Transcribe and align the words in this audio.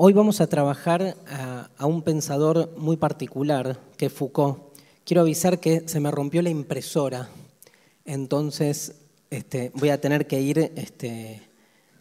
Hoy 0.00 0.12
vamos 0.12 0.40
a 0.40 0.46
trabajar 0.46 1.16
a, 1.26 1.84
un 1.84 2.02
pensador 2.02 2.72
muy 2.76 2.96
particular, 2.96 3.80
que 3.96 4.06
es 4.06 4.12
Foucault. 4.12 4.78
Quiero 5.04 5.22
avisar 5.22 5.58
que 5.58 5.88
se 5.88 5.98
me 5.98 6.12
rompió 6.12 6.40
la 6.40 6.50
impresora, 6.50 7.28
entonces 8.04 8.94
este, 9.28 9.72
voy 9.74 9.88
a 9.88 10.00
tener 10.00 10.28
que 10.28 10.40
ir 10.40 10.70
este, 10.76 11.42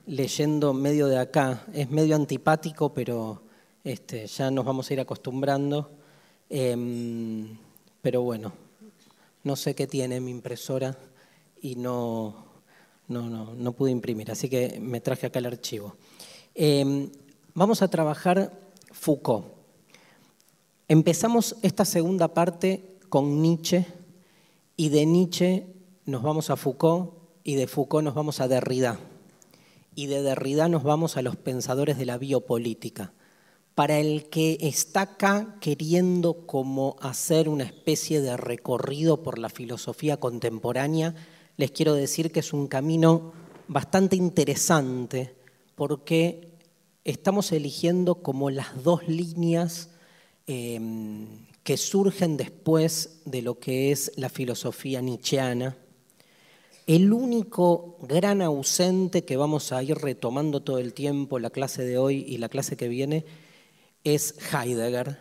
leyendo 0.05 0.75
medio 0.75 1.07
de 1.07 1.17
acá. 1.17 1.65
Es 1.73 1.89
medio 1.89 2.15
antipático, 2.15 2.93
pero 2.93 3.41
este, 3.83 4.27
ya 4.27 4.51
nos 4.51 4.63
vamos 4.63 4.87
a 4.87 4.93
ir 4.93 4.99
acostumbrando. 4.99 5.89
Em, 6.51 7.57
pero 8.03 8.21
bueno, 8.21 8.53
no 9.43 9.55
sé 9.55 9.73
qué 9.73 9.87
tiene 9.87 10.21
mi 10.21 10.29
impresora 10.29 10.95
y 11.63 11.73
no, 11.77 12.45
no, 13.07 13.55
no, 13.55 13.71
pude 13.71 13.89
imprimir, 13.89 14.29
así 14.29 14.49
que 14.49 14.79
me 14.79 15.01
traje 15.01 15.25
acá 15.25 15.39
el 15.39 15.47
archivo. 15.47 15.95
Em, 16.53 17.09
vamos 17.57 17.81
a 17.81 17.87
trabajar 17.87 18.51
Foucault. 18.91 19.47
Empezamos 20.87 21.55
esta 21.63 21.85
segunda 21.85 22.27
parte 22.35 22.99
con 23.09 23.41
Nietzsche 23.41 23.87
y 24.75 24.89
de 24.89 25.07
Nietzsche 25.07 25.65
nos 26.05 26.21
vamos 26.21 26.51
a 26.51 26.55
Foucault 26.55 27.13
y 27.43 27.55
de 27.55 27.65
Foucault 27.65 28.05
nos 28.05 28.13
vamos 28.13 28.41
a 28.41 28.47
Derrida 28.47 28.99
y 29.95 30.05
de 30.05 30.21
Derrida 30.21 30.69
nos 30.69 30.83
vamos 30.83 31.17
a 31.17 31.23
los 31.23 31.35
pensadores 31.35 31.97
de 31.97 32.05
la 32.05 32.19
biopolítica. 32.19 33.13
Para 33.73 33.97
el 33.97 34.29
que 34.29 34.59
está 34.61 35.01
acá 35.01 35.57
queriendo 35.59 36.45
como 36.45 36.95
hacer 37.01 37.49
una 37.49 37.63
especie 37.63 38.21
de 38.21 38.37
recorrido 38.37 39.23
por 39.23 39.39
la 39.39 39.49
filosofía 39.49 40.17
contemporánea, 40.17 41.15
les 41.57 41.71
quiero 41.71 41.95
decir 41.95 42.31
que 42.31 42.41
es 42.41 42.53
un 42.53 42.67
camino 42.67 43.33
bastante 43.67 44.15
interesante 44.15 45.35
porque 45.73 46.46
estamos 47.07 47.53
eligiendo 47.53 48.15
como 48.15 48.49
las 48.49 48.83
dos 48.83 49.07
líneas 49.07 49.89
em, 50.45 51.25
que 51.63 51.77
surgen 51.77 52.35
después 52.35 53.21
de 53.25 53.41
lo 53.41 53.59
que 53.59 53.91
es 53.91 54.11
la 54.17 54.27
filosofía 54.27 55.01
nietzscheana. 55.01 55.77
El 56.85 57.13
único 57.13 57.97
gran 58.01 58.41
ausente 58.41 59.23
que 59.23 59.37
vamos 59.37 59.71
a 59.71 59.81
ir 59.83 59.97
retomando 59.97 60.61
todo 60.63 60.79
el 60.79 60.93
tiempo, 60.93 61.39
la 61.39 61.49
clase 61.49 61.83
de 61.83 61.97
hoy 61.97 62.25
y 62.27 62.37
la 62.39 62.49
clase 62.49 62.75
que 62.75 62.89
viene, 62.89 63.25
es 64.03 64.35
Heidegger, 64.53 65.17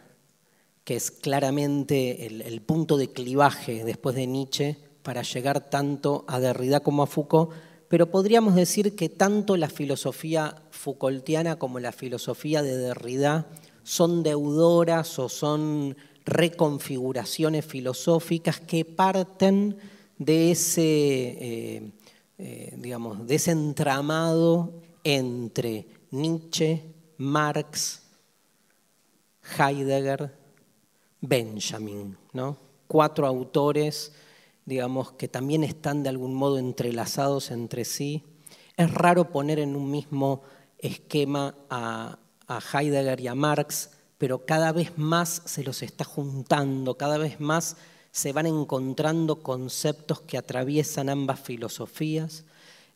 que 0.83 0.97
es 0.97 1.13
claramente 1.13 2.27
el, 2.27 2.43
el 2.43 2.63
punto 2.63 2.97
de 2.97 3.13
clivaje 3.13 3.85
después 3.85 4.17
de 4.17 4.27
Nietzsche 4.27 4.77
para 5.05 5.23
llegar 5.23 5.71
tanto 5.71 6.25
a 6.27 6.41
Derrida 6.41 6.81
como 6.81 7.05
a 7.05 7.07
Foucault, 7.07 7.53
pero 7.89 8.11
podríamos 8.11 8.55
decir 8.55 8.97
que 8.97 9.09
tanto 9.09 9.57
la 9.57 9.69
filosofía 9.69 10.63
Foucaultiana 10.71 11.59
como 11.59 11.79
la 11.81 11.93
filosofía 11.93 12.63
de 12.63 12.77
Derrida 12.77 13.47
son 13.83 14.23
deudoras 14.23 15.19
o 15.19 15.29
son 15.29 15.97
reconfiguraciones 16.25 17.65
filosóficas 17.65 18.61
que 18.61 18.85
parten 18.85 19.77
de 20.19 20.51
ese, 20.51 20.83
eh, 20.83 21.93
eh, 22.39 22.75
digamos, 22.79 23.27
de 23.27 23.35
ese 23.37 23.53
entramado 23.53 24.83
entre 25.05 25.87
Nietzsche, 26.11 26.83
Marx, 27.19 28.03
Heidegger, 29.59 30.35
Benjamin, 31.21 32.17
¿no? 32.33 32.59
cuatro 32.87 33.27
autores 33.27 34.13
digamos, 34.67 35.13
que 35.13 35.29
también 35.29 35.65
están 35.65 36.03
de 36.03 36.11
algún 36.11 36.35
modo 36.35 36.59
entrelazados 36.59 37.51
entre 37.51 37.85
sí. 37.85 38.25
Es 38.77 38.93
raro 38.93 39.31
poner 39.31 39.61
en 39.61 39.77
un 39.77 39.91
mismo 39.91 40.43
esquema 40.79 41.55
a, 41.71 42.19
Heidegger 42.49 43.21
y 43.21 43.29
a 43.29 43.35
Marx, 43.35 43.91
pero 44.19 44.45
cada 44.45 44.73
vez 44.73 44.97
más 44.97 45.43
se 45.47 45.65
los 45.65 45.83
está 45.83 46.05
juntando, 46.05 46.97
cada 46.97 47.19
vez 47.19 47.41
más 47.41 47.77
se 48.13 48.33
van 48.33 48.47
encontrando 48.47 49.43
conceptos 49.43 50.21
que 50.21 50.39
atraviesan 50.39 51.09
ambas 51.09 51.41
filosofías. 51.41 52.45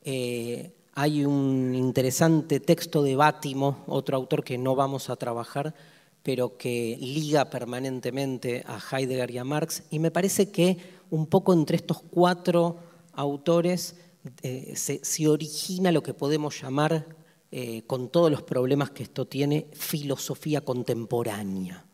Eh, 0.03 0.73
hay 0.95 1.25
un 1.25 1.75
interesante 1.75 2.61
texto 2.61 3.03
de 3.03 3.17
Bátimo, 3.17 3.85
otro 3.87 4.17
autor 4.17 4.45
que 4.45 4.59
no 4.59 4.77
vamos 4.77 5.11
a 5.11 5.17
trabajar, 5.17 5.75
pero 6.23 6.57
que 6.57 6.97
liga 7.01 7.51
permanentemente 7.51 8.65
a 8.67 8.79
Heidegger 8.79 9.31
y 9.31 9.39
a 9.39 9.45
Marx, 9.45 9.83
y 9.91 9.99
me 9.99 10.11
parece 10.11 10.51
que 10.51 11.00
un 11.11 11.27
poco 11.27 11.53
entre 11.53 11.77
estos 11.77 12.01
cuatro 12.01 12.79
autores 13.13 13.97
eh, 14.43 14.75
se, 14.77 15.29
origina 15.29 15.93
lo 15.93 16.03
que 16.03 16.15
podemos 16.15 16.61
llamar, 16.61 17.07
eh, 17.51 17.83
con 17.87 18.11
todos 18.11 18.31
los 18.31 18.43
problemas 18.43 18.91
que 18.91 19.03
esto 19.03 19.27
tiene, 19.27 19.67
filosofía 19.73 20.61
contemporánea. 20.61 21.85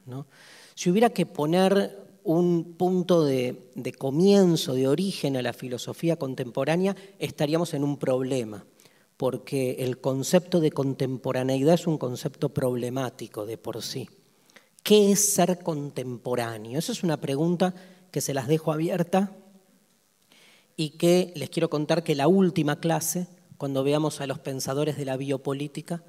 Si 0.75 0.91
hubiera 0.91 1.11
que 1.11 1.25
poner 1.25 2.05
un 2.25 2.75
punto 2.77 3.25
de, 3.25 3.71
de, 3.75 3.93
comienzo, 3.93 4.75
de 4.75 4.89
origen 4.89 5.37
a 5.37 5.43
la 5.43 5.53
filosofía 5.53 6.17
contemporánea, 6.17 6.97
estaríamos 7.19 7.75
en 7.75 7.85
un 7.85 7.97
problema, 7.97 8.67
porque 9.17 9.77
el 9.79 10.01
concepto 10.01 10.61
de 10.61 10.73
contemporaneidad 10.73 11.75
es 11.75 11.87
un 11.87 11.97
concepto 11.97 12.49
problemático 12.49 13.47
de 13.47 13.57
por 13.57 13.83
sí. 13.83 14.09
¿Qué 14.83 15.13
es 15.13 15.33
ser 15.33 15.61
contemporáneo? 15.61 16.79
Esa 16.79 16.93
es 16.93 17.03
una 17.03 17.21
pregunta 17.21 17.75
que 18.17 18.23
se 18.23 18.33
las 18.33 18.49
dejo 18.49 18.73
abierta 18.73 19.37
y 20.75 20.97
que 20.97 21.35
les 21.37 21.51
quiero 21.51 21.69
contar 21.69 22.03
que 22.03 22.15
la 22.15 22.29
última 22.29 22.81
clase, 22.81 23.27
cuando 23.59 23.85
veamos 23.85 24.23
a 24.23 24.27
los 24.27 24.39
pensadores 24.39 24.97
de 24.97 25.05
la 25.05 25.19
biopolítica, 25.19 26.03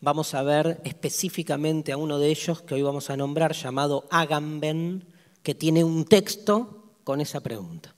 vamos 0.00 0.34
a 0.34 0.42
ver 0.42 0.80
específicamente 0.82 1.92
a 1.92 1.96
uno 1.96 2.18
de 2.18 2.30
ellos 2.30 2.62
que 2.62 2.74
hoy 2.74 2.82
vamos 2.82 3.10
a 3.10 3.16
nombrar, 3.16 3.52
llamado 3.52 4.08
Agamben, 4.10 5.04
que 5.44 5.54
tiene 5.54 5.84
un 5.84 6.04
texto 6.04 6.94
con 7.04 7.20
esa 7.20 7.38
pregunta, 7.38 7.94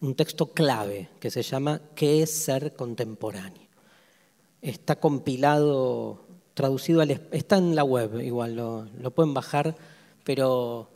un 0.00 0.16
texto 0.16 0.46
clave 0.52 1.08
que 1.20 1.30
se 1.30 1.44
llama 1.44 1.80
¿Qué 1.94 2.24
es 2.24 2.32
ser 2.32 2.74
contemporáneo? 2.74 3.68
Está 4.60 4.96
compilado, 4.96 6.24
traducido, 6.54 7.02
al, 7.02 7.12
está 7.30 7.58
en 7.58 7.76
la 7.76 7.84
web, 7.84 8.20
igual 8.20 8.56
lo, 8.56 8.88
lo 9.00 9.12
pueden 9.12 9.32
bajar, 9.32 9.76
pero 10.24 10.95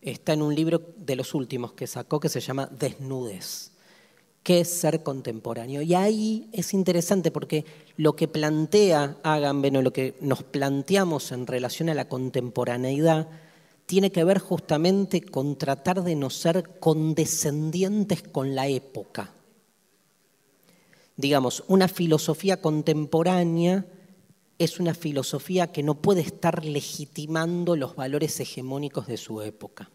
está 0.00 0.32
en 0.32 0.42
un 0.42 0.54
libro 0.54 0.82
de 0.96 1.16
los 1.16 1.34
últimos 1.34 1.72
que 1.72 1.86
sacó 1.86 2.20
que 2.20 2.28
se 2.28 2.40
llama 2.40 2.66
Desnudes. 2.66 3.72
¿Qué 4.42 4.60
es 4.60 4.68
ser 4.70 5.02
contemporáneo? 5.02 5.82
Y 5.82 5.94
ahí 5.94 6.48
es 6.52 6.72
interesante 6.72 7.30
porque 7.30 7.66
lo 7.96 8.16
que 8.16 8.26
plantea 8.26 9.18
Agamben 9.22 9.76
o 9.76 9.82
lo 9.82 9.92
que 9.92 10.14
nos 10.20 10.42
planteamos 10.42 11.30
en 11.32 11.46
relación 11.46 11.90
a 11.90 11.94
la 11.94 12.08
contemporaneidad 12.08 13.28
tiene 13.84 14.10
que 14.10 14.24
ver 14.24 14.38
justamente 14.38 15.20
con 15.20 15.58
tratar 15.58 16.02
de 16.02 16.14
no 16.14 16.30
ser 16.30 16.78
condescendientes 16.78 18.22
con 18.22 18.54
la 18.54 18.68
época. 18.68 19.32
Digamos, 21.16 21.64
una 21.68 21.88
filosofía 21.88 22.62
contemporánea 22.62 23.84
es 24.60 24.78
una 24.78 24.92
filosofía 24.92 25.72
que 25.72 25.82
no 25.82 25.94
puede 25.94 26.20
estar 26.20 26.66
legitimando 26.66 27.76
los 27.76 27.96
valores 27.96 28.38
hegemónicos 28.40 29.06
de 29.06 29.16
su 29.16 29.40
época. 29.40 29.88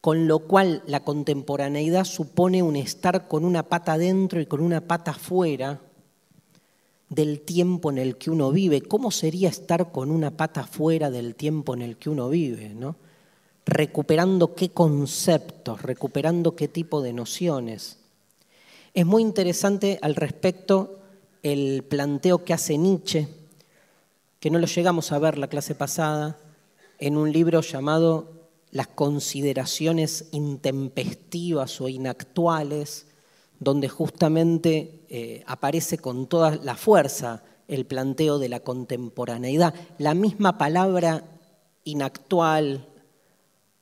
Con 0.00 0.26
lo 0.26 0.40
cual 0.40 0.82
la 0.88 1.04
contemporaneidad 1.04 2.04
supone 2.04 2.60
un 2.64 2.74
estar 2.74 3.28
con 3.28 3.44
una 3.44 3.62
pata 3.62 3.96
dentro 3.98 4.40
y 4.40 4.46
con 4.46 4.60
una 4.60 4.80
pata 4.80 5.12
fuera 5.12 5.80
del 7.08 7.42
tiempo 7.42 7.90
en 7.90 7.98
el 7.98 8.16
que 8.16 8.32
uno 8.32 8.50
vive. 8.50 8.82
¿Cómo 8.82 9.12
sería 9.12 9.48
estar 9.48 9.92
con 9.92 10.10
una 10.10 10.32
pata 10.32 10.64
fuera 10.64 11.08
del 11.08 11.36
tiempo 11.36 11.74
en 11.74 11.82
el 11.82 11.98
que 11.98 12.10
uno 12.10 12.30
vive? 12.30 12.70
¿no? 12.70 12.96
Recuperando 13.64 14.56
qué 14.56 14.70
conceptos, 14.70 15.82
recuperando 15.82 16.56
qué 16.56 16.66
tipo 16.66 17.00
de 17.00 17.12
nociones. 17.12 17.98
Es 18.92 19.06
muy 19.06 19.22
interesante 19.22 20.00
al 20.02 20.16
respecto 20.16 20.99
el 21.42 21.84
planteo 21.84 22.44
que 22.44 22.52
hace 22.52 22.76
Nietzsche, 22.78 23.28
que 24.38 24.50
no 24.50 24.58
lo 24.58 24.66
llegamos 24.66 25.12
a 25.12 25.18
ver 25.18 25.38
la 25.38 25.48
clase 25.48 25.74
pasada, 25.74 26.38
en 26.98 27.16
un 27.16 27.32
libro 27.32 27.60
llamado 27.60 28.48
Las 28.70 28.88
consideraciones 28.88 30.28
intempestivas 30.32 31.80
o 31.80 31.88
inactuales, 31.88 33.06
donde 33.58 33.88
justamente 33.88 35.04
eh, 35.08 35.42
aparece 35.46 35.98
con 35.98 36.26
toda 36.26 36.56
la 36.56 36.76
fuerza 36.76 37.42
el 37.68 37.86
planteo 37.86 38.38
de 38.38 38.48
la 38.48 38.60
contemporaneidad. 38.60 39.74
La 39.98 40.14
misma 40.14 40.58
palabra 40.58 41.24
inactual, 41.84 42.86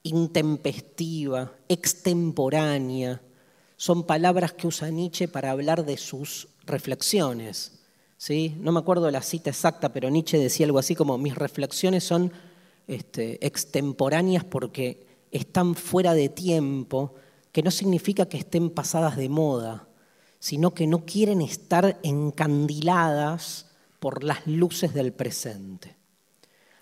intempestiva, 0.03 1.53
extemporánea, 1.69 3.21
son 3.77 4.05
palabras 4.05 4.53
que 4.53 4.67
usa 4.67 4.91
Nietzsche 4.91 5.29
para 5.29 5.53
hablar 5.53 5.85
de 5.85 5.97
sus 5.97 6.49
reflexiones. 6.69 7.79
¿sí? 8.17 8.57
No 8.61 8.73
me 8.73 8.81
acuerdo 8.81 9.11
la 9.11 9.23
cita 9.23 9.51
exacta, 9.51 9.93
pero 9.93 10.11
Nietzsche 10.11 10.39
decía 10.39 10.67
algo 10.67 10.79
así 10.79 10.95
como, 10.95 11.17
mis 11.17 11.35
reflexiones 11.35 12.05
son 12.05 12.33
este, 12.87 13.45
extemporáneas 13.47 14.45
porque 14.45 15.07
están 15.31 15.75
fuera 15.75 16.15
de 16.15 16.29
tiempo, 16.29 17.15
que 17.53 17.63
no 17.63 17.71
significa 17.71 18.27
que 18.27 18.39
estén 18.39 18.71
pasadas 18.71 19.17
de 19.17 19.29
moda, 19.29 19.89
sino 20.39 20.75
que 20.75 20.87
no 20.87 21.05
quieren 21.05 21.41
estar 21.41 21.99
encandiladas 22.03 23.67
por 23.99 24.23
las 24.23 24.47
luces 24.47 24.95
del 24.95 25.13
presente. 25.13 25.97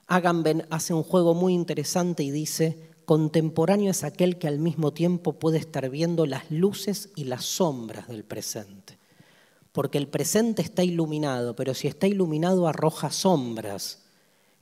Agamben 0.06 0.66
hace 0.70 0.94
un 0.94 1.02
juego 1.02 1.34
muy 1.34 1.54
interesante 1.54 2.22
y 2.22 2.30
dice, 2.30 2.78
contemporáneo 3.04 3.90
es 3.90 4.04
aquel 4.04 4.38
que 4.38 4.48
al 4.48 4.58
mismo 4.58 4.92
tiempo 4.92 5.32
puede 5.34 5.58
estar 5.58 5.88
viendo 5.90 6.26
las 6.26 6.50
luces 6.50 7.10
y 7.16 7.24
las 7.24 7.44
sombras 7.44 8.08
del 8.08 8.24
presente. 8.24 8.95
Porque 9.76 9.98
el 9.98 10.08
presente 10.08 10.62
está 10.62 10.84
iluminado, 10.84 11.54
pero 11.54 11.74
si 11.74 11.86
está 11.86 12.06
iluminado 12.06 12.66
arroja 12.66 13.10
sombras. 13.10 14.06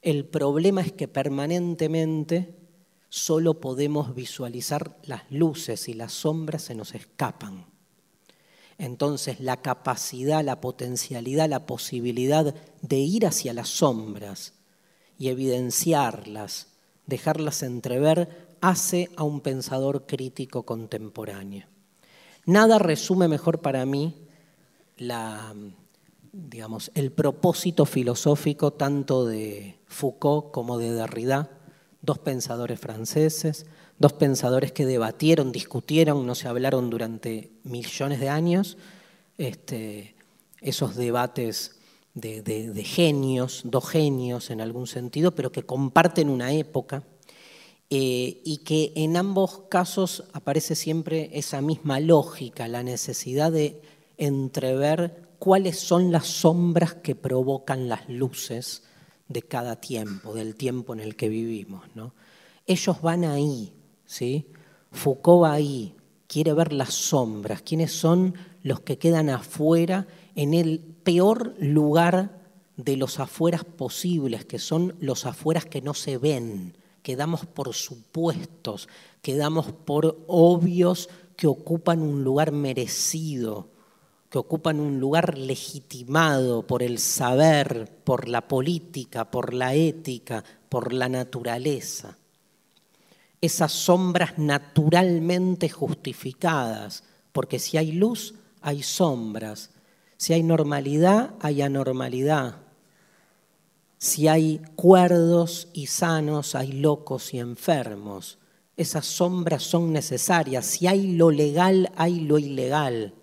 El 0.02 0.24
problema 0.24 0.80
es 0.80 0.90
que 0.90 1.06
permanentemente 1.06 2.56
solo 3.10 3.60
podemos 3.60 4.16
visualizar 4.16 4.98
las 5.04 5.22
luces 5.30 5.88
y 5.88 5.94
las 5.94 6.12
sombras 6.12 6.62
se 6.62 6.74
nos 6.74 6.96
escapan. 6.96 7.64
Entonces 8.76 9.38
la 9.38 9.62
capacidad, 9.62 10.42
la 10.42 10.60
potencialidad, 10.60 11.48
la 11.48 11.64
posibilidad 11.64 12.52
de 12.82 12.96
ir 12.98 13.24
hacia 13.24 13.54
las 13.54 13.68
sombras 13.68 14.54
y 15.16 15.28
evidenciarlas, 15.28 16.72
dejarlas 17.06 17.62
entrever, 17.62 18.56
hace 18.60 19.10
a 19.14 19.22
un 19.22 19.42
pensador 19.42 20.06
crítico 20.06 20.64
contemporáneo. 20.64 21.68
Nada 22.46 22.80
resume 22.80 23.28
mejor 23.28 23.60
para 23.60 23.86
mí 23.86 24.23
la, 24.96 25.54
digamos, 26.32 26.90
el 26.94 27.12
propósito 27.12 27.86
filosófico 27.86 28.72
tanto 28.72 29.24
de 29.24 29.78
Foucault 29.86 30.50
como 30.50 30.78
de 30.78 30.92
Derrida, 30.92 31.50
dos 32.02 32.18
pensadores 32.18 32.80
franceses, 32.80 33.66
dos 33.98 34.12
pensadores 34.12 34.72
que 34.72 34.86
debatieron, 34.86 35.52
discutieron, 35.52 36.26
no 36.26 36.34
se 36.34 36.48
hablaron 36.48 36.90
durante 36.90 37.50
millones 37.62 38.20
de 38.20 38.28
años, 38.28 38.76
este, 39.38 40.14
esos 40.60 40.96
debates 40.96 41.78
de, 42.14 42.84
genios, 42.84 43.62
dos 43.64 43.88
genios 43.88 44.50
en 44.50 44.60
algún 44.60 44.86
sentido, 44.86 45.34
pero 45.34 45.50
que 45.50 45.64
comparten 45.64 46.28
una 46.28 46.52
época 46.52 47.02
eh, 47.90 48.40
y 48.44 48.58
que 48.58 48.92
en 48.94 49.16
ambos 49.16 49.62
casos 49.68 50.24
aparece 50.32 50.74
siempre 50.74 51.30
esa 51.32 51.60
misma 51.60 52.00
lógica, 52.00 52.68
la 52.68 52.82
necesidad 52.82 53.50
de 53.52 53.80
entrever 54.16 55.28
cuáles 55.38 55.78
son 55.78 56.12
las 56.12 56.26
sombras 56.26 56.94
que 56.94 57.14
provocan 57.14 57.88
las 57.88 58.08
luces 58.08 58.82
de 59.28 59.42
cada 59.42 59.76
tiempo, 59.76 60.34
del 60.34 60.56
tiempo 60.56 60.94
en 60.94 61.00
el 61.00 61.16
que 61.16 61.28
vivimos. 61.28 61.84
¿no? 61.94 62.14
Ellos 62.66 63.00
van 63.02 63.24
ahí, 63.24 63.72
¿sí? 64.06 64.46
Foucault 64.92 65.42
va 65.44 65.52
ahí, 65.52 65.94
quiere 66.26 66.52
ver 66.52 66.72
las 66.72 66.94
sombras, 66.94 67.62
quiénes 67.62 67.92
son 67.92 68.34
los 68.62 68.80
que 68.80 68.98
quedan 68.98 69.28
afuera 69.28 70.06
en 70.34 70.54
el 70.54 70.80
peor 70.80 71.54
lugar 71.58 72.40
de 72.76 72.96
los 72.96 73.20
afueras 73.20 73.64
posibles, 73.64 74.44
que 74.44 74.58
son 74.58 74.96
los 75.00 75.26
afueras 75.26 75.64
que 75.64 75.82
no 75.82 75.94
se 75.94 76.18
ven, 76.18 76.76
que 77.02 77.16
damos 77.16 77.46
por 77.46 77.74
supuestos, 77.74 78.88
que 79.22 79.36
damos 79.36 79.72
por 79.72 80.24
obvios 80.26 81.08
que 81.36 81.46
ocupan 81.46 82.00
un 82.00 82.24
lugar 82.24 82.52
merecido, 82.52 83.68
que 84.34 84.38
ocupan 84.40 84.80
un 84.80 84.98
lugar 84.98 85.38
legitimado 85.38 86.66
por 86.66 86.82
el 86.82 86.98
saber, 86.98 87.88
por 88.02 88.28
la 88.28 88.48
política, 88.48 89.30
por 89.30 89.54
la 89.54 89.74
ética, 89.74 90.42
por 90.68 90.92
la 90.92 91.08
naturaleza. 91.08 92.18
Esas 93.40 93.70
sombras 93.70 94.36
naturalmente 94.36 95.68
justificadas, 95.68 97.04
porque 97.30 97.60
si 97.60 97.76
hay 97.76 97.92
luz, 97.92 98.34
hay 98.60 98.82
sombras, 98.82 99.70
si 100.16 100.32
hay 100.32 100.42
normalidad, 100.42 101.36
hay 101.38 101.62
anormalidad. 101.62 102.56
Si 103.98 104.26
hay 104.26 104.60
cuerdos 104.74 105.68
y 105.72 105.86
sanos, 105.86 106.56
hay 106.56 106.72
locos 106.72 107.34
y 107.34 107.38
enfermos. 107.38 108.38
Esas 108.76 109.06
sombras 109.06 109.62
son 109.62 109.92
necesarias. 109.92 110.66
Si 110.66 110.88
hay 110.88 111.12
lo 111.12 111.30
legal, 111.30 111.92
hay 111.94 112.18
lo 112.18 112.40
ilegal. 112.40 113.14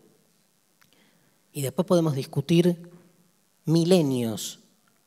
Y 1.53 1.61
después 1.61 1.85
podemos 1.85 2.15
discutir 2.15 2.91
milenios 3.65 4.59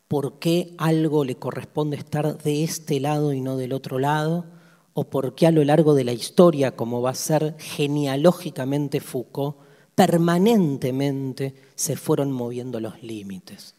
por 0.08 0.38
qué 0.38 0.74
algo 0.78 1.24
le 1.24 1.36
corresponde 1.36 1.96
estar 1.96 2.42
de 2.42 2.64
este 2.64 3.00
lado 3.00 3.32
y 3.32 3.40
no 3.40 3.56
del 3.56 3.72
otro 3.72 3.98
lado, 3.98 4.44
o 4.92 5.04
por 5.04 5.34
qué 5.34 5.46
a 5.46 5.50
lo 5.50 5.64
largo 5.64 5.94
de 5.94 6.04
la 6.04 6.12
historia, 6.12 6.76
como 6.76 7.02
va 7.02 7.10
a 7.10 7.14
ser 7.14 7.56
genealógicamente 7.58 9.00
Foucault, 9.00 9.56
permanentemente 9.94 11.54
se 11.74 11.96
fueron 11.96 12.30
moviendo 12.30 12.80
los 12.80 13.02
límites. 13.02 13.74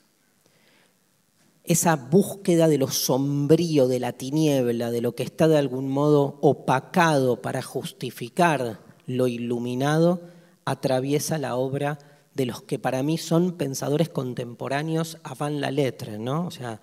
Esa 1.63 1.95
búsqueda 1.95 2.67
de 2.67 2.77
lo 2.77 2.89
sombrío, 2.89 3.87
de 3.87 3.99
la 3.99 4.13
tiniebla, 4.13 4.91
de 4.91 5.01
lo 5.01 5.15
que 5.15 5.23
está 5.23 5.47
de 5.47 5.57
algún 5.57 5.89
modo 5.89 6.37
opacado 6.41 7.41
para 7.41 7.61
justificar 7.61 8.81
lo 9.07 9.27
iluminado, 9.27 10.21
atraviesa 10.65 11.37
la 11.37 11.55
obra 11.55 11.97
de 12.35 12.45
los 12.45 12.61
que 12.61 12.77
para 12.77 13.01
mí 13.01 13.17
son 13.17 13.53
pensadores 13.53 14.09
contemporáneos 14.09 15.17
avant 15.23 15.59
la 15.59 15.71
letra, 15.71 16.19
¿no? 16.19 16.45
O 16.45 16.51
sea, 16.51 16.79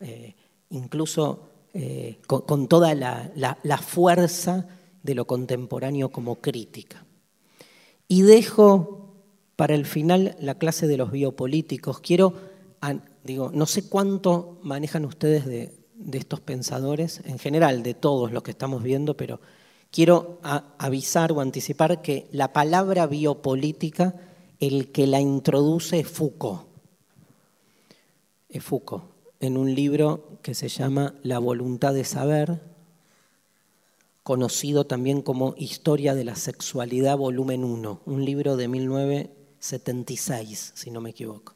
eh, 0.00 0.34
incluso 0.68 1.48
eh, 1.72 2.18
con, 2.26 2.68
toda 2.68 2.94
la 2.94 3.78
fuerza 3.78 4.66
de 5.02 5.14
lo 5.14 5.26
contemporáneo 5.26 6.10
como 6.10 6.36
crítica. 6.36 7.06
Y 8.08 8.22
dejo 8.22 9.06
para 9.56 9.74
el 9.74 9.86
final 9.86 10.36
la 10.38 10.56
clase 10.56 10.86
de 10.86 10.98
los 10.98 11.10
biopolíticos. 11.10 12.00
Quiero, 12.00 12.34
digo, 13.24 13.50
no 13.52 13.66
sé 13.66 13.88
cuánto 13.88 14.58
manejan 14.62 15.04
ustedes 15.06 15.46
de, 15.46 15.72
estos 16.12 16.40
pensadores, 16.40 17.22
en 17.24 17.38
general, 17.38 17.82
de 17.82 17.94
todos 17.94 18.30
los 18.30 18.42
que 18.42 18.50
estamos 18.50 18.82
viendo, 18.82 19.16
pero 19.16 19.40
quiero 19.90 20.38
avisar 20.78 21.32
o 21.32 21.40
anticipar 21.40 22.02
que 22.02 22.28
la 22.32 22.52
palabra 22.52 23.06
biopolítica, 23.06 24.14
el 24.60 24.92
que 24.92 25.06
la 25.06 25.20
introduce 25.20 26.00
es 26.00 26.08
Foucault. 26.08 26.62
Es 28.48 28.64
Foucault, 28.64 29.04
en 29.40 29.56
un 29.56 29.74
libro 29.74 30.38
que 30.42 30.54
se 30.54 30.68
llama 30.68 31.14
La 31.22 31.38
voluntad 31.38 31.94
de 31.94 32.04
saber, 32.04 32.60
conocido 34.22 34.86
también 34.86 35.22
como 35.22 35.54
Historia 35.56 36.14
de 36.14 36.24
la 36.24 36.36
Sexualidad, 36.36 37.16
volumen 37.16 37.64
1, 37.64 38.02
un 38.06 38.24
libro 38.24 38.56
de 38.56 38.68
1976, 38.68 40.72
si 40.74 40.90
no 40.90 41.00
me 41.00 41.10
equivoco. 41.10 41.54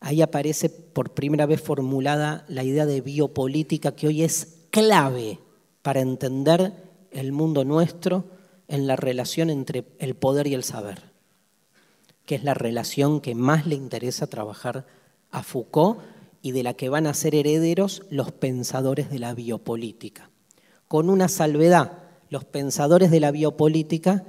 Ahí 0.00 0.22
aparece 0.22 0.68
por 0.68 1.14
primera 1.14 1.46
vez 1.46 1.62
formulada 1.62 2.44
la 2.48 2.62
idea 2.62 2.84
de 2.84 3.00
biopolítica 3.00 3.96
que 3.96 4.06
hoy 4.06 4.22
es 4.22 4.66
clave 4.70 5.38
para 5.80 6.00
entender 6.00 6.74
el 7.10 7.32
mundo 7.32 7.64
nuestro 7.64 8.26
en 8.68 8.86
la 8.86 8.96
relación 8.96 9.48
entre 9.50 9.84
el 9.98 10.14
poder 10.14 10.46
y 10.46 10.54
el 10.54 10.64
saber, 10.64 11.13
que 12.26 12.34
es 12.34 12.44
la 12.44 12.54
relación 12.54 13.20
que 13.20 13.34
más 13.34 13.66
le 13.66 13.74
interesa 13.74 14.26
trabajar 14.26 14.86
a 15.30 15.42
Foucault 15.42 16.00
y 16.42 16.52
de 16.52 16.62
la 16.62 16.74
que 16.74 16.88
van 16.88 17.06
a 17.06 17.14
ser 17.14 17.34
herederos 17.34 18.02
los 18.10 18.32
pensadores 18.32 19.10
de 19.10 19.18
la 19.18 19.34
biopolítica 19.34 20.30
con 20.88 21.10
una 21.10 21.28
salvedad. 21.28 22.04
Los 22.28 22.44
pensadores 22.44 23.10
de 23.10 23.20
la 23.20 23.30
biopolítica 23.30 24.24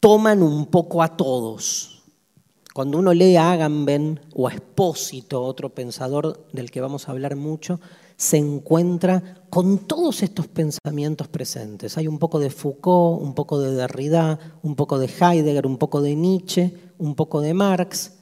toman 0.00 0.42
un 0.42 0.66
poco 0.66 1.02
a 1.02 1.16
todos. 1.16 2.02
Cuando 2.74 2.98
uno 2.98 3.12
lee 3.12 3.36
a 3.36 3.52
Agamben 3.52 4.20
o 4.34 4.46
a 4.46 4.52
Espósito, 4.52 5.42
otro 5.42 5.70
pensador 5.70 6.48
del 6.52 6.70
que 6.70 6.80
vamos 6.80 7.08
a 7.08 7.12
hablar 7.12 7.34
mucho, 7.36 7.80
se 8.16 8.38
encuentra 8.38 9.42
con 9.50 9.78
todos 9.78 10.22
estos 10.22 10.48
pensamientos 10.48 11.28
presentes. 11.28 11.96
Hay 11.96 12.08
un 12.08 12.18
poco 12.18 12.40
de 12.40 12.50
Foucault, 12.50 13.22
un 13.22 13.34
poco 13.34 13.60
de 13.60 13.74
Derrida, 13.74 14.38
un 14.62 14.74
poco 14.74 14.98
de 14.98 15.06
Heidegger, 15.06 15.66
un 15.66 15.78
poco 15.78 16.00
de 16.02 16.14
Nietzsche, 16.14 16.74
un 16.98 17.14
poco 17.14 17.40
de 17.40 17.54
Marx, 17.54 18.18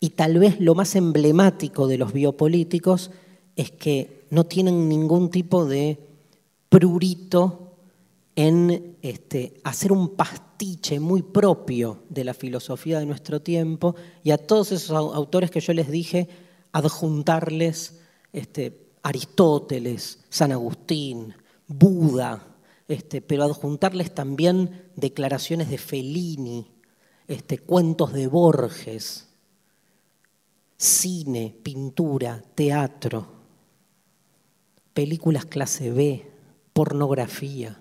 y 0.00 0.10
tal 0.10 0.38
vez 0.38 0.60
lo 0.60 0.74
más 0.74 0.96
emblemático 0.96 1.86
de 1.86 1.98
los 1.98 2.12
biopolíticos 2.12 3.10
es 3.56 3.70
que 3.70 4.26
no 4.30 4.44
tienen 4.44 4.88
ningún 4.88 5.30
tipo 5.30 5.64
de 5.64 5.98
prurito 6.68 7.76
en 8.36 8.96
este, 9.00 9.60
hacer 9.64 9.92
un 9.92 10.10
pastiche 10.16 10.98
muy 10.98 11.22
propio 11.22 12.02
de 12.08 12.24
la 12.24 12.34
filosofía 12.34 12.98
de 12.98 13.06
nuestro 13.06 13.40
tiempo 13.40 13.94
y 14.22 14.32
a 14.32 14.38
todos 14.38 14.72
esos 14.72 14.90
autores 14.90 15.50
que 15.50 15.60
yo 15.60 15.72
les 15.72 15.90
dije 15.90 16.28
adjuntarles 16.72 18.00
este, 18.32 18.88
Aristóteles, 19.02 20.18
San 20.28 20.50
Agustín, 20.50 21.34
Buda, 21.68 22.56
este, 22.88 23.22
pero 23.22 23.44
adjuntarles 23.44 24.14
también 24.14 24.90
declaraciones 24.96 25.70
de 25.70 25.78
Fellini, 25.78 26.73
este, 27.28 27.58
cuentos 27.58 28.12
de 28.12 28.26
Borges, 28.26 29.28
cine, 30.76 31.54
pintura, 31.62 32.42
teatro, 32.54 33.26
películas 34.92 35.44
clase 35.46 35.90
B, 35.90 36.30
pornografía. 36.72 37.80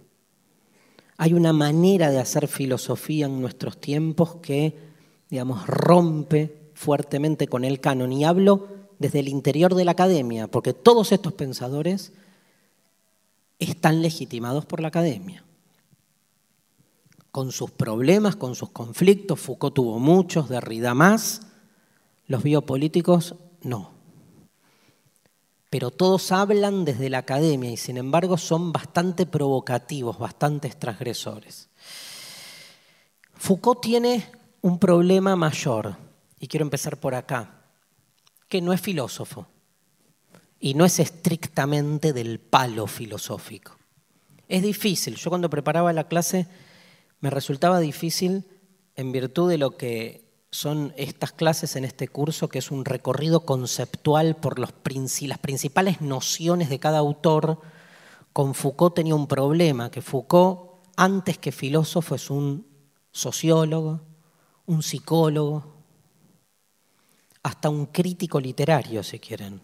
Hay 1.18 1.34
una 1.34 1.54
manera 1.54 2.10
de 2.10 2.20
hacer 2.20 2.48
filosofía 2.48 3.26
en 3.28 3.40
nuestros 3.40 3.80
tiempos 3.80 4.36
que, 4.36 4.76
digamos, 5.30 5.68
rompe 5.68 6.72
fuertemente 6.74 7.48
con 7.48 7.64
el 7.66 7.80
canon. 7.80 8.12
Y 8.12 8.26
hablo 8.26 8.68
desde 9.00 9.20
el 9.20 9.28
interior 9.28 9.76
de 9.76 9.86
la 9.86 9.92
academia, 9.92 10.48
porque 10.48 10.74
todos 10.74 11.12
estos 11.12 11.34
pensadores 11.34 12.14
están 13.60 14.02
legitimados 14.02 14.66
por 14.66 14.80
la 14.80 14.88
academia. 14.88 15.44
Con 17.34 17.52
sus 17.52 17.72
problemas, 17.72 18.36
con 18.36 18.54
sus 18.54 18.70
conflictos, 18.70 19.40
Foucault 19.40 19.74
tuvo 19.74 19.98
muchos, 19.98 20.50
Derrida 20.50 20.94
más, 20.94 21.42
los 22.28 22.44
biopolíticos 22.44 23.34
no. 23.63 23.90
Pero 25.72 25.90
todos 25.90 26.32
hablan 26.32 26.86
desde 26.86 27.10
la 27.10 27.18
academia 27.18 27.72
y 27.72 27.78
sin 27.78 27.98
embargo 27.98 28.38
son 28.38 28.72
bastante 28.72 29.25
provocativos, 29.25 30.20
bastante 30.20 30.70
transgresores. 30.70 31.70
Foucault 33.34 33.82
tiene 33.82 34.30
un 34.62 34.78
problema 34.78 35.36
mayor, 35.36 35.98
y 36.40 36.48
quiero 36.48 36.66
empezar 36.66 37.00
por 37.00 37.16
acá, 37.16 37.63
que 38.48 38.62
no 38.62 38.74
es 38.74 38.82
filósofo 38.82 39.48
y 40.60 40.75
no 40.75 40.86
es 40.86 41.00
estrictamente 41.00 42.13
del 42.13 42.40
palo 42.40 42.86
filosófico. 42.86 43.75
Es 44.48 44.62
difícil, 44.62 45.16
yo 45.16 45.32
cuando 45.32 45.50
preparaba 45.50 45.92
la 45.94 46.08
clase 46.08 46.48
me 47.24 47.30
resultaba 47.30 47.80
difícil 47.80 48.44
en 48.98 49.13
virtud 49.13 49.50
de 49.50 49.58
lo 49.58 49.77
que 49.77 50.46
son 50.51 50.94
estas 50.98 51.32
clases 51.32 51.77
en 51.77 51.86
este 51.86 52.10
curso, 52.10 52.50
que 52.50 52.60
es 52.60 52.70
un 52.70 52.84
recorrido 52.84 53.46
conceptual 53.46 54.36
por 54.36 54.60
los, 54.60 54.74
las 55.22 55.38
principales 55.39 56.01
nociones 56.01 56.70
de 56.70 56.80
cada 56.80 56.98
autor. 56.98 57.62
Con 58.34 58.53
Foucault 58.53 58.94
tenía 58.94 59.15
un 59.15 59.27
problema, 59.27 59.89
que 59.89 60.01
Foucault, 60.01 60.84
antes 60.98 61.38
que 61.38 61.53
filósofo, 61.53 62.15
es 62.15 62.30
un 62.30 62.68
sociólogo, 63.13 64.01
un 64.65 64.84
psicólogo, 64.84 65.77
hasta 67.42 67.70
un 67.70 67.86
crítico 67.86 68.42
literario, 68.42 69.01
si 69.01 69.20
quieren, 69.20 69.62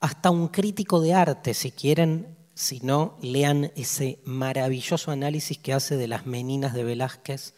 hasta 0.00 0.30
un 0.30 0.48
crítico 0.48 0.98
de 0.98 1.12
arte, 1.12 1.52
si 1.52 1.72
quieren, 1.72 2.41
si 2.62 2.80
no, 2.80 3.18
lean 3.20 3.72
ese 3.76 4.20
maravilloso 4.24 5.10
análisis 5.10 5.58
que 5.58 5.72
hace 5.72 5.96
de 5.96 6.08
las 6.08 6.26
meninas 6.26 6.74
de 6.74 6.84
Velázquez, 6.84 7.54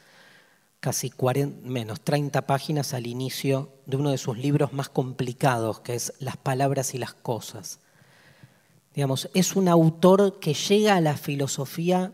casi 0.80 1.10
40, 1.10 1.68
menos 1.68 2.00
30 2.00 2.46
páginas 2.46 2.94
al 2.94 3.06
inicio 3.06 3.72
de 3.86 3.98
uno 3.98 4.10
de 4.10 4.18
sus 4.18 4.38
libros 4.38 4.72
más 4.72 4.88
complicados, 4.88 5.80
que 5.80 5.94
es 5.94 6.14
Las 6.18 6.36
palabras 6.36 6.94
y 6.94 6.98
las 6.98 7.14
cosas. 7.14 7.80
Digamos, 8.94 9.28
es 9.34 9.56
un 9.56 9.68
autor 9.68 10.40
que 10.40 10.54
llega 10.54 10.96
a 10.96 11.00
la 11.00 11.16
filosofía 11.16 12.12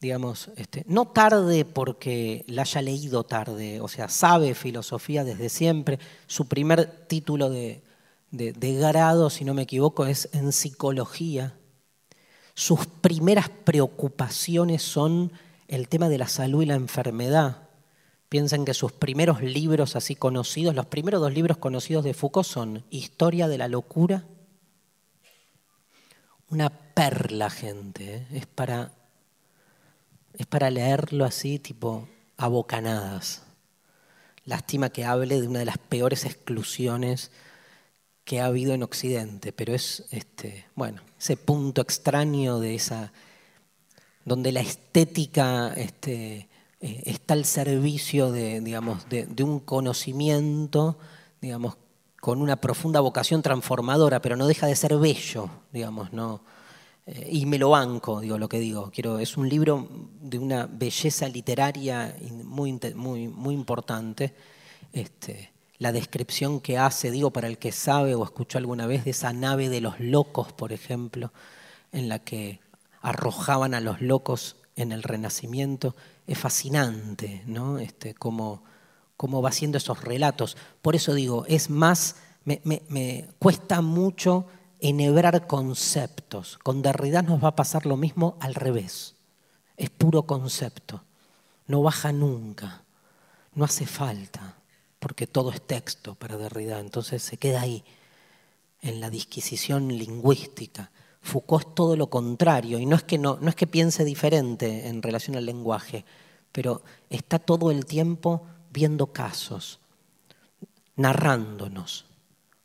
digamos, 0.00 0.50
este, 0.56 0.84
no 0.86 1.06
tarde 1.06 1.64
porque 1.64 2.44
la 2.48 2.62
haya 2.62 2.82
leído 2.82 3.24
tarde, 3.24 3.80
o 3.80 3.88
sea, 3.88 4.08
sabe 4.08 4.54
filosofía 4.54 5.24
desde 5.24 5.48
siempre. 5.48 5.98
Su 6.26 6.48
primer 6.48 7.06
título 7.06 7.48
de, 7.50 7.82
grado, 8.30 9.30
si 9.30 9.44
no 9.44 9.54
me 9.54 9.62
equivoco, 9.62 10.06
es 10.06 10.28
en 10.32 10.52
psicología. 10.52 11.54
Sus 12.58 12.86
primeras 12.86 13.50
preocupaciones 13.50 14.82
son 14.82 15.30
el 15.68 15.88
tema 15.88 16.08
de 16.08 16.16
la 16.16 16.26
salud 16.26 16.62
y 16.62 16.66
la 16.66 16.74
enfermedad. 16.74 17.68
Piensen 18.30 18.64
que 18.64 18.72
sus 18.72 18.92
primeros 18.92 19.42
libros 19.42 19.94
así 19.94 20.16
conocidos, 20.16 20.74
los 20.74 20.86
primeros 20.86 21.20
dos 21.20 21.34
libros 21.34 21.58
conocidos 21.58 22.02
de 22.02 22.14
Foucault 22.14 22.48
son 22.48 22.82
Historia 22.88 23.46
de 23.46 23.58
la 23.58 23.68
locura, 23.68 24.24
una 26.48 26.70
perla, 26.70 27.50
gente, 27.50 28.16
¿eh? 28.16 28.26
es 28.32 28.46
para 28.46 28.90
es 30.32 30.46
para 30.46 30.70
leerlo 30.70 31.26
así, 31.26 31.58
tipo 31.58 32.08
a 32.38 32.48
bocanadas. 32.48 33.42
Lástima 34.46 34.88
que 34.88 35.04
hable 35.04 35.42
de 35.42 35.46
una 35.46 35.58
de 35.58 35.66
las 35.66 35.78
peores 35.78 36.24
exclusiones 36.24 37.30
que 38.26 38.40
ha 38.40 38.46
habido 38.46 38.74
en 38.74 38.82
Occidente, 38.82 39.52
pero 39.52 39.72
es 39.72 40.04
este, 40.10 40.66
bueno, 40.74 41.00
ese 41.16 41.36
punto 41.36 41.80
extraño 41.80 42.58
de 42.58 42.74
esa, 42.74 43.12
donde 44.24 44.50
la 44.50 44.60
estética 44.60 45.72
este, 45.76 46.48
eh, 46.80 47.02
está 47.06 47.34
al 47.34 47.44
servicio 47.44 48.32
de, 48.32 48.60
digamos, 48.60 49.08
de, 49.08 49.44
un 49.44 49.60
conocimiento, 49.60 50.98
digamos, 51.40 51.76
con 52.20 52.42
una 52.42 52.56
profunda 52.56 52.98
vocación 52.98 53.42
transformadora, 53.42 54.20
pero 54.20 54.34
no 54.34 54.48
deja 54.48 54.66
de 54.66 54.74
ser 54.74 54.96
bello, 54.96 55.48
digamos, 55.72 56.12
no, 56.12 56.42
eh, 57.06 57.28
y 57.30 57.46
me 57.46 57.58
lo 57.58 57.70
banco, 57.70 58.18
digo 58.18 58.38
lo 58.38 58.48
que 58.48 58.58
digo. 58.58 58.90
Quiero, 58.92 59.20
es 59.20 59.36
un 59.36 59.48
libro 59.48 59.88
de 60.20 60.40
una 60.40 60.66
belleza 60.66 61.28
literaria 61.28 62.16
muy, 62.42 62.76
muy, 62.96 63.28
muy 63.28 63.54
importante. 63.54 64.34
Este, 64.92 65.52
la 65.78 65.92
descripción 65.92 66.60
que 66.60 66.78
hace, 66.78 67.10
digo, 67.10 67.32
para 67.32 67.48
el 67.48 67.58
que 67.58 67.72
sabe 67.72 68.14
o 68.14 68.24
escuchó 68.24 68.58
alguna 68.58 68.86
vez 68.86 69.04
de 69.04 69.10
esa 69.10 69.32
nave 69.32 69.68
de 69.68 69.80
los 69.80 70.00
locos, 70.00 70.52
por 70.52 70.72
ejemplo, 70.72 71.32
en 71.92 72.08
la 72.08 72.18
que 72.18 72.60
arrojaban 73.02 73.74
a 73.74 73.80
los 73.80 74.00
locos 74.00 74.56
en 74.74 74.92
el 74.92 75.02
Renacimiento, 75.02 75.94
es 76.26 76.38
fascinante, 76.38 77.42
¿no? 77.46 77.78
Este, 77.78 78.14
cómo, 78.14 78.64
cómo 79.16 79.42
va 79.42 79.50
haciendo 79.50 79.78
esos 79.78 80.02
relatos. 80.02 80.56
Por 80.82 80.96
eso 80.96 81.14
digo, 81.14 81.44
es 81.48 81.70
más, 81.70 82.16
me, 82.44 82.60
me 82.64 83.28
cuesta 83.38 83.80
mucho 83.80 84.46
enhebrar 84.80 85.46
conceptos. 85.46 86.58
Con 86.58 86.82
Derrida 86.82 87.22
nos 87.22 87.42
va 87.42 87.48
a 87.48 87.56
pasar 87.56 87.86
lo 87.86 87.96
mismo 87.96 88.36
al 88.40 88.54
revés. 88.54 89.14
Es 89.76 89.90
puro 89.90 90.24
concepto. 90.24 91.04
No 91.66 91.82
baja 91.82 92.12
nunca. 92.12 92.82
No 93.54 93.64
hace 93.64 93.86
falta, 93.86 94.56
porque 95.06 95.28
todo 95.28 95.52
es 95.52 95.62
texto 95.62 96.16
para 96.16 96.36
Derrida. 96.36 96.80
Entonces 96.80 97.22
se 97.22 97.36
queda 97.36 97.60
ahí, 97.60 97.84
en 98.80 99.00
la 99.00 99.08
disquisición 99.08 99.86
lingüística. 99.86 100.90
Foucault 101.20 101.64
es 101.64 101.74
todo 101.76 101.94
lo 101.94 102.10
contrario, 102.10 102.80
y 102.80 102.86
no 102.86 102.96
es 102.96 103.04
que, 103.04 103.16
no, 103.16 103.38
es 103.46 103.54
que 103.54 103.68
piense 103.68 104.04
diferente 104.04 104.88
en 104.88 105.02
relación 105.02 105.36
al 105.36 105.46
lenguaje, 105.46 106.04
pero 106.50 106.82
está 107.08 107.38
todo 107.38 107.70
el 107.70 107.86
tiempo 107.86 108.48
viendo 108.72 109.12
casos, 109.12 109.78
narrándonos, 110.96 112.06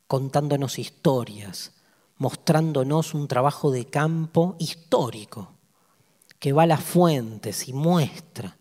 contándonos 0.08 0.80
historias, 0.80 1.74
mostrándonos 2.18 3.14
un 3.14 3.28
trabajo 3.28 3.70
de 3.70 3.84
campo 3.84 4.56
histórico, 4.58 5.52
que 6.40 6.52
va 6.52 6.64
a 6.64 6.66
las 6.66 6.82
fuentes 6.82 7.68
y 7.68 7.72
muestra, 7.72 8.56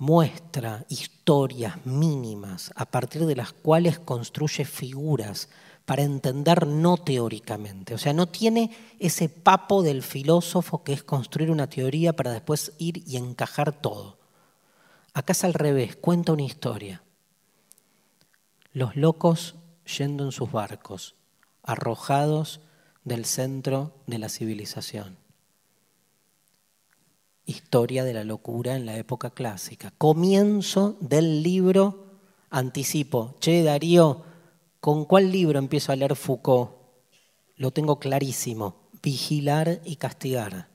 muestra 0.00 0.86
historias 0.88 1.84
mínimas 1.84 2.72
a 2.74 2.86
partir 2.86 3.26
de 3.26 3.36
las 3.36 3.52
cuales 3.52 3.98
construye 3.98 4.64
figuras 4.64 5.50
para 5.84 6.02
entender 6.02 6.66
no 6.66 6.96
teóricamente. 6.96 7.92
O 7.92 7.98
sea, 7.98 8.14
no 8.14 8.26
tiene 8.26 8.74
ese 8.98 9.28
papo 9.28 9.82
del 9.82 10.02
filósofo 10.02 10.82
que 10.82 10.94
es 10.94 11.02
construir 11.02 11.50
una 11.50 11.68
teoría 11.68 12.16
para 12.16 12.32
después 12.32 12.72
ir 12.78 13.04
y 13.06 13.18
encajar 13.18 13.72
todo. 13.72 14.16
Acá 15.12 15.32
es 15.32 15.44
al 15.44 15.52
revés, 15.52 15.96
cuenta 15.96 16.32
una 16.32 16.44
historia. 16.44 17.02
Los 18.72 18.96
locos 18.96 19.56
yendo 19.98 20.24
en 20.24 20.32
sus 20.32 20.50
barcos, 20.50 21.14
arrojados 21.62 22.60
del 23.04 23.26
centro 23.26 23.92
de 24.06 24.18
la 24.18 24.30
civilización. 24.30 25.19
Historia 27.46 28.04
de 28.04 28.12
la 28.12 28.24
locura 28.24 28.76
en 28.76 28.86
la 28.86 28.96
época 28.96 29.30
clásica. 29.30 29.92
Comienzo 29.98 30.96
del 31.00 31.42
libro, 31.42 32.06
anticipo, 32.50 33.36
che 33.40 33.62
Darío, 33.62 34.24
¿con 34.80 35.04
cuál 35.04 35.32
libro 35.32 35.58
empiezo 35.58 35.92
a 35.92 35.96
leer 35.96 36.16
Foucault? 36.16 36.70
Lo 37.56 37.72
tengo 37.72 37.98
clarísimo, 37.98 38.88
Vigilar 39.02 39.80
y 39.84 39.96
Castigar. 39.96 40.68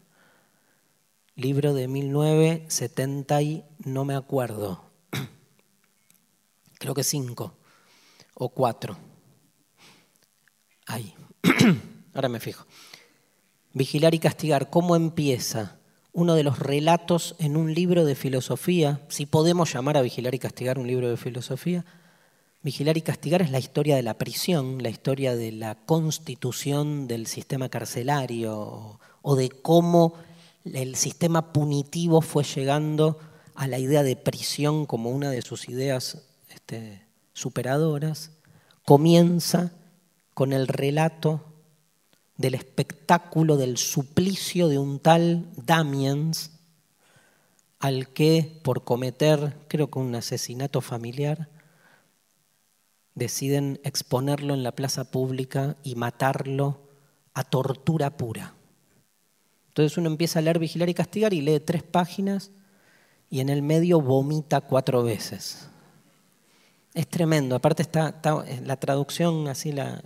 Libro 1.35 1.73
de 1.73 1.87
1970 1.87 3.41
y 3.41 3.65
no 3.85 4.05
me 4.05 4.15
acuerdo. 4.15 4.85
Creo 6.79 6.93
que 6.93 7.03
cinco 7.03 7.57
o 8.35 8.49
cuatro. 8.49 8.97
Ahí. 10.85 11.13
Ahora 12.13 12.29
me 12.29 12.39
fijo. 12.39 12.65
Vigilar 13.73 14.13
y 14.13 14.19
castigar. 14.19 14.69
¿Cómo 14.69 14.95
empieza? 14.95 15.79
Uno 16.17 16.35
de 16.35 16.43
los 16.43 16.59
relatos 16.59 17.35
en 17.39 17.57
un 17.57 17.73
libro 17.73 18.05
de 18.05 18.15
filosofía, 18.15 19.01
si 19.09 19.25
podemos 19.25 19.73
llamar 19.73 19.97
a 19.97 20.01
Vigilar 20.01 20.33
y 20.33 20.39
castigar 20.39 20.79
un 20.79 20.87
libro 20.87 21.09
de 21.09 21.17
filosofía, 21.17 21.83
Vigilar 22.63 22.95
y 22.95 23.01
castigar 23.01 23.41
es 23.41 23.51
la 23.51 23.59
historia 23.59 23.97
de 23.97 24.01
la 24.01 24.17
prisión, 24.17 24.81
la 24.81 24.87
historia 24.87 25.35
de 25.35 25.51
la 25.51 25.75
constitución 25.75 27.09
del 27.09 27.27
sistema 27.27 27.67
carcelario 27.67 28.97
o 29.23 29.35
de 29.35 29.49
cómo 29.49 30.13
el 30.63 30.95
sistema 30.95 31.51
punitivo 31.51 32.21
fue 32.21 32.45
llegando 32.45 33.19
a 33.53 33.67
la 33.67 33.77
idea 33.77 34.01
de 34.01 34.15
prisión 34.15 34.85
como 34.85 35.09
una 35.09 35.29
de 35.31 35.41
sus 35.41 35.67
ideas 35.67 36.23
este, 36.47 37.05
superadoras. 37.33 38.31
Comienza 38.85 39.73
con 40.33 40.53
el 40.53 40.69
relato 40.69 41.43
del 42.37 42.55
espectáculo 42.55 43.57
del 43.57 43.77
suplicio 43.77 44.67
de 44.67 44.77
un 44.77 44.99
tal 44.99 45.45
Damiens 45.55 46.51
al 47.79 48.09
que 48.09 48.59
por 48.63 48.83
cometer, 48.83 49.57
creo 49.67 49.89
que 49.89 49.99
un 49.99 50.15
asesinato 50.15 50.81
familiar, 50.81 51.49
deciden 53.13 53.79
exponerlo 53.83 54.53
en 54.53 54.63
la 54.63 54.73
plaza 54.73 55.11
pública 55.11 55.77
y 55.83 55.95
matarlo 55.95 56.81
a 57.33 57.43
tortura 57.43 58.17
pura. 58.17 58.53
Entonces 59.67 59.97
uno 59.97 60.09
empieza 60.09 60.39
a 60.39 60.41
leer 60.41 60.59
Vigilar 60.59 60.89
y 60.89 60.93
Castigar 60.93 61.33
y 61.33 61.41
lee 61.41 61.59
tres 61.59 61.83
páginas 61.83 62.51
y 63.29 63.39
en 63.39 63.49
el 63.49 63.61
medio 63.61 64.01
vomita 64.01 64.61
cuatro 64.61 65.03
veces. 65.03 65.67
Es 66.93 67.07
tremendo. 67.07 67.55
Aparte 67.55 67.81
está, 67.83 68.21
la 68.63 68.77
traducción, 68.77 69.47
así 69.47 69.73
la, 69.73 70.01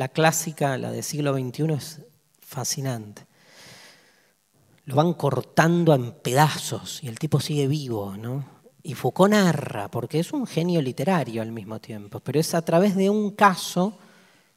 la 0.00 0.08
clásica, 0.08 0.78
la 0.78 0.90
del 0.90 1.02
siglo 1.02 1.34
XXI, 1.34 1.74
es 1.74 2.00
fascinante. 2.40 3.26
Lo 4.86 4.94
van 4.94 5.12
cortando 5.12 5.94
en 5.94 6.12
pedazos 6.12 7.04
y 7.04 7.08
el 7.08 7.18
tipo 7.18 7.38
sigue 7.38 7.68
vivo, 7.68 8.16
¿no? 8.16 8.46
Y 8.82 8.94
Foucault 8.94 9.32
narra, 9.32 9.90
porque 9.90 10.18
es 10.18 10.32
un 10.32 10.46
genio 10.46 10.80
literario 10.80 11.42
al 11.42 11.52
mismo 11.52 11.80
tiempo, 11.80 12.20
pero 12.20 12.40
es 12.40 12.54
a 12.54 12.62
través 12.62 12.96
de 12.96 13.10
un 13.10 13.32
caso 13.32 13.98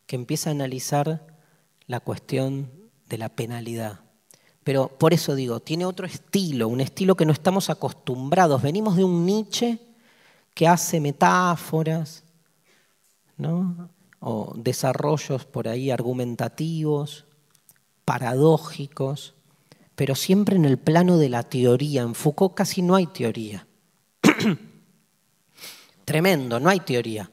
que 0.05 0.15
empieza 0.15 0.49
a 0.49 0.53
analizar 0.53 1.27
la 1.87 1.99
cuestión 1.99 2.71
de 3.09 3.17
la 3.17 3.27
penalidad. 3.27 3.99
Pero 4.63 4.97
por 4.97 5.13
eso 5.13 5.35
digo, 5.35 5.59
tiene 5.59 5.85
otro 5.85 6.05
estilo, 6.05 6.69
un 6.69 6.79
estilo 6.79 7.15
que 7.15 7.25
no 7.25 7.33
estamos 7.33 7.69
acostumbrados. 7.69 8.61
Venimos 8.61 8.95
de 8.95 9.03
un 9.03 9.25
Nietzsche 9.25 9.77
que 10.53 10.69
hace 10.69 11.01
metáforas, 11.01 12.23
¿no? 13.35 13.89
O 14.25 14.53
desarrollos 14.55 15.43
por 15.43 15.67
ahí 15.67 15.91
argumentativos, 15.91 17.25
paradójicos, 18.05 19.33
pero 19.95 20.15
siempre 20.15 20.55
en 20.55 20.63
el 20.63 20.77
plano 20.77 21.17
de 21.17 21.27
la 21.27 21.43
teoría. 21.43 22.03
En 22.03 22.15
Foucault 22.15 22.53
casi 22.53 22.81
no 22.81 22.95
hay 22.95 23.07
teoría. 23.07 23.67
Tremendo, 26.05 26.59
no 26.61 26.69
hay 26.69 26.79
teoría. 26.79 27.29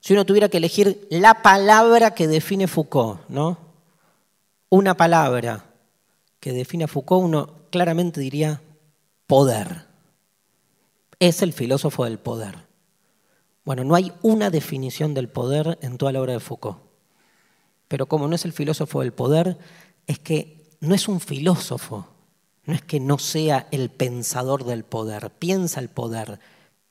Si 0.00 0.12
uno 0.12 0.26
tuviera 0.26 0.48
que 0.48 0.56
elegir 0.56 1.06
la 1.10 1.42
palabra 1.42 2.12
que 2.12 2.26
define 2.26 2.66
Foucault, 2.66 3.20
¿no? 3.28 3.58
Una 4.68 4.96
palabra 4.96 5.66
que 6.40 6.52
define 6.52 6.84
a 6.84 6.88
Foucault, 6.88 7.24
uno 7.24 7.54
claramente 7.70 8.20
diría 8.20 8.60
poder. 9.28 9.86
Es 11.20 11.42
el 11.42 11.52
filósofo 11.52 12.04
del 12.04 12.18
poder. 12.18 12.69
Bueno, 13.64 13.84
no 13.84 13.94
hay 13.94 14.12
una 14.22 14.50
definición 14.50 15.14
del 15.14 15.28
poder 15.28 15.78
en 15.82 15.98
toda 15.98 16.12
la 16.12 16.20
obra 16.20 16.32
de 16.32 16.40
Foucault. 16.40 16.78
Pero 17.88 18.06
como 18.06 18.28
no 18.28 18.34
es 18.34 18.44
el 18.44 18.52
filósofo 18.52 19.00
del 19.00 19.12
poder, 19.12 19.58
es 20.06 20.18
que 20.18 20.68
no 20.80 20.94
es 20.94 21.08
un 21.08 21.20
filósofo, 21.20 22.06
no 22.64 22.74
es 22.74 22.82
que 22.82 23.00
no 23.00 23.18
sea 23.18 23.66
el 23.70 23.90
pensador 23.90 24.64
del 24.64 24.84
poder, 24.84 25.30
piensa 25.30 25.80
el 25.80 25.88
poder, 25.88 26.38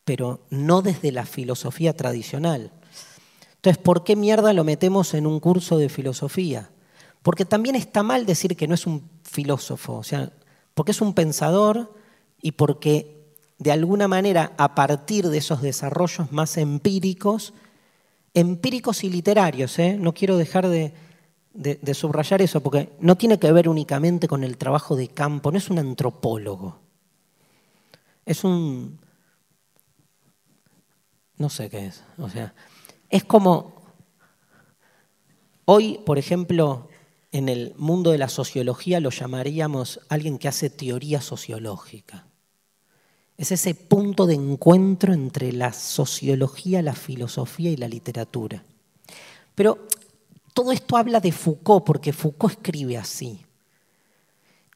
pero 0.03 0.41
no 0.49 0.81
desde 0.81 1.11
la 1.11 1.25
filosofía 1.25 1.95
tradicional. 1.95 2.71
Entonces, 3.55 3.81
¿por 3.81 4.03
qué 4.03 4.15
mierda 4.15 4.53
lo 4.53 4.63
metemos 4.63 5.13
en 5.13 5.27
un 5.27 5.39
curso 5.39 5.77
de 5.77 5.89
filosofía? 5.89 6.69
Porque 7.21 7.45
también 7.45 7.75
está 7.75 8.03
mal 8.03 8.25
decir 8.25 8.55
que 8.55 8.67
no 8.67 8.75
es 8.75 8.87
un 8.87 9.09
filósofo, 9.23 9.97
o 9.97 10.03
sea, 10.03 10.31
porque 10.73 10.91
es 10.91 11.01
un 11.01 11.13
pensador 11.13 11.93
y 12.41 12.53
porque 12.53 13.18
de 13.59 13.73
alguna 13.73 14.07
manera 14.07 14.53
a 14.57 14.73
partir 14.73 15.27
de 15.27 15.37
esos 15.37 15.61
desarrollos 15.61 16.31
más 16.31 16.57
empíricos, 16.57 17.53
empíricos 18.33 19.03
y 19.03 19.09
literarios, 19.09 19.77
¿eh? 19.79 19.97
no 19.99 20.13
quiero 20.13 20.37
dejar 20.37 20.69
de, 20.69 20.93
de, 21.53 21.93
subrayar 21.93 22.41
eso, 22.41 22.63
porque 22.63 22.89
no 23.01 23.17
tiene 23.17 23.37
que 23.37 23.51
ver 23.51 23.67
únicamente 23.67 24.29
con 24.29 24.45
el 24.45 24.57
trabajo 24.57 24.95
de 24.95 25.09
campo, 25.09 25.51
no 25.51 25.57
es 25.57 25.69
un 25.69 25.77
antropólogo, 25.77 26.79
es 28.25 28.45
un... 28.45 28.97
no 31.35 31.49
sé 31.49 31.69
qué 31.69 31.87
es, 31.87 32.03
o 32.17 32.29
sea, 32.29 32.53
es 33.09 33.25
como, 33.25 33.73
hoy, 35.65 35.99
por 36.05 36.17
ejemplo, 36.17 36.87
en 37.33 37.49
el 37.49 37.73
mundo 37.75 38.11
de 38.11 38.19
la 38.19 38.29
sociología 38.29 39.01
lo 39.01 39.09
llamaríamos 39.09 39.99
alguien 40.07 40.37
que 40.37 40.47
hace 40.47 40.69
teoría 40.69 41.19
sociológica. 41.19 42.28
Es 43.39 43.53
ese 43.53 43.73
punto 43.73 44.27
de 44.27 44.33
encuentro 44.33 45.13
entre 45.13 45.53
la 45.53 45.71
sociología, 45.71 46.81
la 46.81 46.93
filosofía 46.93 47.71
y 47.71 47.77
la 47.77 47.87
literatura. 47.87 48.65
Pero 49.55 49.87
todo 50.53 50.73
esto 50.73 50.97
habla 50.97 51.21
de 51.21 51.31
Foucault, 51.31 51.85
porque 51.85 52.11
Foucault 52.11 52.55
escribe 52.55 52.97
así. 52.97 53.39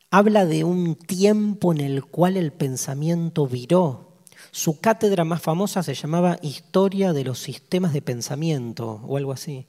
Habla 0.09 0.45
de 0.45 0.63
un 0.63 0.95
tiempo 0.95 1.73
en 1.73 1.81
el 1.81 2.05
cual 2.05 2.37
el 2.37 2.53
pensamiento 2.53 3.47
viró, 3.47 4.13
su 4.51 4.79
cátedra 4.79 5.25
más 5.25 5.41
famosa 5.41 5.83
se 5.83 5.93
llamaba 5.93 6.37
Historia 6.41 7.11
de 7.11 7.25
los 7.25 7.39
Sistemas 7.39 7.91
de 7.91 8.01
Pensamiento 8.01 9.01
o 9.05 9.17
algo 9.17 9.33
así. 9.33 9.67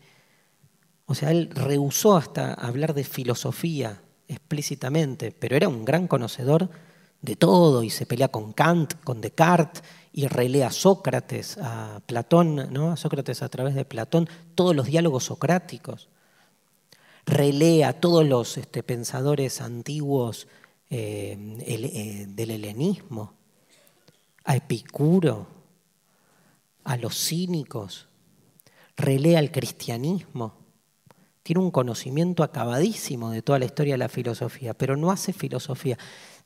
O 1.07 1.17
sea, 1.17 1.33
él 1.33 1.51
rehusó 1.53 2.17
hasta 2.17 2.55
hablar 2.55 2.95
de 2.95 3.03
filosofía 3.03 4.03
explícitamente, 4.29 5.33
pero 5.33 5.57
era 5.57 5.69
un 5.69 5.85
gran 5.85 6.07
conocedor 6.07 6.71
de 7.25 7.37
todo 7.37 7.83
y 7.83 7.91
se 7.91 8.07
pelea 8.07 8.29
con 8.29 8.53
Kant, 8.53 8.95
con 9.03 9.21
Descartes 9.21 9.83
y 10.13 10.27
relea 10.27 10.69
a 10.69 10.73
Sócrates, 10.73 11.59
a 11.59 12.01
Platón, 12.07 12.73
¿no? 12.73 12.93
a 12.93 12.97
Sócrates 12.97 13.43
a 13.43 13.49
través 13.49 13.75
de 13.75 13.85
Platón, 13.85 14.29
todos 14.55 14.77
los 14.77 14.87
diálogos 14.87 15.25
socráticos. 15.25 16.09
Relea 17.27 17.89
a 17.89 17.93
todos 17.95 18.27
los 18.27 18.59
este, 18.59 18.83
pensadores 18.83 19.61
antiguos 19.61 20.47
eh, 20.91 21.37
eh, 21.67 22.27
del 22.29 22.51
helenismo 22.51 23.33
a 24.45 24.57
Epicuro, 24.57 25.47
a 26.85 26.97
los 26.97 27.17
cínicos, 27.17 28.09
relea 28.97 29.41
el 29.41 29.51
cristianismo. 29.51 30.55
Tiene 31.43 31.61
un 31.61 31.71
conocimiento 31.71 32.43
acabadísimo 32.43 33.31
de 33.31 33.43
toda 33.43 33.59
la 33.59 33.65
historia 33.65 33.95
de 33.95 33.99
la 33.99 34.09
filosofía, 34.09 34.75
pero 34.75 34.97
no 34.97 35.11
hace 35.11 35.33
filosofía. 35.33 35.99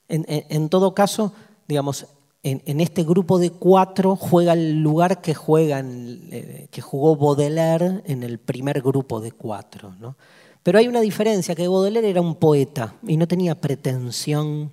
En, 0.08 0.68
todo 0.68 0.94
caso, 0.94 1.32
digamos, 1.66 2.06
en, 2.42 2.80
este 2.80 3.04
grupo 3.04 3.38
de 3.38 3.50
cuatro 3.50 4.16
juega 4.16 4.54
el 4.54 4.82
lugar 4.82 5.20
que, 5.20 5.36
eh, 5.36 6.68
que 6.70 6.80
jugó 6.80 7.16
Baudelaire 7.16 8.02
en 8.06 8.22
el 8.22 8.38
primer 8.38 8.80
grupo 8.80 9.20
de 9.20 9.32
cuatro. 9.32 9.94
Pero 10.62 10.78
hay 10.78 10.88
una 10.88 11.00
diferencia, 11.00 11.54
que 11.54 11.68
Baudelaire 11.68 12.08
era 12.08 12.20
un 12.20 12.36
poeta 12.36 12.94
y 13.06 13.16
no 13.16 13.28
tenía 13.28 13.54
pretensión 13.54 14.72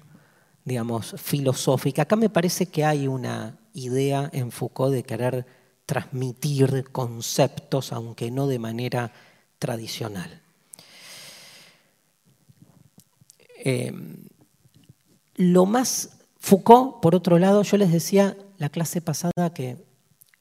digamos, 0.65 1.15
filosófica. 1.17 2.01
Acá 2.01 2.15
me 2.15 2.29
parece 2.29 2.65
que 2.65 2.83
hay 2.83 3.07
una 3.07 3.59
idea 3.73 4.29
en 4.33 4.51
Foucault 4.51 4.93
de 4.93 5.03
querer 5.03 5.45
transmitir 5.85 6.89
conceptos, 6.91 7.93
aunque 7.93 8.31
no 8.31 8.47
de 8.47 8.57
manera 8.57 9.13
tradicional. 9.59 10.41
Eh, 13.63 13.93
lo 15.35 15.65
más 15.65 16.17
Foucault, 16.39 17.01
por 17.01 17.15
otro 17.15 17.39
lado, 17.39 17.63
yo 17.63 17.77
les 17.77 17.91
decía 17.91 18.37
la 18.57 18.69
clase 18.69 19.01
pasada 19.01 19.53
que 19.53 19.83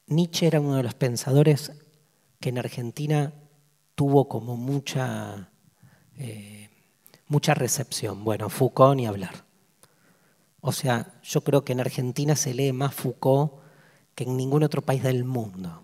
Nietzsche 0.07 0.47
era 0.47 0.61
uno 0.61 0.77
de 0.77 0.83
los 0.83 0.95
pensadores 0.95 1.73
que 2.41 2.51
en 2.51 2.59
Argentina 2.59 3.33
tuvo 3.95 4.29
como 4.29 4.57
mucha, 4.57 5.51
eh, 6.17 6.69
mucha 7.27 7.55
recepción. 7.55 8.23
Bueno, 8.23 8.51
Foucault 8.51 8.97
ni 8.97 9.07
hablar. 9.07 9.45
O 10.61 10.73
sea, 10.73 11.21
yo 11.23 11.43
creo 11.43 11.65
que 11.65 11.73
en 11.73 11.81
Argentina 11.81 12.37
se 12.37 12.55
lee 12.55 12.73
más 12.73 12.95
Foucault 12.95 13.53
que 14.15 14.25
en 14.25 14.37
ningún 14.37 14.63
otro 14.63 14.83
país 14.83 15.03
del 15.03 15.25
mundo. 15.25 15.83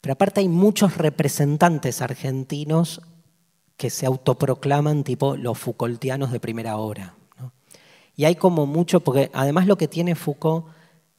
Pero 0.00 0.12
aparte 0.12 0.40
hay 0.40 0.48
muchos 0.48 0.96
representantes 0.96 2.00
argentinos 2.00 3.02
que 3.76 3.90
se 3.90 4.06
autoproclaman 4.06 5.04
tipo 5.04 5.36
los 5.36 5.58
Foucaultianos 5.58 6.32
de 6.32 6.40
primera 6.40 6.76
hora. 6.76 7.14
Y 8.16 8.24
hay 8.24 8.34
como 8.34 8.66
mucho, 8.66 9.00
porque 9.00 9.30
además 9.32 9.66
lo 9.66 9.76
que 9.76 9.88
tiene 9.88 10.14
Foucault 10.14 10.66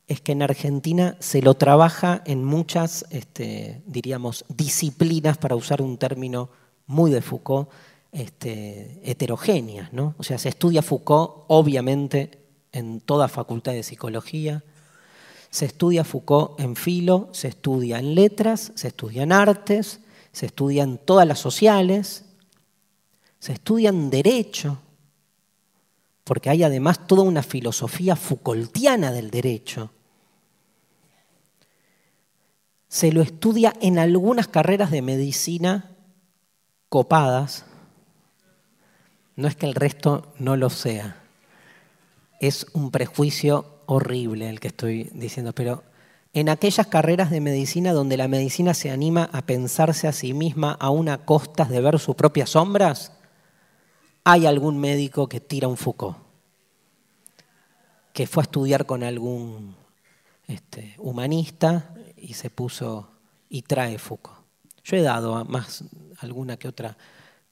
es 0.07 0.21
que 0.21 0.33
en 0.33 0.41
Argentina 0.41 1.15
se 1.19 1.41
lo 1.41 1.53
trabaja 1.53 2.21
en 2.25 2.43
muchas, 2.43 3.05
este, 3.11 3.81
diríamos, 3.85 4.45
disciplinas, 4.49 5.37
para 5.37 5.55
usar 5.55 5.81
un 5.81 5.97
término 5.97 6.49
muy 6.85 7.11
de 7.11 7.21
Foucault, 7.21 7.69
este, 8.11 8.99
heterogéneas. 9.09 9.93
¿no? 9.93 10.15
O 10.17 10.23
sea, 10.23 10.37
se 10.37 10.49
estudia 10.49 10.81
Foucault, 10.81 11.45
obviamente, 11.47 12.39
en 12.73 12.99
toda 12.99 13.29
facultad 13.29 13.71
de 13.71 13.83
psicología. 13.83 14.63
Se 15.49 15.65
estudia 15.65 16.03
Foucault 16.03 16.59
en 16.59 16.75
filo, 16.75 17.29
se 17.31 17.47
estudia 17.47 17.99
en 17.99 18.13
letras, 18.15 18.73
se 18.75 18.89
estudia 18.89 19.23
en 19.23 19.31
artes, 19.31 20.01
se 20.31 20.45
estudia 20.45 20.83
en 20.83 20.97
todas 20.97 21.27
las 21.27 21.39
sociales, 21.39 22.25
se 23.39 23.53
estudia 23.53 23.89
en 23.89 24.09
derecho, 24.09 24.77
porque 26.31 26.49
hay 26.49 26.63
además 26.63 27.07
toda 27.07 27.23
una 27.23 27.43
filosofía 27.43 28.15
Foucaultiana 28.15 29.11
del 29.11 29.31
derecho. 29.31 29.91
Se 32.87 33.11
lo 33.11 33.21
estudia 33.21 33.73
en 33.81 33.99
algunas 33.99 34.47
carreras 34.47 34.91
de 34.91 35.01
medicina 35.01 35.91
copadas, 36.87 37.65
no 39.35 39.49
es 39.49 39.57
que 39.57 39.65
el 39.65 39.75
resto 39.75 40.31
no 40.39 40.55
lo 40.55 40.69
sea. 40.69 41.21
Es 42.39 42.65
un 42.71 42.91
prejuicio 42.91 43.81
horrible 43.85 44.49
el 44.49 44.61
que 44.61 44.69
estoy 44.69 45.09
diciendo, 45.11 45.51
pero 45.51 45.83
en 46.31 46.47
aquellas 46.47 46.87
carreras 46.87 47.29
de 47.29 47.41
medicina 47.41 47.91
donde 47.91 48.15
la 48.15 48.29
medicina 48.29 48.73
se 48.73 48.89
anima 48.89 49.29
a 49.33 49.41
pensarse 49.41 50.07
a 50.07 50.13
sí 50.13 50.33
misma 50.33 50.77
aún 50.79 51.09
a 51.09 51.25
costas 51.25 51.67
de 51.67 51.81
ver 51.81 51.99
sus 51.99 52.15
propias 52.15 52.51
sombras, 52.51 53.11
hay 54.23 54.45
algún 54.45 54.79
médico 54.79 55.27
que 55.27 55.39
tira 55.39 55.67
un 55.67 55.77
Foucault, 55.77 56.17
que 58.13 58.27
fue 58.27 58.43
a 58.43 58.45
estudiar 58.45 58.85
con 58.85 59.03
algún 59.03 59.75
este, 60.47 60.95
humanista 60.97 61.93
y 62.17 62.33
se 62.33 62.49
puso 62.49 63.09
y 63.49 63.63
trae 63.63 63.97
Foucault. 63.97 64.39
Yo 64.83 64.97
he 64.97 65.01
dado 65.01 65.45
más 65.45 65.83
alguna 66.19 66.57
que 66.57 66.67
otra 66.67 66.97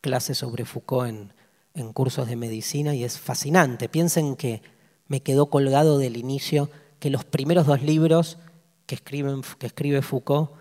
clase 0.01 0.33
sobre 0.35 0.65
Foucault 0.65 1.09
en, 1.09 1.33
en 1.73 1.93
cursos 1.93 2.27
de 2.27 2.35
medicina 2.35 2.95
y 2.95 3.03
es 3.03 3.19
fascinante. 3.19 3.89
Piensen 3.89 4.35
que 4.35 4.61
me 5.07 5.21
quedó 5.21 5.47
colgado 5.47 5.97
del 5.97 6.17
inicio 6.17 6.69
que 6.99 7.09
los 7.09 7.23
primeros 7.23 7.65
dos 7.65 7.81
libros 7.81 8.37
que, 8.85 8.97
que 8.97 9.65
escribe 9.67 10.01
Foucault, 10.01 10.51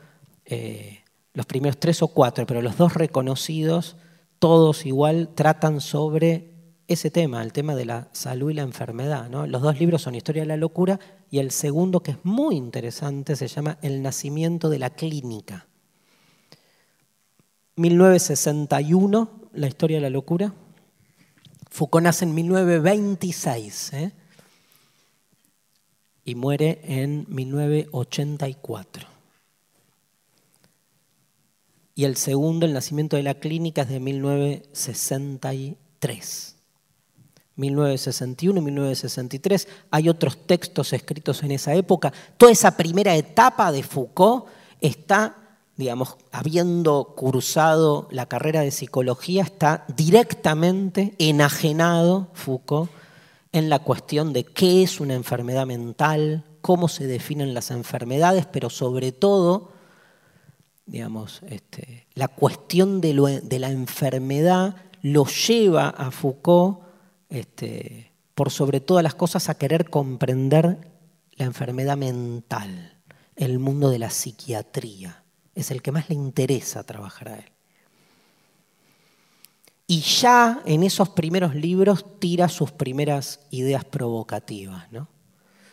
eh, 0.45 1.01
los 1.35 1.47
primeros 1.47 1.79
tres 1.79 2.03
o 2.03 2.09
cuatro, 2.09 2.47
pero 2.47 2.63
los 2.63 2.77
dos 2.77 2.95
reconocidos, 2.95 3.97
todos 4.39 4.87
igual, 4.87 5.31
tratan 5.35 5.81
sobre 5.81 6.58
ese 6.89 7.11
tema, 7.11 7.43
el 7.43 7.53
tema 7.53 7.77
de 7.77 7.85
la 7.85 8.09
salud 8.13 8.51
y 8.51 8.55
la 8.55 8.63
enfermedad. 8.63 9.29
Los 9.47 9.61
dos 9.61 9.79
libros 9.79 10.01
son 10.01 10.15
Historia 10.15 10.41
de 10.43 10.49
la 10.49 10.57
locura 10.57 10.99
y 11.31 11.39
el 11.39 11.51
segundo, 11.51 12.01
que 12.01 12.13
es 12.13 12.25
muy 12.25 12.57
interesante, 12.57 13.37
se 13.37 13.47
llama 13.47 13.77
El 13.83 14.01
nacimiento 14.03 14.71
de 14.71 14.79
la 14.79 14.89
clínica. 14.91 15.67
1961, 17.77 19.51
la 19.53 19.69
historia 19.69 19.99
de 19.99 20.01
la 20.01 20.09
locura. 20.09 20.55
Foucault 21.71 22.05
nace 22.05 22.25
en 22.25 22.35
1926 22.35 23.93
¿eh? 23.93 24.13
y 26.25 26.35
muere 26.35 26.81
en 26.85 27.27
1984. 27.29 29.07
Y 31.95 32.05
el 32.05 32.17
segundo, 32.17 32.65
el 32.65 32.73
nacimiento 32.73 33.17
de 33.17 33.25
la 33.25 33.35
clínica, 33.35 33.83
es 33.83 33.91
de 33.91 34.01
1963. 34.01 36.58
1961 37.59 38.59
y 38.59 38.63
1963. 38.63 39.69
Hay 39.91 40.09
otros 40.09 40.47
textos 40.47 40.93
escritos 40.93 41.43
en 41.43 41.51
esa 41.51 41.75
época. 41.75 42.13
Toda 42.37 42.53
esa 42.53 42.77
primera 42.77 43.15
etapa 43.17 43.71
de 43.73 43.83
Foucault 43.83 44.47
está, 44.81 45.37
digamos, 45.77 46.17
habiendo 46.33 47.15
cursado 47.17 48.09
la 48.11 48.27
carrera 48.27 48.61
de 48.61 48.71
psicología, 48.71 49.43
está 49.43 49.85
directamente 49.95 51.15
enajenado 51.19 52.29
Foucault 52.33 52.91
en 53.53 53.69
la 53.69 53.81
cuestión 53.81 54.33
de 54.33 54.45
qué 54.45 54.83
es 54.83 55.01
una 55.01 55.15
enfermedad 55.15 55.67
mental, 55.67 56.45
cómo 56.61 56.87
se 56.87 57.07
definen 57.07 57.55
las 57.55 57.71
enfermedades, 57.73 58.47
pero 58.47 58.71
sobre 58.71 59.11
todo, 59.11 59.73
digamos, 60.87 61.41
este, 61.49 62.07
la 62.15 62.29
cuestión 62.29 63.01
de, 63.01 63.41
de 63.43 63.59
la 63.59 63.71
enfermedad 63.71 64.77
lo 65.03 65.27
lleva 65.27 65.89
a 65.89 66.11
Foucault 66.13 66.88
este, 67.29 68.13
por 68.35 68.51
sobre 68.51 68.81
todas 68.81 69.03
las 69.03 69.15
cosas, 69.15 69.49
a 69.49 69.57
querer 69.57 69.91
comprender 69.91 70.79
la 71.33 71.45
enfermedad 71.45 71.97
mental, 71.97 72.99
el 73.37 73.59
mundo 73.59 73.91
de 73.91 73.99
la 73.99 74.11
psiquiatría. 74.11 75.25
Es 75.55 75.71
el 75.71 75.83
que 75.83 75.93
más 75.93 76.09
le 76.09 76.15
interesa 76.15 76.85
trabajar 76.85 77.29
a 77.29 77.39
él. 77.39 77.53
Y 79.91 80.01
ya 80.01 80.61
en 80.67 80.83
esos 80.83 81.09
primeros 81.09 81.55
libros 81.55 82.05
tira 82.19 82.49
sus 82.49 82.71
primeras 82.73 83.41
ideas 83.51 83.87
provocativas, 83.87 84.93
¿no? 84.93 85.09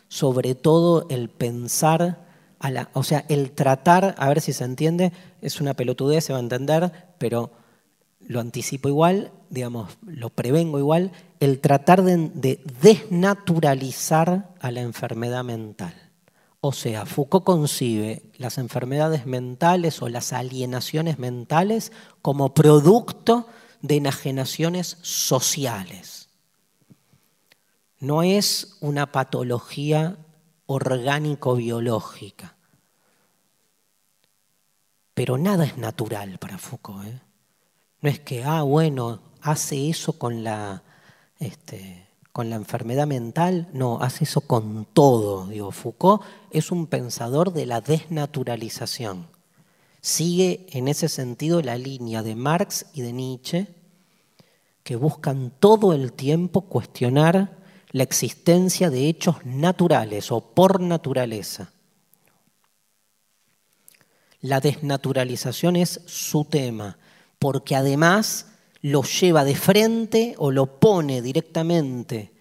Sobre 0.08 0.56
todo 0.56 1.06
el 1.10 1.30
pensar, 1.30 2.26
a 2.60 2.72
la, 2.72 2.90
o 2.94 3.04
sea, 3.04 3.26
el 3.28 3.52
tratar, 3.52 4.16
a 4.18 4.30
ver 4.30 4.40
si 4.40 4.54
se 4.54 4.64
entiende, 4.64 5.12
es 5.42 5.60
una 5.60 5.74
pelotudez, 5.74 6.24
se 6.24 6.32
va 6.32 6.40
a 6.40 6.44
entender, 6.44 6.92
pero 7.18 7.52
lo 8.22 8.40
anticipo 8.40 8.88
igual, 8.88 9.32
digamos, 9.50 9.98
lo 10.06 10.30
prevengo 10.30 10.80
igual, 10.80 11.12
el 11.46 11.62
tratar 11.62 12.02
de, 12.02 12.60
desnaturalizar 12.82 14.56
a 14.60 14.72
la 14.72 14.82
enfermedad 14.82 15.44
mental. 15.44 15.94
O 16.60 16.74
sea, 16.74 17.06
Foucault 17.06 17.46
concibe 17.46 18.24
las 18.38 18.58
enfermedades 18.58 19.28
mentales 19.28 20.02
o 20.02 20.10
las 20.10 20.34
alienaciones 20.34 21.20
mentales 21.20 21.92
como 22.24 22.56
producto 22.56 23.48
de 23.82 23.98
enajenaciones 23.98 24.98
sociales. 25.04 26.30
No 28.00 28.24
es 28.24 28.78
una 28.82 29.12
patología 29.12 30.18
orgánico-biológica. 30.66 32.56
Pero 35.14 35.38
nada 35.38 35.66
es 35.66 35.78
natural 35.78 36.40
para 36.40 36.58
Foucault. 36.58 37.06
¿eh? 37.08 37.22
No 38.02 38.10
es 38.10 38.20
que, 38.20 38.44
ah, 38.44 38.64
bueno, 38.64 39.22
hace 39.42 39.92
eso 39.92 40.18
con 40.18 40.44
la, 40.44 40.82
este, 41.40 42.08
con 42.32 42.50
la 42.50 42.56
enfermedad 42.56 43.08
mental, 43.08 43.70
no, 43.74 44.02
hace 44.02 44.26
eso 44.26 44.42
con 44.42 44.86
todo. 44.92 45.48
Digo, 45.48 45.72
Foucault 45.72 46.22
es 46.52 46.72
un 46.72 46.88
pensador 46.88 47.54
de 47.54 47.66
la 47.66 47.82
desnaturalización. 47.82 49.28
Sigue 50.02 50.68
en 50.72 50.88
ese 50.88 51.10
sentido 51.10 51.62
la 51.62 51.78
línea 51.78 52.24
de 52.24 52.36
Marx 52.36 52.88
y 52.94 53.02
de 53.02 53.14
Nietzsche, 53.14 53.68
que 54.84 54.96
buscan 54.96 55.52
todo 55.60 55.94
el 55.94 56.14
tiempo 56.14 56.62
cuestionar 56.62 57.58
la 57.92 58.04
existencia 58.04 58.90
de 58.90 59.08
hechos 59.08 59.38
naturales 59.46 60.32
o 60.32 60.42
por 60.42 60.82
naturaleza. 60.82 61.72
La 64.42 64.60
desnaturalización 64.60 65.76
es 65.76 66.02
su 66.06 66.46
tema 66.46 66.98
porque 67.40 67.76
además 67.76 68.48
lo 68.86 69.02
lleva 69.02 69.44
de 69.44 69.56
frente 69.56 70.36
o 70.38 70.52
lo 70.52 70.80
pone 70.80 71.24
directamente, 71.24 72.32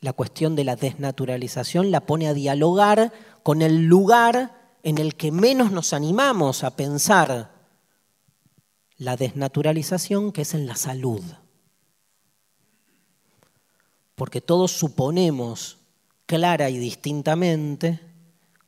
la 0.00 0.12
cuestión 0.12 0.56
de 0.56 0.64
la 0.64 0.74
desnaturalización 0.74 1.92
la 1.92 2.00
pone 2.00 2.26
a 2.26 2.34
dialogar 2.34 3.12
con 3.44 3.62
el 3.62 3.84
lugar 3.84 4.78
en 4.82 4.98
el 4.98 5.14
que 5.14 5.30
menos 5.30 5.70
nos 5.70 5.92
animamos 5.92 6.64
a 6.64 6.74
pensar 6.74 7.52
la 8.96 9.16
desnaturalización, 9.16 10.32
que 10.32 10.42
es 10.42 10.54
en 10.54 10.66
la 10.66 10.74
salud. 10.74 11.22
Porque 14.16 14.40
todos 14.40 14.72
suponemos 14.72 15.78
clara 16.26 16.68
y 16.68 16.78
distintamente, 16.78 18.00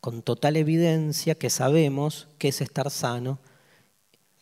con 0.01 0.23
total 0.23 0.57
evidencia, 0.57 1.35
que 1.35 1.51
sabemos 1.51 2.29
qué 2.39 2.47
es 2.47 2.61
estar 2.61 2.93
sano 2.93 3.41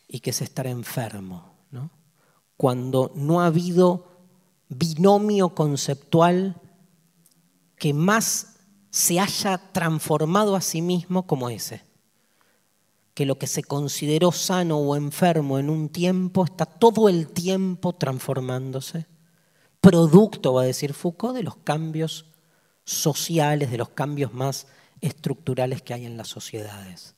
y 0.07 0.19
que 0.19 0.29
es 0.29 0.43
estar 0.43 0.67
enfermo. 0.67 1.52
Cuando 2.63 3.11
no 3.13 3.41
ha 3.41 3.47
habido 3.47 4.07
binomio 4.69 5.49
conceptual 5.49 6.61
que 7.75 7.93
más 7.93 8.55
se 8.89 9.19
haya 9.19 9.57
transformado 9.73 10.55
a 10.55 10.61
sí 10.61 10.81
mismo 10.81 11.27
como 11.27 11.49
ese. 11.49 11.81
Que 13.15 13.25
lo 13.25 13.37
que 13.37 13.47
se 13.47 13.63
consideró 13.63 14.31
sano 14.31 14.77
o 14.77 14.95
enfermo 14.95 15.59
en 15.59 15.69
un 15.69 15.89
tiempo 15.89 16.45
está 16.45 16.65
todo 16.65 17.09
el 17.09 17.27
tiempo 17.27 17.91
transformándose. 17.91 19.07
Producto, 19.81 20.53
va 20.53 20.61
a 20.61 20.65
decir 20.65 20.93
Foucault, 20.93 21.35
de 21.35 21.43
los 21.43 21.57
cambios 21.57 22.27
sociales, 22.85 23.71
de 23.71 23.77
los 23.77 23.89
cambios 23.89 24.33
más 24.33 24.67
estructurales 25.01 25.81
que 25.81 25.95
hay 25.95 26.05
en 26.05 26.15
las 26.15 26.29
sociedades. 26.29 27.15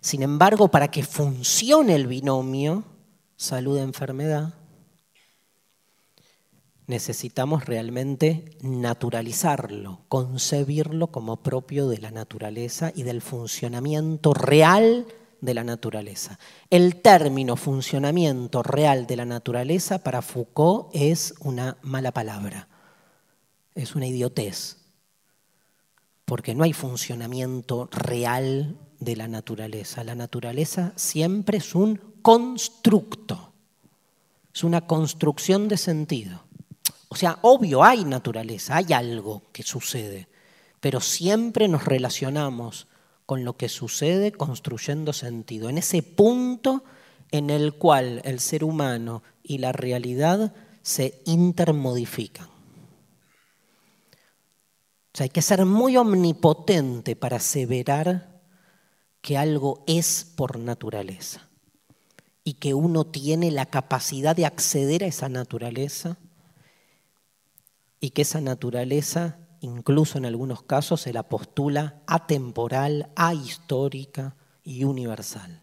Sin 0.00 0.22
embargo, 0.22 0.68
para 0.68 0.92
que 0.92 1.02
funcione 1.02 1.96
el 1.96 2.06
binomio 2.06 2.84
salud-enfermedad, 3.36 4.54
necesitamos 6.86 7.66
realmente 7.66 8.56
naturalizarlo, 8.62 10.00
concebirlo 10.08 11.08
como 11.08 11.42
propio 11.42 11.88
de 11.88 11.98
la 11.98 12.10
naturaleza 12.10 12.92
y 12.94 13.02
del 13.02 13.22
funcionamiento 13.22 14.34
real 14.34 15.06
de 15.40 15.54
la 15.54 15.64
naturaleza. 15.64 16.38
El 16.70 16.96
término 16.96 17.56
funcionamiento 17.56 18.62
real 18.62 19.06
de 19.06 19.16
la 19.16 19.24
naturaleza 19.24 20.02
para 20.02 20.22
Foucault 20.22 20.88
es 20.92 21.34
una 21.40 21.76
mala 21.82 22.12
palabra, 22.12 22.68
es 23.74 23.94
una 23.94 24.06
idiotez, 24.06 24.78
porque 26.24 26.54
no 26.54 26.64
hay 26.64 26.72
funcionamiento 26.72 27.88
real 27.92 28.76
de 29.00 29.16
la 29.16 29.28
naturaleza. 29.28 30.04
La 30.04 30.14
naturaleza 30.14 30.92
siempre 30.96 31.58
es 31.58 31.74
un 31.74 32.00
constructo, 32.22 33.52
es 34.54 34.64
una 34.64 34.86
construcción 34.86 35.68
de 35.68 35.76
sentido. 35.76 36.45
O 37.08 37.16
sea, 37.16 37.38
obvio, 37.42 37.84
hay 37.84 38.04
naturaleza, 38.04 38.76
hay 38.76 38.92
algo 38.92 39.42
que 39.52 39.62
sucede, 39.62 40.28
pero 40.80 41.00
siempre 41.00 41.68
nos 41.68 41.84
relacionamos 41.84 42.88
con 43.26 43.44
lo 43.44 43.56
que 43.56 43.68
sucede 43.68 44.32
construyendo 44.32 45.12
sentido, 45.12 45.68
en 45.68 45.78
ese 45.78 46.02
punto 46.02 46.84
en 47.30 47.50
el 47.50 47.74
cual 47.74 48.22
el 48.24 48.40
ser 48.40 48.64
humano 48.64 49.22
y 49.42 49.58
la 49.58 49.72
realidad 49.72 50.54
se 50.82 51.22
intermodifican. 51.26 52.46
O 52.46 52.50
sea, 55.16 55.24
hay 55.24 55.30
que 55.30 55.42
ser 55.42 55.64
muy 55.64 55.96
omnipotente 55.96 57.16
para 57.16 57.38
aseverar 57.38 58.40
que 59.20 59.36
algo 59.36 59.82
es 59.86 60.24
por 60.36 60.58
naturaleza 60.58 61.48
y 62.44 62.54
que 62.54 62.74
uno 62.74 63.06
tiene 63.06 63.50
la 63.50 63.66
capacidad 63.66 64.36
de 64.36 64.46
acceder 64.46 65.02
a 65.02 65.08
esa 65.08 65.28
naturaleza 65.28 66.18
y 68.00 68.10
que 68.10 68.22
esa 68.22 68.40
naturaleza, 68.40 69.38
incluso 69.60 70.18
en 70.18 70.26
algunos 70.26 70.62
casos, 70.62 71.02
se 71.02 71.12
la 71.12 71.24
postula 71.24 72.02
atemporal, 72.06 73.10
ahistórica 73.16 74.36
y 74.62 74.84
universal. 74.84 75.62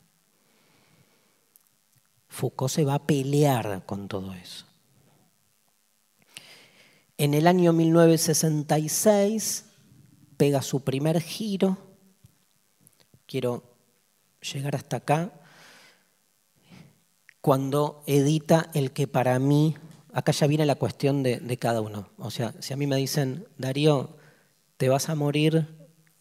Foucault 2.28 2.72
se 2.72 2.86
va 2.86 2.96
a 2.96 3.06
pelear 3.06 3.86
con 3.86 4.08
todo 4.08 4.34
eso. 4.34 4.65
En 7.17 7.36
el 7.36 7.46
año 7.46 7.74
1966 7.74 9.65
pega 10.36 10.62
su 10.62 10.84
primer 10.84 11.22
giro. 11.22 11.78
Quiero 13.28 13.63
llegar 14.41 14.76
hasta 14.76 14.98
acá 14.98 15.32
cuando 17.43 18.04
edita 18.08 18.69
el 18.74 18.91
que 18.93 19.06
para 19.06 19.38
mí, 19.38 19.76
acá 20.13 20.32
ya 20.32 20.47
viene 20.47 20.65
la 20.65 20.76
cuestión 20.76 21.23
de, 21.23 21.58
cada 21.58 21.82
uno. 21.82 22.10
O 22.17 22.32
sea, 22.32 22.54
si 22.60 22.73
a 22.73 22.78
mí 22.78 22.88
me 22.88 22.95
dicen, 22.95 23.47
Darío, 23.58 24.15
te 24.78 24.88
vas 24.89 25.10
a 25.10 25.15
morir 25.15 25.67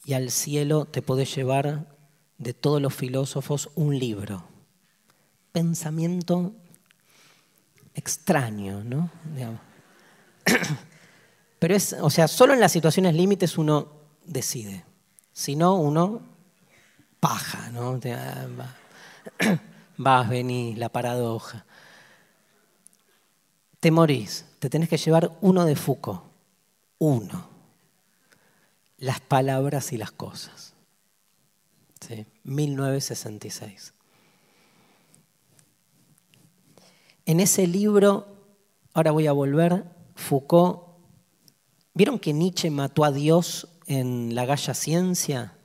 y 0.05 0.15
al 0.15 0.31
cielo 0.31 0.87
te 0.87 1.03
podés 1.03 1.35
llevar 1.35 1.87
de 2.39 2.55
todos 2.55 2.81
los 2.83 2.95
filósofos 2.95 3.71
un 3.75 3.99
libro. 3.99 4.45
Pensamiento 5.53 6.55
extraño, 7.95 8.83
¿no? 8.83 9.11
Pero 11.59 11.77
es, 11.77 11.93
o 12.01 12.11
sea, 12.11 12.27
solo 12.27 12.55
en 12.55 12.61
las 12.61 12.73
situaciones 12.73 13.15
límites 13.15 13.59
uno 13.59 13.93
decide. 14.25 14.85
Si 15.33 15.55
no, 15.55 15.77
uno 15.77 16.23
paja, 17.21 17.71
¿no? 17.71 18.01
vas, 19.97 20.29
venís, 20.29 20.77
la 20.79 20.89
paradoja. 20.89 21.65
Te 23.83 23.91
morís, 23.91 24.45
te 24.61 24.71
tenés 24.71 24.89
que 24.89 24.97
llevar 24.97 25.37
uno 25.41 25.65
de 25.65 25.75
Foucault, 25.75 26.23
uno. 26.99 27.49
Las 28.97 29.19
palabras 29.19 29.93
y 29.93 29.97
las 29.97 30.13
cosas. 30.13 30.75
¿Sí? 31.99 32.25
1966. 32.45 33.93
En 37.27 37.41
ese 37.41 37.67
libro, 37.67 38.29
ahora 38.95 39.11
voy 39.11 39.27
a 39.27 39.33
volver, 39.33 39.85
Foucault, 40.15 40.83
¿vieron 41.93 42.21
que 42.21 42.33
Nietzsche 42.33 42.71
mató 42.71 43.05
a 43.05 43.11
Dios 43.11 43.67
en 43.89 44.37
la 44.37 44.47
Galla 44.47 44.75
Ciencia? 44.75 45.57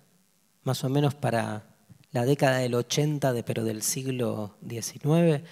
Más 0.64 0.84
o 0.84 0.90
menos 0.90 1.14
para 1.14 1.68
la 2.10 2.26
década 2.26 2.58
del 2.58 2.74
80, 2.74 3.32
de, 3.32 3.44
pero 3.44 3.64
del 3.64 3.84
siglo 3.84 4.58
XIX. 4.68 5.44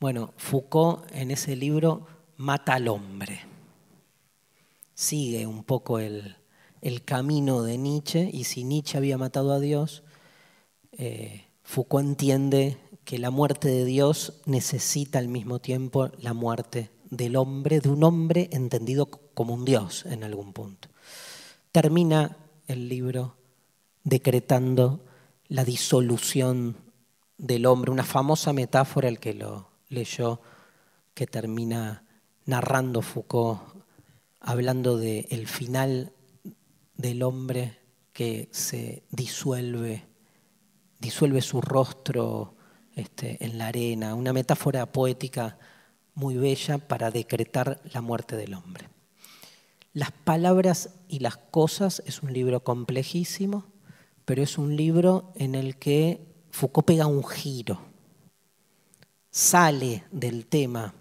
Bueno, 0.00 0.32
Foucault 0.38 1.04
en 1.12 1.30
ese 1.30 1.54
libro 1.56 2.06
mata 2.38 2.72
al 2.72 2.88
hombre. 2.88 3.40
Sigue 4.94 5.46
un 5.46 5.62
poco 5.62 5.98
el, 5.98 6.36
camino 7.04 7.62
de 7.62 7.76
Nietzsche 7.76 8.30
y 8.32 8.44
si 8.44 8.64
Nietzsche 8.64 8.96
había 8.96 9.18
matado 9.18 9.52
a 9.52 9.60
Dios, 9.60 10.02
eh, 10.92 11.44
Foucault 11.64 12.08
entiende 12.08 12.78
que 13.04 13.18
la 13.18 13.28
muerte 13.28 13.68
de 13.68 13.84
Dios 13.84 14.40
necesita 14.46 15.18
al 15.18 15.28
mismo 15.28 15.58
tiempo 15.58 16.10
la 16.18 16.32
muerte 16.32 16.88
del 17.10 17.36
hombre, 17.36 17.80
de 17.80 17.90
un 17.90 18.02
hombre 18.02 18.48
entendido 18.52 19.04
como 19.34 19.52
un 19.52 19.66
Dios 19.66 20.06
en 20.06 20.24
algún 20.24 20.54
punto. 20.54 20.88
Termina 21.72 22.38
el 22.68 22.88
libro 22.88 23.36
decretando 24.04 25.04
la 25.48 25.66
disolución 25.66 26.78
del 27.36 27.66
hombre, 27.66 27.90
una 27.90 28.04
famosa 28.04 28.54
metáfora, 28.54 29.06
el 29.06 29.20
que 29.20 29.34
lo 29.34 29.69
leyó, 29.90 30.40
que 31.12 31.26
termina 31.26 32.04
narrando 32.46 33.02
Foucault, 33.02 33.60
hablando 34.40 34.96
del 34.96 35.26
el 35.28 35.46
final 35.46 36.12
del 36.96 37.22
hombre 37.22 37.78
que 38.12 38.48
se 38.52 39.02
disuelve, 39.10 40.06
disuelve 40.98 41.42
su 41.42 41.60
rostro 41.60 42.54
este, 42.94 43.44
en 43.44 43.58
la 43.58 43.68
arena, 43.68 44.14
una 44.14 44.32
metáfora 44.32 44.90
poética 44.90 45.58
muy 46.14 46.36
bella 46.36 46.78
para 46.78 47.10
decretar 47.10 47.80
la 47.92 48.00
muerte 48.00 48.36
del 48.36 48.54
hombre. 48.54 48.88
Las 49.92 50.12
palabras 50.12 50.90
y 51.08 51.18
las 51.18 51.36
cosas 51.36 52.02
es 52.06 52.22
un 52.22 52.32
libro 52.32 52.62
complejísimo, 52.62 53.66
pero 54.24 54.42
es 54.42 54.58
un 54.58 54.76
libro 54.76 55.32
en 55.34 55.54
el 55.54 55.76
que 55.76 56.26
Foucault 56.50 56.86
pega 56.86 57.06
un 57.06 57.24
giro, 57.24 57.80
sale 59.30 60.04
del 60.10 60.46
tema 60.46 60.94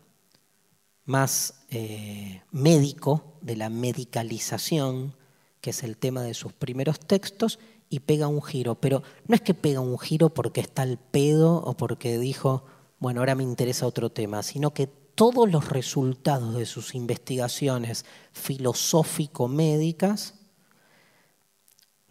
más 1.05 1.65
eh, 1.69 2.41
médico, 2.51 3.37
de 3.41 3.55
la 3.55 3.69
medicalización, 3.69 5.15
que 5.61 5.69
es 5.71 5.83
el 5.83 5.97
tema 5.97 6.21
de 6.23 6.33
sus 6.33 6.53
primeros 6.53 6.99
textos, 6.99 7.59
y 7.89 8.01
pega 8.01 8.27
un 8.27 8.43
giro. 8.43 8.75
Pero 8.75 9.01
no 9.27 9.35
es 9.35 9.41
que 9.41 9.53
pega 9.53 9.79
un 9.79 9.97
giro 9.97 10.29
porque 10.29 10.59
está 10.61 10.83
al 10.83 10.99
pedo 10.99 11.55
o 11.55 11.75
porque 11.75 12.19
dijo, 12.19 12.65
bueno, 12.99 13.21
ahora 13.21 13.35
me 13.35 13.43
interesa 13.43 13.87
otro 13.87 14.11
tema, 14.11 14.43
sino 14.43 14.73
que 14.73 14.87
todos 14.87 15.51
los 15.51 15.69
resultados 15.69 16.55
de 16.55 16.65
sus 16.65 16.95
investigaciones 16.95 18.05
filosófico-médicas 18.31 20.35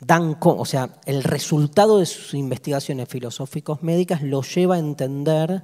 dan, 0.00 0.36
o 0.40 0.66
sea, 0.66 1.00
el 1.06 1.22
resultado 1.22 2.00
de 2.00 2.06
sus 2.06 2.34
investigaciones 2.34 3.08
filosóficos 3.08 3.82
médicas 3.82 4.22
lo 4.22 4.42
lleva 4.42 4.74
a 4.74 4.78
entender 4.78 5.62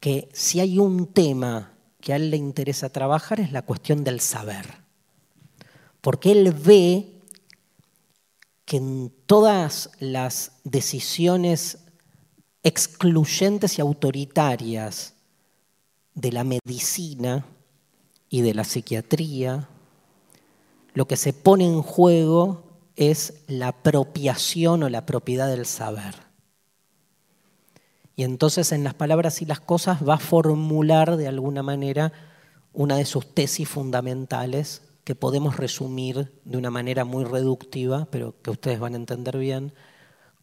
que 0.00 0.28
si 0.32 0.60
hay 0.60 0.78
un 0.78 1.06
tema 1.06 1.72
que 2.00 2.12
a 2.12 2.16
él 2.16 2.30
le 2.30 2.36
interesa 2.36 2.90
trabajar 2.90 3.40
es 3.40 3.52
la 3.52 3.62
cuestión 3.62 4.04
del 4.04 4.20
saber. 4.20 4.66
Porque 6.00 6.30
él 6.30 6.52
ve 6.52 7.18
que 8.64 8.76
en 8.76 9.12
todas 9.26 9.90
las 9.98 10.52
decisiones 10.64 11.78
excluyentes 12.62 13.78
y 13.78 13.80
autoritarias 13.80 15.14
de 16.14 16.32
la 16.32 16.44
medicina 16.44 17.46
y 18.28 18.42
de 18.42 18.54
la 18.54 18.64
psiquiatría, 18.64 19.68
lo 20.94 21.06
que 21.06 21.16
se 21.16 21.32
pone 21.32 21.64
en 21.64 21.82
juego 21.82 22.64
es 22.96 23.34
la 23.46 23.68
apropiación 23.68 24.82
o 24.82 24.88
la 24.88 25.06
propiedad 25.06 25.48
del 25.48 25.64
saber. 25.64 26.27
Y 28.18 28.24
entonces 28.24 28.72
en 28.72 28.82
las 28.82 28.94
palabras 28.94 29.42
y 29.42 29.44
las 29.44 29.60
cosas 29.60 30.00
va 30.02 30.14
a 30.14 30.18
formular 30.18 31.16
de 31.16 31.28
alguna 31.28 31.62
manera 31.62 32.12
una 32.72 32.96
de 32.96 33.04
sus 33.04 33.32
tesis 33.32 33.68
fundamentales 33.68 34.82
que 35.04 35.14
podemos 35.14 35.56
resumir 35.56 36.32
de 36.44 36.58
una 36.58 36.68
manera 36.68 37.04
muy 37.04 37.22
reductiva, 37.22 38.08
pero 38.10 38.34
que 38.42 38.50
ustedes 38.50 38.80
van 38.80 38.94
a 38.94 38.96
entender 38.96 39.38
bien, 39.38 39.72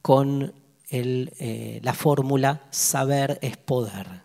con 0.02 0.54
eh, 0.90 1.82
la 1.84 1.94
fórmula 1.94 2.64
saber 2.70 3.40
es 3.42 3.58
poder. 3.58 4.22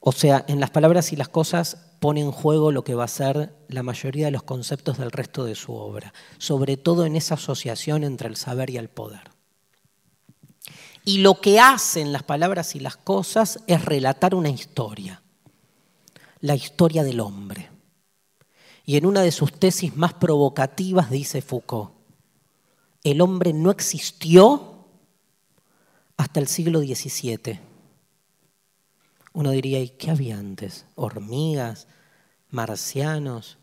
O 0.00 0.12
sea, 0.12 0.46
en 0.48 0.58
las 0.58 0.70
palabras 0.70 1.12
y 1.12 1.16
las 1.16 1.28
cosas 1.28 1.76
pone 2.00 2.22
en 2.22 2.32
juego 2.32 2.72
lo 2.72 2.82
que 2.82 2.94
va 2.94 3.04
a 3.04 3.08
ser 3.08 3.52
la 3.68 3.82
mayoría 3.82 4.24
de 4.24 4.32
los 4.32 4.44
conceptos 4.44 4.96
del 4.96 5.10
resto 5.10 5.44
de 5.44 5.54
su 5.54 5.74
obra, 5.74 6.14
sobre 6.38 6.78
todo 6.78 7.04
en 7.04 7.14
esa 7.14 7.34
asociación 7.34 8.04
entre 8.04 8.26
el 8.26 8.36
saber 8.36 8.70
y 8.70 8.78
el 8.78 8.88
poder. 8.88 9.38
Y 11.04 11.18
lo 11.18 11.40
que 11.40 11.58
hacen 11.58 12.12
las 12.12 12.22
palabras 12.22 12.74
y 12.76 12.80
las 12.80 12.96
cosas 12.96 13.60
es 13.66 13.84
relatar 13.84 14.34
una 14.34 14.50
historia, 14.50 15.22
la 16.40 16.54
historia 16.54 17.04
del 17.04 17.20
hombre. 17.20 17.70
Y 18.84 18.96
en 18.96 19.06
una 19.06 19.22
de 19.22 19.32
sus 19.32 19.52
tesis 19.52 19.96
más 19.96 20.14
provocativas 20.14 21.10
dice 21.10 21.42
Foucault, 21.42 21.92
el 23.02 23.20
hombre 23.20 23.52
no 23.52 23.70
existió 23.70 24.86
hasta 26.16 26.40
el 26.40 26.48
siglo 26.48 26.80
XVII 26.80 27.70
uno 29.32 29.50
diría, 29.50 29.80
¿y 29.80 29.90
qué 29.90 30.10
había 30.10 30.38
antes? 30.38 30.86
¿Hormigas? 30.94 31.86
¿Marcianos? 32.50 33.58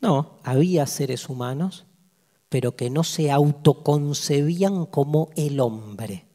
No, 0.00 0.38
había 0.42 0.86
seres 0.86 1.28
humanos, 1.28 1.84
pero 2.52 2.76
que 2.76 2.90
no 2.90 3.02
se 3.02 3.30
autoconcebían 3.30 4.84
como 4.84 5.30
el 5.36 5.58
hombre. 5.58 6.26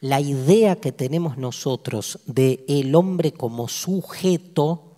La 0.00 0.18
idea 0.18 0.76
que 0.76 0.92
tenemos 0.92 1.36
nosotros 1.36 2.20
de 2.24 2.64
el 2.68 2.94
hombre 2.94 3.32
como 3.32 3.68
sujeto, 3.68 4.96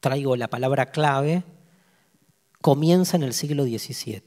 traigo 0.00 0.36
la 0.36 0.48
palabra 0.48 0.90
clave, 0.90 1.44
comienza 2.62 3.18
en 3.18 3.24
el 3.24 3.34
siglo 3.34 3.64
XVII. 3.64 4.22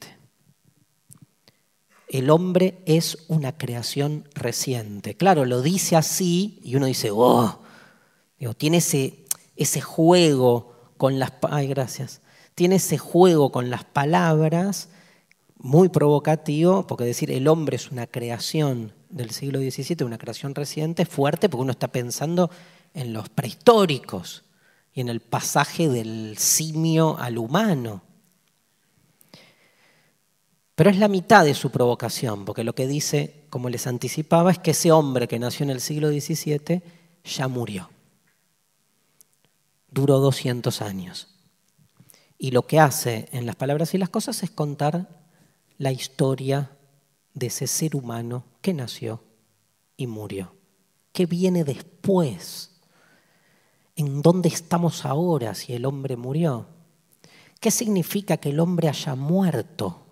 El 2.07 2.29
hombre 2.29 2.83
es 2.86 3.25
una 3.27 3.57
creación 3.57 4.29
reciente. 4.36 5.17
Claro, 5.17 5.43
lo 5.43 5.63
dice 5.63 5.95
así 5.95 6.59
y 6.63 6.75
uno 6.75 6.86
dice, 6.86 7.09
oh, 7.12 7.63
tiene 8.59 8.77
ese, 8.77 9.25
ese 9.55 9.81
juego 9.81 10.91
con 10.97 11.17
las... 11.17 11.33
Ay, 11.49 11.65
gracias. 11.65 12.21
Tiene 12.53 12.75
ese 12.75 12.99
juego 12.99 13.51
con 13.51 13.71
las 13.71 13.86
palabras 13.86 14.89
muy 15.63 15.88
provocativo, 15.88 16.86
porque 16.86 17.06
decir 17.06 17.32
el 17.32 17.47
hombre 17.47 17.78
es 17.78 17.89
una 17.89 18.06
creación 18.06 18.91
del 19.10 19.32
siglo 19.32 19.60
XVII, 19.60 20.04
una 20.04 20.17
creación 20.17 20.54
reciente, 20.54 21.04
es 21.04 21.10
fuerte 21.10 21.47
porque 21.47 21.62
uno 21.62 21.71
está 21.71 21.88
pensando 21.88 22.52
en 22.93 23.13
los 23.13 23.30
prehistóricos 23.30 24.43
y 24.93 24.99
en 24.99 25.08
el 25.08 25.21
pasaje 25.21 25.88
del 25.88 26.38
simio 26.38 27.17
al 27.17 27.38
humano. 27.38 28.04
Pero 30.76 30.89
es 30.89 30.97
la 30.97 31.08
mitad 31.08 31.45
de 31.45 31.54
su 31.54 31.71
provocación, 31.71 32.43
porque 32.43 32.65
lo 32.65 32.76
que 32.76 32.86
dice, 32.86 33.45
como 33.49 33.69
les 33.69 33.88
anticipaba, 33.88 34.52
es 34.52 34.60
que 34.60 34.71
ese 34.71 34.91
hombre 34.91 35.30
que 35.30 35.39
nació 35.39 35.63
en 35.63 35.69
el 35.69 35.80
siglo 35.80 36.10
XVII 36.10 36.84
ya 37.23 37.47
murió. 37.47 37.89
Duró 39.89 40.19
200 40.19 40.82
años. 40.82 41.30
Y 42.38 42.52
lo 42.52 42.67
que 42.67 42.82
hace 42.82 43.30
en 43.32 43.45
las 43.45 43.56
palabras 43.56 43.93
y 43.93 43.97
las 43.97 44.10
cosas 44.10 44.43
es 44.43 44.52
contar 44.52 45.22
la 45.84 45.91
historia 45.91 46.72
de 47.34 47.48
ese 47.48 47.67
ser 47.67 47.98
humano 47.98 48.46
que 48.62 48.74
nació 48.74 49.22
y 49.98 50.08
murió. 50.08 50.56
¿Qué 51.12 51.26
viene 51.26 51.65
después? 51.65 52.72
¿En 53.98 54.22
dónde 54.22 54.48
estamos 54.48 55.06
ahora 55.06 55.54
si 55.54 55.74
el 55.74 55.86
hombre 55.86 56.15
murió? 56.15 56.67
¿Qué 57.60 57.69
significa 57.69 58.38
que 58.38 58.52
el 58.52 58.62
hombre 58.62 58.88
haya 58.88 59.15
muerto? 59.15 60.06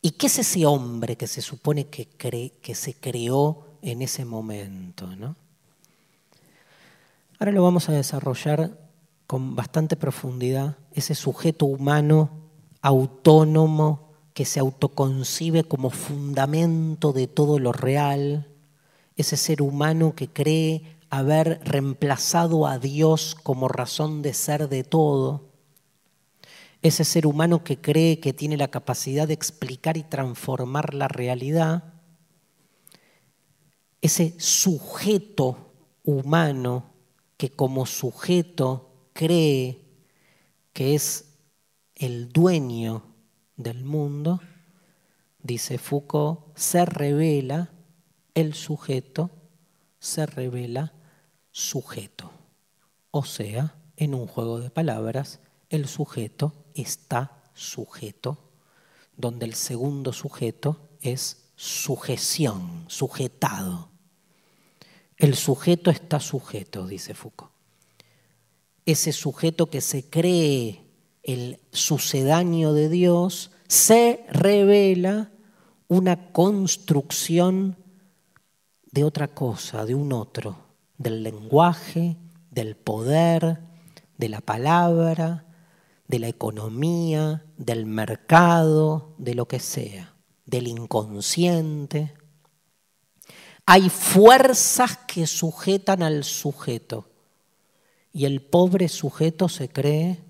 ¿Y 0.00 0.12
qué 0.12 0.28
es 0.28 0.38
ese 0.38 0.64
hombre 0.64 1.16
que 1.16 1.26
se 1.26 1.42
supone 1.42 1.88
que, 1.88 2.06
que 2.08 2.74
se 2.74 2.94
creó 2.94 3.76
en 3.82 4.00
ese 4.00 4.24
momento? 4.24 5.14
¿no? 5.16 5.36
Ahora 7.38 7.52
lo 7.52 7.62
vamos 7.62 7.90
a 7.90 7.92
desarrollar 7.92 8.78
con 9.26 9.54
bastante 9.54 9.96
profundidad, 9.96 10.78
ese 10.92 11.14
sujeto 11.14 11.66
humano 11.66 12.30
autónomo 12.80 14.03
que 14.34 14.44
se 14.44 14.58
autoconcibe 14.60 15.62
como 15.62 15.90
fundamento 15.90 17.12
de 17.12 17.28
todo 17.28 17.60
lo 17.60 17.72
real, 17.72 18.48
ese 19.16 19.36
ser 19.36 19.62
humano 19.62 20.14
que 20.16 20.28
cree 20.28 20.98
haber 21.08 21.60
reemplazado 21.62 22.66
a 22.66 22.78
Dios 22.78 23.36
como 23.40 23.68
razón 23.68 24.22
de 24.22 24.34
ser 24.34 24.68
de 24.68 24.82
todo, 24.82 25.52
ese 26.82 27.04
ser 27.04 27.26
humano 27.26 27.62
que 27.62 27.80
cree 27.80 28.18
que 28.18 28.32
tiene 28.32 28.56
la 28.56 28.68
capacidad 28.68 29.28
de 29.28 29.34
explicar 29.34 29.96
y 29.96 30.02
transformar 30.02 30.94
la 30.94 31.06
realidad, 31.06 31.94
ese 34.02 34.34
sujeto 34.38 35.72
humano 36.02 36.90
que 37.36 37.50
como 37.50 37.86
sujeto 37.86 38.90
cree 39.12 39.80
que 40.72 40.96
es 40.96 41.26
el 41.94 42.32
dueño 42.32 43.13
del 43.56 43.84
mundo, 43.84 44.40
dice 45.42 45.78
Foucault, 45.78 46.56
se 46.56 46.84
revela 46.84 47.70
el 48.34 48.54
sujeto, 48.54 49.30
se 49.98 50.26
revela 50.26 50.92
sujeto. 51.50 52.32
O 53.10 53.24
sea, 53.24 53.76
en 53.96 54.14
un 54.14 54.26
juego 54.26 54.60
de 54.60 54.70
palabras, 54.70 55.40
el 55.70 55.86
sujeto 55.86 56.52
está 56.74 57.42
sujeto, 57.54 58.50
donde 59.16 59.46
el 59.46 59.54
segundo 59.54 60.12
sujeto 60.12 60.88
es 61.00 61.52
sujeción, 61.56 62.84
sujetado. 62.88 63.90
El 65.16 65.36
sujeto 65.36 65.90
está 65.90 66.18
sujeto, 66.18 66.86
dice 66.86 67.14
Foucault. 67.14 67.52
Ese 68.84 69.12
sujeto 69.12 69.70
que 69.70 69.80
se 69.80 70.10
cree 70.10 70.83
el 71.24 71.58
sucedáneo 71.72 72.74
de 72.74 72.88
Dios, 72.88 73.50
se 73.66 74.24
revela 74.30 75.30
una 75.88 76.32
construcción 76.32 77.76
de 78.92 79.04
otra 79.04 79.28
cosa, 79.28 79.84
de 79.86 79.94
un 79.94 80.12
otro, 80.12 80.58
del 80.98 81.22
lenguaje, 81.22 82.16
del 82.50 82.76
poder, 82.76 83.60
de 84.18 84.28
la 84.28 84.40
palabra, 84.40 85.46
de 86.06 86.18
la 86.18 86.28
economía, 86.28 87.44
del 87.56 87.86
mercado, 87.86 89.14
de 89.18 89.34
lo 89.34 89.48
que 89.48 89.58
sea, 89.58 90.14
del 90.44 90.68
inconsciente. 90.68 92.14
Hay 93.66 93.88
fuerzas 93.88 94.98
que 95.08 95.26
sujetan 95.26 96.02
al 96.02 96.22
sujeto 96.22 97.08
y 98.12 98.26
el 98.26 98.42
pobre 98.42 98.88
sujeto 98.88 99.48
se 99.48 99.70
cree 99.70 100.22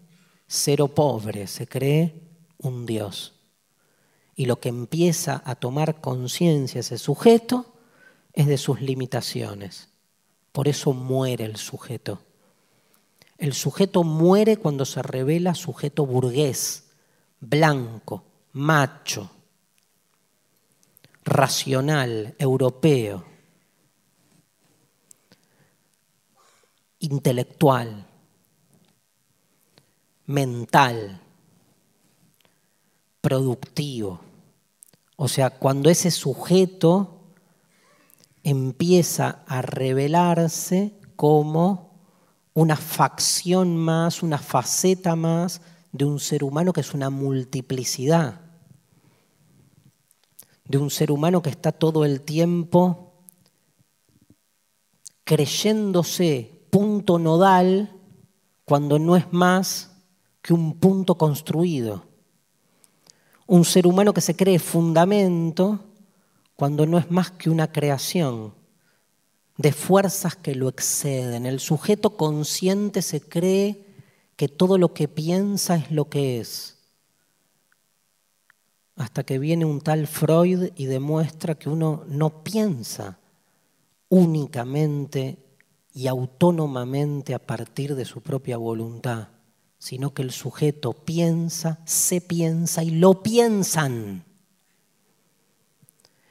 cero 0.46 0.88
pobre, 0.88 1.46
se 1.46 1.66
cree 1.66 2.22
un 2.58 2.86
Dios. 2.86 3.32
Y 4.36 4.46
lo 4.46 4.58
que 4.60 4.68
empieza 4.68 5.42
a 5.44 5.54
tomar 5.54 6.00
conciencia 6.00 6.80
ese 6.80 6.98
sujeto 6.98 7.74
es 8.32 8.46
de 8.46 8.58
sus 8.58 8.80
limitaciones. 8.80 9.88
Por 10.52 10.68
eso 10.68 10.92
muere 10.92 11.44
el 11.44 11.56
sujeto. 11.56 12.20
El 13.38 13.52
sujeto 13.52 14.04
muere 14.04 14.56
cuando 14.56 14.84
se 14.84 15.02
revela 15.02 15.54
sujeto 15.54 16.06
burgués, 16.06 16.84
blanco, 17.40 18.24
macho, 18.52 19.30
racional, 21.24 22.34
europeo, 22.38 23.24
intelectual, 27.00 28.03
mental, 30.26 31.20
productivo. 33.20 34.20
O 35.16 35.28
sea, 35.28 35.50
cuando 35.50 35.90
ese 35.90 36.10
sujeto 36.10 37.20
empieza 38.42 39.42
a 39.46 39.62
revelarse 39.62 40.94
como 41.16 41.94
una 42.52 42.76
facción 42.76 43.76
más, 43.76 44.22
una 44.22 44.38
faceta 44.38 45.16
más 45.16 45.60
de 45.92 46.04
un 46.04 46.20
ser 46.20 46.44
humano 46.44 46.72
que 46.72 46.80
es 46.80 46.94
una 46.94 47.10
multiplicidad, 47.10 48.40
de 50.66 50.78
un 50.78 50.90
ser 50.90 51.10
humano 51.10 51.42
que 51.42 51.50
está 51.50 51.72
todo 51.72 52.04
el 52.04 52.22
tiempo 52.22 53.12
creyéndose 55.24 56.66
punto 56.70 57.18
nodal 57.18 57.92
cuando 58.64 58.98
no 58.98 59.16
es 59.16 59.32
más 59.32 59.93
que 60.44 60.52
un 60.52 60.74
punto 60.74 61.14
construido. 61.14 62.04
Un 63.46 63.64
ser 63.64 63.86
humano 63.86 64.12
que 64.12 64.20
se 64.20 64.36
cree 64.36 64.58
fundamento 64.58 65.80
cuando 66.54 66.84
no 66.84 66.98
es 66.98 67.10
más 67.10 67.30
que 67.30 67.48
una 67.48 67.72
creación 67.72 68.52
de 69.56 69.72
fuerzas 69.72 70.36
que 70.36 70.54
lo 70.54 70.68
exceden. 70.68 71.46
El 71.46 71.60
sujeto 71.60 72.18
consciente 72.18 73.00
se 73.00 73.22
cree 73.22 73.86
que 74.36 74.48
todo 74.48 74.76
lo 74.76 74.92
que 74.92 75.08
piensa 75.08 75.76
es 75.76 75.90
lo 75.90 76.10
que 76.10 76.40
es. 76.40 76.76
Hasta 78.96 79.24
que 79.24 79.38
viene 79.38 79.64
un 79.64 79.80
tal 79.80 80.06
Freud 80.06 80.72
y 80.76 80.84
demuestra 80.84 81.54
que 81.54 81.70
uno 81.70 82.04
no 82.06 82.44
piensa 82.44 83.18
únicamente 84.10 85.38
y 85.94 86.06
autónomamente 86.06 87.32
a 87.32 87.38
partir 87.38 87.94
de 87.94 88.04
su 88.04 88.20
propia 88.20 88.58
voluntad, 88.58 89.28
sino 89.84 90.14
que 90.14 90.22
el 90.22 90.30
sujeto 90.30 90.94
piensa, 90.94 91.78
se 91.84 92.22
piensa 92.22 92.82
y 92.82 92.88
lo 92.88 93.22
piensan. 93.22 94.24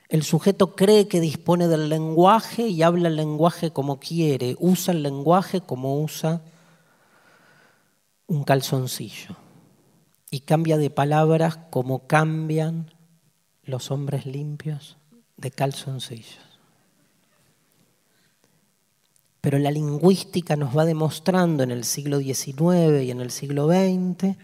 El 0.09 0.23
sujeto 0.23 0.75
cree 0.75 1.07
que 1.07 1.21
dispone 1.21 1.67
del 1.67 1.87
lenguaje 1.87 2.67
y 2.67 2.81
habla 2.81 3.09
el 3.09 3.15
lenguaje 3.15 3.69
como 3.69 3.99
quiere, 3.99 4.55
usa 4.59 4.91
el 4.91 5.03
lenguaje 5.03 5.61
como 5.61 6.01
usa 6.01 6.41
un 8.25 8.43
calzoncillo. 8.43 9.35
Y 10.31 10.39
cambia 10.39 10.79
de 10.79 10.89
palabras 10.89 11.59
como 11.69 12.07
cambian 12.07 12.91
los 13.65 13.91
hombres 13.91 14.25
limpios 14.25 14.97
de 15.37 15.51
calzoncillos. 15.51 16.52
Pero 19.43 19.59
la 19.59 19.69
lingüística 19.69 20.55
nos 20.55 20.75
va 20.75 20.85
demostrando 20.85 21.61
en 21.61 21.69
el 21.69 21.83
siglo 21.83 22.17
XIX 22.17 23.03
y 23.03 23.11
en 23.11 23.21
el 23.21 23.29
siglo 23.29 23.67
XX 23.67 24.37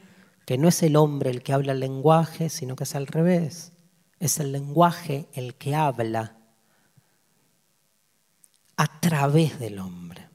que 0.45 0.57
no 0.59 0.67
es 0.67 0.83
el 0.83 0.95
hombre 0.95 1.31
el 1.31 1.41
que 1.41 1.53
habla 1.53 1.71
el 1.71 1.79
lenguaje, 1.79 2.49
sino 2.49 2.75
que 2.75 2.83
es 2.83 2.93
al 2.93 3.07
revés 3.07 3.71
es 4.19 4.39
el 4.39 4.51
lenguaje 4.51 5.27
el 5.33 5.55
que 5.55 5.75
habla 5.75 6.35
a 8.75 8.99
través 8.99 9.59
del 9.59 9.79
hombre 9.79 10.27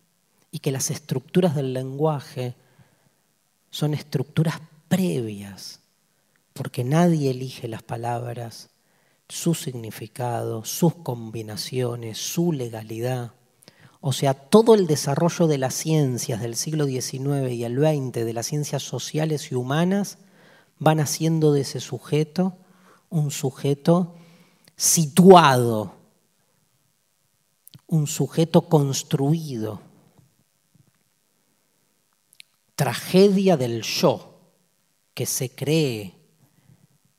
y 0.51 0.59
que 0.59 0.73
las 0.73 0.91
estructuras 0.91 1.55
del 1.55 1.73
lenguaje 1.73 2.55
son 3.71 3.93
estructuras 3.95 4.61
previas, 4.89 5.81
porque 6.53 6.85
nadie 6.85 7.31
elige 7.31 7.69
las 7.69 7.83
palabras, 7.83 8.71
su 9.29 9.55
significado, 9.55 10.65
sus 10.65 10.95
combinaciones, 10.95 12.19
su 12.19 12.53
legalidad. 12.53 13.33
O 14.07 14.13
sea, 14.13 14.35
todo 14.35 14.75
el 14.75 14.87
desarrollo 14.87 15.47
de 15.47 15.57
las 15.57 15.73
ciencias 15.73 16.43
del 16.43 16.57
siglo 16.57 16.85
XIX 16.85 17.51
y 17.51 17.65
el 17.65 17.79
XX, 17.79 18.13
de 18.13 18.35
las 18.35 18.45
ciencias 18.45 18.83
sociales 18.83 19.51
y 19.51 19.55
humanas, 19.55 20.19
van 20.79 21.01
haciendo 21.01 21.55
de 21.55 21.63
ese 21.63 21.81
sujeto 21.81 22.59
un 23.09 23.31
sujeto 23.31 24.15
situado, 24.77 25.95
un 27.87 28.07
sujeto 28.07 28.69
construido. 28.69 29.81
Tragedia 32.77 33.57
del 33.57 33.81
yo, 33.81 34.39
que 35.15 35.25
se 35.25 35.49
cree 35.55 36.15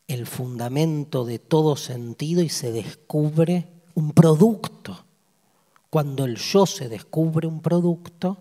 el 0.06 0.28
fundamento 0.28 1.26
de 1.26 1.40
todo 1.40 1.78
sentido 1.78 2.44
y 2.44 2.50
se 2.50 2.72
descubre 2.72 3.66
un 3.96 4.12
producto. 4.12 5.05
Cuando 5.96 6.26
el 6.26 6.36
yo 6.36 6.66
se 6.66 6.90
descubre 6.90 7.48
un 7.48 7.62
producto, 7.62 8.38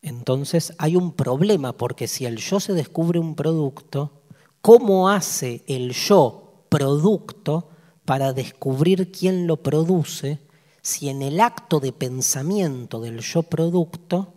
entonces 0.00 0.74
hay 0.78 0.94
un 0.94 1.10
problema, 1.10 1.72
porque 1.72 2.06
si 2.06 2.24
el 2.24 2.36
yo 2.36 2.60
se 2.60 2.72
descubre 2.72 3.18
un 3.18 3.34
producto, 3.34 4.22
¿cómo 4.60 5.08
hace 5.10 5.64
el 5.66 5.90
yo 5.90 6.62
producto 6.68 7.68
para 8.04 8.32
descubrir 8.32 9.10
quién 9.10 9.48
lo 9.48 9.56
produce 9.56 10.38
si 10.82 11.08
en 11.08 11.22
el 11.22 11.40
acto 11.40 11.80
de 11.80 11.90
pensamiento 11.90 13.00
del 13.00 13.18
yo 13.22 13.42
producto 13.42 14.34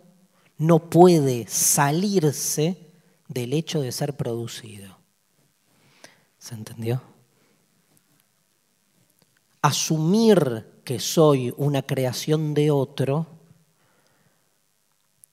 no 0.58 0.90
puede 0.90 1.46
salirse 1.46 2.90
del 3.28 3.52
hecho 3.52 3.80
de 3.82 3.92
ser 3.92 4.16
producido? 4.16 4.98
¿Se 6.40 6.56
entendió? 6.56 7.02
Asumir 9.62 10.80
que 10.84 10.98
soy 10.98 11.52
una 11.56 11.82
creación 11.82 12.54
de 12.54 12.70
otro 12.70 13.26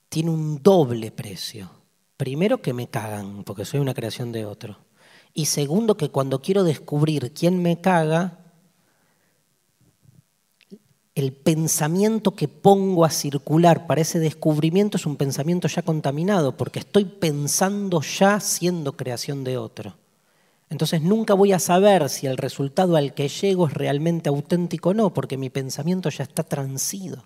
tiene 0.10 0.32
un 0.32 0.62
doble 0.62 1.12
precio. 1.12 1.70
Primero 2.18 2.62
que 2.62 2.74
me 2.74 2.88
cagan, 2.88 3.44
porque 3.44 3.66
soy 3.66 3.80
una 3.80 3.94
creación 3.94 4.32
de 4.32 4.46
otro. 4.46 4.78
Y 5.34 5.46
segundo 5.46 5.98
que 5.98 6.10
cuando 6.10 6.42
quiero 6.42 6.64
descubrir 6.64 7.34
quién 7.34 7.62
me 7.62 7.80
caga, 7.80 8.40
el 11.14 11.34
pensamiento 11.34 12.36
que 12.36 12.48
pongo 12.48 13.06
a 13.06 13.10
circular 13.10 13.88
para 13.88 14.02
ese 14.02 14.20
descubrimiento 14.20 14.98
es 14.98 15.06
un 15.06 15.16
pensamiento 15.16 15.68
ya 15.68 15.82
contaminado, 15.82 16.58
porque 16.58 16.80
estoy 16.80 17.06
pensando 17.06 18.02
ya 18.02 18.40
siendo 18.40 18.98
creación 18.98 19.44
de 19.44 19.58
otro. 19.58 19.96
Entonces 20.70 21.02
nunca 21.02 21.34
voy 21.34 21.54
a 21.54 21.60
saber 21.60 22.10
si 22.10 22.28
el 22.28 22.38
resultado 22.38 22.98
al 22.98 23.14
que 23.14 23.30
llego 23.30 23.68
es 23.68 23.74
realmente 23.74 24.30
auténtico 24.30 24.90
o 24.90 24.94
no, 24.94 25.14
porque 25.14 25.38
mi 25.38 25.50
pensamiento 25.50 26.10
ya 26.10 26.24
está 26.24 26.44
transido. 26.44 27.24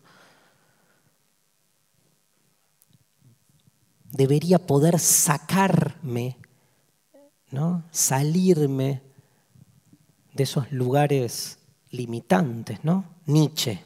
debería 4.12 4.60
poder 4.60 5.00
sacarme, 5.00 6.38
¿no? 7.50 7.84
salirme 7.92 9.02
de 10.34 10.44
esos 10.44 10.72
lugares 10.72 11.60
limitantes, 11.90 12.84
¿no? 12.84 13.06
Nietzsche. 13.26 13.84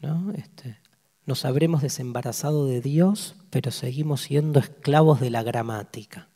¿no? 0.00 0.32
Este, 0.32 0.78
nos 1.24 1.44
habremos 1.44 1.82
desembarazado 1.82 2.66
de 2.66 2.80
Dios, 2.80 3.36
pero 3.50 3.70
seguimos 3.70 4.22
siendo 4.22 4.60
esclavos 4.60 5.20
de 5.20 5.30
la 5.30 5.42
gramática. 5.42 6.28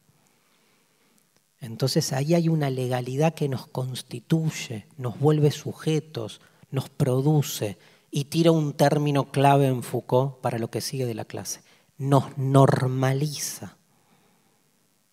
Entonces 1.61 2.13
ahí 2.13 2.35
hay 2.35 2.49
una 2.49 2.71
legalidad 2.71 3.35
que 3.35 3.49
nos 3.49 3.67
constituye, 3.67 4.87
nos 4.97 5.19
vuelve 5.19 5.51
sujetos, 5.51 6.41
nos 6.71 6.89
produce 6.89 7.79
y 8.11 8.25
tira 8.25 8.53
un 8.53 8.75
término 8.75 9.31
clave 9.31 9.67
en 9.67 9.83
Foucault 9.83 10.41
para 10.41 10.59
lo 10.59 10.71
que 10.71 10.81
sigue 10.81 11.07
de 11.07 11.15
la 11.15 11.25
clase. 11.25 11.63
Nos 11.99 12.39
normaliza, 12.39 13.77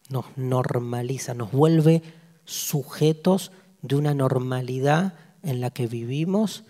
nos 0.10 0.26
normaliza, 0.38 1.34
nos 1.34 1.52
vuelve 1.52 2.04
sujetos 2.46 3.52
de 3.82 3.96
una 3.96 4.14
normalidad 4.14 5.16
en 5.42 5.62
la 5.62 5.72
que 5.72 5.88
vivimos 5.88 6.64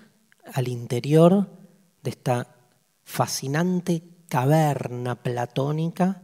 al 0.54 0.68
interior 0.68 1.50
de 2.02 2.12
esta 2.12 2.56
fascinante 3.04 4.04
caverna 4.30 5.16
platónica 5.16 6.22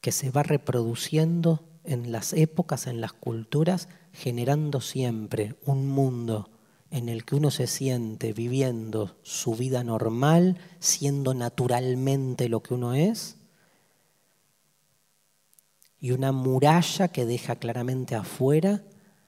que 0.00 0.12
se 0.12 0.30
va 0.30 0.42
reproduciendo 0.42 1.67
en 1.88 2.12
las 2.12 2.34
épocas, 2.34 2.86
en 2.86 3.00
las 3.00 3.14
culturas, 3.14 3.88
generando 4.12 4.80
siempre 4.82 5.56
un 5.64 5.88
mundo 5.88 6.50
en 6.90 7.08
el 7.08 7.24
que 7.24 7.34
uno 7.34 7.50
se 7.50 7.66
siente 7.66 8.32
viviendo 8.34 9.16
su 9.22 9.54
vida 9.54 9.82
normal, 9.84 10.58
siendo 10.80 11.32
naturalmente 11.32 12.48
lo 12.50 12.62
que 12.62 12.74
uno 12.74 12.94
es, 12.94 13.36
y 15.98 16.12
una 16.12 16.30
muralla 16.30 17.08
que 17.08 17.24
deja 17.24 17.56
claramente 17.56 18.14
afuera 18.14 18.84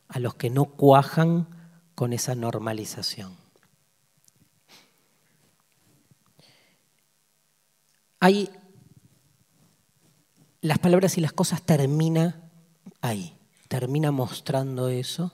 a 0.09 0.19
los 0.19 0.35
que 0.35 0.51
no 0.51 0.67
cuajan 0.67 1.49
con 1.95 2.13
esa 2.13 2.35
normalización. 2.35 3.35
Hay 8.21 8.51
las 10.61 10.79
palabras 10.79 11.17
y 11.17 11.23
las 11.23 11.33
cosas 11.33 11.63
termina 11.63 12.50
ahí, 13.01 13.37
termina 13.69 14.11
mostrando 14.11 14.89
eso 14.89 15.33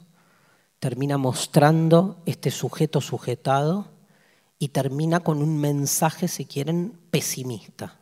termina 0.79 1.19
mostrando 1.19 2.23
este 2.27 2.53
sujeto 2.53 3.01
sujetado 3.01 3.89
y 4.59 4.69
termina 4.69 5.19
con 5.19 5.43
un 5.43 5.59
mensaje, 5.59 6.29
si 6.29 6.45
quieren, 6.45 6.97
pesimista. 7.11 7.99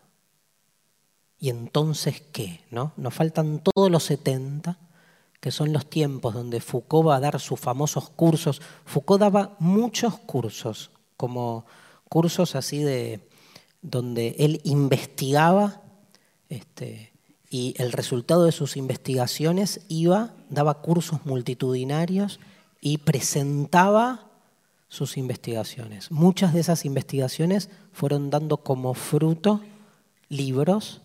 ¿Y 1.38 1.48
entonces 1.48 2.22
qué? 2.32 2.60
¿No? 2.70 2.92
Nos 2.98 3.14
faltan 3.14 3.62
todos 3.62 3.90
los 3.90 4.04
70, 4.04 4.78
que 5.40 5.50
son 5.50 5.72
los 5.72 5.88
tiempos 5.88 6.34
donde 6.34 6.60
Foucault 6.60 7.08
va 7.08 7.16
a 7.16 7.20
dar 7.20 7.40
sus 7.40 7.58
famosos 7.58 8.10
cursos. 8.10 8.60
Foucault 8.84 9.20
daba 9.20 9.56
muchos 9.58 10.18
cursos, 10.18 10.90
como 11.16 11.64
cursos 12.10 12.54
así 12.54 12.82
de 12.82 13.28
donde 13.80 14.36
él 14.38 14.60
investigaba 14.64 15.80
este, 16.50 17.13
y 17.54 17.72
el 17.78 17.92
resultado 17.92 18.46
de 18.46 18.50
sus 18.50 18.76
investigaciones 18.76 19.82
iba, 19.86 20.34
daba 20.50 20.82
cursos 20.82 21.24
multitudinarios 21.24 22.40
y 22.80 22.98
presentaba 22.98 24.26
sus 24.88 25.16
investigaciones. 25.16 26.10
Muchas 26.10 26.52
de 26.52 26.58
esas 26.58 26.84
investigaciones 26.84 27.70
fueron 27.92 28.28
dando 28.28 28.56
como 28.56 28.92
fruto 28.94 29.60
libros 30.28 31.00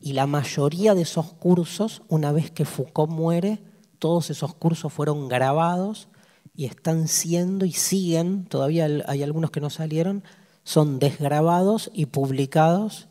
y 0.00 0.14
la 0.14 0.26
mayoría 0.26 0.94
de 0.94 1.02
esos 1.02 1.34
cursos, 1.34 2.00
una 2.08 2.32
vez 2.32 2.50
que 2.50 2.64
Foucault 2.64 3.12
muere, 3.12 3.58
todos 3.98 4.30
esos 4.30 4.54
cursos 4.54 4.90
fueron 4.90 5.28
grabados 5.28 6.08
y 6.56 6.64
están 6.64 7.08
siendo 7.08 7.66
y 7.66 7.72
siguen, 7.72 8.46
todavía 8.46 8.88
hay 9.06 9.22
algunos 9.22 9.50
que 9.50 9.60
no 9.60 9.68
salieron, 9.68 10.24
son 10.64 10.98
desgrabados 10.98 11.90
y 11.92 12.06
publicados. 12.06 13.09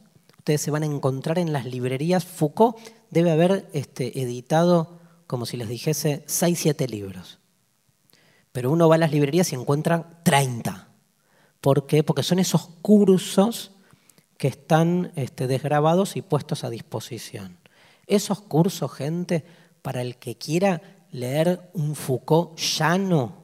Ustedes 0.50 0.62
se 0.62 0.72
van 0.72 0.82
a 0.82 0.88
encontrar 0.88 1.38
en 1.38 1.54
las 1.54 1.66
librerías. 1.66 2.26
Foucault 2.26 2.76
debe 3.12 3.30
haber 3.30 3.70
este, 3.72 4.20
editado, 4.20 4.98
como 5.28 5.46
si 5.46 5.58
les 5.58 5.70
dijese, 5.70 6.24
seis, 6.26 6.58
siete 6.58 6.88
libros. 6.88 7.38
Pero 8.52 8.72
uno 8.72 8.90
va 8.90 8.96
a 8.96 8.98
las 8.98 9.12
librerías 9.12 9.52
y 9.52 9.56
encuentra 9.56 10.24
30. 10.24 10.88
¿Por 11.62 11.86
qué? 11.86 12.02
Porque 12.02 12.24
son 12.24 12.40
esos 12.40 12.68
cursos 12.82 13.74
que 14.40 14.48
están 14.48 15.12
este, 15.16 15.46
desgrabados 15.46 16.16
y 16.16 16.24
puestos 16.24 16.64
a 16.64 16.72
disposición. 16.72 17.60
Esos 18.08 18.42
cursos, 18.42 18.92
gente, 18.92 19.46
para 19.84 20.02
el 20.02 20.16
que 20.16 20.34
quiera 20.34 20.82
leer 21.12 21.70
un 21.74 21.94
Foucault 21.94 22.58
llano, 22.58 23.44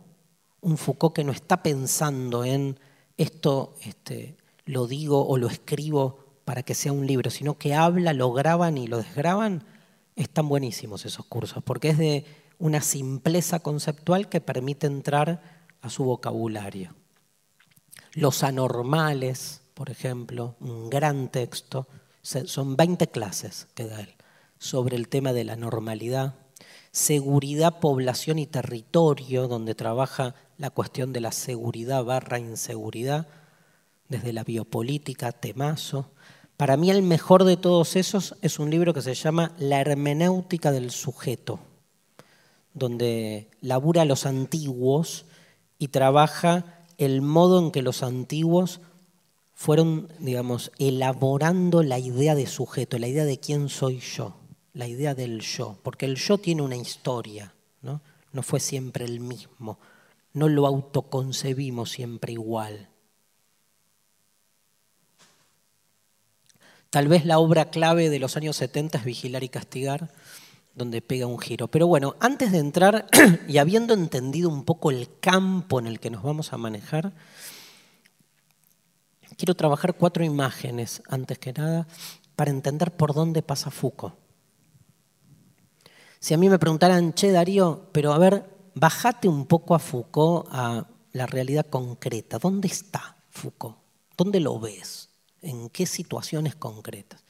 un 0.61 0.75
Foucault 0.75 1.13
que 1.13 1.23
no 1.23 1.33
está 1.33 1.61
pensando 1.61 2.43
en 2.43 2.79
esto 3.15 3.75
este, 3.83 4.37
lo 4.65 4.87
digo 4.87 5.27
o 5.27 5.37
lo 5.37 5.45
escribo 5.45 6.24
para 6.45 6.63
que 6.63 6.75
sea 6.75 6.93
un 6.93 7.05
libro, 7.05 7.29
sino 7.31 7.57
que 7.57 7.73
habla, 7.73 8.13
lo 8.13 8.31
graban 8.31 8.77
y 8.77 8.87
lo 8.87 8.97
desgraban, 8.97 9.63
están 10.15 10.47
buenísimos 10.47 11.05
esos 11.05 11.25
cursos, 11.25 11.63
porque 11.63 11.89
es 11.89 11.97
de 11.97 12.25
una 12.59 12.81
simpleza 12.81 13.59
conceptual 13.59 14.29
que 14.29 14.41
permite 14.41 14.87
entrar 14.87 15.41
a 15.81 15.89
su 15.89 16.03
vocabulario. 16.05 16.95
Los 18.13 18.43
anormales, 18.43 19.61
por 19.73 19.89
ejemplo, 19.89 20.55
un 20.61 20.89
gran 20.89 21.29
texto, 21.29 21.87
son 22.21 22.77
20 22.77 23.07
clases 23.07 23.67
que 23.75 23.85
da 23.85 23.99
él 23.99 24.15
sobre 24.57 24.95
el 24.95 25.09
tema 25.09 25.33
de 25.33 25.43
la 25.43 25.55
normalidad. 25.55 26.35
Seguridad, 26.91 27.79
población 27.79 28.39
y 28.39 28.47
territorio, 28.47 29.47
donde 29.47 29.75
trabaja 29.75 30.33
la 30.57 30.69
cuestión 30.69 31.11
de 31.11 31.19
la 31.19 31.31
seguridad 31.31 32.03
barra 32.03 32.39
inseguridad, 32.39 33.27
desde 34.07 34.33
la 34.33 34.43
biopolítica, 34.43 35.31
temazo. 35.33 36.11
Para 36.57 36.77
mí 36.77 36.89
el 36.89 37.03
mejor 37.03 37.43
de 37.43 37.57
todos 37.57 37.95
esos 37.95 38.35
es 38.41 38.59
un 38.59 38.69
libro 38.69 38.93
que 38.93 39.01
se 39.01 39.13
llama 39.13 39.53
La 39.57 39.81
hermenéutica 39.81 40.71
del 40.71 40.91
sujeto 40.91 41.59
donde 42.75 43.49
labura 43.61 44.05
los 44.05 44.27
antiguos 44.27 45.25
y 45.79 45.87
trabaja 45.87 46.83
el 46.97 47.21
modo 47.21 47.59
en 47.59 47.71
que 47.71 47.81
los 47.81 48.03
antiguos 48.03 48.81
fueron, 49.53 50.09
digamos, 50.19 50.71
elaborando 50.77 51.81
la 51.81 51.97
idea 51.97 52.35
de 52.35 52.45
sujeto, 52.45 52.99
la 52.99 53.07
idea 53.07 53.25
de 53.25 53.39
quién 53.39 53.69
soy 53.69 53.99
yo, 53.99 54.35
la 54.73 54.87
idea 54.87 55.15
del 55.15 55.39
yo, 55.39 55.77
porque 55.81 56.05
el 56.05 56.17
yo 56.17 56.37
tiene 56.37 56.61
una 56.61 56.75
historia, 56.75 57.53
¿no? 57.81 58.01
no 58.33 58.43
fue 58.43 58.59
siempre 58.59 59.05
el 59.05 59.21
mismo, 59.21 59.79
no 60.33 60.49
lo 60.49 60.67
autoconcebimos 60.67 61.91
siempre 61.91 62.33
igual. 62.33 62.89
Tal 66.89 67.07
vez 67.07 67.25
la 67.25 67.39
obra 67.39 67.69
clave 67.69 68.09
de 68.09 68.19
los 68.19 68.37
años 68.37 68.55
70 68.57 68.99
es 68.99 69.05
Vigilar 69.05 69.43
y 69.43 69.49
Castigar, 69.49 70.11
donde 70.73 71.01
pega 71.01 71.27
un 71.27 71.39
giro. 71.39 71.67
Pero 71.67 71.87
bueno, 71.87 72.15
antes 72.19 72.51
de 72.51 72.59
entrar 72.59 73.07
y 73.47 73.57
habiendo 73.57 73.93
entendido 73.93 74.49
un 74.49 74.63
poco 74.63 74.91
el 74.91 75.09
campo 75.19 75.79
en 75.79 75.87
el 75.87 75.99
que 75.99 76.09
nos 76.09 76.23
vamos 76.23 76.53
a 76.53 76.57
manejar, 76.57 77.13
quiero 79.37 79.55
trabajar 79.55 79.95
cuatro 79.95 80.23
imágenes, 80.23 81.01
antes 81.09 81.39
que 81.39 81.53
nada, 81.53 81.87
para 82.35 82.51
entender 82.51 82.91
por 82.91 83.13
dónde 83.13 83.41
pasa 83.41 83.71
Foucault. 83.71 84.15
Si 86.19 86.33
a 86.33 86.37
mí 86.37 86.49
me 86.49 86.59
preguntaran, 86.59 87.13
che 87.13 87.31
Darío, 87.31 87.89
pero 87.91 88.11
a 88.11 88.17
ver, 88.17 88.49
bajate 88.73 89.27
un 89.27 89.45
poco 89.45 89.75
a 89.75 89.79
Foucault, 89.79 90.47
a 90.51 90.87
la 91.11 91.25
realidad 91.25 91.67
concreta. 91.67 92.39
¿Dónde 92.39 92.67
está 92.67 93.17
Foucault? 93.29 93.77
¿Dónde 94.17 94.39
lo 94.39 94.59
ves? 94.59 95.04
¿En 95.45 95.69
qué 95.69 95.85
situaciones 95.85 96.55
concretas? 96.55 97.23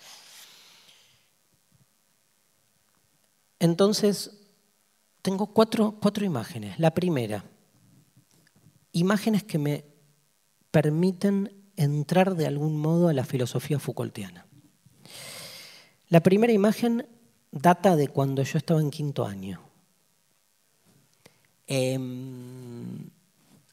Entonces, 3.60 4.32
tengo 5.22 5.48
cuatro, 5.48 5.98
cuatro 6.02 6.24
imágenes. 6.24 6.80
La 6.80 6.94
primera, 6.94 7.44
imágenes 8.94 9.44
que 9.44 9.58
me 9.58 9.84
permiten 10.72 11.52
entrar 11.76 12.36
de 12.36 12.48
algún 12.48 12.80
modo 12.80 13.10
a 13.10 13.14
la 13.14 13.26
filosofía 13.26 13.80
Foucaultiana. 13.80 14.46
La 16.08 16.22
primera 16.22 16.54
imagen 16.54 17.06
data 17.52 17.98
de 17.98 18.08
cuando 18.08 18.44
yo 18.44 18.58
estaba 18.58 18.80
en 18.80 18.92
quinto 18.92 19.26
año. 19.26 19.60
Em, 21.68 23.10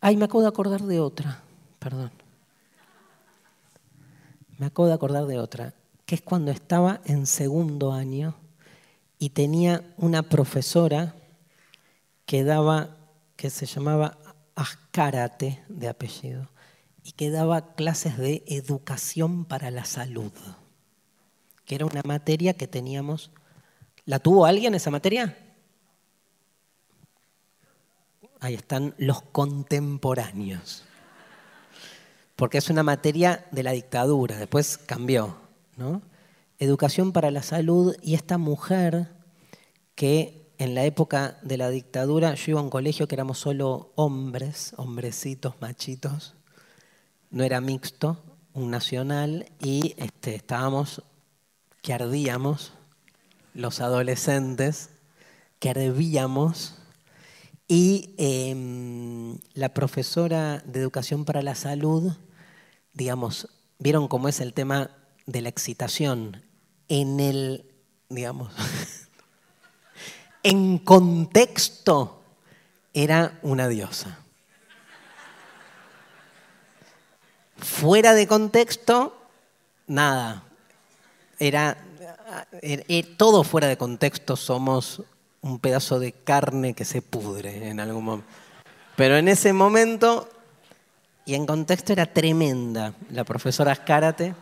ay, 0.01 0.16
me 0.16 0.24
acabo 0.24 0.43
de 0.43 0.49
acordar 0.49 0.82
de 0.82 0.99
otra, 0.99 1.45
perdón. 1.78 2.21
Me 4.62 4.66
acabo 4.66 4.86
de 4.86 4.94
acordar 4.94 5.26
de 5.26 5.40
otra, 5.40 5.74
que 6.06 6.14
es 6.14 6.22
cuando 6.22 6.52
estaba 6.52 7.00
en 7.04 7.26
segundo 7.26 7.92
año 7.92 8.36
y 9.18 9.30
tenía 9.30 9.92
una 9.96 10.22
profesora 10.22 11.16
que 12.26 12.44
daba, 12.44 12.96
que 13.34 13.50
se 13.50 13.66
llamaba 13.66 14.18
Ascárate 14.54 15.64
de 15.68 15.88
apellido, 15.88 16.48
y 17.02 17.10
que 17.10 17.30
daba 17.30 17.74
clases 17.74 18.16
de 18.18 18.44
educación 18.46 19.46
para 19.46 19.72
la 19.72 19.84
salud, 19.84 20.30
que 21.64 21.74
era 21.74 21.84
una 21.84 22.02
materia 22.04 22.54
que 22.54 22.68
teníamos. 22.68 23.32
¿La 24.04 24.20
tuvo 24.20 24.46
alguien 24.46 24.76
esa 24.76 24.92
materia? 24.92 25.36
Ahí 28.38 28.54
están 28.54 28.94
los 28.96 29.22
contemporáneos. 29.22 30.84
Porque 32.37 32.59
es 32.59 32.70
una 32.70 32.83
materia 32.83 33.47
de 33.51 33.62
la 33.62 33.72
dictadura, 33.72 34.37
después 34.37 34.78
cambió, 34.78 35.37
¿no? 35.76 36.03
educación 36.64 37.12
para 37.12 37.30
la 37.30 37.43
salud 37.43 37.97
y 38.03 38.14
esta 38.14 38.39
mujer 38.39 39.09
que 39.97 40.53
en 40.59 40.74
la 40.76 40.85
época 40.85 41.39
de 41.43 41.57
la 41.57 41.70
dictadura 41.70 42.35
yo 42.35 42.53
iba 42.53 42.61
a 42.61 42.62
un 42.62 42.70
colegio 42.70 43.09
que 43.09 43.16
éramos 43.16 43.39
solo 43.39 43.93
hombres, 43.97 44.72
hombrecitos, 44.76 45.55
machitos, 45.61 46.35
no 47.30 47.43
era 47.43 47.61
mixto, 47.61 48.22
un 48.53 48.70
nacional, 48.70 49.47
y 49.61 49.95
este, 49.97 50.35
estábamos 50.35 51.03
que 51.80 51.95
ardíamos, 51.95 52.74
los 53.55 53.80
adolescentes, 53.80 54.91
que 55.59 55.70
ardíamos, 55.70 56.76
y 57.72 58.14
em, 58.18 59.38
la 59.54 59.70
profesora 59.72 60.62
de 60.66 60.78
educación 60.78 61.24
para 61.24 61.40
la 61.40 61.54
salud, 61.54 62.12
digamos, 62.92 63.48
vieron 63.78 64.08
cómo 64.08 64.28
es 64.28 64.40
el 64.40 64.52
tema 64.52 64.90
de 65.24 65.40
la 65.40 65.48
excitación 65.48 66.44
en 66.88 67.18
el, 67.18 67.64
digamos, 68.10 68.52
en 70.42 70.76
contexto 70.76 72.22
era 72.92 73.38
una 73.40 73.68
diosa. 73.68 74.18
Fuera 77.56 78.12
de 78.12 78.26
contexto, 78.26 79.16
nada. 79.86 80.44
Era, 81.38 81.82
era, 82.60 83.16
todo 83.16 83.44
fuera 83.44 83.66
de 83.66 83.78
contexto 83.78 84.36
somos 84.36 85.02
un 85.43 85.59
pedazo 85.59 85.99
de 86.01 86.12
carne 86.12 86.74
que 86.74 86.84
se 86.84 87.03
pudre 87.03 87.68
en 87.68 87.80
algún 87.80 88.05
momento. 88.05 88.30
Pero 88.97 89.16
en 89.16 89.28
ese 89.28 89.53
momento, 89.53 90.28
y 91.24 91.34
en 91.34 91.47
contexto 91.47 91.93
era 91.93 92.07
tremenda, 92.07 92.95
la 93.11 93.24
profesora 93.24 93.72
Escárate 93.72 94.34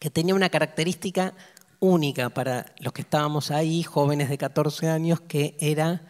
que 0.00 0.10
tenía 0.10 0.34
una 0.34 0.48
característica 0.48 1.34
única 1.78 2.30
para 2.30 2.74
los 2.78 2.92
que 2.92 3.02
estábamos 3.02 3.50
ahí, 3.50 3.82
jóvenes 3.82 4.30
de 4.30 4.38
14 4.38 4.88
años, 4.88 5.20
que 5.20 5.56
era, 5.60 6.02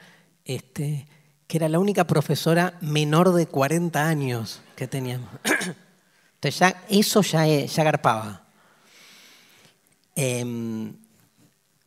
este, 0.45 1.09
que 1.49 1.57
era 1.57 1.69
la 1.69 1.81
única 1.81 2.07
profesora 2.07 2.79
menor 2.81 3.35
de 3.35 3.47
40 3.47 4.07
años 4.07 4.63
que 4.77 4.87
teníamos. 4.87 5.29
Entonces 6.35 6.59
ya, 6.61 6.85
eso 6.89 7.23
ya, 7.23 7.45
ya 7.47 7.85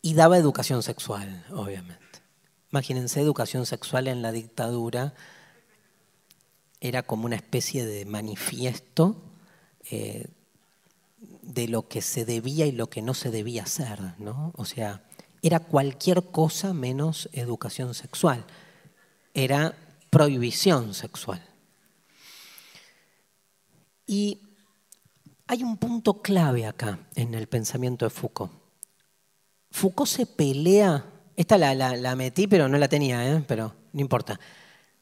y 0.06 0.14
daba 0.16 0.38
educación 0.38 0.84
sexual, 0.84 1.46
obviamente. 1.50 2.22
Imagínense 2.72 3.22
educación 3.22 3.66
sexual 3.66 4.08
en 4.10 4.22
la 4.22 4.34
dictadura. 4.34 5.14
Era 6.82 7.04
como 7.04 7.26
una 7.26 7.38
especie 7.38 7.86
de 7.86 8.04
manifiesto 8.04 9.16
eh, 9.90 10.28
de 11.42 11.68
lo 11.70 11.88
que 11.88 12.02
se 12.02 12.26
debía 12.26 12.66
y 12.66 12.74
lo 12.74 12.90
que 12.90 13.02
no 13.02 13.14
se 13.14 13.32
debía 13.32 13.64
hacer, 13.64 14.20
¿no? 14.20 14.52
O 14.58 14.66
sea, 14.66 15.04
era 15.42 15.62
cualquier 15.62 16.22
cosa 16.32 16.74
menos 16.74 17.30
educación 17.32 17.94
sexual. 17.94 18.46
Era 19.34 19.74
prohibición 20.10 20.94
sexual. 20.94 21.42
Y 24.06 24.42
hay 25.48 25.64
un 25.64 25.78
punto 25.78 26.22
clave 26.22 26.66
acá 26.66 27.00
en 27.16 27.36
el 27.36 27.48
pensamiento 27.48 28.04
de 28.04 28.10
Foucault. 28.10 28.63
Foucault 29.74 30.08
se 30.08 30.28
pelea, 30.28 31.04
esta 31.36 31.58
la, 31.58 32.16
metí 32.16 32.46
pero 32.46 32.70
no 32.70 32.78
la 32.78 32.88
tenía, 32.88 33.28
¿eh? 33.28 33.44
pero 33.48 33.74
no 33.92 34.02
importa. 34.02 34.40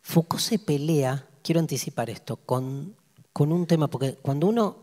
Foucault 0.01 0.41
se 0.41 0.59
pelea, 0.59 1.27
quiero 1.43 1.59
anticipar 1.59 2.09
esto, 2.09 2.37
con, 2.37 2.95
con 3.33 3.51
un 3.51 3.67
tema, 3.67 3.89
porque 3.89 4.13
cuando 4.13 4.47
uno 4.47 4.77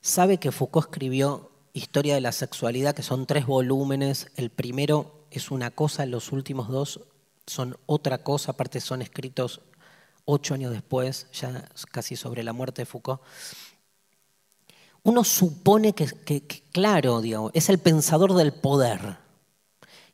sabe 0.00 0.38
que 0.38 0.50
Foucault 0.50 0.86
escribió 0.86 1.50
Historia 1.74 2.14
de 2.14 2.22
la 2.22 2.32
Sexualidad, 2.32 2.94
que 2.94 3.02
son 3.02 3.26
tres 3.26 3.44
volúmenes. 3.44 4.28
El 4.36 4.48
primero 4.48 5.26
es 5.30 5.50
una 5.50 5.70
cosa, 5.70 6.06
los 6.06 6.32
últimos 6.32 6.68
dos 6.68 7.02
son 7.46 7.76
otra 7.84 8.22
cosa, 8.22 8.52
aparte 8.52 8.80
son 8.80 9.02
escritos 9.02 9.60
ocho 10.24 10.54
años 10.54 10.72
después, 10.72 11.26
ya 11.34 11.68
casi 11.92 12.16
sobre 12.16 12.42
la 12.42 12.54
muerte 12.54 12.82
de 12.82 12.86
Foucault. 12.86 13.20
Uno 15.02 15.22
supone 15.24 15.92
que, 15.92 16.64
claro, 16.72 17.20
es 17.52 17.68
el 17.68 17.78
pensador 17.78 18.32
del 18.32 18.54
poder 18.54 19.25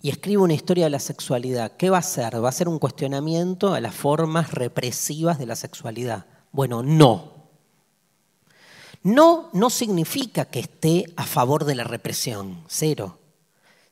y 0.02 0.10
escribe 0.10 0.42
una 0.42 0.54
historia 0.54 0.84
de 0.84 0.90
la 0.90 0.98
sexualidad. 0.98 1.76
¿Qué 1.76 1.88
va 1.88 1.98
a 1.98 2.00
hacer? 2.00 2.42
Va 2.42 2.48
a 2.48 2.52
ser 2.52 2.68
un 2.68 2.80
cuestionamiento 2.80 3.72
a 3.72 3.80
las 3.80 3.94
formas 3.94 4.50
represivas 4.50 5.38
de 5.38 5.46
la 5.46 5.54
sexualidad. 5.54 6.26
Bueno, 6.50 6.82
no. 6.82 7.32
No, 9.04 9.48
no 9.52 9.70
significa 9.70 10.44
que 10.46 10.58
esté 10.58 11.06
a 11.16 11.24
favor 11.24 11.64
de 11.64 11.76
la 11.76 11.84
represión, 11.84 12.64
cero, 12.68 13.18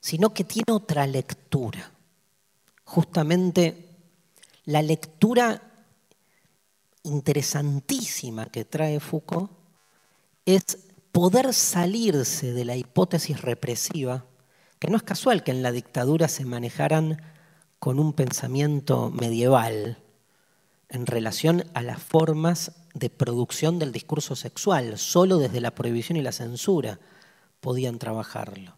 sino 0.01 0.35
que 0.35 0.43
tiene 0.43 0.73
otra 0.73 1.07
lectura. 1.07 1.93
Justamente 2.85 3.89
la 4.65 4.83
lectura 4.83 5.63
interesantísima 7.05 8.47
que 8.47 8.65
trae 8.65 8.99
Foucault 8.99 9.51
es 10.45 10.79
poder 11.13 11.55
salirse 11.55 12.53
de 12.53 12.65
la 12.65 12.77
hipótesis 12.77 13.41
represiva, 13.41 14.25
que 14.81 14.89
no 14.89 14.97
es 14.97 15.03
casual 15.05 15.45
que 15.45 15.53
en 15.53 15.63
la 15.63 15.71
dictadura 15.71 16.27
se 16.27 16.45
manejaran 16.45 17.23
con 17.79 18.01
un 18.01 18.15
pensamiento 18.15 19.11
medieval 19.11 19.99
en 20.89 21.07
relación 21.07 21.65
a 21.75 21.83
las 21.83 22.03
formas 22.03 22.73
de 22.95 23.11
producción 23.11 23.79
del 23.79 23.93
discurso 23.93 24.35
sexual. 24.35 24.99
Solo 24.99 25.37
desde 25.39 25.61
la 25.61 25.75
prohibición 25.75 26.17
y 26.17 26.23
la 26.23 26.33
censura 26.33 26.99
podían 27.61 27.99
trabajarlo. 27.99 28.75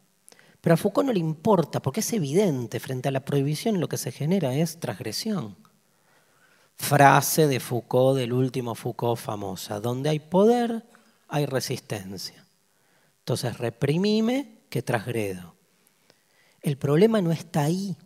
Pero 0.61 0.75
a 0.75 0.77
Foucault 0.77 1.07
no 1.07 1.13
le 1.13 1.21
importa, 1.21 1.81
porque 1.81 2.01
es 2.01 2.13
evidente, 2.13 2.81
frente 2.81 3.09
a 3.09 3.13
la 3.13 3.25
prohibición 3.25 3.81
lo 3.81 3.89
que 3.89 3.97
se 3.97 4.13
genera 4.13 4.55
es 4.55 4.81
transgresión. 4.81 5.57
Frase 6.77 7.47
de 7.47 7.61
Foucault, 7.61 8.19
del 8.19 8.33
último 8.33 8.75
Foucault 8.75 9.21
famosa, 9.21 9.81
donde 9.81 10.11
hay 10.11 10.19
poder, 10.19 10.85
hay 11.29 11.47
resistencia. 11.47 12.45
Entonces, 13.21 13.59
reprimime 13.59 14.59
que 14.69 14.83
transgredo. 14.83 15.62
El 16.63 16.79
problema 16.79 17.21
no 17.21 17.33
está 17.33 17.65
ahí. 17.65 17.97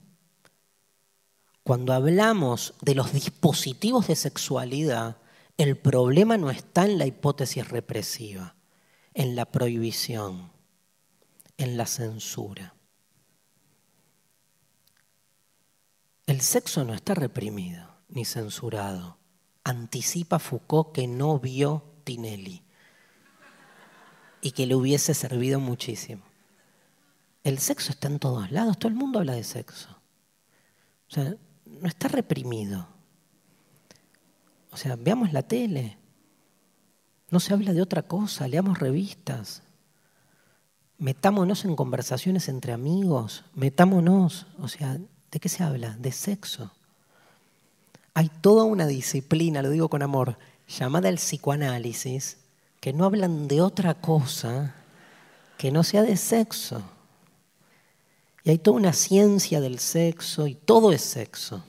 Cuando 1.63 1.93
hablamos 1.93 2.75
de 2.81 2.95
los 2.95 3.13
dispositivos 3.13 4.09
de 4.09 4.17
sexualidad, 4.17 5.19
el 5.57 5.77
problema 5.77 6.37
no 6.37 6.51
está 6.51 6.85
en 6.85 6.99
la 6.99 7.07
hipótesis 7.07 7.69
represiva, 7.69 8.57
en 9.15 9.37
la 9.37 9.47
prohibición, 9.47 10.53
en 11.57 11.77
la 11.77 11.87
censura. 11.87 12.75
El 16.27 16.41
sexo 16.41 16.85
no 16.85 16.95
está 16.95 17.15
reprimido 17.15 17.97
ni 18.09 18.25
censurado. 18.25 19.19
Anticipa 19.65 20.39
Foucault 20.39 20.93
que 20.93 21.07
no 21.07 21.39
vio 21.39 21.85
Tinelli 22.05 22.63
y 24.41 24.53
que 24.53 24.67
le 24.67 24.75
hubiese 24.75 25.15
servido 25.15 25.59
muchísimo. 25.61 26.23
El 27.47 27.61
sexo 27.61 27.93
está 27.93 28.09
en 28.09 28.19
todos 28.19 28.51
lados, 28.51 28.77
todo 28.77 28.89
el 28.89 28.97
mundo 28.97 29.21
habla 29.21 29.35
de 29.35 29.45
sexo. 29.45 29.89
O 31.09 31.15
sea, 31.15 31.37
no 31.65 31.87
está 31.87 32.09
reprimido. 32.09 32.89
O 34.73 34.77
sea, 34.77 34.97
veamos 34.97 35.33
la 35.33 35.43
tele. 35.43 35.97
No 37.31 37.39
se 37.39 37.55
habla 37.55 37.73
de 37.73 37.81
otra 37.81 38.03
cosa, 38.03 38.49
leamos 38.49 38.81
revistas. 38.81 39.63
Metámonos 40.99 41.65
en 41.65 41.77
conversaciones 41.77 42.49
entre 42.49 42.73
amigos, 42.73 43.45
metámonos. 43.55 44.49
O 44.59 44.67
sea, 44.67 44.99
¿de 45.31 45.39
qué 45.39 45.49
se 45.49 45.63
habla? 45.63 45.97
De 45.99 46.11
sexo. 46.11 46.73
Hay 48.13 48.29
toda 48.29 48.65
una 48.65 48.89
disciplina, 48.89 49.63
lo 49.63 49.71
digo 49.71 49.89
con 49.89 50.03
amor, 50.03 50.37
llamada 50.67 51.09
el 51.09 51.19
psicoanálisis, 51.19 52.39
que 52.81 52.93
no 52.93 53.05
hablan 53.05 53.47
de 53.47 53.61
otra 53.61 53.95
cosa 53.95 54.75
que 55.59 55.71
no 55.71 55.85
sea 55.85 56.03
de 56.03 56.17
sexo. 56.17 56.96
Y 58.47 58.51
hay 58.51 58.59
toda 58.59 58.77
una 58.77 58.93
ciencia 58.93 59.61
del 59.61 59.81
sexo 59.81 60.47
y 60.47 60.55
todo 60.55 60.93
es 60.93 61.03
sexo. 61.03 61.65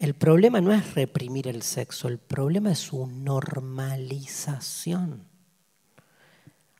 El 0.00 0.14
problema 0.14 0.60
no 0.60 0.72
es 0.72 0.96
reprimir 0.96 1.46
el 1.46 1.62
sexo, 1.62 2.08
el 2.08 2.18
problema 2.18 2.72
es 2.72 2.80
su 2.80 3.06
normalización. 3.06 5.28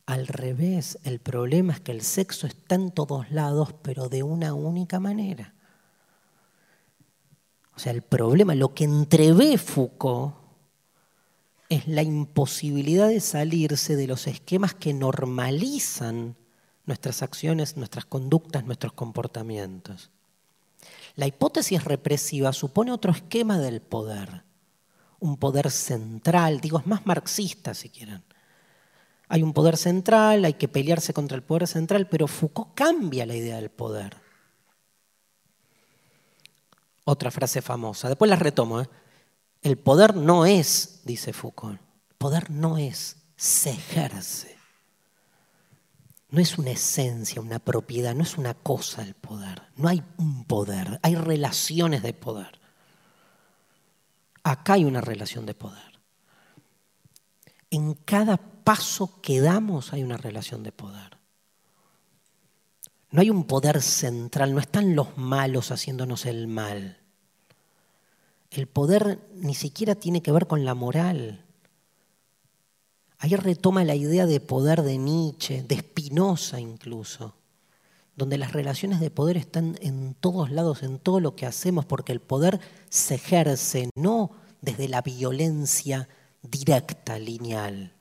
Al 0.04 0.26
revés, 0.26 0.98
el 1.04 1.20
problema 1.20 1.74
es 1.74 1.80
que 1.80 1.92
el 1.92 2.02
sexo 2.02 2.48
está 2.48 2.74
en 2.74 2.90
todos 2.90 3.30
lados, 3.30 3.72
pero 3.82 4.08
de 4.08 4.24
una 4.24 4.52
única 4.52 4.98
manera. 4.98 5.54
O 7.76 7.78
sea, 7.78 7.92
el 7.92 8.02
problema, 8.02 8.56
lo 8.56 8.74
que 8.74 8.82
entrevé 8.82 9.58
Foucault, 9.58 10.34
es 11.68 11.86
la 11.86 12.02
imposibilidad 12.02 13.06
de 13.06 13.20
salirse 13.20 13.94
de 13.94 14.08
los 14.08 14.26
esquemas 14.26 14.74
que 14.74 14.92
normalizan 14.92 16.34
nuestras 16.86 17.22
acciones, 17.22 17.76
nuestras 17.76 18.06
conductas, 18.06 18.64
nuestros 18.64 18.92
comportamientos. 18.92 20.10
La 21.16 21.26
hipótesis 21.26 21.82
represiva 21.84 22.52
supone 22.52 22.92
otro 22.92 23.12
esquema 23.12 23.58
del 23.58 23.82
poder, 23.82 24.44
un 25.18 25.36
poder 25.36 25.70
central, 25.70 26.60
digo, 26.60 26.78
es 26.78 26.86
más 26.86 27.04
marxista 27.04 27.74
si 27.74 27.88
quieren. 27.88 28.22
Hay 29.28 29.42
un 29.42 29.52
poder 29.52 29.76
central, 29.76 30.44
hay 30.44 30.54
que 30.54 30.68
pelearse 30.68 31.12
contra 31.12 31.36
el 31.36 31.42
poder 31.42 31.66
central, 31.66 32.08
pero 32.08 32.28
Foucault 32.28 32.74
cambia 32.74 33.26
la 33.26 33.34
idea 33.34 33.56
del 33.56 33.70
poder. 33.70 34.16
Otra 37.04 37.32
frase 37.32 37.60
famosa, 37.60 38.08
después 38.08 38.28
la 38.28 38.36
retomo. 38.36 38.80
¿eh? 38.80 38.88
El 39.62 39.78
poder 39.78 40.14
no 40.14 40.46
es, 40.46 41.00
dice 41.04 41.32
Foucault, 41.32 41.80
el 41.80 42.16
poder 42.16 42.50
no 42.50 42.78
es, 42.78 43.16
se 43.36 43.70
ejerce 43.70 44.55
no 46.36 46.42
es 46.42 46.58
una 46.58 46.72
esencia, 46.72 47.40
una 47.40 47.58
propiedad, 47.58 48.14
no 48.14 48.22
es 48.22 48.36
una 48.36 48.52
cosa 48.52 49.00
el 49.00 49.14
poder. 49.14 49.62
No 49.76 49.88
hay 49.88 50.02
un 50.18 50.44
poder, 50.44 51.00
hay 51.02 51.14
relaciones 51.14 52.02
de 52.02 52.12
poder. 52.12 52.60
Acá 54.42 54.74
hay 54.74 54.84
una 54.84 55.00
relación 55.00 55.46
de 55.46 55.54
poder. 55.54 55.98
En 57.70 57.94
cada 57.94 58.36
paso 58.36 59.22
que 59.22 59.40
damos 59.40 59.94
hay 59.94 60.02
una 60.02 60.18
relación 60.18 60.62
de 60.62 60.72
poder. 60.72 61.16
No 63.12 63.22
hay 63.22 63.30
un 63.30 63.44
poder 63.44 63.80
central, 63.80 64.52
no 64.52 64.60
están 64.60 64.94
los 64.94 65.16
malos 65.16 65.70
haciéndonos 65.70 66.26
el 66.26 66.48
mal. 66.48 67.00
El 68.50 68.66
poder 68.66 69.26
ni 69.36 69.54
siquiera 69.54 69.94
tiene 69.94 70.20
que 70.20 70.32
ver 70.32 70.46
con 70.46 70.66
la 70.66 70.74
moral. 70.74 71.45
Ahí 73.18 73.34
retoma 73.34 73.84
la 73.84 73.94
idea 73.94 74.26
de 74.26 74.40
poder 74.40 74.82
de 74.82 74.98
Nietzsche, 74.98 75.62
de 75.62 75.78
Spinoza 75.78 76.60
incluso, 76.60 77.34
donde 78.14 78.38
las 78.38 78.52
relaciones 78.52 79.00
de 79.00 79.10
poder 79.10 79.36
están 79.36 79.78
en 79.80 80.14
todos 80.14 80.50
lados, 80.50 80.82
en 80.82 80.98
todo 80.98 81.20
lo 81.20 81.34
que 81.34 81.46
hacemos, 81.46 81.86
porque 81.86 82.12
el 82.12 82.20
poder 82.20 82.60
se 82.90 83.14
ejerce 83.14 83.90
no 83.94 84.32
desde 84.60 84.88
la 84.88 85.02
violencia 85.02 86.08
directa, 86.42 87.18
lineal. 87.18 87.94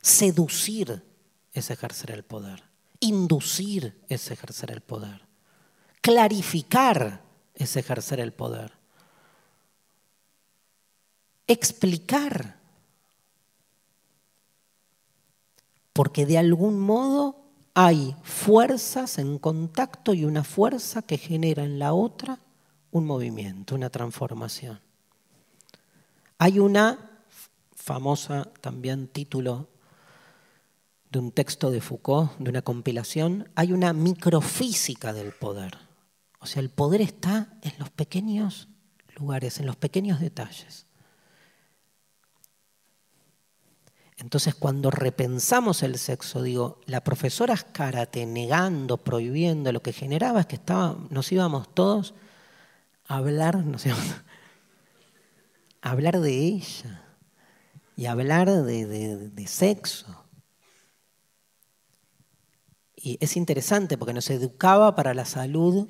Seducir 0.00 1.04
es 1.52 1.70
ejercer 1.70 2.10
el 2.10 2.24
poder, 2.24 2.64
inducir 2.98 4.00
es 4.08 4.30
ejercer 4.30 4.72
el 4.72 4.80
poder, 4.80 5.22
clarificar 6.00 7.22
es 7.54 7.76
ejercer 7.76 8.18
el 8.18 8.32
poder, 8.32 8.72
explicar 11.46 12.61
porque 15.92 16.26
de 16.26 16.38
algún 16.38 16.78
modo 16.78 17.42
hay 17.74 18.14
fuerzas 18.22 19.18
en 19.18 19.38
contacto 19.38 20.14
y 20.14 20.24
una 20.24 20.44
fuerza 20.44 21.02
que 21.02 21.18
genera 21.18 21.64
en 21.64 21.78
la 21.78 21.94
otra 21.94 22.38
un 22.90 23.06
movimiento, 23.06 23.74
una 23.74 23.90
transformación. 23.90 24.80
Hay 26.38 26.58
una 26.58 27.10
famosa 27.74 28.50
también 28.60 29.08
título 29.08 29.68
de 31.10 31.18
un 31.18 31.30
texto 31.30 31.70
de 31.70 31.80
Foucault, 31.80 32.38
de 32.38 32.50
una 32.50 32.62
compilación, 32.62 33.48
hay 33.54 33.72
una 33.72 33.92
microfísica 33.92 35.12
del 35.12 35.32
poder. 35.32 35.76
O 36.40 36.46
sea, 36.46 36.60
el 36.60 36.70
poder 36.70 37.00
está 37.00 37.54
en 37.62 37.72
los 37.78 37.90
pequeños 37.90 38.68
lugares, 39.16 39.60
en 39.60 39.66
los 39.66 39.76
pequeños 39.76 40.20
detalles. 40.20 40.86
Entonces, 44.22 44.54
cuando 44.54 44.92
repensamos 44.92 45.82
el 45.82 45.98
sexo, 45.98 46.42
digo, 46.42 46.80
la 46.86 47.02
profesora 47.02 47.54
Escárate 47.54 48.24
negando, 48.24 48.98
prohibiendo, 48.98 49.72
lo 49.72 49.82
que 49.82 49.92
generaba 49.92 50.42
es 50.42 50.46
que 50.46 50.54
estaba, 50.54 50.96
nos 51.10 51.32
íbamos 51.32 51.74
todos 51.74 52.14
a 53.06 53.16
hablar, 53.16 53.56
a 55.82 55.90
hablar 55.90 56.20
de 56.20 56.38
ella 56.38 57.02
y 57.96 58.06
hablar 58.06 58.48
de 58.48 59.44
sexo. 59.48 60.24
Y 62.94 63.18
es 63.20 63.36
interesante 63.36 63.98
porque 63.98 64.14
nos 64.14 64.30
educaba 64.30 64.94
para 64.94 65.14
la 65.14 65.24
salud 65.24 65.88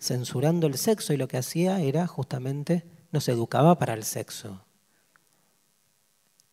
censurando 0.00 0.66
el 0.66 0.78
sexo 0.78 1.12
y 1.12 1.16
lo 1.16 1.28
que 1.28 1.38
hacía 1.38 1.80
era 1.80 2.08
justamente 2.08 2.90
nos 3.12 3.28
educaba 3.28 3.78
para 3.78 3.94
el 3.94 4.02
sexo. 4.02 4.64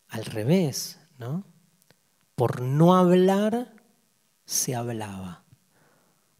Al 0.07 0.25
revés, 0.25 0.99
¿no? 1.17 1.43
Por 2.35 2.61
no 2.61 2.95
hablar, 2.95 3.73
se 4.45 4.75
hablaba. 4.75 5.43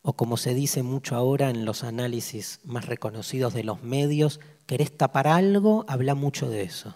O 0.01 0.13
como 0.13 0.37
se 0.37 0.53
dice 0.53 0.83
mucho 0.83 1.15
ahora 1.15 1.49
en 1.49 1.65
los 1.65 1.83
análisis 1.83 2.59
más 2.63 2.85
reconocidos 2.85 3.53
de 3.53 3.63
los 3.63 3.81
medios, 3.81 4.39
querés 4.67 4.95
tapar 4.95 5.27
algo, 5.27 5.85
habla 5.87 6.13
mucho 6.13 6.49
de 6.49 6.63
eso. 6.63 6.93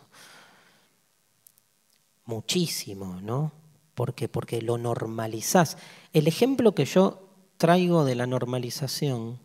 Muchísimo, 2.25 3.19
¿no? 3.21 3.51
Porque, 3.95 4.29
porque 4.29 4.61
lo 4.61 4.77
normalizás. 4.77 5.77
El 6.13 6.27
ejemplo 6.27 6.75
que 6.75 6.85
yo 6.85 7.27
traigo 7.57 8.05
de 8.05 8.15
la 8.15 8.27
normalización 8.27 9.39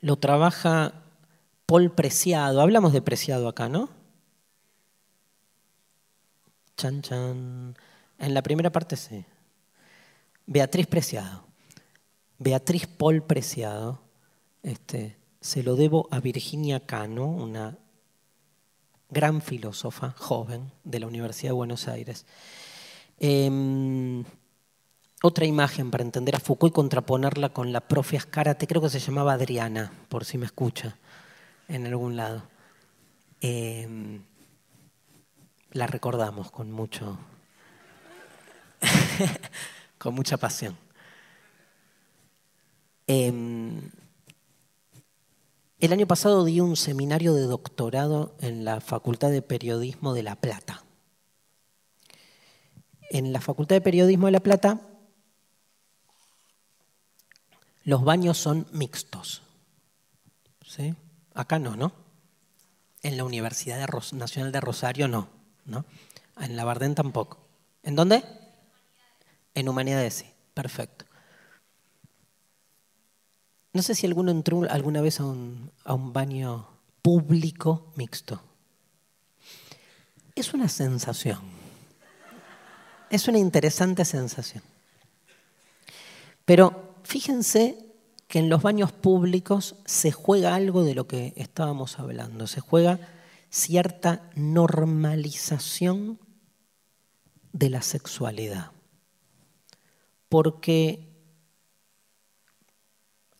lo 0.00 0.16
trabaja 0.16 0.92
Paul 1.64 1.90
Preciado. 1.90 2.60
Hablamos 2.60 2.92
de 2.92 3.00
Preciado 3.00 3.48
acá, 3.48 3.68
¿no? 3.68 3.88
Chan, 6.76 7.02
chan. 7.02 7.76
En 8.18 8.34
la 8.34 8.42
primera 8.42 8.70
parte 8.70 8.96
sí. 8.96 9.24
Beatriz 10.46 10.86
Preciado. 10.86 11.44
Beatriz 12.38 12.86
Paul 12.86 13.22
Preciado. 13.22 14.00
Este, 14.62 15.16
se 15.40 15.62
lo 15.62 15.76
debo 15.76 16.08
a 16.10 16.20
Virginia 16.20 16.86
Cano, 16.86 17.26
una 17.26 17.76
gran 19.10 19.42
filósofa 19.42 20.14
joven 20.16 20.72
de 20.84 21.00
la 21.00 21.06
Universidad 21.06 21.50
de 21.50 21.56
Buenos 21.56 21.88
Aires. 21.88 22.26
Em, 23.18 24.24
otra 25.22 25.44
imagen 25.44 25.90
para 25.90 26.02
entender 26.02 26.34
a 26.34 26.40
Foucault 26.40 26.72
y 26.72 26.74
contraponerla 26.74 27.50
con 27.50 27.72
la 27.72 27.80
profe 27.80 28.16
Ascarate, 28.16 28.66
creo 28.66 28.80
que 28.80 28.88
se 28.88 28.98
llamaba 28.98 29.34
Adriana, 29.34 29.92
por 30.08 30.24
si 30.24 30.38
me 30.38 30.46
escucha 30.46 30.96
en 31.68 31.86
algún 31.86 32.16
lado. 32.16 32.42
Em, 33.40 34.22
la 35.72 35.86
recordamos 35.86 36.50
con 36.50 36.70
mucho, 36.70 37.18
con 39.98 40.14
mucha 40.14 40.36
pasión. 40.36 40.76
Em, 43.06 43.90
el 45.80 45.92
año 45.92 46.06
pasado 46.06 46.44
di 46.44 46.60
un 46.60 46.76
seminario 46.76 47.34
de 47.34 47.42
doctorado 47.42 48.34
en 48.40 48.64
la 48.64 48.80
Facultad 48.80 49.30
de 49.30 49.42
Periodismo 49.42 50.14
de 50.14 50.22
La 50.22 50.36
Plata. 50.36 50.84
En 53.10 53.32
la 53.32 53.40
Facultad 53.40 53.76
de 53.76 53.80
Periodismo 53.80 54.26
de 54.26 54.32
La 54.32 54.40
Plata 54.40 54.80
los 57.84 58.04
baños 58.04 58.38
son 58.38 58.66
mixtos. 58.72 59.42
¿Sí? 60.64 60.94
Acá 61.34 61.58
no, 61.58 61.76
¿no? 61.76 61.92
En 63.02 63.16
la 63.16 63.24
Universidad 63.24 63.88
Nacional 64.12 64.52
de 64.52 64.60
Rosario 64.60 65.08
no, 65.08 65.28
¿no? 65.64 65.84
En 66.40 66.56
la 66.56 66.64
Bardén 66.64 66.94
tampoco. 66.94 67.38
¿En 67.82 67.96
dónde? 67.96 68.22
En 69.54 69.68
Humanidades 69.68 70.14
sí. 70.14 70.26
Perfecto. 70.54 71.06
No 73.72 73.82
sé 73.82 73.94
si 73.94 74.06
alguno 74.06 74.30
entró 74.30 74.62
alguna 74.68 75.00
vez 75.00 75.20
a 75.20 75.24
un, 75.24 75.70
a 75.84 75.94
un 75.94 76.12
baño 76.12 76.68
público 77.00 77.90
mixto. 77.96 78.42
Es 80.34 80.52
una 80.52 80.68
sensación. 80.68 81.40
Es 83.08 83.28
una 83.28 83.38
interesante 83.38 84.04
sensación. 84.04 84.62
Pero 86.44 86.96
fíjense 87.02 87.78
que 88.28 88.38
en 88.38 88.48
los 88.48 88.62
baños 88.62 88.92
públicos 88.92 89.76
se 89.84 90.12
juega 90.12 90.54
algo 90.54 90.84
de 90.84 90.94
lo 90.94 91.06
que 91.06 91.32
estábamos 91.36 91.98
hablando. 91.98 92.46
Se 92.46 92.60
juega 92.60 92.98
cierta 93.52 94.30
normalización 94.34 96.18
de 97.52 97.68
la 97.68 97.82
sexualidad. 97.82 98.72
Porque 100.30 101.06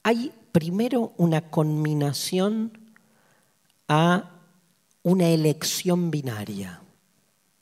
hay 0.03 0.33
primero 0.53 1.15
una 1.17 1.51
conminación 1.51 2.93
a 3.89 4.31
una 5.03 5.29
elección 5.29 6.11
binaria. 6.11 6.83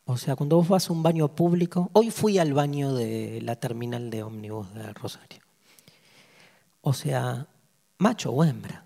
O 0.05 0.17
sea, 0.17 0.35
cuando 0.35 0.57
vos 0.57 0.69
vas 0.69 0.91
a 0.91 0.93
un 0.93 1.05
baño 1.05 1.29
público, 1.29 1.89
hoy 1.93 2.11
fui 2.11 2.39
al 2.39 2.53
baño 2.53 2.93
de 2.95 3.41
la 3.43 3.55
terminal 3.55 4.11
de 4.11 4.25
ómnibus 4.25 4.75
de 4.75 4.93
Rosario. 4.93 5.41
O 6.81 6.93
sea, 6.93 7.47
macho 7.99 8.33
o 8.33 8.43
hembra. 8.43 8.85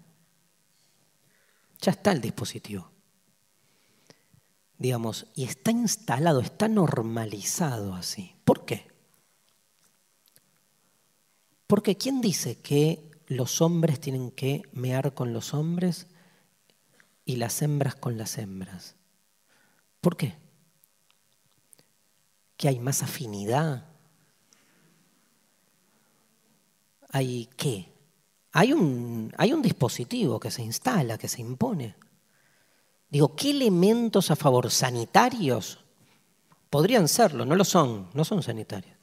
Ya 1.80 1.92
está 1.92 2.12
el 2.12 2.20
dispositivo. 2.20 2.93
Digamos, 4.78 5.26
y 5.34 5.44
está 5.44 5.70
instalado, 5.70 6.40
está 6.40 6.68
normalizado 6.68 7.94
así. 7.94 8.34
¿Por 8.44 8.64
qué? 8.64 8.86
Porque 11.66 11.96
¿quién 11.96 12.20
dice 12.20 12.58
que 12.60 13.10
los 13.26 13.60
hombres 13.62 14.00
tienen 14.00 14.30
que 14.30 14.62
mear 14.72 15.14
con 15.14 15.32
los 15.32 15.54
hombres 15.54 16.06
y 17.24 17.36
las 17.36 17.62
hembras 17.62 17.94
con 17.94 18.18
las 18.18 18.38
hembras. 18.38 18.96
¿Por 20.00 20.16
qué? 20.16 20.36
¿Que 22.56 22.68
hay 22.68 22.78
más 22.78 23.02
afinidad? 23.02 23.86
¿Hay 27.10 27.48
qué? 27.56 27.92
Hay 28.52 28.72
un, 28.72 29.32
hay 29.36 29.52
un 29.52 29.62
dispositivo 29.62 30.38
que 30.38 30.50
se 30.50 30.62
instala, 30.62 31.18
que 31.18 31.28
se 31.28 31.40
impone. 31.40 31.96
Digo, 33.14 33.36
¿qué 33.36 33.52
elementos 33.52 34.32
a 34.32 34.34
favor 34.34 34.72
sanitarios? 34.72 35.78
Podrían 36.68 37.06
serlo, 37.06 37.44
no 37.44 37.54
lo 37.54 37.62
son, 37.62 38.08
no 38.12 38.24
son 38.24 38.42
sanitarios. 38.42 38.96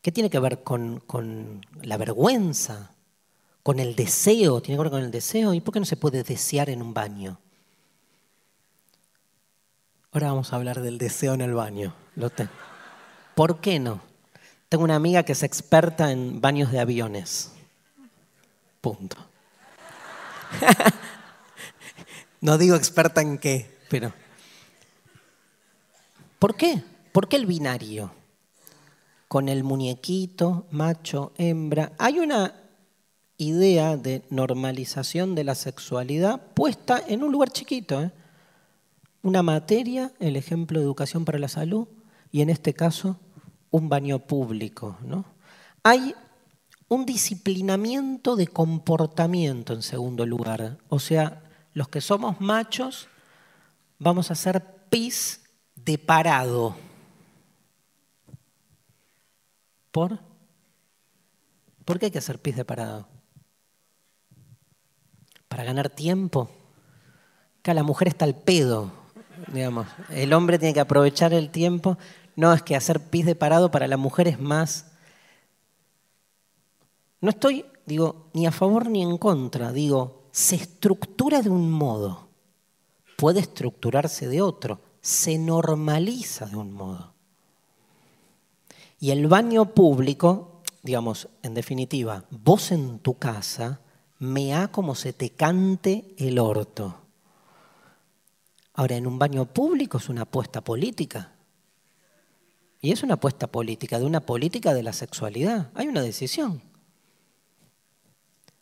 ¿Qué 0.00 0.10
tiene 0.10 0.30
que 0.30 0.38
ver 0.38 0.62
con, 0.62 1.60
la 1.82 1.98
vergüenza? 1.98 2.92
¿Con 3.62 3.80
el 3.80 3.94
deseo? 3.94 4.62
¿Tiene 4.62 4.78
que 4.78 4.82
ver 4.84 4.90
con 4.92 5.02
el 5.02 5.10
deseo? 5.10 5.52
¿Y 5.52 5.60
por 5.60 5.74
qué 5.74 5.80
no 5.80 5.84
se 5.84 5.98
puede 5.98 6.22
desear 6.22 6.70
en 6.70 6.80
un 6.80 6.94
baño? 6.94 7.38
Ahora 10.12 10.28
vamos 10.28 10.50
a 10.50 10.56
hablar 10.56 10.80
del 10.80 10.96
deseo 10.96 11.34
en 11.34 11.42
el 11.42 11.52
baño. 11.52 11.94
¿Por 13.34 13.60
qué 13.60 13.78
no? 13.78 14.00
Tengo 14.70 14.84
una 14.84 14.96
amiga 14.96 15.22
que 15.22 15.32
es 15.32 15.42
experta 15.42 16.12
en 16.12 16.40
baños 16.40 16.72
de 16.72 16.80
aviones. 16.80 17.52
Punto. 18.80 19.18
no 22.40 22.58
digo 22.58 22.76
experta 22.76 23.20
en 23.20 23.38
qué, 23.38 23.78
pero... 23.88 24.12
¿Por 26.38 26.54
qué? 26.56 26.82
¿Por 27.12 27.28
qué 27.28 27.36
el 27.36 27.46
binario? 27.46 28.12
con 29.30 29.48
el 29.48 29.62
muñequito, 29.62 30.66
macho, 30.72 31.30
hembra. 31.38 31.92
Hay 31.98 32.18
una 32.18 32.52
idea 33.36 33.96
de 33.96 34.24
normalización 34.28 35.36
de 35.36 35.44
la 35.44 35.54
sexualidad 35.54 36.40
puesta 36.52 37.00
en 37.06 37.22
un 37.22 37.30
lugar 37.30 37.50
chiquito. 37.50 38.02
¿eh? 38.02 38.10
Una 39.22 39.44
materia, 39.44 40.10
el 40.18 40.34
ejemplo 40.34 40.80
de 40.80 40.84
educación 40.84 41.24
para 41.24 41.38
la 41.38 41.46
salud, 41.46 41.86
y 42.32 42.40
en 42.40 42.50
este 42.50 42.74
caso 42.74 43.20
un 43.70 43.88
baño 43.88 44.18
público. 44.18 44.98
¿no? 45.06 45.24
Hay 45.84 46.12
un 46.88 47.06
disciplinamiento 47.06 48.34
de 48.34 48.48
comportamiento 48.48 49.74
en 49.74 49.82
segundo 49.82 50.26
lugar. 50.26 50.78
O 50.88 50.98
sea, 50.98 51.40
los 51.72 51.88
que 51.88 52.00
somos 52.00 52.40
machos 52.40 53.08
vamos 53.98 54.30
a 54.30 54.32
hacer 54.32 54.64
pis 54.88 55.42
de 55.76 55.98
parado. 55.98 56.76
¿Por? 59.90 60.18
¿Por 61.84 61.98
qué 61.98 62.06
hay 62.06 62.10
que 62.12 62.18
hacer 62.18 62.40
pis 62.40 62.56
de 62.56 62.64
parado? 62.64 63.08
¿Para 65.48 65.64
ganar 65.64 65.90
tiempo? 65.90 66.50
Que 67.62 67.74
la 67.74 67.82
mujer 67.82 68.08
está 68.08 68.24
al 68.24 68.36
pedo, 68.36 68.92
digamos. 69.52 69.86
El 70.10 70.32
hombre 70.32 70.58
tiene 70.58 70.74
que 70.74 70.80
aprovechar 70.80 71.32
el 71.32 71.50
tiempo. 71.50 71.98
No, 72.36 72.52
es 72.52 72.62
que 72.62 72.76
hacer 72.76 73.00
pis 73.10 73.26
de 73.26 73.34
parado 73.34 73.70
para 73.70 73.88
la 73.88 73.96
mujer 73.96 74.28
es 74.28 74.40
más... 74.40 74.86
No 77.20 77.30
estoy, 77.30 77.66
digo, 77.84 78.30
ni 78.32 78.46
a 78.46 78.52
favor 78.52 78.88
ni 78.88 79.02
en 79.02 79.18
contra. 79.18 79.72
Digo, 79.72 80.19
se 80.32 80.56
estructura 80.56 81.42
de 81.42 81.50
un 81.50 81.70
modo, 81.70 82.28
puede 83.16 83.40
estructurarse 83.40 84.28
de 84.28 84.42
otro, 84.42 84.80
se 85.00 85.38
normaliza 85.38 86.46
de 86.46 86.56
un 86.56 86.72
modo. 86.72 87.14
Y 88.98 89.10
el 89.10 89.26
baño 89.26 89.74
público, 89.74 90.62
digamos, 90.82 91.28
en 91.42 91.54
definitiva, 91.54 92.24
vos 92.30 92.70
en 92.70 92.98
tu 92.98 93.14
casa, 93.18 93.80
mea 94.18 94.68
como 94.68 94.94
se 94.94 95.12
te 95.12 95.30
cante 95.30 96.14
el 96.18 96.38
orto. 96.38 96.96
Ahora, 98.74 98.96
en 98.96 99.06
un 99.06 99.18
baño 99.18 99.46
público 99.46 99.98
es 99.98 100.08
una 100.08 100.22
apuesta 100.22 100.62
política. 100.62 101.32
Y 102.82 102.92
es 102.92 103.02
una 103.02 103.14
apuesta 103.14 103.46
política, 103.46 103.98
de 103.98 104.06
una 104.06 104.20
política 104.20 104.72
de 104.72 104.82
la 104.82 104.92
sexualidad. 104.92 105.70
Hay 105.74 105.88
una 105.88 106.02
decisión. 106.02 106.62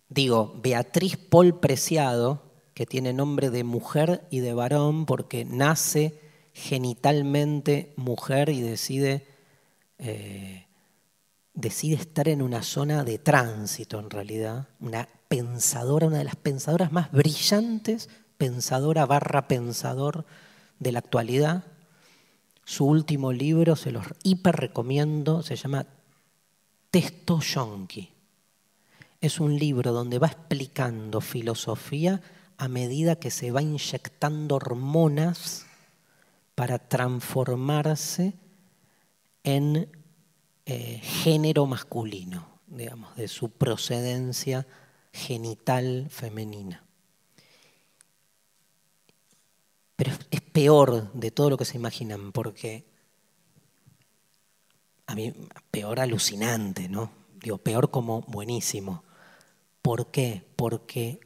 Digo, 0.09 0.54
Beatriz 0.62 1.16
Paul 1.16 1.59
Preciado, 1.61 2.42
que 2.74 2.86
tiene 2.86 3.12
nombre 3.12 3.50
de 3.50 3.64
mujer 3.64 4.26
y 4.30 4.40
de 4.40 4.54
varón 4.54 5.06
porque 5.06 5.44
nace 5.44 6.18
genitalmente 6.52 7.92
mujer 7.96 8.48
y 8.48 8.61
decide 8.61 9.26
eh, 9.98 10.68
decide 11.59 11.96
estar 11.96 12.28
en 12.28 12.40
una 12.40 12.62
zona 12.62 13.02
de 13.02 13.18
tránsito 13.18 13.98
en 13.98 14.11
realidad, 14.11 14.68
una 14.78 15.09
pensadora, 15.26 16.06
una 16.06 16.18
de 16.18 16.24
las 16.24 16.36
pensadoras 16.36 16.92
más 16.92 17.11
brillantes, 17.11 18.09
pensadora 18.36 19.06
barra 19.06 19.48
pensador 19.48 20.24
de 20.78 20.92
la 20.92 21.00
actualidad. 21.00 21.64
Su 22.64 22.86
último 22.86 23.32
libro, 23.32 23.74
se 23.74 23.90
los 23.90 24.06
hiper 24.22 24.54
recomiendo, 24.54 25.42
se 25.42 25.56
llama 25.56 25.86
Testo 26.92 27.40
Yonki. 27.40 28.09
Es 29.20 29.40
un 29.40 29.58
libro 29.58 29.92
donde 29.92 30.18
va 30.18 30.28
explicando 30.28 31.20
filosofía 31.20 32.20
a 32.56 32.68
medida 32.68 33.16
que 33.16 33.30
se 33.30 33.50
va 33.50 33.62
inyectando 33.62 34.56
hormonas 34.56 35.66
para 36.54 36.78
transformarse 36.78 38.34
en 39.44 39.88
eh, 40.66 41.00
género 41.02 41.66
masculino, 41.66 42.60
digamos, 42.66 43.16
de 43.16 43.28
su 43.28 43.50
procedencia 43.50 44.66
genital 45.12 46.06
femenina. 46.10 46.84
Pero 49.96 50.12
es 50.30 50.40
peor 50.40 51.12
de 51.12 51.30
todo 51.30 51.50
lo 51.50 51.56
que 51.56 51.64
se 51.64 51.76
imaginan, 51.76 52.32
porque 52.32 52.84
a 55.06 55.14
mí, 55.14 55.32
peor 55.70 56.00
alucinante, 56.00 56.88
¿no? 56.88 57.10
Digo, 57.40 57.58
peor 57.58 57.90
como 57.90 58.22
buenísimo. 58.22 59.02
¿Por 59.89 60.11
qué? 60.11 60.45
Porque 60.55 61.18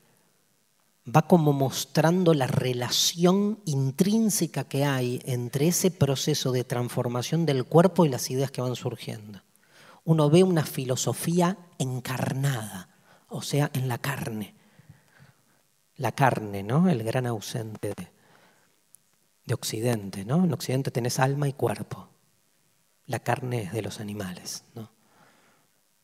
va 1.05 1.23
como 1.23 1.53
mostrando 1.53 2.33
la 2.33 2.47
relación 2.47 3.59
intrínseca 3.65 4.69
que 4.69 4.85
hay 4.85 5.21
entre 5.25 5.67
ese 5.67 5.91
proceso 5.91 6.53
de 6.53 6.63
transformación 6.63 7.45
del 7.45 7.65
cuerpo 7.65 8.05
y 8.05 8.09
las 8.09 8.31
ideas 8.31 8.53
que 8.53 8.61
van 8.61 8.77
surgiendo. 8.77 9.43
Uno 10.05 10.31
ve 10.31 10.45
una 10.45 10.65
filosofía 10.65 11.59
encarnada, 11.81 12.89
o 13.29 13.43
sea, 13.43 13.69
en 13.75 13.89
la 13.89 13.99
carne. 13.99 14.55
La 15.97 16.13
carne, 16.13 16.63
¿no? 16.63 16.89
El 16.89 17.03
gran 17.03 17.27
ausente 17.27 17.89
de, 17.97 18.13
de 19.45 19.55
Occidente, 19.55 20.25
¿no? 20.25 20.45
En 20.45 20.53
Occidente 20.53 20.93
tenés 20.93 21.19
alma 21.19 21.49
y 21.49 21.53
cuerpo. 21.53 22.11
La 23.07 23.19
carne 23.19 23.63
es 23.63 23.73
de 23.73 23.83
los 23.83 23.99
animales, 23.99 24.63
¿no? 24.77 24.93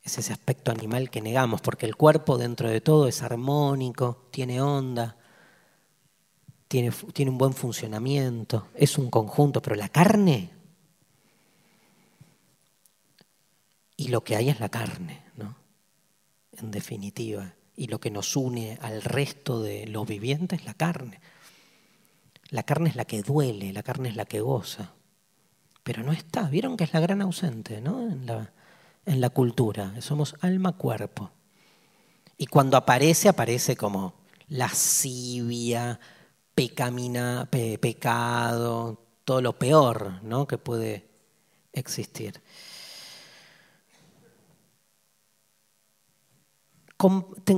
Es 0.08 0.16
ese 0.16 0.32
aspecto 0.32 0.70
animal 0.70 1.10
que 1.10 1.20
negamos, 1.20 1.60
porque 1.60 1.84
el 1.84 1.94
cuerpo 1.94 2.38
dentro 2.38 2.70
de 2.70 2.80
todo 2.80 3.08
es 3.08 3.22
armónico, 3.22 4.26
tiene 4.30 4.62
onda, 4.62 5.18
tiene, 6.66 6.90
tiene 7.12 7.30
un 7.30 7.36
buen 7.36 7.52
funcionamiento, 7.52 8.68
es 8.74 8.96
un 8.96 9.10
conjunto, 9.10 9.60
pero 9.60 9.76
la 9.76 9.90
carne, 9.90 10.50
y 13.98 14.08
lo 14.08 14.24
que 14.24 14.34
hay 14.34 14.48
es 14.48 14.60
la 14.60 14.70
carne, 14.70 15.24
¿no? 15.36 15.54
En 16.52 16.70
definitiva, 16.70 17.52
y 17.76 17.88
lo 17.88 18.00
que 18.00 18.10
nos 18.10 18.34
une 18.34 18.78
al 18.80 19.02
resto 19.02 19.62
de 19.62 19.88
lo 19.88 20.06
viviente 20.06 20.56
es 20.56 20.64
la 20.64 20.72
carne. 20.72 21.20
La 22.48 22.62
carne 22.62 22.88
es 22.88 22.96
la 22.96 23.04
que 23.04 23.20
duele, 23.20 23.74
la 23.74 23.82
carne 23.82 24.08
es 24.08 24.16
la 24.16 24.24
que 24.24 24.40
goza. 24.40 24.94
Pero 25.82 26.02
no 26.02 26.12
está, 26.12 26.48
vieron 26.48 26.78
que 26.78 26.84
es 26.84 26.94
la 26.94 27.00
gran 27.00 27.20
ausente 27.20 27.82
¿no? 27.82 28.10
en, 28.10 28.24
la, 28.24 28.54
en 29.08 29.20
la 29.20 29.30
cultura. 29.30 29.94
Somos 30.00 30.36
alma-cuerpo. 30.40 31.30
Y 32.36 32.46
cuando 32.46 32.76
aparece, 32.76 33.28
aparece 33.28 33.76
como 33.76 34.14
lascivia, 34.48 35.98
pecamina, 36.54 37.48
pecado, 37.50 39.02
todo 39.24 39.40
lo 39.40 39.58
peor 39.58 40.22
¿no? 40.22 40.46
que 40.46 40.58
puede 40.58 41.08
existir. 41.72 42.40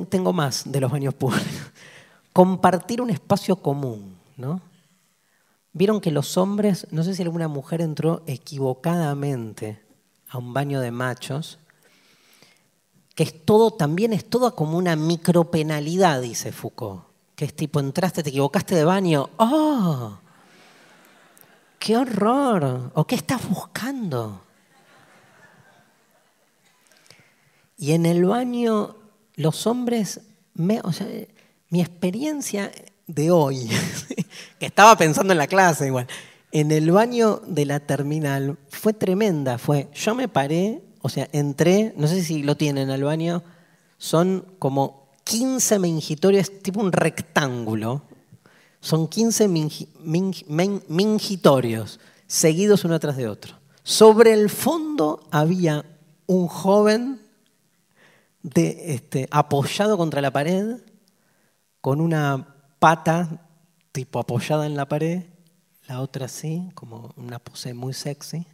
tengo 0.09 0.33
más 0.33 0.71
de 0.71 0.81
los 0.81 0.91
baños 0.93 1.15
públicos. 1.15 1.47
Compartir 2.33 3.01
un 3.01 3.11
espacio 3.11 3.57
común, 3.57 4.17
¿no? 4.37 4.61
Vieron 5.73 6.01
que 6.01 6.11
los 6.11 6.37
hombres, 6.37 6.87
no 6.91 7.03
sé 7.03 7.15
si 7.15 7.23
alguna 7.23 7.49
mujer 7.49 7.81
entró 7.81 8.23
equivocadamente 8.27 9.90
a 10.31 10.39
un 10.39 10.55
baño 10.55 10.81
de 10.81 10.93
machos, 10.93 11.59
que 13.15 13.25
es 13.25 13.45
todo, 13.45 13.73
también 13.73 14.13
es 14.13 14.31
todo 14.31 14.55
como 14.55 14.79
una 14.79 14.97
micropenalidad, 14.97 16.23
dice 16.23 16.53
Foucault. 16.53 17.05
Que 17.35 17.45
es 17.47 17.55
tipo, 17.55 17.81
entraste, 17.81 18.23
te 18.23 18.31
equivocaste 18.31 18.75
de 18.75 18.85
baño. 18.85 19.31
¡Oh! 19.37 20.19
¡Qué 21.79 21.97
horror! 21.97 22.93
¿O 22.95 23.07
qué 23.07 23.17
estás 23.17 23.49
buscando? 23.49 24.43
Y 27.77 27.93
en 27.93 28.07
el 28.07 28.25
baño, 28.25 28.97
los 29.37 29.67
hombres, 29.67 30.21
o 30.83 30.93
sea, 30.93 31.07
mi 31.71 31.81
experiencia 31.81 32.71
de 33.07 33.31
hoy, 33.31 33.69
que 34.59 34.67
estaba 34.67 34.97
pensando 34.97 35.33
en 35.33 35.39
la 35.39 35.47
clase 35.47 35.87
igual, 35.87 36.07
en 36.53 36.73
el 36.73 36.91
baño 36.91 37.41
de 37.47 37.65
la 37.65 37.81
terminal 37.81 38.59
fue 38.69 38.93
tremenda. 38.93 39.59
Fue, 39.59 39.89
yo 39.95 40.15
me 40.15 40.29
paré, 40.29 40.83
o 41.03 41.09
sea, 41.09 41.29
entré, 41.33 41.95
no 41.97 42.07
sé 42.07 42.23
si 42.23 42.43
lo 42.43 42.57
tienen 42.57 42.91
al 42.91 43.05
baño, 43.05 43.43
son 43.99 44.45
como 44.59 45.11
15 45.25 45.79
mingitorios, 45.79 46.63
tipo 46.63 46.81
un 46.81 46.93
rectángulo. 46.93 48.03
Son 48.81 49.09
15 49.09 49.49
mingitorios, 50.89 52.01
seguidos 52.27 52.85
uno 52.85 52.99
tras 52.99 53.17
de 53.17 53.29
otro. 53.29 53.55
Sobre 53.83 54.33
el 54.33 54.49
fondo 54.49 55.29
había 55.31 55.85
un 56.27 56.49
joven 56.49 57.21
este, 58.55 59.29
apoyado 59.31 59.99
contra 59.99 60.23
la 60.23 60.33
pared 60.33 60.79
con 61.81 62.01
una 62.01 62.57
pata 62.79 63.47
tipo 63.93 64.19
apoyada 64.19 64.67
en 64.67 64.77
la 64.77 64.87
pared, 64.87 65.25
la 65.91 66.01
otra 66.01 66.27
así, 66.27 66.71
como 66.75 67.13
una 67.17 67.41
pose 67.41 67.75
muy 67.75 67.93
sexy. 67.93 68.47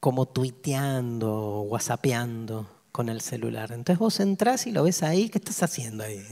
Como 0.00 0.28
tuiteando, 0.28 1.62
whatsappeando 1.62 2.68
con 2.92 3.08
el 3.08 3.22
celular. 3.22 3.72
Entonces 3.72 3.98
vos 3.98 4.20
entrás 4.20 4.66
y 4.66 4.72
lo 4.72 4.82
ves 4.82 5.02
ahí, 5.02 5.30
¿qué 5.30 5.38
estás 5.38 5.62
haciendo 5.62 6.04
ahí? 6.04 6.22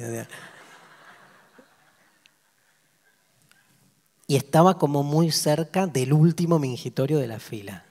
Y 4.26 4.36
estaba 4.36 4.76
como 4.76 5.02
muy 5.02 5.30
cerca 5.30 5.86
del 5.86 6.12
último 6.12 6.58
mingitorio 6.58 7.18
de 7.18 7.28
la 7.28 7.38
fila. 7.38 7.86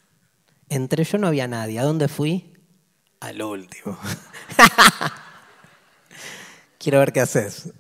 Entre 0.70 1.04
yo 1.04 1.18
no 1.18 1.26
había 1.26 1.48
nadie. 1.48 1.80
¿A 1.80 1.84
dónde 1.84 2.08
fui? 2.08 2.54
Al 3.22 3.42
último. 3.42 3.98
Quiero 6.78 7.00
ver 7.00 7.12
qué 7.12 7.22
haces 7.22 7.74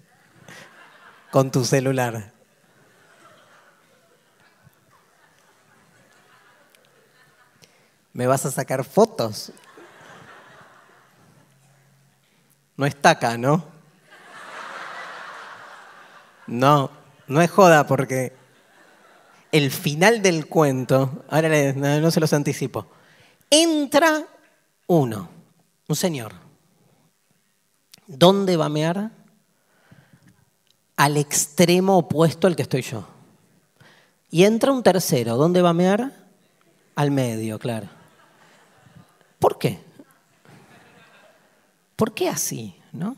con 1.31 1.51
tu 1.51 1.65
celular. 1.65 2.31
¿Me 8.13 8.25
vas 8.25 8.45
a 8.45 8.51
sacar 8.51 8.83
fotos? 8.83 9.51
No 12.75 12.85
está 12.85 13.11
acá, 13.11 13.37
¿no? 13.37 13.65
No, 16.47 16.89
no 17.27 17.41
es 17.41 17.51
joda 17.51 17.85
porque 17.85 18.33
el 19.51 19.71
final 19.71 20.21
del 20.21 20.47
cuento, 20.47 21.23
ahora 21.29 21.73
no 21.73 22.11
se 22.11 22.19
los 22.19 22.33
anticipo, 22.33 22.87
entra 23.49 24.25
uno, 24.87 25.29
un 25.87 25.95
señor 25.95 26.47
¿Dónde 28.07 28.55
va 28.55 28.65
a 28.65 28.69
mear? 28.69 29.11
Al 30.97 31.15
extremo 31.15 31.97
opuesto 31.97 32.47
al 32.47 32.55
que 32.55 32.63
estoy 32.63 32.81
yo. 32.81 33.05
Y 34.29 34.43
entra 34.43 34.73
un 34.73 34.83
tercero. 34.83 35.37
¿Dónde 35.37 35.61
va 35.61 35.69
a 35.69 35.73
mear? 35.73 36.11
Al 36.95 37.11
medio, 37.11 37.57
claro. 37.57 37.87
¿Por 39.39 39.57
qué? 39.57 39.79
¿Por 41.95 42.13
qué 42.13 42.27
así? 42.27 42.75
¿No? 42.91 43.15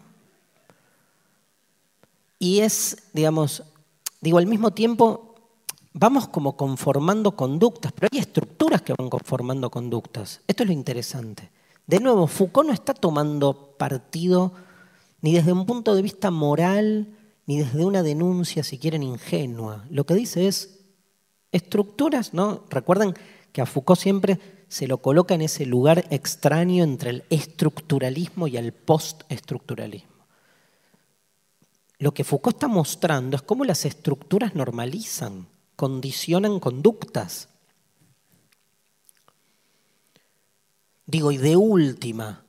Y 2.37 2.59
es, 2.59 2.97
digamos, 3.13 3.63
digo, 4.21 4.37
al 4.37 4.45
mismo 4.45 4.71
tiempo 4.71 5.35
vamos 5.93 6.27
como 6.29 6.55
conformando 6.55 7.35
conductas, 7.35 7.91
pero 7.91 8.07
hay 8.11 8.19
estructuras 8.19 8.81
que 8.81 8.93
van 8.97 9.09
conformando 9.09 9.69
conductas. 9.69 10.41
Esto 10.47 10.63
es 10.63 10.67
lo 10.67 10.73
interesante. 10.73 11.49
De 11.85 11.99
nuevo, 11.99 12.27
Foucault 12.27 12.67
no 12.67 12.73
está 12.73 12.93
tomando 12.93 13.75
partido 13.77 14.53
ni 15.21 15.33
desde 15.33 15.51
un 15.51 15.65
punto 15.65 15.95
de 15.95 16.01
vista 16.01 16.31
moral, 16.31 17.07
ni 17.49 17.57
desde 17.57 17.83
una 17.83 18.03
denuncia, 18.03 18.61
si 18.61 18.77
quieren, 18.77 19.01
ingenua. 19.01 19.83
Lo 19.89 20.05
que 20.05 20.13
dice 20.13 20.47
es 20.47 20.81
estructuras, 21.51 22.31
¿no? 22.31 22.63
Recuerden 22.69 23.15
que 23.51 23.61
a 23.61 23.65
Foucault 23.65 23.99
siempre 23.99 24.39
se 24.67 24.85
lo 24.85 24.99
coloca 24.99 25.33
en 25.33 25.41
ese 25.41 25.65
lugar 25.65 26.05
extraño 26.11 26.83
entre 26.83 27.09
el 27.09 27.23
estructuralismo 27.31 28.47
y 28.47 28.57
el 28.57 28.71
postestructuralismo. 28.71 30.27
Lo 31.97 32.13
que 32.13 32.23
Foucault 32.23 32.57
está 32.57 32.67
mostrando 32.67 33.35
es 33.35 33.41
cómo 33.41 33.65
las 33.65 33.83
estructuras 33.83 34.53
normalizan, 34.53 35.47
condicionan 35.75 36.59
conductas. 36.59 37.49
Digo, 41.07 41.31
y 41.31 41.37
de 41.37 41.55
última, 41.55 42.43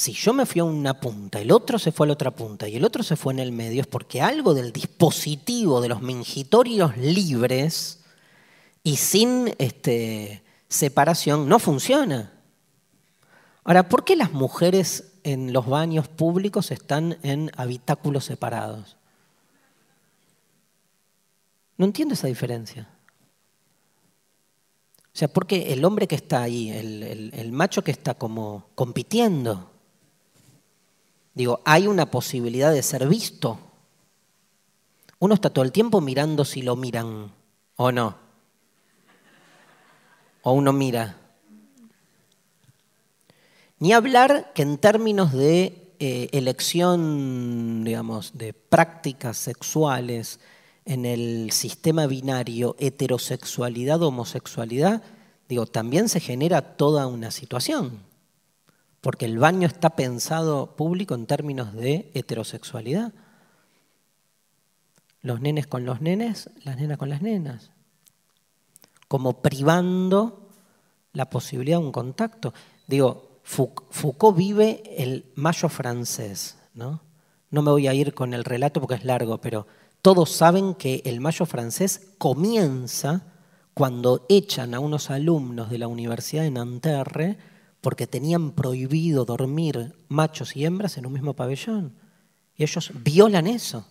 si 0.00 0.14
yo 0.14 0.32
me 0.32 0.46
fui 0.46 0.62
a 0.62 0.64
una 0.64 0.98
punta, 0.98 1.42
el 1.42 1.52
otro 1.52 1.78
se 1.78 1.92
fue 1.92 2.06
a 2.06 2.08
la 2.08 2.14
otra 2.14 2.30
punta 2.30 2.66
y 2.66 2.74
el 2.74 2.86
otro 2.86 3.02
se 3.02 3.16
fue 3.16 3.34
en 3.34 3.38
el 3.38 3.52
medio, 3.52 3.82
es 3.82 3.86
porque 3.86 4.22
algo 4.22 4.54
del 4.54 4.72
dispositivo 4.72 5.82
de 5.82 5.90
los 5.90 6.00
mingitorios 6.00 6.96
libres 6.96 8.00
y 8.82 8.96
sin 8.96 9.54
este, 9.58 10.42
separación 10.68 11.50
no 11.50 11.58
funciona. 11.58 12.32
Ahora, 13.62 13.90
¿por 13.90 14.04
qué 14.06 14.16
las 14.16 14.32
mujeres 14.32 15.12
en 15.22 15.52
los 15.52 15.66
baños 15.66 16.08
públicos 16.08 16.70
están 16.70 17.18
en 17.22 17.50
habitáculos 17.58 18.24
separados? 18.24 18.96
No 21.76 21.84
entiendo 21.84 22.14
esa 22.14 22.26
diferencia. 22.26 22.88
O 25.12 25.18
sea, 25.18 25.28
¿por 25.28 25.46
qué 25.46 25.74
el 25.74 25.84
hombre 25.84 26.08
que 26.08 26.14
está 26.14 26.40
ahí, 26.40 26.70
el 26.70 27.52
macho 27.52 27.84
que 27.84 27.90
está 27.90 28.14
como 28.14 28.70
compitiendo, 28.74 29.69
Digo, 31.40 31.62
hay 31.64 31.86
una 31.86 32.10
posibilidad 32.10 32.70
de 32.70 32.82
ser 32.82 33.08
visto. 33.08 33.58
Uno 35.20 35.32
está 35.32 35.48
todo 35.48 35.64
el 35.64 35.72
tiempo 35.72 36.02
mirando 36.02 36.44
si 36.44 36.60
lo 36.60 36.76
miran 36.76 37.32
o 37.76 37.90
no. 37.90 38.14
O 40.42 40.52
uno 40.52 40.74
mira. 40.74 41.16
Ni 43.78 43.94
hablar 43.94 44.52
que 44.54 44.60
en 44.60 44.76
términos 44.76 45.32
de 45.32 45.94
eh, 45.98 46.28
elección, 46.32 47.84
digamos, 47.84 48.36
de 48.36 48.52
prácticas 48.52 49.38
sexuales 49.38 50.40
en 50.84 51.06
el 51.06 51.52
sistema 51.52 52.06
binario 52.06 52.76
heterosexualidad-homosexualidad, 52.78 55.02
digo, 55.48 55.64
también 55.64 56.10
se 56.10 56.20
genera 56.20 56.76
toda 56.76 57.06
una 57.06 57.30
situación. 57.30 58.09
Porque 59.00 59.24
el 59.24 59.38
baño 59.38 59.66
está 59.66 59.90
pensado 59.90 60.76
público 60.76 61.14
en 61.14 61.26
términos 61.26 61.74
de 61.74 62.10
heterosexualidad. 62.14 63.12
Los 65.22 65.40
nenes 65.40 65.66
con 65.66 65.84
los 65.84 66.00
nenes, 66.00 66.50
las 66.64 66.76
nenas 66.76 66.98
con 66.98 67.08
las 67.08 67.22
nenas. 67.22 67.70
Como 69.08 69.42
privando 69.42 70.48
la 71.12 71.28
posibilidad 71.28 71.78
de 71.78 71.84
un 71.84 71.92
contacto. 71.92 72.54
Digo, 72.86 73.40
Foucault 73.42 74.36
vive 74.36 74.82
el 74.96 75.32
mayo 75.34 75.68
francés, 75.68 76.58
¿no? 76.74 77.02
No 77.50 77.62
me 77.62 77.70
voy 77.70 77.88
a 77.88 77.94
ir 77.94 78.14
con 78.14 78.32
el 78.32 78.44
relato 78.44 78.80
porque 78.80 78.94
es 78.94 79.04
largo, 79.04 79.40
pero 79.40 79.66
todos 80.02 80.30
saben 80.30 80.74
que 80.74 81.02
el 81.04 81.20
mayo 81.20 81.46
francés 81.46 82.12
comienza 82.18 83.24
cuando 83.74 84.26
echan 84.28 84.74
a 84.74 84.80
unos 84.80 85.10
alumnos 85.10 85.70
de 85.70 85.78
la 85.78 85.88
Universidad 85.88 86.42
de 86.42 86.50
Nanterre 86.50 87.38
porque 87.80 88.06
tenían 88.06 88.52
prohibido 88.52 89.24
dormir 89.24 89.94
machos 90.08 90.56
y 90.56 90.64
hembras 90.64 90.98
en 90.98 91.06
un 91.06 91.12
mismo 91.12 91.34
pabellón. 91.34 91.94
Y 92.56 92.62
ellos 92.62 92.92
violan 92.94 93.46
eso. 93.46 93.86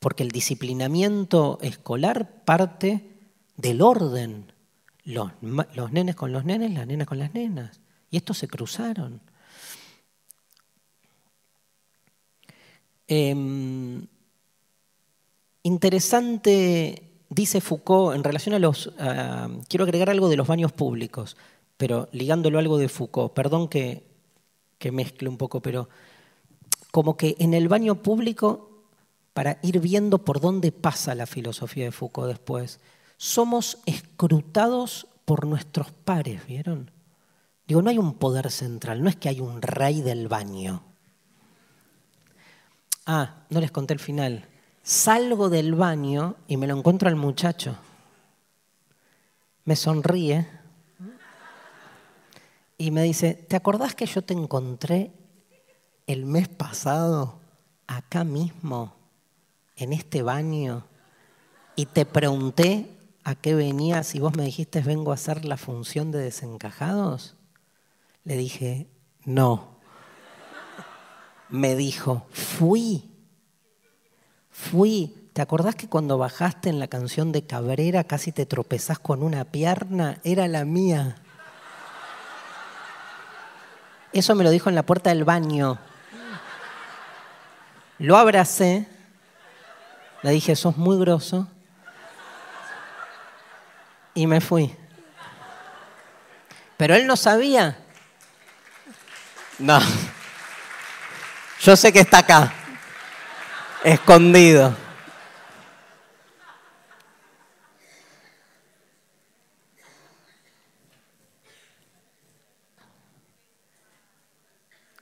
Porque 0.00 0.24
el 0.24 0.30
disciplinamiento 0.30 1.58
escolar 1.62 2.44
parte 2.44 3.18
del 3.56 3.82
orden. 3.82 4.52
Los, 5.04 5.30
nenes 5.92 6.16
con 6.16 6.32
los 6.32 6.44
nenes, 6.44 6.72
las 6.72 6.86
nenas 6.86 7.06
con 7.06 7.18
las 7.18 7.32
nenas. 7.32 7.80
Y 8.10 8.16
estos 8.16 8.38
se 8.38 8.48
cruzaron. 8.48 9.20
Em, 13.06 14.04
interesante, 15.62 17.12
dice 17.28 17.60
Foucault, 17.60 18.16
en 18.16 18.24
relación 18.24 18.56
a 18.56 18.58
los... 18.58 18.92
quiero 19.68 19.84
agregar 19.84 20.10
algo 20.10 20.28
de 20.28 20.36
los 20.36 20.48
baños 20.48 20.72
públicos 20.72 21.36
pero 21.76 22.08
ligándolo 22.12 22.58
a 22.58 22.60
algo 22.60 22.78
de 22.78 22.88
Foucault, 22.88 23.32
perdón 23.32 23.68
que, 23.68 24.06
que 24.78 24.92
mezcle 24.92 25.28
un 25.28 25.36
poco, 25.36 25.60
pero 25.60 25.88
como 26.90 27.16
que 27.16 27.36
en 27.38 27.54
el 27.54 27.68
baño 27.68 28.02
público, 28.02 28.70
para 29.34 29.58
ir 29.62 29.80
viendo 29.80 30.24
por 30.24 30.40
dónde 30.40 30.72
pasa 30.72 31.14
la 31.14 31.26
filosofía 31.26 31.84
de 31.84 31.92
Foucault 31.92 32.28
después, 32.28 32.80
somos 33.18 33.78
escrutados 33.86 35.06
por 35.24 35.46
nuestros 35.46 35.90
pares, 35.90 36.46
¿vieron? 36.46 36.90
Digo, 37.66 37.82
no 37.82 37.90
hay 37.90 37.98
un 37.98 38.14
poder 38.14 38.50
central, 38.50 39.02
no 39.02 39.08
es 39.08 39.16
que 39.16 39.28
hay 39.28 39.40
un 39.40 39.60
rey 39.60 40.00
del 40.00 40.28
baño. 40.28 40.82
Ah, 43.06 43.44
no 43.50 43.60
les 43.60 43.70
conté 43.70 43.94
el 43.94 44.00
final. 44.00 44.46
Salgo 44.82 45.50
del 45.50 45.74
baño 45.74 46.36
y 46.46 46.56
me 46.56 46.66
lo 46.66 46.76
encuentro 46.76 47.08
al 47.08 47.16
muchacho. 47.16 47.76
Me 49.64 49.74
sonríe 49.74 50.46
y 52.78 52.90
me 52.90 53.02
dice, 53.02 53.34
¿te 53.34 53.56
acordás 53.56 53.94
que 53.94 54.06
yo 54.06 54.22
te 54.22 54.34
encontré 54.34 55.12
el 56.06 56.26
mes 56.26 56.48
pasado 56.48 57.40
acá 57.86 58.24
mismo, 58.24 58.94
en 59.76 59.92
este 59.92 60.22
baño, 60.22 60.84
y 61.74 61.86
te 61.86 62.04
pregunté 62.04 62.90
a 63.24 63.34
qué 63.34 63.54
venías 63.54 64.14
y 64.14 64.20
vos 64.20 64.36
me 64.36 64.44
dijiste 64.44 64.80
vengo 64.80 65.10
a 65.10 65.14
hacer 65.14 65.44
la 65.44 65.56
función 65.56 66.10
de 66.10 66.18
desencajados? 66.18 67.34
Le 68.24 68.36
dije, 68.36 68.88
no. 69.24 69.76
Me 71.48 71.76
dijo, 71.76 72.26
fui, 72.30 73.10
fui. 74.50 75.30
¿Te 75.32 75.42
acordás 75.42 75.74
que 75.76 75.88
cuando 75.88 76.18
bajaste 76.18 76.70
en 76.70 76.78
la 76.78 76.88
canción 76.88 77.30
de 77.30 77.46
Cabrera 77.46 78.04
casi 78.04 78.32
te 78.32 78.46
tropezás 78.46 78.98
con 78.98 79.22
una 79.22 79.44
pierna? 79.44 80.20
Era 80.24 80.48
la 80.48 80.64
mía. 80.64 81.22
Eso 84.16 84.34
me 84.34 84.44
lo 84.44 84.50
dijo 84.50 84.70
en 84.70 84.74
la 84.74 84.82
puerta 84.82 85.10
del 85.10 85.24
baño. 85.24 85.78
Lo 87.98 88.16
abracé, 88.16 88.88
le 90.22 90.30
dije, 90.30 90.56
sos 90.56 90.78
muy 90.78 90.98
grosso, 90.98 91.46
y 94.14 94.26
me 94.26 94.40
fui. 94.40 94.74
Pero 96.78 96.94
él 96.94 97.06
no 97.06 97.14
sabía. 97.14 97.76
No. 99.58 99.80
Yo 101.60 101.76
sé 101.76 101.92
que 101.92 102.00
está 102.00 102.18
acá, 102.20 102.54
escondido. 103.84 104.74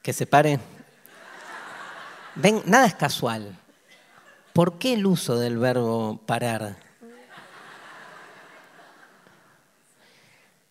Que 0.05 0.12
se 0.12 0.26
pare. 0.26 0.61
Ven, 2.34 2.62
nada 2.66 2.84
es 2.86 2.94
casual. 2.94 3.59
¿Por 4.52 4.78
qué 4.78 4.92
el 4.92 5.07
uso 5.07 5.38
del 5.38 5.57
verbo 5.57 6.20
parar? 6.26 6.76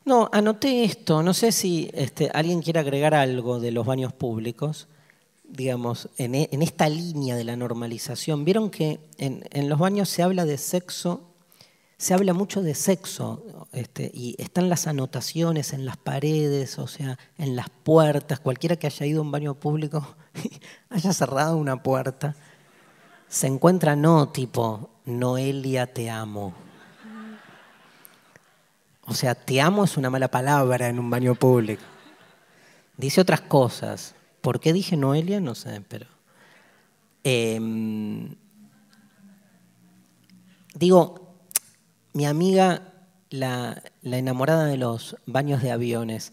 No, 0.05 0.29
anoté 0.31 0.83
esto. 0.83 1.23
No 1.23 1.33
sé 1.33 1.51
si 1.51 1.89
este, 1.95 2.29
alguien 2.31 2.61
quiere 2.61 2.79
agregar 2.79 3.15
algo 3.15 3.59
de 3.59 3.71
los 3.71 3.87
baños 3.87 4.13
públicos, 4.13 4.87
digamos, 5.43 6.09
en, 6.19 6.35
e, 6.35 6.49
esta 6.51 6.87
línea 6.87 7.35
de 7.35 7.43
la 7.43 7.55
normalización. 7.55 8.45
Vieron 8.45 8.69
que 8.69 8.99
en 9.17 9.67
los 9.67 9.79
baños 9.79 10.09
se 10.09 10.21
habla 10.21 10.45
de 10.45 10.59
sexo 10.59 11.32
se 12.03 12.13
habla 12.13 12.33
mucho 12.33 12.61
de 12.61 12.75
sexo 12.75 13.65
este, 13.71 14.11
y 14.13 14.35
están 14.37 14.67
las 14.67 14.87
anotaciones 14.87 15.71
en 15.71 15.85
las 15.85 15.95
paredes, 15.95 16.77
o 16.77 16.85
sea, 16.85 17.17
en 17.37 17.55
las 17.55 17.69
puertas. 17.69 18.41
Cualquiera 18.41 18.75
que 18.75 18.87
haya 18.87 19.05
ido 19.05 19.19
a 19.19 19.23
un 19.23 19.31
baño 19.31 19.53
público 19.53 20.05
haya 20.89 21.13
cerrado 21.13 21.55
una 21.55 21.81
puerta, 21.81 22.35
se 23.29 23.47
encuentra 23.47 23.95
no 23.95 24.27
tipo, 24.27 24.89
Noelia 25.05 25.93
te 25.93 26.09
amo. 26.09 26.53
O 29.05 29.13
sea, 29.13 29.33
te 29.33 29.61
amo 29.61 29.85
es 29.85 29.95
una 29.95 30.09
mala 30.09 30.27
palabra 30.27 30.89
en 30.89 30.99
un 30.99 31.09
baño 31.09 31.35
público. 31.35 31.83
Dice 32.97 33.21
otras 33.21 33.39
cosas. 33.39 34.13
¿Por 34.41 34.59
qué 34.59 34.73
dije 34.73 34.97
Noelia? 34.97 35.39
No 35.39 35.55
sé, 35.55 35.81
pero... 35.87 36.07
Em, 37.23 38.35
digo, 40.75 41.22
mi 42.13 42.25
amiga, 42.25 42.93
la, 43.29 43.83
enamorada 44.03 44.65
de 44.65 44.77
los 44.77 45.17
baños 45.25 45.61
de 45.61 45.71
aviones, 45.71 46.31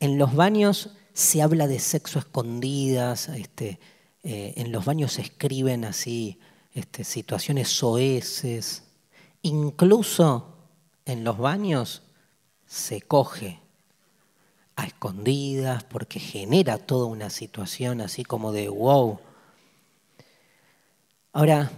en 0.00 0.18
los 0.18 0.34
baños 0.34 0.90
se 1.12 1.42
habla 1.42 1.68
de 1.68 1.78
sexo 1.78 2.18
escondidas, 2.18 3.28
este, 3.28 3.78
eh, 4.22 4.54
en 4.56 4.72
los 4.72 4.86
baños 4.86 5.12
se 5.12 5.22
escriben 5.22 5.84
así 5.84 6.38
este, 6.72 7.04
situaciones 7.04 7.68
soeces, 7.68 8.84
incluso 9.42 10.56
en 11.04 11.24
los 11.24 11.36
baños 11.36 12.02
se 12.66 13.02
coge 13.02 13.60
a 14.76 14.86
escondidas 14.86 15.84
porque 15.84 16.18
genera 16.18 16.78
toda 16.78 17.06
una 17.06 17.28
situación 17.28 18.00
así 18.00 18.24
como 18.24 18.52
de 18.52 18.70
wow. 18.70 19.20
Ahora, 21.32 21.70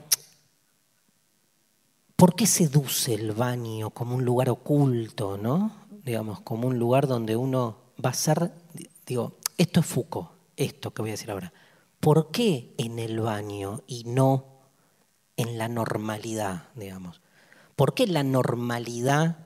¿Por 2.23 2.37
qué 2.37 2.47
seduce 2.47 3.15
el 3.15 3.33
baño 3.33 3.91
como 3.91 4.15
un 4.15 4.25
lugar 4.25 4.49
oculto, 4.49 5.37
¿no? 5.37 5.73
Digamos, 6.05 6.41
como 6.43 6.69
un 6.69 6.79
lugar 6.79 7.09
donde 7.09 7.35
uno 7.35 7.79
va 7.99 8.11
a 8.11 8.15
ser, 8.15 8.53
digo, 9.05 9.41
esto 9.59 9.81
es 9.81 9.87
Foucault, 9.87 10.31
esto 10.57 10.95
que 10.95 11.03
voy 11.03 11.11
a 11.11 11.15
decir 11.15 11.33
ahora. 11.33 11.53
¿Por 11.99 12.31
qué 12.31 12.75
en 12.79 13.01
el 13.01 13.19
baño 13.19 13.83
y 13.89 14.05
no 14.05 14.45
en 15.37 15.59
la 15.59 15.67
normalidad, 15.67 16.69
digamos? 16.77 17.21
¿Por 17.75 17.93
qué 17.93 18.07
la 18.07 18.23
normalidad 18.23 19.39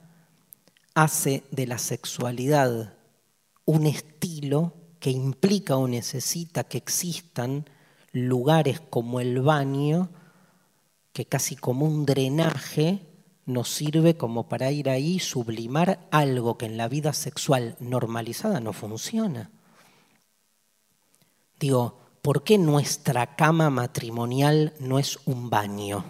hace 0.93 1.45
de 1.53 1.67
la 1.67 1.79
sexualidad 1.79 2.93
un 3.65 3.87
estilo 3.87 4.75
que 5.01 5.09
implica 5.09 5.79
o 5.79 5.89
necesita 5.89 6.65
que 6.65 6.77
existan 6.77 7.71
lugares 8.13 8.81
como 8.81 9.21
el 9.21 9.41
baño 9.41 10.11
que 11.17 11.25
casi 11.25 11.57
como 11.57 11.87
un 11.87 12.05
drenaje 12.05 13.01
nos 13.47 13.71
sirve 13.71 14.19
como 14.19 14.51
para 14.51 14.71
ir 14.71 14.91
ahí 14.91 15.19
sublimar 15.19 16.07
algo 16.11 16.59
que 16.59 16.67
en 16.67 16.77
la 16.77 16.89
vida 16.89 17.15
sexual 17.15 17.75
normalizada 17.81 18.61
no 18.61 18.75
funciona. 18.75 19.51
Digo, 21.59 21.99
¿por 22.21 22.45
qué 22.45 22.59
nuestra 22.59 23.35
cama 23.35 23.71
matrimonial 23.71 24.75
no 24.79 24.99
es 24.99 25.19
un 25.25 25.49
baño? 25.49 26.05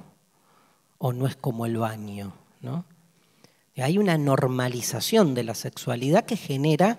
O 0.98 1.12
no 1.12 1.28
es 1.28 1.36
como 1.36 1.66
el 1.66 1.76
baño, 1.76 2.32
¿no? 2.60 2.84
Hay 3.76 3.98
una 3.98 4.18
normalización 4.18 5.34
de 5.34 5.44
la 5.44 5.54
sexualidad 5.54 6.24
que 6.24 6.36
genera 6.36 6.98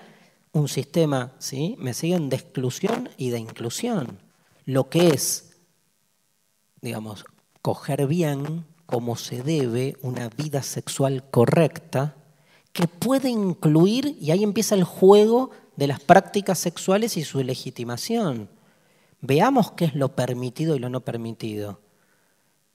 un 0.54 0.70
sistema, 0.70 1.34
¿sí? 1.40 1.76
Me 1.78 1.94
siguen 1.94 2.30
de 2.30 2.38
exclusión 2.38 3.10
y 3.18 3.32
de 3.32 3.40
inclusión. 3.40 4.20
Lo 4.64 4.88
que 4.88 5.10
es, 5.10 5.58
digamos, 6.80 7.26
coger 7.62 8.08
bien, 8.08 8.66
como 8.86 9.16
se 9.16 9.44
debe, 9.44 9.98
una 10.02 10.30
vida 10.30 10.64
sexual 10.64 11.30
correcta, 11.30 12.16
que 12.74 12.88
puede 12.88 13.30
incluir, 13.30 14.18
y 14.20 14.32
ahí 14.32 14.44
empieza 14.44 14.76
el 14.76 14.84
juego 14.84 15.52
de 15.76 15.88
las 15.88 16.00
prácticas 16.00 16.60
sexuales 16.60 17.18
y 17.18 17.24
su 17.24 17.42
legitimación. 17.44 18.50
Veamos 19.22 19.72
qué 19.72 19.86
es 19.86 19.96
lo 19.96 20.16
permitido 20.16 20.76
y 20.76 20.80
lo 20.80 20.90
no 20.90 21.02
permitido. 21.02 21.82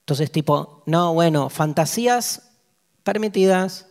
Entonces, 0.00 0.32
tipo, 0.32 0.82
no, 0.86 1.14
bueno, 1.14 1.48
fantasías 1.48 2.50
permitidas, 3.04 3.86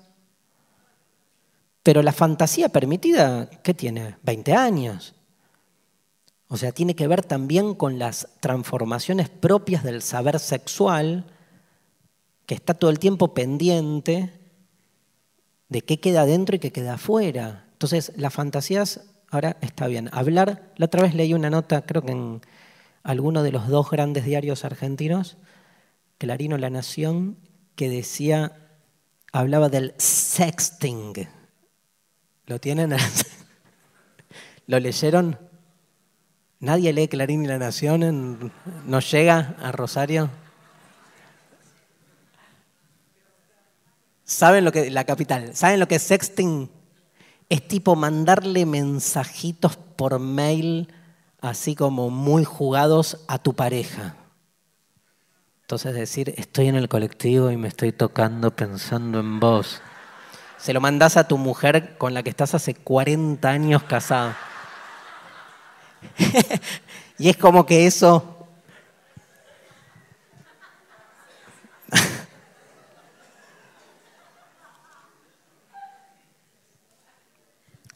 pero 1.83 2.03
la 2.03 2.11
fantasía 2.11 2.69
permitida, 2.69 3.49
¿qué 3.63 3.73
tiene? 3.73 4.17
20 4.23 4.53
años. 4.53 5.15
O 6.54 6.58
sea, 6.58 6.74
tiene 6.74 6.97
que 6.97 7.08
ver 7.08 7.24
también 7.24 7.74
con 7.76 7.97
las 7.97 8.28
transformaciones 8.41 9.30
propias 9.30 9.86
del 9.86 10.02
saber 10.02 10.38
sexual, 10.38 11.24
que 12.45 12.56
está 12.56 12.74
todo 12.74 12.91
el 12.91 12.99
tiempo 12.99 13.34
pendiente 13.34 14.34
de 15.70 15.82
qué 15.82 16.02
queda 16.02 16.26
dentro 16.26 16.58
y 16.58 16.60
qué 16.60 16.74
queda 16.74 16.95
afuera. 16.95 17.70
Entonces, 17.72 18.12
las 18.18 18.34
fantasías, 18.34 18.99
ahora 19.30 19.56
está 19.62 19.88
bien. 19.88 20.10
Hablar, 20.12 20.74
la 20.76 20.88
otra 20.88 21.04
vez 21.04 21.16
leí 21.16 21.34
una 21.34 21.49
nota, 21.49 21.84
creo 21.84 22.02
que 22.02 22.12
en 22.12 22.41
alguno 23.02 23.43
de 23.43 23.54
los 23.54 23.70
dos 23.70 23.89
grandes 23.89 24.26
diarios 24.26 24.66
argentinos, 24.66 25.38
Clarino 26.18 26.58
La 26.58 26.70
Nación, 26.70 27.38
que 27.78 27.88
decía, 27.88 28.58
hablaba 29.32 29.70
del 29.70 29.93
sexting. 29.97 31.14
¿Lo 32.45 32.60
tienen? 32.60 32.93
¿Lo 34.68 34.80
leyeron? 34.82 35.51
¿Nadie 36.62 36.93
lee 36.93 37.07
Clarín 37.07 37.43
y 37.43 37.47
La 37.47 37.57
Nación? 37.57 38.51
¿No 38.86 38.99
llega 38.99 39.55
a 39.59 39.72
Rosario? 39.72 40.30
¿Saben 44.24 44.64
lo 44.64 44.72
que 44.72 44.91
la 44.91 45.03
capital? 45.03 45.55
¿Saben 45.55 45.80
lo 45.80 45.88
que 45.88 45.95
es 45.95 46.03
sexting? 46.03 46.70
Es 47.49 47.68
tipo 47.68 47.95
mandarle 47.95 48.68
mensajitos 48.68 49.76
por 49.76 50.20
mail 50.20 50.93
así 51.41 51.74
como 51.74 52.12
muy 52.12 52.43
jugados 52.43 53.26
a 53.28 53.39
tu 53.39 53.55
pareja. 53.55 54.16
Entonces 55.62 55.95
decir, 55.95 56.36
estoy 56.38 56.68
en 56.68 56.76
el 56.76 56.88
colectivo 56.89 57.49
y 57.49 57.57
me 57.57 57.70
estoy 57.70 57.91
tocando 57.91 58.55
pensando 58.55 59.20
en 59.20 59.39
vos. 59.39 59.82
Se 60.57 60.74
lo 60.74 60.80
mandás 60.80 61.18
a 61.18 61.28
tu 61.28 61.39
mujer 61.39 61.97
con 61.97 62.14
la 62.14 62.22
que 62.22 62.30
estás 62.30 62.53
hace 62.53 62.76
40 62.76 63.49
años 63.49 63.82
casado. 63.84 64.36
y 67.18 67.30
es 67.30 67.38
como 67.38 67.66
que 67.66 67.86
eso... 67.86 68.38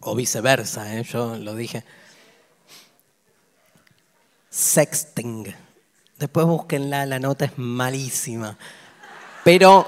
o 0.01 0.15
viceversa, 0.15 0.95
¿eh? 0.95 1.03
yo 1.03 1.35
lo 1.37 1.55
dije. 1.55 1.83
Sexting. 4.49 5.53
Después 6.17 6.45
búsquenla, 6.45 7.05
la 7.05 7.19
nota 7.19 7.45
es 7.45 7.57
malísima. 7.57 8.57
Pero, 9.43 9.87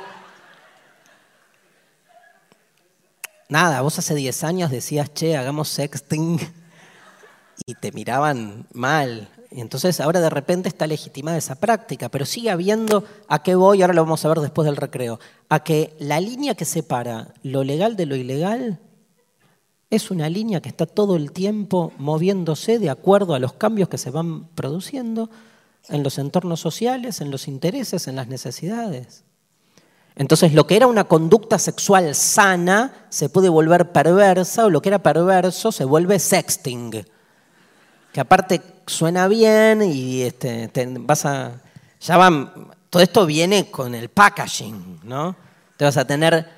nada, 3.50 3.82
vos 3.82 3.98
hace 3.98 4.14
10 4.14 4.44
años 4.44 4.72
decías, 4.72 5.14
che, 5.14 5.38
hagamos 5.38 5.70
sexting 5.70 6.67
y 7.70 7.76
te 7.76 7.92
miraban 7.92 8.66
mal. 8.72 9.28
Y 9.52 9.60
entonces 9.60 10.00
ahora 10.00 10.22
de 10.22 10.30
repente 10.30 10.70
está 10.70 10.88
legitimada 10.88 11.38
esa 11.38 11.56
práctica, 11.56 12.08
pero 12.08 12.26
sigue 12.26 12.50
habiendo, 12.50 13.04
¿a 13.28 13.44
qué 13.44 13.56
voy? 13.56 13.82
Ahora 13.82 13.94
lo 13.94 14.04
vamos 14.04 14.24
a 14.24 14.30
ver 14.30 14.40
después 14.40 14.66
del 14.66 14.78
recreo. 14.78 15.20
A 15.50 15.66
que 15.66 15.94
la 16.00 16.22
línea 16.22 16.56
que 16.56 16.64
separa 16.64 17.34
lo 17.44 17.66
legal 17.66 17.98
de 17.98 18.06
lo 18.06 18.16
ilegal 18.16 18.80
es 19.90 20.12
una 20.12 20.30
línea 20.30 20.62
que 20.62 20.70
está 20.70 20.86
todo 20.86 21.18
el 21.18 21.34
tiempo 21.34 21.92
moviéndose 21.98 22.80
de 22.80 22.90
acuerdo 22.90 23.36
a 23.36 23.40
los 23.40 23.52
cambios 23.52 23.90
que 23.90 23.98
se 23.98 24.12
van 24.12 24.48
produciendo 24.56 25.30
en 25.90 26.04
los 26.04 26.20
entornos 26.20 26.62
sociales, 26.62 27.20
en 27.20 27.32
los 27.32 27.50
intereses, 27.50 28.08
en 28.08 28.16
las 28.16 28.30
necesidades. 28.30 29.26
Entonces 30.16 30.54
lo 30.54 30.68
que 30.68 30.78
era 30.78 30.88
una 30.88 31.04
conducta 31.04 31.60
sexual 31.60 32.16
sana 32.16 33.08
se 33.10 33.28
puede 33.28 33.50
volver 33.50 33.92
perversa 33.92 34.66
o 34.66 34.70
lo 34.70 34.82
que 34.82 34.88
era 34.88 35.04
perverso 35.04 35.74
se 35.74 35.84
vuelve 35.84 36.18
sexting 36.18 37.06
que 38.18 38.22
aparte 38.22 38.62
suena 38.88 39.28
bien 39.28 39.84
y 39.84 40.24
este, 40.24 40.72
vas 41.02 41.24
a. 41.28 41.62
Ya 42.02 42.18
van. 42.18 42.72
Todo 42.90 43.04
esto 43.04 43.28
viene 43.28 43.70
con 43.70 43.94
el 43.94 44.10
packaging, 44.10 45.02
¿no? 45.04 45.36
Te 45.78 45.86
vas 45.86 45.98
a 45.98 46.08
tener 46.08 46.50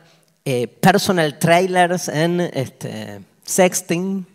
eh, 0.45 0.69
personal 0.69 1.37
trailers 1.37 2.07
en 2.07 2.39
este, 2.39 3.25
sexting 3.43 4.25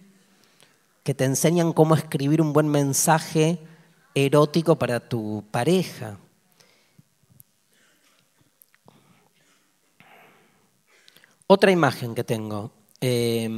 que 1.03 1.15
te 1.15 1.25
enseñan 1.25 1.73
cómo 1.73 1.95
escribir 1.95 2.43
un 2.43 2.53
buen 2.53 2.69
mensaje 2.69 3.59
erótico 4.15 4.77
para 4.77 5.01
tu 5.01 5.43
pareja. 5.51 6.19
Otra 11.47 11.71
imagen 11.71 12.15
que 12.15 12.23
tengo. 12.23 12.71
Eh, 13.01 13.49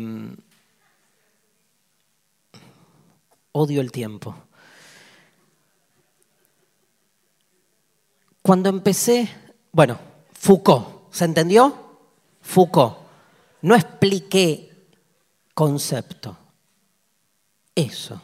odio 3.56 3.80
el 3.80 3.90
tiempo. 3.90 4.34
Cuando 8.42 8.68
empecé, 8.68 9.28
bueno, 9.72 9.98
Foucault, 10.32 11.12
¿se 11.12 11.24
entendió? 11.24 11.74
Foucault. 12.42 12.98
No 13.62 13.74
expliqué 13.74 14.88
concepto. 15.54 16.36
Eso. 17.74 18.22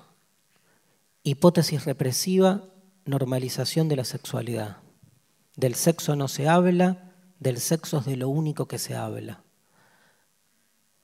Hipótesis 1.25 1.85
represiva, 1.87 2.63
normalización 3.05 3.89
de 3.89 3.97
la 3.97 4.05
sexualidad. 4.05 4.77
Del 5.57 5.75
sexo 5.75 6.15
no 6.15 6.29
se 6.29 6.49
habla, 6.49 7.11
del 7.41 7.59
sexo 7.59 7.99
es 7.99 8.05
de 8.05 8.17
lo 8.17 8.29
único 8.29 8.69
que 8.69 8.79
se 8.79 8.95
habla. 8.95 9.43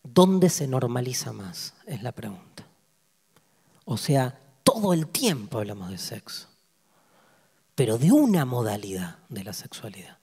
¿Dónde 0.03 0.49
se 0.49 0.69
normaliza 0.69 1.33
más? 1.33 1.75
Es 1.87 2.03
la 2.03 2.13
pregunta. 2.13 2.68
O 3.91 3.97
sea, 3.97 4.39
todo 4.65 4.93
el 4.93 5.07
tiempo 5.07 5.57
hablamos 5.57 5.91
de 5.91 5.97
sexo, 5.97 6.47
pero 7.75 7.97
de 7.97 8.13
una 8.13 8.45
modalidad 8.45 9.17
de 9.31 9.43
la 9.45 9.55
sexualidad, 9.55 10.19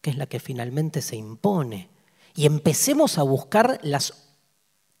que 0.00 0.10
es 0.10 0.16
la 0.16 0.26
que 0.26 0.40
finalmente 0.40 1.00
se 1.00 1.14
impone. 1.14 1.88
Y 2.34 2.44
empecemos 2.44 3.16
a 3.16 3.22
buscar 3.22 3.78
las 3.84 4.14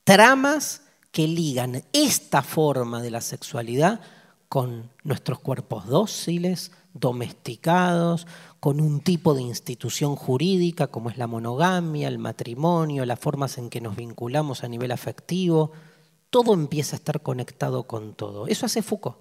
tramas 0.04 0.82
que 1.10 1.26
ligan 1.26 1.82
esta 1.92 2.42
forma 2.42 3.02
de 3.02 3.10
la 3.10 3.20
sexualidad 3.20 4.00
con 4.48 4.92
nuestros 5.02 5.40
cuerpos 5.40 5.88
dóciles, 5.88 6.70
domesticados, 6.92 8.28
con 8.60 8.80
un 8.80 9.00
tipo 9.00 9.34
de 9.34 9.42
institución 9.42 10.14
jurídica 10.14 10.86
como 10.86 11.10
es 11.10 11.18
la 11.18 11.26
monogamia, 11.26 12.06
el 12.06 12.18
matrimonio, 12.18 13.06
las 13.06 13.18
formas 13.18 13.58
en 13.58 13.70
que 13.70 13.80
nos 13.80 13.96
vinculamos 13.96 14.62
a 14.62 14.68
nivel 14.68 14.92
afectivo, 14.92 15.72
todo 16.34 16.52
empieza 16.52 16.96
a 16.96 16.98
estar 16.98 17.22
conectado 17.22 17.84
con 17.84 18.12
todo. 18.14 18.48
Eso 18.48 18.66
hace 18.66 18.82
Foucault. 18.82 19.18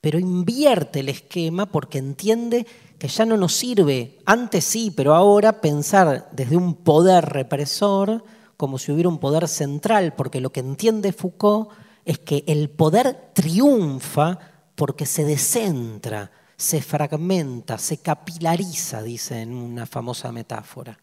Pero 0.00 0.18
invierte 0.18 0.98
el 0.98 1.08
esquema 1.08 1.66
porque 1.66 1.98
entiende 1.98 2.66
que 2.98 3.06
ya 3.06 3.24
no 3.24 3.36
nos 3.36 3.52
sirve, 3.52 4.18
antes 4.26 4.64
sí, 4.64 4.92
pero 4.96 5.14
ahora 5.14 5.60
pensar 5.60 6.28
desde 6.32 6.56
un 6.56 6.74
poder 6.74 7.26
represor 7.26 8.24
como 8.56 8.80
si 8.80 8.90
hubiera 8.90 9.08
un 9.08 9.18
poder 9.18 9.46
central, 9.46 10.12
porque 10.16 10.40
lo 10.40 10.50
que 10.50 10.58
entiende 10.58 11.12
Foucault 11.12 11.70
es 12.04 12.18
que 12.18 12.42
el 12.48 12.68
poder 12.68 13.30
triunfa 13.32 14.40
porque 14.74 15.06
se 15.06 15.24
descentra, 15.24 16.32
se 16.56 16.82
fragmenta, 16.82 17.78
se 17.78 17.98
capilariza, 17.98 19.04
dice 19.04 19.42
en 19.42 19.54
una 19.54 19.86
famosa 19.86 20.32
metáfora. 20.32 20.98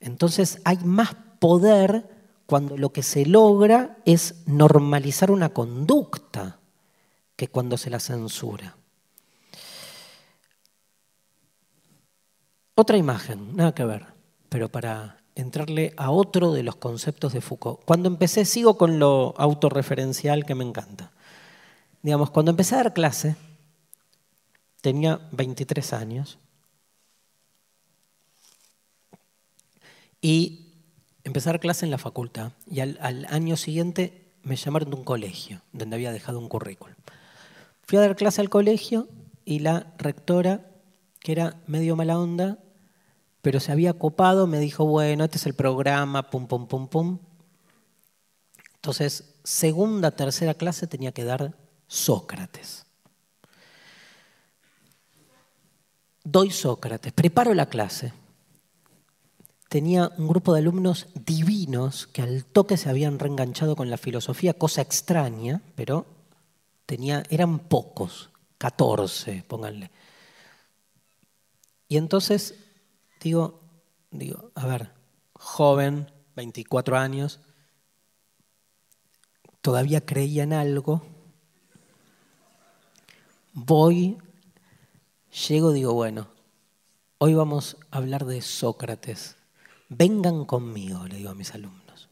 Entonces 0.00 0.60
hay 0.66 0.76
más 0.84 1.16
poder 1.38 2.08
cuando 2.46 2.76
lo 2.76 2.92
que 2.92 3.02
se 3.02 3.26
logra 3.26 3.98
es 4.04 4.36
normalizar 4.46 5.30
una 5.30 5.50
conducta 5.50 6.60
que 7.36 7.48
cuando 7.48 7.76
se 7.76 7.90
la 7.90 8.00
censura. 8.00 8.76
Otra 12.74 12.96
imagen, 12.96 13.56
nada 13.56 13.74
que 13.74 13.84
ver, 13.84 14.06
pero 14.48 14.70
para 14.70 15.18
entrarle 15.34 15.94
a 15.96 16.10
otro 16.10 16.52
de 16.52 16.62
los 16.62 16.76
conceptos 16.76 17.32
de 17.32 17.40
Foucault. 17.40 17.84
Cuando 17.84 18.08
empecé, 18.08 18.44
sigo 18.44 18.76
con 18.76 18.98
lo 18.98 19.34
autorreferencial 19.36 20.44
que 20.44 20.54
me 20.54 20.64
encanta. 20.64 21.12
Digamos, 22.02 22.30
cuando 22.30 22.50
empecé 22.50 22.74
a 22.74 22.78
dar 22.78 22.94
clase, 22.94 23.36
tenía 24.80 25.20
23 25.32 25.92
años, 25.92 26.38
y 30.20 30.67
empezar 31.24 31.60
clase 31.60 31.84
en 31.84 31.90
la 31.90 31.98
facultad 31.98 32.52
y 32.70 32.80
al, 32.80 33.26
año 33.30 33.56
siguiente 33.56 34.32
me 34.42 34.56
llamaron 34.56 34.90
de 34.90 34.96
un 34.96 35.04
colegio 35.04 35.62
donde 35.72 35.96
había 35.96 36.12
dejado 36.12 36.38
un 36.38 36.48
currículum. 36.48 36.96
Fui 37.82 37.98
a 37.98 38.02
dar 38.02 38.16
clase 38.16 38.40
al 38.40 38.48
colegio 38.48 39.08
y 39.44 39.60
la 39.60 39.94
rectora, 39.98 40.70
que 41.20 41.32
era 41.32 41.56
medio 41.66 41.96
mala 41.96 42.18
onda, 42.18 42.58
pero 43.42 43.60
se 43.60 43.72
había 43.72 43.94
copado, 43.94 44.46
me 44.46 44.58
dijo, 44.58 44.84
bueno, 44.84 45.24
este 45.24 45.38
es 45.38 45.46
el 45.46 45.54
programa, 45.54 46.30
pum, 46.30 46.46
pum, 46.46 46.66
pum, 46.66 46.88
pum. 46.88 47.18
Entonces, 48.74 49.34
segunda, 49.44 50.10
tercera 50.10 50.54
clase 50.54 50.86
tenía 50.86 51.12
que 51.12 51.24
dar 51.24 51.54
Sócrates. 51.86 52.84
Doy 56.24 56.50
Sócrates, 56.50 57.12
preparo 57.12 57.54
la 57.54 57.66
clase. 57.66 58.12
Tenía 59.68 60.10
un 60.16 60.28
grupo 60.28 60.54
de 60.54 60.60
alumnos 60.60 61.08
divinos 61.14 62.06
que 62.06 62.22
al 62.22 62.44
toque 62.44 62.76
se 62.76 62.88
habían 62.88 63.18
reenganchado 63.18 63.76
con 63.76 63.90
la 63.90 63.98
filosofía, 63.98 64.54
cosa 64.54 64.80
extraña, 64.80 65.60
pero 65.74 66.06
eran 66.86 67.58
pocos, 67.58 68.30
14, 68.56 69.44
pónganle. 69.46 69.90
Y 71.86 71.96
entonces 71.96 72.54
digo, 73.20 73.60
digo, 74.10 74.50
a 74.54 74.66
ver, 74.66 74.92
joven, 75.34 76.10
24 76.34 76.96
años, 76.96 77.40
todavía 79.60 80.04
creía 80.04 80.44
en 80.44 80.52
algo, 80.54 81.02
voy, 83.52 84.18
llego, 85.48 85.72
digo, 85.72 85.92
bueno, 85.92 86.28
hoy 87.18 87.34
vamos 87.34 87.76
a 87.90 87.98
hablar 87.98 88.24
de 88.24 88.40
Sócrates. 88.40 89.37
Vengan 89.88 90.44
conmigo, 90.44 91.06
le 91.06 91.16
digo 91.16 91.30
a 91.30 91.34
mis 91.34 91.54
alumnos. 91.54 92.10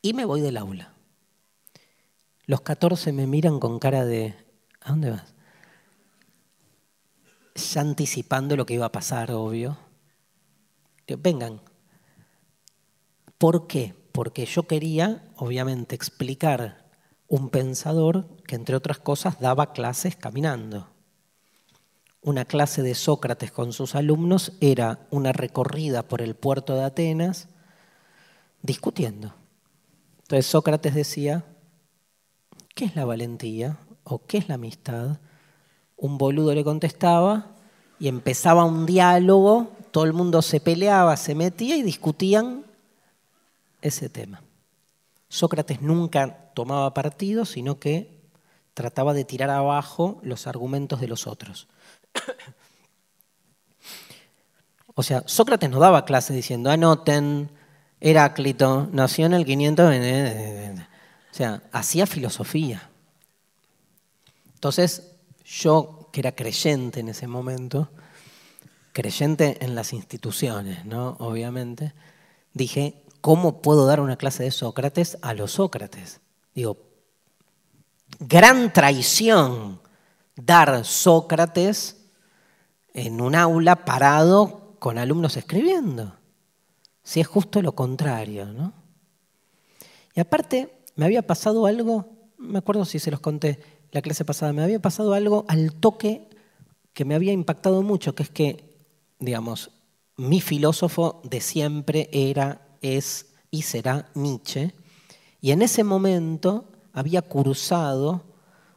Y 0.00 0.14
me 0.14 0.24
voy 0.24 0.40
del 0.40 0.56
aula. 0.56 0.94
Los 2.46 2.62
14 2.62 3.12
me 3.12 3.26
miran 3.26 3.58
con 3.60 3.78
cara 3.78 4.04
de, 4.04 4.34
¿a 4.80 4.90
dónde 4.90 5.10
vas? 5.10 5.34
Ya 7.54 7.80
anticipando 7.80 8.56
lo 8.56 8.66
que 8.66 8.74
iba 8.74 8.86
a 8.86 8.92
pasar, 8.92 9.32
obvio. 9.32 9.78
Vengan. 11.18 11.60
¿Por 13.38 13.66
qué? 13.66 13.94
Porque 14.12 14.46
yo 14.46 14.66
quería, 14.66 15.32
obviamente, 15.36 15.94
explicar 15.94 16.90
un 17.28 17.50
pensador 17.50 18.28
que, 18.46 18.54
entre 18.54 18.76
otras 18.76 18.98
cosas, 18.98 19.40
daba 19.40 19.72
clases 19.72 20.16
caminando. 20.16 20.95
Una 22.20 22.44
clase 22.44 22.82
de 22.82 22.94
Sócrates 22.94 23.52
con 23.52 23.72
sus 23.72 23.94
alumnos 23.94 24.52
era 24.60 25.06
una 25.10 25.32
recorrida 25.32 26.02
por 26.02 26.22
el 26.22 26.34
puerto 26.34 26.74
de 26.74 26.84
Atenas 26.84 27.48
discutiendo. 28.62 29.34
Entonces 30.22 30.46
Sócrates 30.46 30.94
decía, 30.94 31.44
¿qué 32.74 32.86
es 32.86 32.96
la 32.96 33.04
valentía 33.04 33.78
o 34.02 34.26
qué 34.26 34.38
es 34.38 34.48
la 34.48 34.56
amistad? 34.56 35.20
Un 35.96 36.18
boludo 36.18 36.52
le 36.52 36.64
contestaba 36.64 37.54
y 37.98 38.08
empezaba 38.08 38.64
un 38.64 38.86
diálogo, 38.86 39.72
todo 39.90 40.04
el 40.04 40.12
mundo 40.12 40.42
se 40.42 40.60
peleaba, 40.60 41.16
se 41.16 41.34
metía 41.34 41.76
y 41.76 41.82
discutían 41.82 42.66
ese 43.80 44.08
tema. 44.08 44.42
Sócrates 45.28 45.80
nunca 45.80 46.50
tomaba 46.54 46.92
partido, 46.92 47.44
sino 47.44 47.78
que 47.78 48.16
trataba 48.74 49.14
de 49.14 49.24
tirar 49.24 49.50
abajo 49.50 50.18
los 50.22 50.46
argumentos 50.46 51.00
de 51.00 51.08
los 51.08 51.26
otros. 51.26 51.68
O 54.94 55.02
sea, 55.02 55.22
Sócrates 55.26 55.68
no 55.68 55.78
daba 55.78 56.06
clase 56.06 56.32
diciendo, 56.32 56.70
anoten, 56.70 57.50
Heráclito 58.00 58.88
nació 58.92 59.26
en 59.26 59.34
el 59.34 59.44
500, 59.44 59.86
o 59.86 61.34
sea, 61.34 61.62
hacía 61.70 62.06
filosofía. 62.06 62.88
Entonces, 64.54 65.12
yo 65.44 66.08
que 66.12 66.20
era 66.20 66.32
creyente 66.32 67.00
en 67.00 67.10
ese 67.10 67.26
momento, 67.26 67.90
creyente 68.92 69.58
en 69.62 69.74
las 69.74 69.92
instituciones, 69.92 70.86
¿no? 70.86 71.16
Obviamente, 71.20 71.92
dije, 72.54 73.02
¿cómo 73.20 73.60
puedo 73.60 73.84
dar 73.84 74.00
una 74.00 74.16
clase 74.16 74.44
de 74.44 74.50
Sócrates 74.50 75.18
a 75.20 75.34
los 75.34 75.52
Sócrates? 75.52 76.20
Digo, 76.54 76.78
gran 78.18 78.72
traición 78.72 79.78
dar 80.36 80.86
Sócrates 80.86 81.96
en 82.96 83.20
un 83.20 83.34
aula 83.34 83.84
parado 83.84 84.74
con 84.78 84.96
alumnos 84.96 85.36
escribiendo. 85.36 86.16
Si 87.02 87.20
es 87.20 87.26
justo 87.26 87.60
lo 87.60 87.72
contrario, 87.72 88.46
¿no? 88.46 88.72
Y 90.14 90.20
aparte, 90.20 90.82
me 90.96 91.04
había 91.04 91.26
pasado 91.26 91.66
algo, 91.66 92.08
me 92.38 92.58
acuerdo 92.58 92.86
si 92.86 92.98
se 92.98 93.10
los 93.10 93.20
conté 93.20 93.60
la 93.92 94.00
clase 94.00 94.24
pasada, 94.24 94.54
me 94.54 94.62
había 94.62 94.80
pasado 94.80 95.12
algo 95.12 95.44
al 95.46 95.74
toque 95.74 96.30
que 96.94 97.04
me 97.04 97.14
había 97.14 97.32
impactado 97.32 97.82
mucho, 97.82 98.14
que 98.14 98.22
es 98.22 98.30
que, 98.30 98.74
digamos, 99.18 99.72
mi 100.16 100.40
filósofo 100.40 101.20
de 101.22 101.42
siempre 101.42 102.08
era, 102.12 102.66
es 102.80 103.26
y 103.50 103.62
será 103.62 104.08
Nietzsche, 104.14 104.72
y 105.42 105.50
en 105.50 105.60
ese 105.60 105.84
momento 105.84 106.72
había 106.94 107.20
cursado 107.20 108.24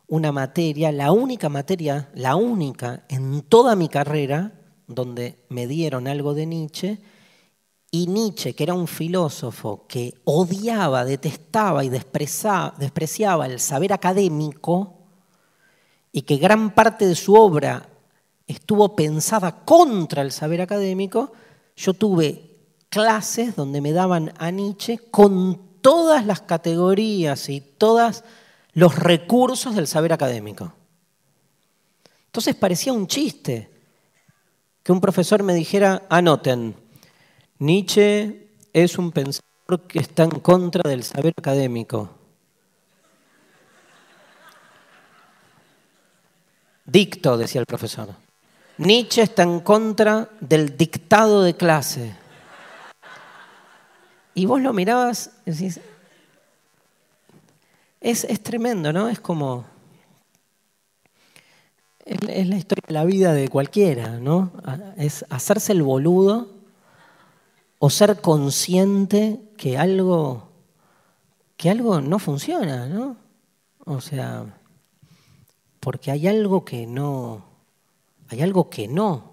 una 0.09 0.31
materia, 0.31 0.91
la 0.91 1.11
única 1.11 1.49
materia, 1.49 2.09
la 2.15 2.35
única 2.35 3.05
en 3.09 3.41
toda 3.41 3.75
mi 3.75 3.87
carrera 3.87 4.53
donde 4.87 5.45
me 5.49 5.67
dieron 5.67 6.07
algo 6.07 6.33
de 6.33 6.47
Nietzsche, 6.47 6.99
y 7.91 8.07
Nietzsche, 8.07 8.53
que 8.53 8.63
era 8.63 8.73
un 8.73 8.87
filósofo 8.87 9.85
que 9.87 10.13
odiaba, 10.23 11.05
detestaba 11.05 11.83
y 11.83 11.89
despreciaba 11.89 13.45
el 13.45 13.59
saber 13.59 13.93
académico, 13.93 14.99
y 16.11 16.23
que 16.23 16.37
gran 16.37 16.73
parte 16.73 17.07
de 17.07 17.15
su 17.15 17.35
obra 17.35 17.89
estuvo 18.47 18.95
pensada 18.95 19.63
contra 19.63 20.23
el 20.23 20.31
saber 20.31 20.61
académico, 20.61 21.31
yo 21.75 21.93
tuve 21.93 22.57
clases 22.89 23.55
donde 23.55 23.81
me 23.81 23.91
daban 23.91 24.33
a 24.39 24.49
Nietzsche 24.49 24.97
con 25.11 25.81
todas 25.81 26.25
las 26.25 26.41
categorías 26.41 27.47
y 27.49 27.61
todos 27.61 28.23
los 28.73 28.95
recursos 28.95 29.75
del 29.75 29.87
saber 29.87 30.13
académico. 30.13 30.73
Entonces 32.25 32.55
parecía 32.55 32.93
un 32.93 33.07
chiste 33.07 33.69
que 34.83 34.91
un 34.91 35.01
profesor 35.01 35.43
me 35.43 35.53
dijera, 35.53 36.03
anoten, 36.09 36.75
Nietzsche 37.59 38.47
es 38.71 38.97
un 38.97 39.11
pensador 39.11 39.87
que 39.87 39.99
está 39.99 40.23
en 40.23 40.39
contra 40.39 40.89
del 40.89 41.03
saber 41.03 41.33
académico. 41.37 42.09
Dicto, 46.85 47.37
decía 47.37 47.61
el 47.61 47.67
profesor. 47.67 48.15
Nietzsche 48.77 49.21
está 49.21 49.43
en 49.43 49.59
contra 49.59 50.29
del 50.39 50.77
dictado 50.77 51.43
de 51.43 51.55
clase. 51.55 52.15
Y 54.33 54.45
vos 54.45 54.61
lo 54.61 54.71
mirabas 54.73 55.31
y 55.45 55.51
decís, 55.51 55.81
es, 58.01 58.23
es 58.23 58.41
tremendo, 58.41 58.93
¿no? 58.93 59.09
Es 59.09 59.19
como, 59.19 59.65
es, 62.05 62.47
la 62.47 62.57
historia 62.57 62.83
de 62.87 62.93
la 62.93 63.05
vida 63.05 63.33
de 63.33 63.47
cualquiera, 63.49 64.19
¿no? 64.19 64.51
Es 64.97 65.25
hacerse 65.29 65.73
el 65.73 65.83
boludo 65.83 66.49
o 67.77 67.89
ser 67.89 68.19
consciente 68.21 69.39
que 69.57 69.77
algo, 69.77 70.49
que 71.55 71.69
algo 71.69 72.01
no 72.01 72.19
funciona, 72.19 72.87
¿no? 72.87 73.17
O 73.85 74.01
sea, 74.01 74.45
porque 75.79 76.11
hay 76.11 76.27
algo 76.27 76.65
que 76.65 76.85
no, 76.87 77.45
hay 78.29 78.41
algo 78.41 78.69
que 78.69 78.87
no. 78.87 79.31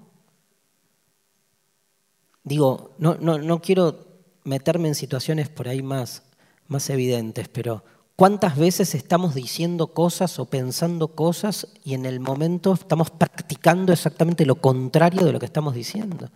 Digo, 2.45 2.93
no, 2.99 3.17
no, 3.17 3.39
no 3.39 3.61
quiero 3.61 4.07
meterme 4.45 4.89
en 4.89 4.95
situaciones 4.95 5.49
por 5.49 5.67
ahí 5.67 5.83
más, 5.83 6.23
más 6.69 6.89
evidentes, 6.91 7.49
pero 7.49 7.83
¿cuántas 8.17 8.57
veces 8.57 8.95
estamos 8.95 9.35
diciendo 9.35 9.89
cosas 9.89 10.39
o 10.39 10.47
pensando 10.47 11.09
cosas 11.09 11.69
y 11.85 11.95
en 11.95 12.07
el 12.07 12.19
momento 12.19 12.73
estamos 12.73 13.11
practicando 13.11 13.93
exactamente 13.93 14.47
lo 14.47 14.57
contrario 14.57 15.25
de 15.25 15.33
lo 15.33 15.39
que 15.39 15.47
estamos 15.47 15.75
diciendo? 15.75 16.29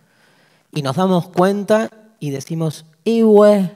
Y 0.71 0.83
nos 0.83 0.95
damos 0.95 1.27
cuenta 1.29 1.89
y 2.19 2.29
decimos, 2.29 2.85
¡Iwe! 3.03 3.75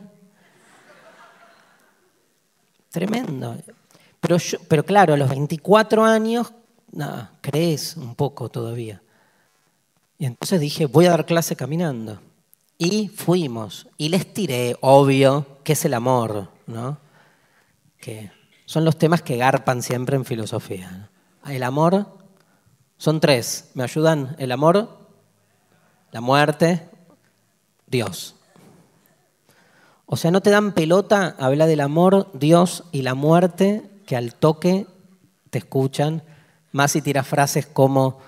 Tremendo. 2.91 3.57
Pero, 4.21 4.85
claro, 4.85 5.13
a 5.13 5.17
los 5.17 5.29
24 5.29 6.05
años, 6.05 6.53
crees 7.41 7.97
un 7.97 8.15
poco 8.15 8.49
todavía. 8.49 9.01
Y 10.17 10.25
entonces 10.25 10.61
dije, 10.61 10.85
voy 10.85 11.07
a 11.07 11.11
dar 11.11 11.25
clase 11.25 11.55
caminando. 11.55 12.19
Y 12.77 13.09
fuimos. 13.09 13.87
Y 13.97 14.09
les 14.09 14.33
tiré, 14.33 14.77
obvio, 14.79 15.45
que 15.63 15.73
es 15.73 15.83
el 15.83 15.93
amor, 15.93 16.47
¿no? 16.67 16.97
Que 17.99 18.31
son 18.65 18.85
los 18.85 18.97
temas 18.97 19.21
que 19.21 19.37
garpan 19.37 19.81
siempre 19.81 20.15
en 20.15 20.25
filosofía. 20.25 21.09
El 21.45 21.63
amor 21.63 22.07
son 22.97 23.19
tres. 23.19 23.71
¿Me 23.73 23.83
ayudan? 23.83 24.35
El 24.39 24.51
amor, 24.51 25.07
la 26.11 26.21
muerte, 26.21 26.89
Dios. 27.87 28.35
O 30.05 30.17
sea, 30.17 30.31
no 30.31 30.41
te 30.41 30.51
dan 30.51 30.73
pelota 30.73 31.35
habla 31.39 31.65
del 31.65 31.81
amor, 31.81 32.29
Dios 32.33 32.83
y 32.91 33.01
la 33.01 33.15
muerte 33.15 33.89
que 34.05 34.15
al 34.15 34.35
toque 34.35 34.87
te 35.49 35.57
escuchan, 35.57 36.23
más 36.71 36.91
si 36.91 37.01
tiras 37.01 37.27
frases 37.27 37.65
como 37.65 38.19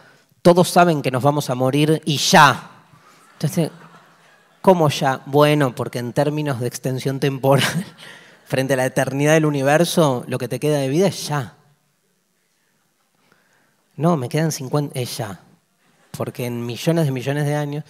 todos 0.42 0.70
saben 0.70 1.02
que 1.02 1.12
nos 1.12 1.22
vamos 1.22 1.50
a 1.50 1.56
morir 1.56 2.02
y 2.06 2.18
ya. 2.18 2.72
Entonces, 3.34 3.70
¿cómo 4.62 4.90
ya? 4.90 5.22
Bueno, 5.26 5.76
porque 5.76 6.00
en 6.00 6.14
términos 6.14 6.60
de 6.60 6.68
extensión 6.68 7.20
temporal 7.20 7.86
frente 8.48 8.76
a 8.76 8.78
la 8.78 8.86
eternidad 8.86 9.34
del 9.34 9.46
universo, 9.46 10.24
lo 10.26 10.38
que 10.38 10.48
te 10.48 10.58
queda 10.58 10.78
de 10.78 10.88
vida 10.88 11.08
es 11.08 11.28
ya. 11.28 11.58
No, 13.98 14.16
me 14.16 14.30
quedan 14.30 14.54
50, 14.54 14.98
es 14.98 15.18
ya. 15.18 15.42
Porque 16.12 16.46
en 16.46 16.66
millones 16.66 17.06
de 17.06 17.12
millones 17.12 17.46
de 17.46 17.56
años, 17.56 17.84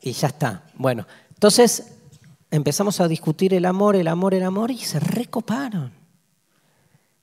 y 0.00 0.12
ya 0.12 0.28
está. 0.28 0.62
Bueno, 0.74 1.08
entonces 1.30 1.94
empezamos 2.52 3.00
a 3.00 3.08
discutir 3.08 3.52
el 3.52 3.64
amor, 3.64 3.96
el 3.96 4.06
amor, 4.06 4.32
el 4.32 4.44
amor, 4.44 4.70
y 4.70 4.78
se 4.78 5.00
recoparon. 5.00 5.90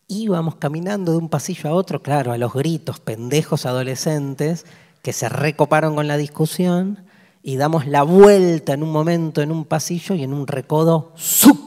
Íbamos 0.09 0.55
caminando 0.55 1.13
de 1.13 1.19
un 1.19 1.29
pasillo 1.29 1.69
a 1.69 1.73
otro, 1.73 2.03
claro, 2.03 2.33
a 2.33 2.37
los 2.37 2.53
gritos, 2.53 2.99
pendejos 2.99 3.65
adolescentes, 3.65 4.65
que 5.01 5.13
se 5.13 5.29
recoparon 5.29 5.95
con 5.95 6.09
la 6.09 6.17
discusión, 6.17 7.05
y 7.41 7.55
damos 7.55 7.87
la 7.87 8.03
vuelta 8.03 8.73
en 8.73 8.83
un 8.83 8.91
momento 8.91 9.41
en 9.41 9.53
un 9.53 9.63
pasillo 9.63 10.15
y 10.15 10.23
en 10.23 10.33
un 10.33 10.47
recodo, 10.47 11.13
¡sup! 11.15 11.66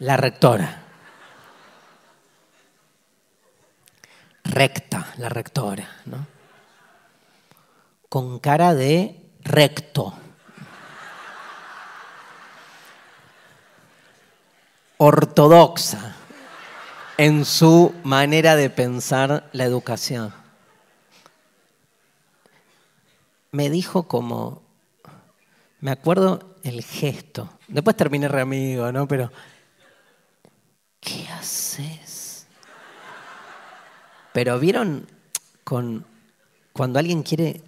La 0.00 0.16
rectora. 0.16 0.82
Recta, 4.44 5.14
la 5.18 5.28
rectora, 5.28 5.88
¿no? 6.06 6.26
Con 8.08 8.40
cara 8.40 8.74
de 8.74 9.30
recto. 9.42 10.12
Ortodoxa 14.96 16.16
en 17.16 17.44
su 17.44 17.94
manera 18.02 18.56
de 18.56 18.70
pensar 18.70 19.48
la 19.52 19.64
educación. 19.64 20.32
Me 23.52 23.68
dijo 23.70 24.08
como, 24.08 24.62
me 25.80 25.90
acuerdo 25.90 26.56
el 26.62 26.82
gesto, 26.82 27.50
después 27.68 27.96
terminé 27.96 28.28
re 28.28 28.40
amigo, 28.40 28.90
¿no? 28.92 29.06
Pero 29.06 29.30
¿qué 31.00 31.26
haces? 31.28 32.46
Pero 34.32 34.58
vieron 34.58 35.06
con 35.64 36.06
cuando 36.72 36.98
alguien 36.98 37.22
quiere 37.22 37.62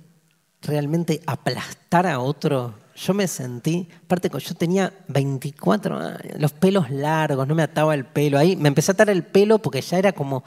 realmente 0.62 1.20
aplastar 1.26 2.06
a 2.06 2.20
otro, 2.20 2.74
yo 2.94 3.14
me 3.14 3.26
sentí, 3.26 3.88
aparte 4.04 4.30
yo 4.38 4.54
tenía 4.54 4.92
24 5.09 5.96
años, 5.98 6.20
los 6.38 6.52
pelos 6.52 6.90
largos, 6.90 7.48
no 7.48 7.54
me 7.54 7.62
ataba 7.62 7.94
el 7.94 8.04
pelo, 8.04 8.38
ahí 8.38 8.54
me 8.54 8.68
empecé 8.68 8.92
a 8.92 8.94
atar 8.94 9.10
el 9.10 9.24
pelo 9.24 9.59
porque 9.59 9.80
ya 9.80 9.98
era 9.98 10.12
como 10.12 10.44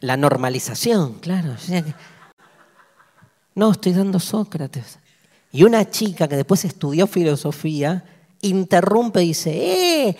la 0.00 0.16
normalización, 0.16 1.14
claro. 1.20 1.54
No, 3.54 3.70
estoy 3.70 3.92
dando 3.92 4.18
Sócrates. 4.18 4.98
Y 5.52 5.64
una 5.64 5.88
chica 5.88 6.26
que 6.26 6.36
después 6.36 6.64
estudió 6.64 7.06
filosofía 7.06 8.04
interrumpe 8.40 9.22
y 9.22 9.28
dice, 9.28 9.50
¡eh! 10.08 10.16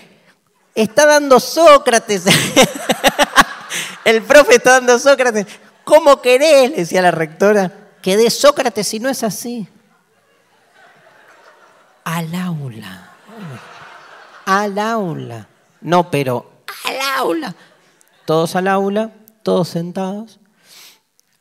Está 0.75 1.07
dando 1.07 1.39
Sócrates. 1.39 2.25
El 4.05 4.23
profe 4.23 4.57
está 4.57 4.73
dando 4.73 4.99
Sócrates. 4.99 5.47
¿Cómo 5.85 6.21
querés? 6.21 6.71
Le 6.71 6.77
decía 6.79 7.03
la 7.03 7.11
rectora. 7.11 7.71
Que 8.01 8.17
dé 8.17 8.31
Sócrates 8.31 8.89
si 8.89 8.99
no 8.99 9.09
es 9.09 9.23
así. 9.23 9.69
Al 12.05 12.35
aula. 12.35 13.11
Al 14.45 14.79
aula. 14.79 15.47
No, 15.81 16.11
pero 16.11 16.65
al 16.85 17.01
aula. 17.19 17.55
Todos 18.25 18.57
al 18.57 18.69
aula, 18.69 19.13
todos 19.43 19.69
sentados. 19.69 20.41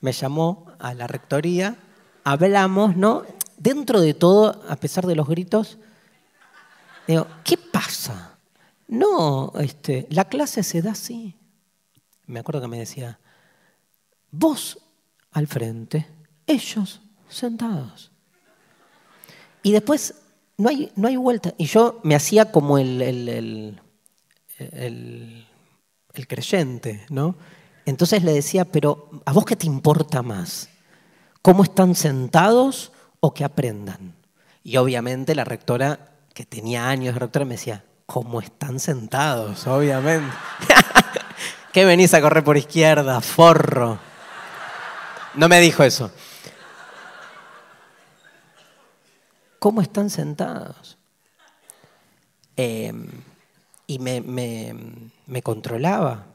Me 0.01 0.11
llamó 0.11 0.67
a 0.79 0.93
la 0.93 1.07
rectoría. 1.07 1.77
Hablamos, 2.23 2.95
¿no? 2.95 3.23
Dentro 3.57 4.01
de 4.01 4.13
todo, 4.13 4.63
a 4.67 4.75
pesar 4.75 5.05
de 5.05 5.15
los 5.15 5.27
gritos, 5.27 5.77
digo, 7.07 7.27
¿qué 7.43 7.57
pasa? 7.57 8.30
No, 8.91 9.53
este, 9.57 10.05
la 10.09 10.25
clase 10.25 10.63
se 10.63 10.81
da 10.81 10.91
así. 10.91 11.37
Me 12.27 12.41
acuerdo 12.41 12.59
que 12.59 12.67
me 12.67 12.77
decía, 12.77 13.21
vos 14.31 14.79
al 15.31 15.47
frente, 15.47 16.07
ellos 16.45 17.01
sentados. 17.29 18.11
Y 19.63 19.71
después 19.71 20.15
no 20.57 20.67
hay, 20.67 20.91
no 20.97 21.07
hay 21.07 21.15
vuelta. 21.15 21.53
Y 21.57 21.67
yo 21.67 22.01
me 22.03 22.15
hacía 22.15 22.51
como 22.51 22.77
el, 22.77 23.01
el, 23.01 23.29
el, 23.29 25.47
el, 26.13 26.27
creyente, 26.27 27.05
¿no? 27.09 27.37
Entonces 27.85 28.23
le 28.23 28.33
decía, 28.33 28.65
pero 28.65 29.09
¿a 29.23 29.31
vos 29.31 29.45
qué 29.45 29.55
te 29.55 29.67
importa 29.67 30.21
más? 30.21 30.67
¿Cómo 31.41 31.63
están 31.63 31.95
sentados 31.95 32.91
o 33.21 33.33
que 33.33 33.45
aprendan? 33.45 34.15
Y 34.65 34.75
obviamente 34.75 35.33
la 35.33 35.45
rectora, 35.45 36.11
que 36.33 36.45
tenía 36.45 36.89
años 36.89 37.13
de 37.13 37.21
rectora, 37.21 37.45
me 37.45 37.55
decía, 37.55 37.85
como 38.11 38.41
están 38.41 38.77
sentados, 38.77 39.65
obviamente. 39.67 40.35
¿Qué 41.71 41.85
venís 41.85 42.13
a 42.13 42.19
correr 42.19 42.43
por 42.43 42.57
izquierda, 42.57 43.21
forro? 43.21 43.97
No 45.35 45.47
me 45.47 45.61
dijo 45.61 45.81
eso. 45.81 46.11
¿Cómo 49.59 49.79
están 49.81 50.09
sentados? 50.09 50.97
Em, 52.57 53.07
y 53.87 53.97
me, 53.99 54.19
me, 54.19 55.41
controlaba, 55.41 56.25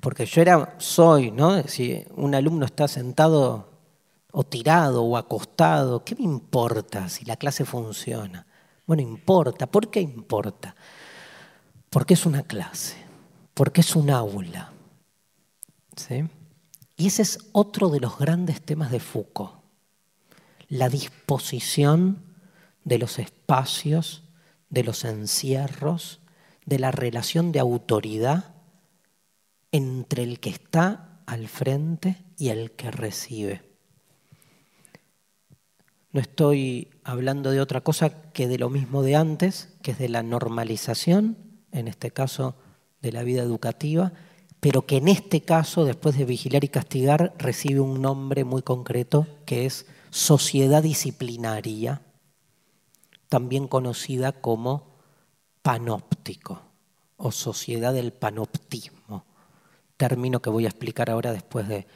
porque 0.00 0.24
yo 0.24 0.40
era, 0.40 0.76
soy, 0.78 1.30
¿no? 1.30 1.62
Si 1.64 2.06
un 2.16 2.34
alumno 2.34 2.64
está 2.64 2.88
sentado 2.88 3.68
o 4.32 4.44
tirado 4.44 5.04
o 5.04 5.18
acostado, 5.18 6.02
¿qué 6.06 6.14
me 6.14 6.24
importa 6.24 7.10
si 7.10 7.26
la 7.26 7.36
clase 7.36 7.66
funciona? 7.66 8.46
Bueno, 8.86 9.02
importa. 9.02 9.66
¿Por 9.66 9.90
qué 9.90 10.00
importa? 10.00 10.74
Porque 11.90 12.14
es 12.14 12.26
una 12.26 12.42
clase, 12.42 12.96
porque 13.54 13.80
es 13.80 13.96
un 13.96 14.10
aula. 14.10 14.72
Y 16.96 17.06
ese 17.06 17.22
es 17.22 17.38
otro 17.52 17.90
de 17.90 18.00
los 18.00 18.18
grandes 18.18 18.60
temas 18.60 18.90
de 18.90 19.00
Foucault, 19.00 19.52
la 20.68 20.88
disposición 20.88 22.24
de 22.84 22.98
los 22.98 23.18
espacios, 23.18 24.24
de 24.70 24.84
los 24.84 25.04
encierros, 25.04 26.20
de 26.66 26.78
la 26.78 26.90
relación 26.90 27.52
de 27.52 27.60
autoridad 27.60 28.54
entre 29.72 30.22
el 30.22 30.40
que 30.40 30.50
está 30.50 31.20
al 31.26 31.48
frente 31.48 32.24
y 32.36 32.48
el 32.48 32.72
que 32.72 32.90
recibe. 32.90 33.62
No 36.12 36.20
estoy 36.20 36.88
hablando 37.04 37.50
de 37.50 37.60
otra 37.60 37.82
cosa 37.82 38.32
que 38.32 38.48
de 38.48 38.58
lo 38.58 38.70
mismo 38.70 39.02
de 39.02 39.16
antes, 39.16 39.76
que 39.82 39.92
es 39.92 39.98
de 39.98 40.08
la 40.08 40.22
normalización 40.22 41.47
en 41.72 41.88
este 41.88 42.10
caso 42.10 42.54
de 43.00 43.12
la 43.12 43.22
vida 43.22 43.42
educativa, 43.42 44.12
pero 44.60 44.86
que 44.86 44.96
en 44.96 45.08
este 45.08 45.42
caso, 45.42 45.84
después 45.84 46.18
de 46.18 46.24
vigilar 46.24 46.64
y 46.64 46.68
castigar, 46.68 47.34
recibe 47.38 47.80
un 47.80 48.02
nombre 48.02 48.44
muy 48.44 48.62
concreto 48.62 49.26
que 49.44 49.66
es 49.66 49.86
sociedad 50.10 50.82
disciplinaria, 50.82 52.02
también 53.28 53.68
conocida 53.68 54.32
como 54.32 54.96
panóptico 55.62 56.62
o 57.16 57.30
sociedad 57.30 57.92
del 57.92 58.12
panoptismo, 58.12 59.24
término 59.96 60.40
que 60.40 60.50
voy 60.50 60.64
a 60.64 60.68
explicar 60.68 61.10
ahora 61.10 61.32
después 61.32 61.68
de, 61.68 61.86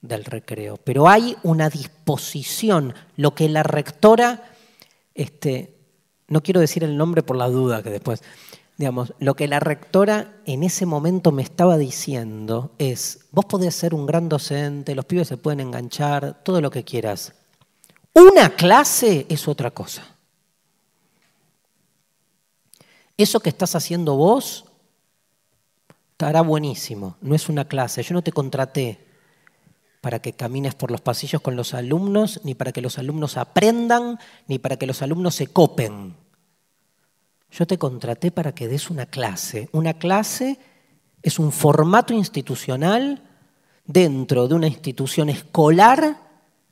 del 0.00 0.24
recreo. 0.24 0.76
Pero 0.78 1.08
hay 1.08 1.36
una 1.42 1.70
disposición, 1.70 2.94
lo 3.16 3.34
que 3.34 3.48
la 3.48 3.62
rectora, 3.62 4.42
este, 5.14 5.78
no 6.28 6.42
quiero 6.42 6.60
decir 6.60 6.84
el 6.84 6.96
nombre 6.96 7.22
por 7.22 7.36
la 7.36 7.48
duda 7.48 7.82
que 7.82 7.90
después, 7.90 8.22
Digamos, 8.76 9.12
lo 9.18 9.34
que 9.34 9.48
la 9.48 9.60
rectora 9.60 10.40
en 10.44 10.62
ese 10.62 10.86
momento 10.86 11.30
me 11.30 11.42
estaba 11.42 11.76
diciendo 11.76 12.72
es, 12.78 13.26
vos 13.30 13.44
podés 13.44 13.74
ser 13.74 13.94
un 13.94 14.06
gran 14.06 14.28
docente, 14.28 14.94
los 14.94 15.04
pibes 15.04 15.28
se 15.28 15.36
pueden 15.36 15.60
enganchar, 15.60 16.42
todo 16.42 16.60
lo 16.60 16.70
que 16.70 16.84
quieras. 16.84 17.34
Una 18.14 18.50
clase 18.50 19.26
es 19.28 19.46
otra 19.46 19.70
cosa. 19.70 20.16
Eso 23.16 23.40
que 23.40 23.50
estás 23.50 23.74
haciendo 23.74 24.16
vos 24.16 24.64
estará 26.12 26.40
buenísimo, 26.40 27.16
no 27.20 27.34
es 27.34 27.48
una 27.48 27.66
clase. 27.66 28.02
Yo 28.02 28.14
no 28.14 28.22
te 28.22 28.32
contraté 28.32 29.06
para 30.00 30.20
que 30.20 30.32
camines 30.32 30.74
por 30.74 30.90
los 30.90 31.00
pasillos 31.00 31.40
con 31.40 31.54
los 31.54 31.74
alumnos, 31.74 32.40
ni 32.42 32.54
para 32.54 32.72
que 32.72 32.80
los 32.80 32.98
alumnos 32.98 33.36
aprendan, 33.36 34.18
ni 34.48 34.58
para 34.58 34.76
que 34.76 34.86
los 34.86 35.02
alumnos 35.02 35.36
se 35.36 35.46
copen. 35.46 36.16
Yo 37.52 37.66
te 37.66 37.78
contraté 37.78 38.30
para 38.30 38.54
que 38.54 38.66
des 38.66 38.90
una 38.90 39.06
clase. 39.06 39.68
Una 39.72 39.94
clase 39.94 40.58
es 41.22 41.38
un 41.38 41.52
formato 41.52 42.14
institucional 42.14 43.22
dentro 43.84 44.48
de 44.48 44.54
una 44.54 44.66
institución 44.66 45.28
escolar 45.28 46.16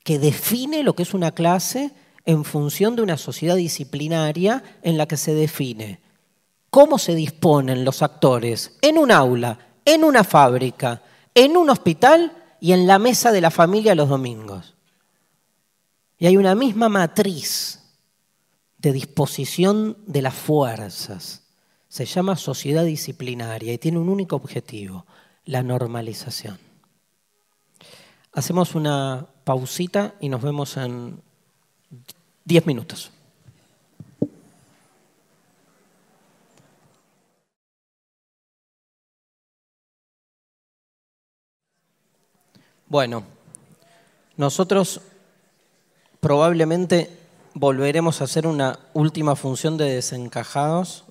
que 0.03 0.17
define 0.17 0.83
lo 0.83 0.95
que 0.95 1.03
es 1.03 1.13
una 1.13 1.31
clase 1.31 1.91
en 2.25 2.43
función 2.43 2.95
de 2.95 3.03
una 3.03 3.17
sociedad 3.17 3.55
disciplinaria 3.55 4.63
en 4.81 4.97
la 4.97 5.07
que 5.07 5.17
se 5.17 5.33
define 5.33 5.99
cómo 6.71 6.97
se 6.97 7.13
disponen 7.13 7.85
los 7.85 8.01
actores 8.01 8.77
en 8.81 8.97
un 8.97 9.11
aula, 9.11 9.59
en 9.85 10.03
una 10.03 10.23
fábrica, 10.23 11.03
en 11.35 11.57
un 11.57 11.69
hospital 11.69 12.31
y 12.59 12.71
en 12.71 12.87
la 12.87 12.97
mesa 12.97 13.31
de 13.31 13.41
la 13.41 13.51
familia 13.51 13.93
los 13.93 14.09
domingos. 14.09 14.73
Y 16.17 16.25
hay 16.27 16.37
una 16.37 16.55
misma 16.55 16.89
matriz 16.89 17.80
de 18.81 18.91
disposición 18.93 19.97
de 20.07 20.21
las 20.21 20.33
fuerzas, 20.33 21.37
Se 21.87 22.05
llama 22.05 22.37
sociedad 22.37 22.85
disciplinaria 22.85 23.73
y 23.73 23.77
tiene 23.77 23.99
un 23.99 24.07
único 24.07 24.37
objetivo, 24.37 25.05
la 25.43 25.61
normalización. 25.61 26.57
Hacemos 28.31 28.75
una 28.75 29.27
pausita 29.43 30.15
y 30.21 30.29
nos 30.29 30.41
vemos 30.41 30.77
en 30.77 31.21
10 32.45 32.65
minutos. 32.65 33.11
Bueno, 42.87 43.25
nosotros 44.37 45.01
probablemente 46.21 47.20
volveremos 47.53 48.21
a 48.21 48.25
hacer 48.25 48.47
una 48.47 48.79
última 48.93 49.35
función 49.35 49.77
de 49.77 49.93
desencajados, 49.93 51.05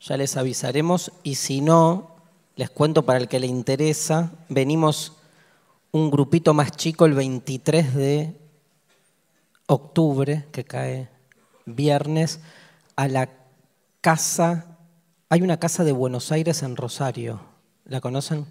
ya 0.00 0.16
les 0.16 0.36
avisaremos, 0.36 1.12
y 1.22 1.36
si 1.36 1.60
no, 1.60 2.10
les 2.56 2.70
cuento 2.70 3.04
para 3.04 3.18
el 3.18 3.28
que 3.28 3.40
le 3.40 3.46
interesa, 3.46 4.32
venimos 4.48 5.12
un 5.92 6.10
grupito 6.10 6.54
más 6.54 6.72
chico 6.72 7.06
el 7.06 7.14
23 7.14 7.94
de 7.94 8.36
octubre, 9.66 10.46
que 10.52 10.64
cae 10.64 11.08
viernes, 11.64 12.40
a 12.96 13.08
la 13.08 13.28
casa, 14.00 14.78
hay 15.28 15.42
una 15.42 15.58
casa 15.58 15.84
de 15.84 15.92
Buenos 15.92 16.32
Aires 16.32 16.62
en 16.62 16.76
Rosario, 16.76 17.40
¿la 17.84 18.00
conocen? 18.00 18.46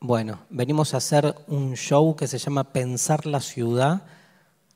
Bueno, 0.00 0.40
venimos 0.48 0.94
a 0.94 0.98
hacer 0.98 1.34
un 1.48 1.74
show 1.74 2.14
que 2.16 2.28
se 2.28 2.38
llama 2.38 2.72
Pensar 2.72 3.26
la 3.26 3.40
ciudad, 3.40 4.02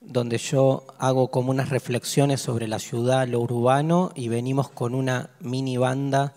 donde 0.04 0.38
yo 0.38 0.86
hago 0.98 1.28
como 1.28 1.50
unas 1.50 1.68
reflexiones 1.68 2.40
sobre 2.40 2.68
la 2.68 2.78
ciudad, 2.78 3.26
lo 3.28 3.40
urbano, 3.40 4.10
y 4.14 4.28
venimos 4.28 4.68
con 4.70 4.94
una 4.94 5.30
mini 5.40 5.76
banda 5.76 6.34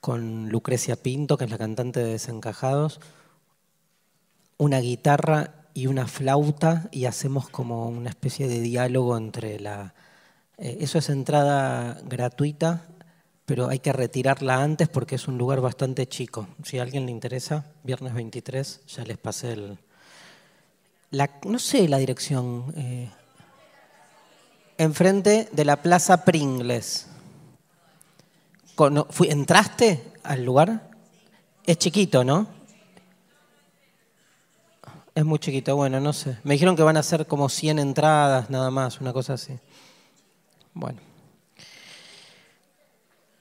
con 0.00 0.48
Lucrecia 0.48 0.96
Pinto, 0.96 1.36
que 1.36 1.44
es 1.44 1.50
la 1.50 1.58
cantante 1.58 2.00
de 2.00 2.12
Desencajados, 2.12 3.00
una 4.58 4.80
guitarra 4.80 5.54
y 5.74 5.86
una 5.86 6.06
flauta, 6.06 6.88
y 6.90 7.04
hacemos 7.04 7.48
como 7.48 7.88
una 7.88 8.10
especie 8.10 8.48
de 8.48 8.60
diálogo 8.60 9.16
entre 9.16 9.60
la... 9.60 9.94
Eh, 10.58 10.78
eso 10.80 10.98
es 10.98 11.08
entrada 11.08 12.00
gratuita, 12.04 12.86
pero 13.46 13.68
hay 13.68 13.78
que 13.78 13.92
retirarla 13.92 14.62
antes 14.62 14.88
porque 14.88 15.16
es 15.16 15.28
un 15.28 15.38
lugar 15.38 15.60
bastante 15.60 16.06
chico. 16.06 16.48
Si 16.64 16.78
a 16.78 16.82
alguien 16.82 17.06
le 17.06 17.12
interesa, 17.12 17.66
viernes 17.84 18.14
23, 18.14 18.80
ya 18.86 19.04
les 19.04 19.18
pasé 19.18 19.52
el... 19.52 19.78
no 21.44 21.58
sé 21.58 21.88
la 21.88 21.98
dirección. 21.98 22.72
Eh, 22.76 23.10
enfrente 24.78 25.48
de 25.52 25.64
la 25.64 25.76
Plaza 25.76 26.24
Pringles. 26.24 27.06
¿Entraste 29.28 30.12
al 30.24 30.44
lugar? 30.44 30.90
Es 31.64 31.78
chiquito, 31.78 32.24
¿no? 32.24 32.48
Es 35.14 35.24
muy 35.24 35.38
chiquito, 35.38 35.76
bueno, 35.76 36.00
no 36.00 36.12
sé. 36.14 36.38
Me 36.42 36.54
dijeron 36.54 36.74
que 36.74 36.82
van 36.82 36.96
a 36.96 37.02
ser 37.02 37.26
como 37.26 37.48
100 37.48 37.78
entradas 37.78 38.48
nada 38.48 38.70
más, 38.70 39.00
una 39.00 39.12
cosa 39.12 39.34
así. 39.34 39.58
Bueno. 40.72 40.98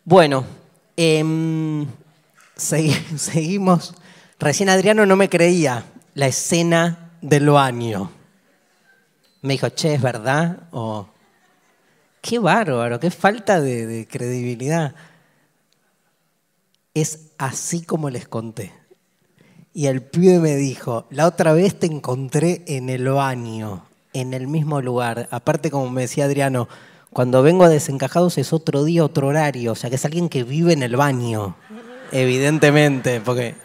Bueno, 0.04 0.44
em, 0.98 1.88
seguimos. 2.56 3.96
Recién 4.38 4.70
Adriano 4.70 5.06
no 5.06 5.16
me 5.16 5.30
creía 5.30 5.86
la 6.14 6.28
escena 6.28 7.01
del 7.22 7.50
baño. 7.50 8.12
Me 9.42 9.54
dijo, 9.54 9.70
che, 9.70 9.96
¿es 9.96 10.02
verdad? 10.02 10.68
O, 10.72 11.08
qué 12.22 12.40
bárbaro, 12.40 13.00
qué 13.00 13.12
falta 13.12 13.62
de, 13.62 13.86
de 13.88 14.08
credibilidad. 14.08 14.94
Es 16.94 17.32
así 17.38 17.84
como 17.84 18.10
les 18.10 18.28
conté. 18.28 18.74
Y 19.74 19.88
el 19.88 20.02
pibe 20.02 20.40
me 20.40 20.56
dijo, 20.56 21.08
la 21.10 21.28
otra 21.28 21.54
vez 21.54 21.80
te 21.80 21.86
encontré 21.86 22.64
en 22.68 22.90
el 22.90 23.08
baño, 23.08 23.86
en 24.12 24.34
el 24.34 24.48
mismo 24.48 24.82
lugar. 24.82 25.30
Aparte, 25.32 25.72
como 25.72 25.90
me 25.90 26.02
decía 26.02 26.26
Adriano, 26.26 26.68
cuando 27.14 27.42
vengo 27.42 27.64
a 27.64 27.70
desencajados 27.70 28.38
es 28.38 28.54
otro 28.54 28.84
día, 28.84 29.04
otro 29.04 29.28
horario, 29.28 29.74
o 29.74 29.76
sea 29.76 29.90
que 29.90 29.98
es 29.98 30.06
alguien 30.06 30.30
que 30.30 30.44
vive 30.44 30.74
en 30.74 30.84
el 30.84 30.96
baño, 30.96 31.56
evidentemente, 32.12 33.22
porque... 33.22 33.56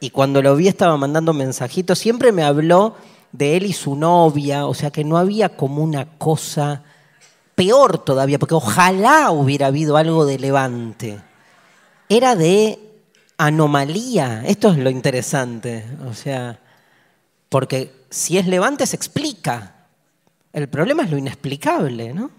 Y 0.00 0.10
cuando 0.10 0.42
lo 0.42 0.56
vi 0.56 0.68
estaba 0.68 0.96
mandando 0.96 1.32
mensajitos, 1.32 1.98
siempre 1.98 2.32
me 2.32 2.42
habló 2.42 2.94
de 3.32 3.56
él 3.56 3.66
y 3.66 3.72
su 3.72 3.96
novia, 3.96 4.66
o 4.66 4.74
sea 4.74 4.90
que 4.90 5.04
no 5.04 5.18
había 5.18 5.56
como 5.56 5.82
una 5.82 6.18
cosa 6.18 6.82
peor 7.54 7.98
todavía, 7.98 8.38
porque 8.38 8.54
ojalá 8.54 9.30
hubiera 9.30 9.68
habido 9.68 9.96
algo 9.96 10.26
de 10.26 10.38
levante. 10.38 11.20
Era 12.08 12.36
de 12.36 12.78
anomalía, 13.36 14.44
esto 14.46 14.70
es 14.70 14.78
lo 14.78 14.90
interesante, 14.90 15.84
o 16.06 16.14
sea, 16.14 16.60
porque 17.48 18.06
si 18.10 18.38
es 18.38 18.46
levante 18.46 18.86
se 18.86 18.96
explica, 18.96 19.74
el 20.52 20.68
problema 20.68 21.02
es 21.02 21.10
lo 21.10 21.18
inexplicable, 21.18 22.14
¿no? 22.14 22.30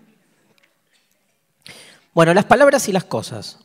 Bueno, 2.14 2.34
las 2.34 2.46
palabras 2.46 2.88
y 2.88 2.94
las 2.94 3.04
cosas. 3.04 3.60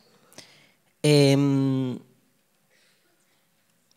Em, 1.01 1.97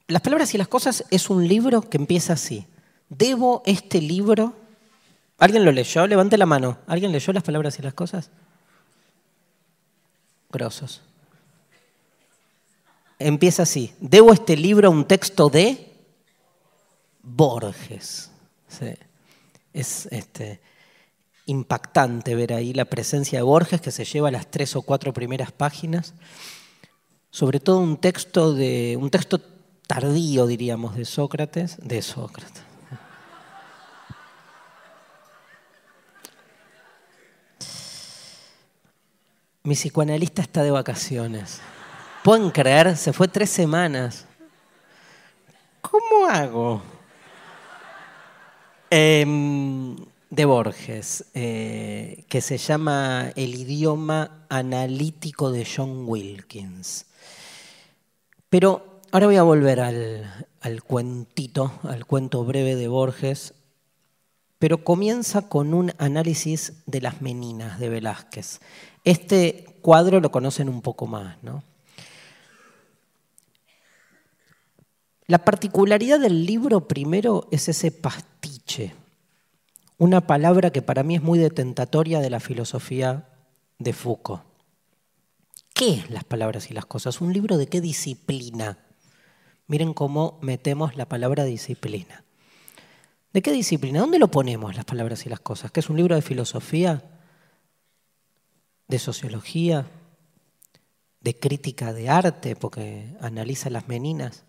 las 0.09 0.22
palabras 0.22 0.55
y 0.55 0.59
las 0.59 0.68
cosas 0.68 1.05
es 1.10 1.31
un 1.31 1.47
libro 1.47 1.82
que 1.82 1.97
empieza 1.97 2.35
así. 2.35 2.66
¿Debo 3.09 3.62
este 3.66 4.01
libro? 4.01 4.55
¿Alguien 5.39 5.64
lo 5.64 5.72
leyó? 5.72 6.06
Levante 6.06 6.39
la 6.39 6.47
mano. 6.47 6.78
¿Alguien 6.86 7.12
leyó 7.12 7.32
las 7.32 7.43
palabras 7.43 7.78
y 7.78 7.82
las 7.82 7.94
cosas? 7.94 8.31
Grosos. 10.51 11.02
Empieza 13.18 13.62
así. 13.62 13.94
¿Debo 14.01 14.32
este 14.32 14.56
libro 14.56 14.89
a 14.89 14.90
un 14.90 15.06
texto 15.06 15.48
de 15.48 15.93
Borges? 17.22 18.31
Sí 18.68 18.94
es 19.74 20.06
este, 20.12 20.60
impactante 21.47 22.35
ver 22.35 22.55
ahí 22.55 22.72
la 22.72 22.86
presencia 22.86 23.40
de 23.40 23.43
Borges 23.43 23.81
que 23.81 23.90
se 23.90 24.05
lleva 24.05 24.31
las 24.31 24.51
tres 24.51 24.74
o 24.76 24.82
cuatro 24.82 25.12
primeras 25.12 25.52
páginas, 25.52 26.14
sobre 27.31 27.60
todo 27.60 27.81
un 27.81 27.98
texto 27.98 28.55
de 28.55 28.97
un 28.98 29.10
texto 29.10 29.40
tardío, 29.86 30.47
diríamos, 30.47 30.97
de 30.97 31.05
Sócrates, 31.05 31.77
de 31.82 32.02
Sócrates. 32.02 32.62
Mi 39.62 39.74
psicoanalista 39.74 40.43
está 40.43 40.62
de 40.62 40.70
vacaciones. 40.70 41.61
¿Pueden 42.23 42.51
creer? 42.51 42.97
Se 42.98 43.15
fue 43.15 43.28
tres 43.28 43.48
semanas. 43.48 44.27
¿Cómo 45.81 46.27
hago? 46.28 46.82
Em, 48.90 49.97
de 50.28 50.44
Borges, 50.44 51.24
eh, 51.32 52.24
que 52.28 52.40
se 52.40 52.59
llama 52.59 53.32
El 53.36 53.55
idioma 53.55 54.47
analítico 54.51 55.51
de 55.51 55.66
John 55.66 56.05
Wilkins. 56.06 57.06
Pero 58.51 58.94
ahora 59.15 59.27
voy 59.27 59.36
a 59.36 59.45
volver 59.45 59.78
al, 59.78 60.82
cuentito, 60.82 61.73
al 61.85 62.05
cuento 62.05 62.45
breve 62.45 62.74
de 62.74 62.89
Borges, 62.89 63.55
pero 64.59 64.82
comienza 64.82 65.49
con 65.49 65.73
un 65.73 65.93
análisis 65.99 66.82
de 66.86 67.01
las 67.01 67.23
meninas 67.23 67.78
de 67.78 67.91
Velázquez. 67.91 68.59
Este 69.05 69.78
cuadro 69.82 70.19
lo 70.19 70.32
conocen 70.32 70.69
un 70.69 70.82
poco 70.82 71.07
más, 71.07 71.41
¿no? 71.45 71.62
La 75.28 75.45
particularidad 75.45 76.19
del 76.19 76.45
libro 76.45 76.89
primero 76.89 77.47
es 77.53 77.69
ese 77.69 77.93
pastiche, 77.93 78.95
una 79.97 80.27
palabra 80.27 80.70
que 80.70 80.82
para 80.82 81.05
mí 81.05 81.15
es 81.15 81.23
muy 81.23 81.39
detentatoria 81.39 82.19
de 82.19 82.31
la 82.31 82.41
filosofía 82.41 83.28
de 83.78 83.93
Foucault. 83.93 84.43
¿Qué 85.73 85.95
es 85.95 86.11
las 86.11 86.24
palabras 86.24 86.69
y 86.73 86.74
las 86.74 86.86
cosas? 86.86 87.20
¿Un 87.20 87.32
libro 87.32 87.59
de 87.59 87.69
qué 87.69 87.81
disciplina? 87.81 88.78
Miren 89.66 89.95
cómo 89.95 90.39
metemos 90.43 90.97
la 90.97 91.09
palabra 91.09 91.45
disciplina. 91.45 92.24
¿De 93.32 93.43
qué 93.43 93.53
disciplina? 93.53 94.01
¿Dónde 94.01 94.19
lo 94.19 94.31
ponemos 94.31 94.77
las 94.77 94.85
palabras 94.85 95.27
y 95.27 95.28
las 95.28 95.41
cosas? 95.41 95.73
¿Qué 95.73 95.81
es 95.81 95.91
un 95.91 95.97
libro 95.97 96.15
de 96.15 96.23
filosofía? 96.23 97.03
¿De 98.86 98.99
sociología? 98.99 99.86
¿De 101.20 101.39
crítica 101.39 101.93
de 101.93 102.09
arte? 102.09 102.55
Porque 102.57 103.16
analiza 103.20 103.70
las 103.70 103.89
meninas 103.89 104.45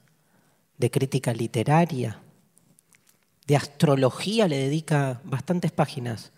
de 0.78 0.92
crítica 0.92 1.34
literaria, 1.34 2.22
de 3.48 3.56
astrología 3.56 4.48
le 4.48 4.58
dedica 4.58 5.22
bastantes 5.24 5.72
páginas, 5.72 6.32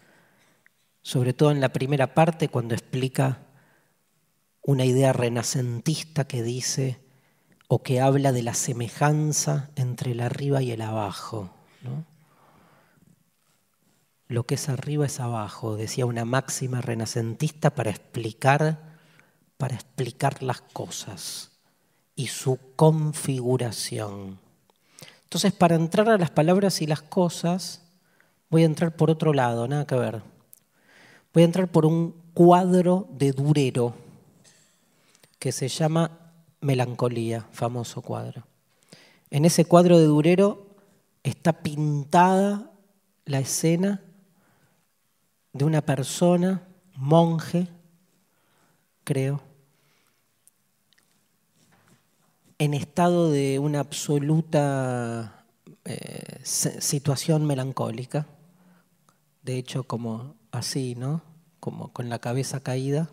sobre 1.02 1.34
todo 1.34 1.52
en 1.52 1.62
la 1.62 1.74
primera 1.74 2.14
parte 2.14 2.50
cuando 2.50 2.76
explica 2.76 3.46
una 4.62 4.86
idea 4.86 5.14
renacentista 5.14 6.28
que 6.28 6.44
dice 6.44 7.00
o 7.68 7.84
que 7.84 8.00
habla 8.00 8.32
de 8.32 8.44
la 8.44 8.54
semejanza 8.54 9.70
entre 9.76 10.12
el 10.12 10.22
arriba 10.22 10.62
y 10.62 10.72
el 10.72 10.82
abajo. 10.82 11.50
lo 14.30 14.46
que 14.46 14.56
es 14.56 14.68
arriba 14.68 15.06
es 15.06 15.22
abajo, 15.22 15.78
decía 15.78 16.06
una 16.06 16.26
máxima 16.26 16.82
renacentista 16.82 17.70
para 17.70 17.92
explicar, 17.92 18.98
para 19.58 19.76
explicar 19.76 20.44
las 20.44 20.60
cosas 20.62 21.52
y 22.16 22.28
su 22.28 22.60
configuración. 22.76 24.40
Entonces, 25.24 25.54
para 25.54 25.76
entrar 25.76 26.10
a 26.10 26.18
las 26.18 26.30
palabras 26.30 26.82
y 26.82 26.88
las 26.88 27.02
cosas, 27.02 27.84
voy 28.50 28.64
a 28.64 28.66
entrar 28.66 28.96
por 28.96 29.10
otro 29.10 29.34
lado, 29.34 29.68
nada 29.68 29.86
que 29.86 29.96
ver. 29.96 30.22
Voy 31.34 31.44
a 31.44 31.46
entrar 31.46 31.70
por 31.70 31.86
un 31.86 32.14
cuadro 32.34 33.08
de 33.12 33.32
Durero 33.32 33.94
que 35.40 35.52
se 35.52 35.68
llama 35.68 36.27
Melancolía, 36.68 37.48
famoso 37.54 38.02
cuadro. 38.02 38.46
En 39.30 39.46
ese 39.46 39.64
cuadro 39.64 39.98
de 40.00 40.04
Durero 40.04 40.68
está 41.24 41.64
pintada 41.64 42.74
la 43.24 43.40
escena 43.40 44.04
de 45.54 45.64
una 45.64 45.82
persona, 45.82 46.68
monje, 46.94 47.70
creo, 49.06 49.42
en 52.58 52.74
estado 52.74 53.32
de 53.32 53.60
una 53.60 53.80
absoluta 53.80 55.46
eh, 55.86 56.42
situación 56.44 57.46
melancólica, 57.46 58.28
de 59.42 59.58
hecho 59.58 59.86
como 59.86 60.36
así, 60.52 60.96
¿no? 60.96 61.22
Como 61.62 61.94
con 61.94 62.10
la 62.10 62.20
cabeza 62.20 62.60
caída, 62.60 63.10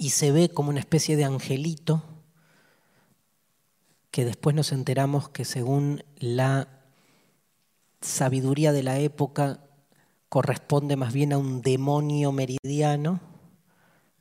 y 0.00 0.10
se 0.10 0.32
ve 0.32 0.48
como 0.48 0.70
una 0.70 0.80
especie 0.80 1.14
de 1.14 1.24
angelito 1.24 2.02
que 4.10 4.24
después 4.24 4.56
nos 4.56 4.72
enteramos 4.72 5.28
que 5.28 5.44
según 5.44 6.02
la 6.16 6.68
sabiduría 8.00 8.72
de 8.72 8.82
la 8.82 8.98
época 8.98 9.60
corresponde 10.30 10.96
más 10.96 11.12
bien 11.12 11.34
a 11.34 11.38
un 11.38 11.60
demonio 11.60 12.32
meridiano, 12.32 13.20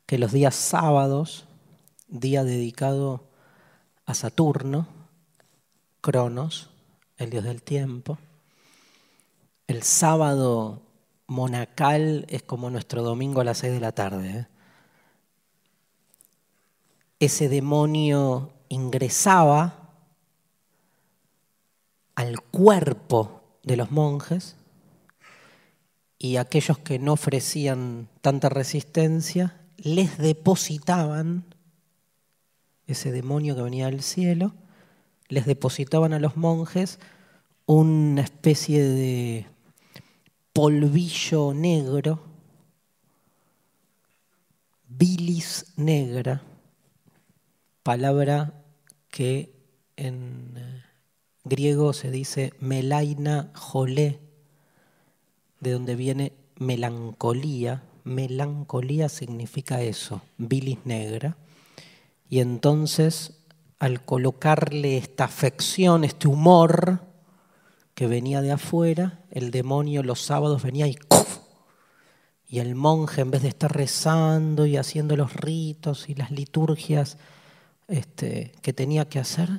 que 0.05 0.17
los 0.17 0.33
días 0.33 0.53
sábados, 0.53 1.45
día 2.09 2.43
dedicado 2.43 3.29
a 4.05 4.13
Saturno, 4.15 4.85
Cronos, 6.01 6.71
el 7.15 7.29
dios 7.29 7.45
del 7.45 7.63
tiempo, 7.63 8.17
el 9.67 9.83
sábado 9.83 10.81
monacal 11.25 12.25
es 12.27 12.43
como 12.43 12.69
nuestro 12.69 13.01
domingo 13.01 13.39
a 13.39 13.45
las 13.45 13.59
seis 13.59 13.71
de 13.71 13.79
la 13.79 13.93
tarde. 13.93 14.39
¿eh? 14.39 14.58
Ese 17.19 17.49
demonio 17.49 18.53
ingresaba 18.69 19.91
al 22.15 22.41
cuerpo 22.41 23.41
de 23.63 23.77
los 23.77 23.91
monjes 23.91 24.55
y 26.17 26.37
aquellos 26.37 26.77
que 26.77 26.99
no 26.99 27.13
ofrecían 27.13 28.07
tanta 28.21 28.49
resistencia 28.49 29.59
les 29.77 30.17
depositaban 30.17 31.45
ese 32.87 33.11
demonio 33.11 33.55
que 33.55 33.61
venía 33.61 33.85
del 33.85 34.01
cielo, 34.01 34.53
les 35.27 35.45
depositaban 35.45 36.11
a 36.13 36.19
los 36.19 36.37
monjes 36.37 36.99
una 37.65 38.21
especie 38.21 38.83
de 38.83 39.45
polvillo 40.53 41.53
negro, 41.53 42.19
bilis 44.87 45.73
negra, 45.77 46.41
palabra 47.83 48.53
que 49.09 49.53
en 49.95 50.53
eh, 50.57 50.83
griego 51.43 51.93
se 51.93 52.11
dice 52.11 52.53
melaina 52.59 53.51
jolé, 53.55 54.19
de 55.59 55.71
donde 55.71 55.95
viene 55.95 56.33
melancolía. 56.57 57.83
Melancolía 58.03 59.09
significa 59.09 59.81
eso, 59.81 60.21
bilis 60.37 60.79
negra. 60.85 61.37
Y 62.29 62.39
entonces, 62.39 63.41
al 63.79 64.03
colocarle 64.05 64.97
esta 64.97 65.25
afección, 65.25 66.03
este 66.03 66.27
humor 66.27 67.01
que 67.93 68.07
venía 68.07 68.41
de 68.41 68.51
afuera, 68.51 69.23
el 69.31 69.51
demonio 69.51 70.03
los 70.03 70.21
sábados 70.21 70.63
venía 70.63 70.87
y 70.87 70.97
Y 72.47 72.59
el 72.59 72.75
monje, 72.75 73.21
en 73.21 73.31
vez 73.31 73.41
de 73.41 73.49
estar 73.49 73.75
rezando 73.75 74.65
y 74.65 74.77
haciendo 74.77 75.15
los 75.17 75.33
ritos 75.33 76.09
y 76.09 76.15
las 76.15 76.31
liturgias 76.31 77.17
este, 77.89 78.53
que 78.61 78.73
tenía 78.73 79.09
que 79.09 79.19
hacer, 79.19 79.49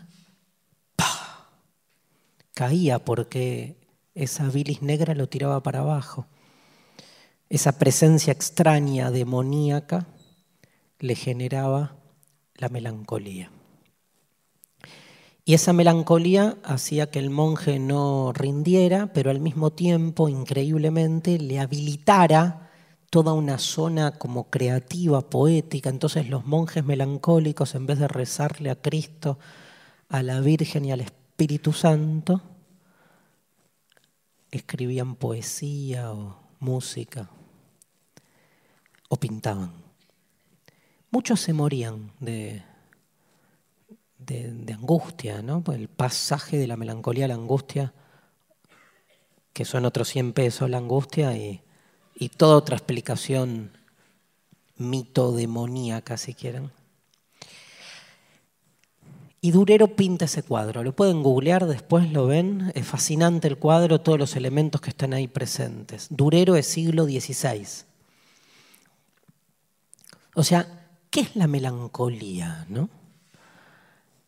caía 2.55 2.99
porque 2.99 3.77
esa 4.15 4.49
bilis 4.49 4.83
negra 4.83 5.15
lo 5.15 5.29
tiraba 5.29 5.63
para 5.63 5.81
abajo. 5.81 6.27
Esa 7.49 7.79
presencia 7.79 8.33
extraña, 8.33 9.11
demoníaca, 9.11 10.07
le 10.99 11.15
generaba 11.15 11.97
la 12.55 12.69
melancolía. 12.69 13.51
Y 15.45 15.55
esa 15.55 15.73
melancolía 15.73 16.59
hacía 16.63 17.11
que 17.11 17.19
el 17.19 17.31
monje 17.31 17.79
no 17.79 18.33
rindiera, 18.33 19.13
pero 19.13 19.31
al 19.31 19.41
mismo 19.41 19.73
tiempo, 19.73 20.29
increíblemente, 20.29 21.39
le 21.39 21.59
habilitara 21.59 22.70
toda 23.11 23.33
una 23.33 23.59
zona 23.59 24.13
como 24.13 24.49
creativa, 24.49 25.29
poética. 25.29 25.91
Entonces 25.91 26.29
los 26.29 26.47
monjes 26.47 26.85
melancólicos, 26.85 27.75
en 27.75 27.87
vez 27.87 27.99
de 27.99 28.09
rezarle 28.09 28.71
a 28.71 28.81
Cristo, 28.81 29.39
a 30.09 30.23
la 30.23 30.41
Virgen 30.41 30.85
y 30.85 30.93
al 30.93 31.01
Espíritu 31.01 31.73
Santo, 31.73 32.41
escribían 34.51 35.17
poesía 35.17 36.13
o 36.13 36.37
música 36.61 37.29
o 39.09 39.17
pintaban. 39.17 39.73
Muchos 41.11 41.41
se 41.41 41.53
morían 41.53 42.13
de, 42.21 42.63
de, 44.19 44.73
angustia, 44.73 45.43
¿no? 45.43 45.65
El 45.73 45.89
pasaje 45.89 46.57
de 46.57 46.69
la 46.69 46.77
melancolía 46.77 47.25
a 47.25 47.29
la 47.29 47.35
angustia, 47.35 47.93
que 49.53 49.65
son 49.65 49.85
otros 49.85 50.09
100 50.09 50.33
pesos 50.33 50.71
la 50.71 50.79
angustia, 50.79 51.37
y, 51.37 51.63
y 52.15 52.29
toda 52.29 52.57
otra 52.57 52.77
explicación 52.77 53.71
mito 54.77 55.33
demoníaca, 55.33 56.17
si 56.17 56.35
quieren. 56.35 56.71
Y 59.43 59.53
Durero 59.53 59.89
pinta 59.97 60.27
ese 60.27 60.43
cuadro. 60.43 60.83
Lo 60.83 60.95
pueden 60.95 61.23
googlear, 61.23 61.67
después 61.67 62.13
lo 62.13 62.27
ven. 62.27 62.73
Es 62.75 62.87
fascinante 62.87 63.49
el 63.49 63.57
cuadro, 63.57 64.01
todos 64.01 64.19
los 64.19 64.37
elementos 64.37 64.81
que 64.81 64.91
están 64.91 65.15
ahí 65.15 65.29
presentes. 65.29 66.09
Durero 66.11 66.57
es 66.57 66.67
siglo 66.67 67.05
XVI. 67.05 67.67
O 70.35 70.43
sea, 70.43 70.89
¿qué 71.11 71.21
es 71.21 71.37
la 71.37 71.47
melancolía? 71.47 72.67
¿no? 72.69 72.91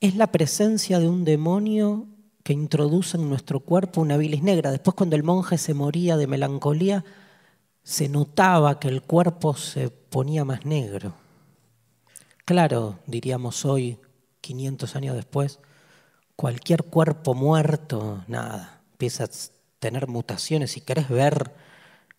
Es 0.00 0.16
la 0.16 0.28
presencia 0.28 0.98
de 0.98 1.08
un 1.08 1.24
demonio 1.24 2.06
que 2.42 2.54
introduce 2.54 3.16
en 3.18 3.28
nuestro 3.28 3.60
cuerpo 3.60 4.00
una 4.00 4.16
bilis 4.16 4.42
negra. 4.42 4.70
Después 4.70 4.94
cuando 4.94 5.14
el 5.14 5.22
monje 5.22 5.58
se 5.58 5.74
moría 5.74 6.16
de 6.16 6.26
melancolía, 6.26 7.04
se 7.82 8.08
notaba 8.08 8.78
que 8.78 8.88
el 8.88 9.02
cuerpo 9.02 9.54
se 9.54 9.90
ponía 9.90 10.44
más 10.44 10.64
negro. 10.64 11.14
Claro, 12.44 12.98
diríamos 13.06 13.64
hoy, 13.64 13.98
500 14.40 14.96
años 14.96 15.16
después, 15.16 15.60
cualquier 16.36 16.84
cuerpo 16.84 17.34
muerto, 17.34 18.24
nada, 18.26 18.82
empieza 18.92 19.24
a 19.24 19.30
tener 19.78 20.08
mutaciones. 20.08 20.72
Si 20.72 20.80
querés 20.80 21.08
ver 21.08 21.54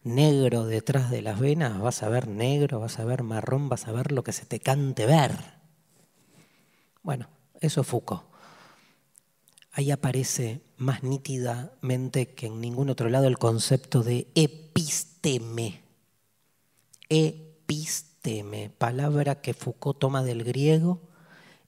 negro 0.04 0.66
detrás 0.66 1.10
de 1.10 1.22
las 1.22 1.40
venas, 1.40 1.80
vas 1.80 2.04
a 2.04 2.10
ver 2.10 2.28
negro, 2.28 2.80
vas 2.80 3.00
a 3.00 3.06
ver 3.06 3.24
marrón, 3.24 3.70
vas 3.70 3.88
a 3.88 3.92
ver 3.92 4.12
lo 4.12 4.24
que 4.24 4.34
se 4.34 4.46
te 4.46 4.60
cante 4.60 5.06
ver. 5.06 5.32
Bueno, 7.02 7.28
eso 7.60 7.82
es 7.82 7.88
Foucault. 7.88 8.24
Ahí 9.72 9.92
aparece 9.92 10.62
más 10.78 11.04
nítidamente 11.04 12.34
que 12.34 12.48
en 12.48 12.62
ningún 12.62 12.90
otro 12.90 13.10
lado 13.10 13.28
el 13.28 13.40
concepto 13.40 14.04
de 14.04 14.28
episteme. 17.10 18.70
Palabra 18.78 19.42
que 19.42 19.54
Foucault 19.54 20.00
toma 20.00 20.24
del 20.24 20.44
griego 20.44 21.02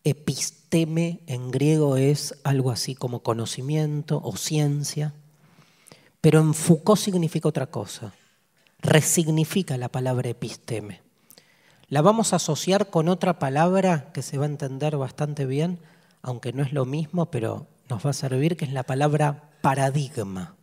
Episteme 0.06 1.22
en 1.26 1.50
griego 1.50 1.98
es 1.98 2.36
algo 2.44 2.70
así 2.70 2.94
como 2.94 3.24
conocimiento 3.24 4.22
o 4.24 4.38
ciencia, 4.38 5.16
pero 6.22 6.40
en 6.40 6.54
Foucault 6.54 7.02
significa 7.02 7.50
otra 7.50 7.66
cosa. 7.66 8.14
Resignifica 8.82 9.80
la 9.80 9.90
palabra 9.90 10.30
episteme. 10.30 11.02
La 11.88 12.04
vamos 12.04 12.34
a 12.34 12.36
asociar 12.36 12.92
con 12.92 13.10
otra 13.10 13.40
palabra 13.40 14.12
que 14.14 14.22
se 14.22 14.38
va 14.38 14.46
a 14.46 14.50
entender 14.50 14.96
bastante 14.96 15.48
bien, 15.48 15.80
aunque 16.22 16.54
no 16.54 16.62
es 16.62 16.72
lo 16.72 16.86
mismo, 16.86 17.32
pero 17.32 17.66
nos 17.90 18.06
va 18.06 18.12
a 18.12 18.14
servir, 18.14 18.58
que 18.58 18.66
es 18.66 18.74
la 18.74 18.84
palabra 18.84 19.50
paradigma. 19.62 20.55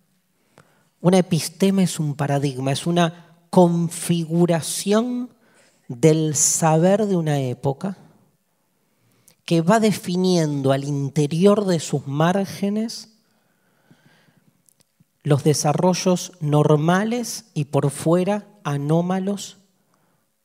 Una 1.03 1.19
episteme 1.19 1.83
es 1.83 1.99
un 1.99 2.15
paradigma, 2.15 2.71
es 2.71 2.87
una 2.87 3.37
configuración 3.51 5.31
del 5.89 6.37
saber 6.37 7.07
de 7.07 7.17
una 7.17 7.41
época 7.41 7.99
que 9.45 9.61
va 9.63 9.81
definiendo 9.81 10.73
al 10.73 10.85
interior 10.85 11.67
de 11.67 11.81
sus 11.81 12.07
márgenes 12.07 13.11
los 15.25 15.43
desarrollos 15.43 16.33
normales 16.41 17.47
y 17.53 17.65
por 17.67 17.91
fuera 17.91 18.47
anómalos 18.63 19.59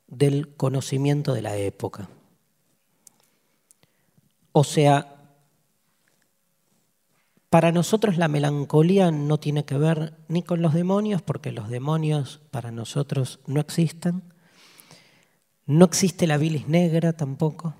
del 0.07 0.55
conocimiento 0.55 1.33
de 1.35 1.43
la 1.43 1.55
época. 1.55 2.09
O 4.53 4.63
sea, 4.63 5.16
para 7.49 7.71
nosotros 7.71 8.17
la 8.17 8.27
melancolía 8.27 9.11
no 9.11 9.39
tiene 9.39 9.65
que 9.65 9.77
ver 9.77 10.17
ni 10.27 10.43
con 10.43 10.61
los 10.61 10.73
demonios, 10.73 11.21
porque 11.21 11.51
los 11.51 11.69
demonios 11.69 12.41
para 12.51 12.71
nosotros 12.71 13.39
no 13.47 13.59
existen. 13.61 14.23
No 15.65 15.85
existe 15.85 16.27
la 16.27 16.37
bilis 16.37 16.67
negra 16.67 17.13
tampoco, 17.13 17.73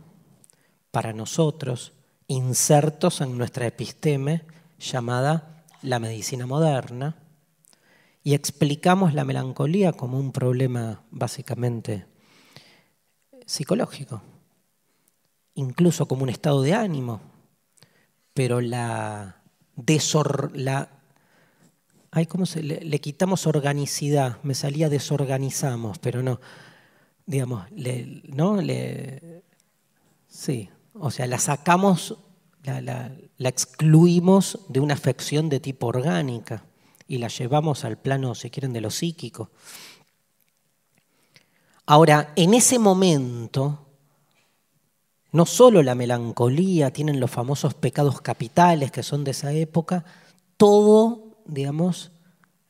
para 0.92 1.14
nosotros, 1.14 1.94
insertos 2.28 3.22
en 3.22 3.38
nuestra 3.38 3.68
episteme 3.68 4.44
llamada 4.80 5.64
la 5.82 6.00
medicina 6.00 6.46
moderna, 6.46 7.18
y 8.24 8.34
explicamos 8.34 9.14
la 9.14 9.24
melancolía 9.24 9.94
como 9.94 10.20
un 10.20 10.34
problema 10.34 11.02
básicamente 11.12 12.06
psicológico, 13.46 14.22
incluso 15.54 16.10
como 16.10 16.24
un 16.24 16.30
estado 16.30 16.62
de 16.62 16.74
ánimo, 16.74 17.22
pero 18.34 18.60
la 18.60 19.37
desor 19.78 20.52
la 20.54 20.90
ay, 22.12 22.26
¿cómo 22.26 22.46
se 22.46 22.64
le, 22.64 23.00
quitamos 23.00 23.46
organicidad? 23.46 24.40
Me 24.42 24.56
salía 24.56 24.90
desorganizamos, 24.90 26.00
pero 26.00 26.24
no. 26.24 26.40
Digamos, 27.26 27.70
le, 27.72 28.24
¿no? 28.28 28.62
Le, 28.62 29.44
sí, 30.28 30.70
o 30.94 31.12
sea, 31.12 31.28
la 31.28 31.38
sacamos, 31.38 32.18
la, 32.64 33.12
la 33.38 33.50
excluimos 33.50 34.60
de 34.70 34.80
una 34.80 34.96
afección 34.96 35.50
de 35.50 35.60
tipo 35.60 35.88
orgánica 35.88 36.66
y 37.08 37.20
la 37.20 37.28
llevamos 37.28 37.86
al 37.86 37.98
plano, 37.98 38.34
si 38.34 38.50
quieren, 38.50 38.74
de 38.74 38.82
lo 38.82 38.90
psíquico. 38.90 39.52
Ahora, 41.86 42.34
en 42.36 42.54
ese 42.54 42.80
momento, 42.80 43.87
no 45.38 45.46
solo 45.46 45.84
la 45.84 45.94
melancolía, 45.94 46.92
tienen 46.92 47.20
los 47.20 47.30
famosos 47.30 47.76
pecados 47.76 48.22
capitales 48.22 48.92
que 48.92 49.04
son 49.04 49.24
de 49.24 49.32
esa 49.32 49.54
época, 49.54 50.04
todo, 50.58 51.38
digamos, 51.46 52.12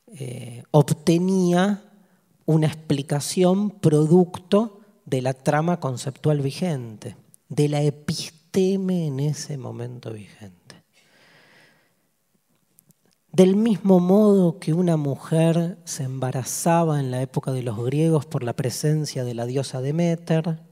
eh, 0.08 0.64
obtenía 0.70 1.82
una 2.44 2.66
explicación 2.66 3.70
producto 3.70 4.80
de 5.06 5.22
la 5.22 5.32
trama 5.32 5.80
conceptual 5.80 6.42
vigente, 6.42 7.16
de 7.48 7.70
la 7.70 7.80
episteme 7.80 9.06
en 9.06 9.20
ese 9.20 9.56
momento 9.56 10.12
vigente. 10.12 10.82
Del 13.32 13.56
mismo 13.56 13.98
modo 13.98 14.58
que 14.58 14.74
una 14.74 14.98
mujer 14.98 15.78
se 15.84 16.02
embarazaba 16.02 17.00
en 17.00 17.10
la 17.10 17.22
época 17.22 17.50
de 17.50 17.62
los 17.62 17.82
griegos 17.82 18.26
por 18.26 18.42
la 18.42 18.52
presencia 18.52 19.24
de 19.24 19.32
la 19.32 19.46
diosa 19.46 19.80
Demeter 19.80 20.67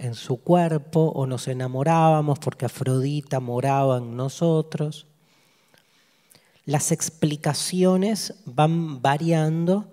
en 0.00 0.14
su 0.14 0.42
cuerpo, 0.42 1.12
o 1.14 1.26
nos 1.26 1.46
enamorábamos 1.48 2.38
porque 2.38 2.66
Afrodita 2.66 3.38
moraba 3.38 3.98
en 3.98 4.16
nosotros, 4.16 5.06
las 6.64 6.92
explicaciones 6.92 8.34
van 8.44 9.02
variando 9.02 9.92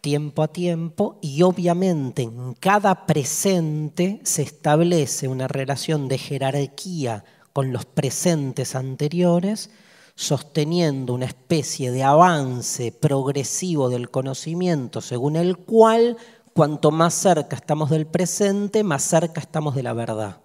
tiempo 0.00 0.42
a 0.42 0.48
tiempo 0.48 1.18
y 1.22 1.42
obviamente 1.42 2.22
en 2.22 2.54
cada 2.54 3.06
presente 3.06 4.20
se 4.24 4.42
establece 4.42 5.28
una 5.28 5.46
relación 5.48 6.08
de 6.08 6.18
jerarquía 6.18 7.24
con 7.52 7.72
los 7.72 7.84
presentes 7.84 8.74
anteriores 8.74 9.70
sosteniendo 10.14 11.14
una 11.14 11.26
especie 11.26 11.92
de 11.92 12.02
avance 12.02 12.90
progresivo 12.90 13.88
del 13.88 14.10
conocimiento 14.10 15.00
según 15.00 15.36
el 15.36 15.56
cual 15.56 16.16
cuanto 16.54 16.90
más 16.90 17.14
cerca 17.14 17.56
estamos 17.56 17.90
del 17.90 18.06
presente, 18.06 18.84
más 18.84 19.02
cerca 19.02 19.40
estamos 19.40 19.74
de 19.74 19.82
la 19.82 19.92
verdad. 19.92 20.40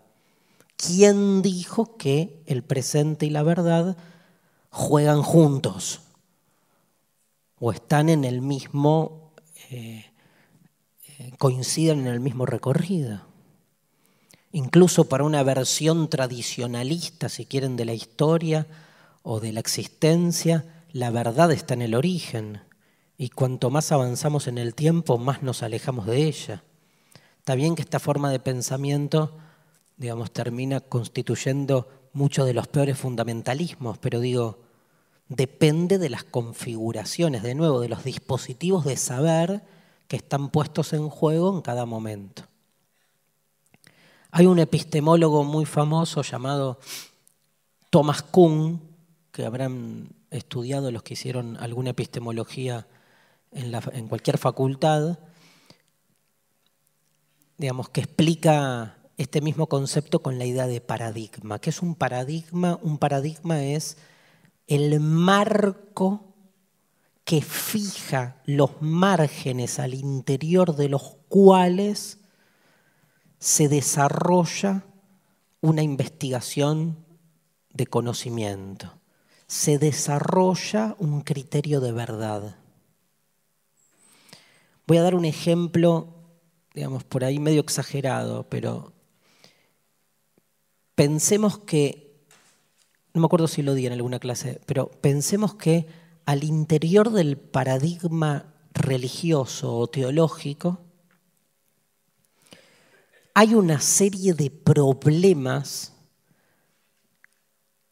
¿Quién 0.76 1.42
dijo 1.42 1.98
que 1.98 2.44
el 2.46 2.64
presente 2.64 3.26
y 3.26 3.30
la 3.30 3.44
verdad 3.44 3.98
juegan 4.70 5.24
juntos? 5.24 6.02
¿O 7.60 7.72
están 7.72 8.10
en 8.10 8.24
el 8.24 8.42
mismo, 8.42 9.34
eh, 9.72 10.06
eh, 11.18 11.32
coinciden 11.40 12.02
en 12.02 12.08
el 12.08 12.20
mismo 12.20 12.46
recorrido? 12.46 13.22
Incluso 14.52 15.10
para 15.10 15.24
una 15.24 15.44
versión 15.44 16.10
tradicionalista, 16.10 17.28
si 17.28 17.46
quieren, 17.46 17.76
de 17.76 17.86
la 17.86 17.94
historia, 17.94 18.68
o 19.24 19.40
de 19.40 19.52
la 19.52 19.60
existencia, 19.60 20.64
la 20.94 21.10
verdad 21.10 21.52
está 21.52 21.74
en 21.74 21.82
el 21.82 21.96
origen. 21.96 22.62
Y 23.18 23.30
cuanto 23.30 23.70
más 23.72 23.92
avanzamos 23.92 24.48
en 24.48 24.60
el 24.60 24.76
tiempo, 24.76 25.18
más 25.18 25.42
nos 25.42 25.64
alejamos 25.64 26.06
de 26.06 26.28
ella. 26.28 26.64
Está 27.40 27.56
bien 27.56 27.76
que 27.76 27.82
esta 27.82 28.00
forma 28.00 28.30
de 28.30 28.40
pensamiento, 28.40 29.36
digamos, 29.98 30.32
termina 30.32 30.82
constituyendo 30.82 31.88
muchos 32.14 32.46
de 32.46 32.54
los 32.54 32.68
peores 32.68 32.98
fundamentalismos, 32.98 33.98
pero 33.98 34.20
digo, 34.20 34.60
depende 35.30 35.98
de 35.98 36.10
las 36.10 36.24
configuraciones, 36.24 37.42
de 37.42 37.56
nuevo, 37.56 37.80
de 37.80 37.90
los 37.90 38.04
dispositivos 38.04 38.86
de 38.86 38.98
saber 38.98 39.64
que 40.08 40.18
están 40.18 40.50
puestos 40.50 40.94
en 40.94 41.10
juego 41.10 41.56
en 41.56 41.62
cada 41.62 41.86
momento. 41.86 42.44
Hay 44.30 44.46
un 44.46 44.60
epistemólogo 44.60 45.44
muy 45.44 45.66
famoso 45.66 46.22
llamado 46.22 46.80
Thomas 47.90 48.22
Kuhn, 48.22 48.82
que 49.32 49.46
habrán 49.46 50.10
estudiado 50.30 50.92
los 50.92 51.02
que 51.04 51.14
hicieron 51.14 51.58
alguna 51.58 51.92
epistemología 51.92 52.86
en, 53.58 54.08
cualquier 54.08 54.38
facultad, 54.38 55.20
digamos, 57.58 57.90
que 57.90 58.02
explica 58.02 58.98
este 59.18 59.42
mismo 59.42 59.68
concepto 59.68 60.22
con 60.22 60.38
la 60.38 60.46
idea 60.46 60.68
de 60.68 60.80
paradigma. 60.82 61.60
¿Qué 61.60 61.72
es 61.72 61.82
un 61.82 61.96
paradigma? 61.96 62.80
Un 62.82 62.98
paradigma 62.98 63.64
es 63.64 63.98
el 64.68 65.00
marco 65.00 66.34
que 67.24 67.42
fija 67.42 68.42
los 68.46 68.82
márgenes 68.82 69.80
al 69.80 69.94
interior 69.94 70.76
de 70.76 70.90
los 70.90 71.16
cuales 71.28 72.20
se 73.40 73.68
desarrolla 73.68 74.84
una 75.62 75.82
investigación 75.82 77.06
de 77.74 77.88
conocimiento 77.88 78.98
se 79.48 79.80
desarrolla 79.80 80.96
un 81.00 81.22
criterio 81.22 81.80
de 81.80 81.94
verdad. 81.94 82.58
Voy 84.88 84.98
a 84.98 85.04
dar 85.04 85.16
un 85.16 85.26
ejemplo, 85.26 86.14
digamos, 86.74 87.04
por 87.04 87.26
ahí 87.26 87.40
medio 87.40 87.60
exagerado, 87.60 88.48
pero 88.50 88.94
pensemos 90.96 91.60
que, 91.60 92.26
no 93.14 93.20
me 93.20 93.26
acuerdo 93.26 93.50
si 93.50 93.62
lo 93.62 93.74
di 93.74 93.86
en 93.86 93.92
alguna 93.92 94.20
clase, 94.20 94.62
pero 94.66 94.90
pensemos 94.90 95.56
que 95.56 95.88
al 96.26 96.46
interior 96.46 97.12
del 97.12 97.38
paradigma 97.38 98.54
religioso 98.74 99.76
o 99.76 99.88
teológico 99.88 100.80
hay 103.34 103.56
una 103.56 103.82
serie 103.82 104.34
de 104.34 104.50
problemas 104.50 105.94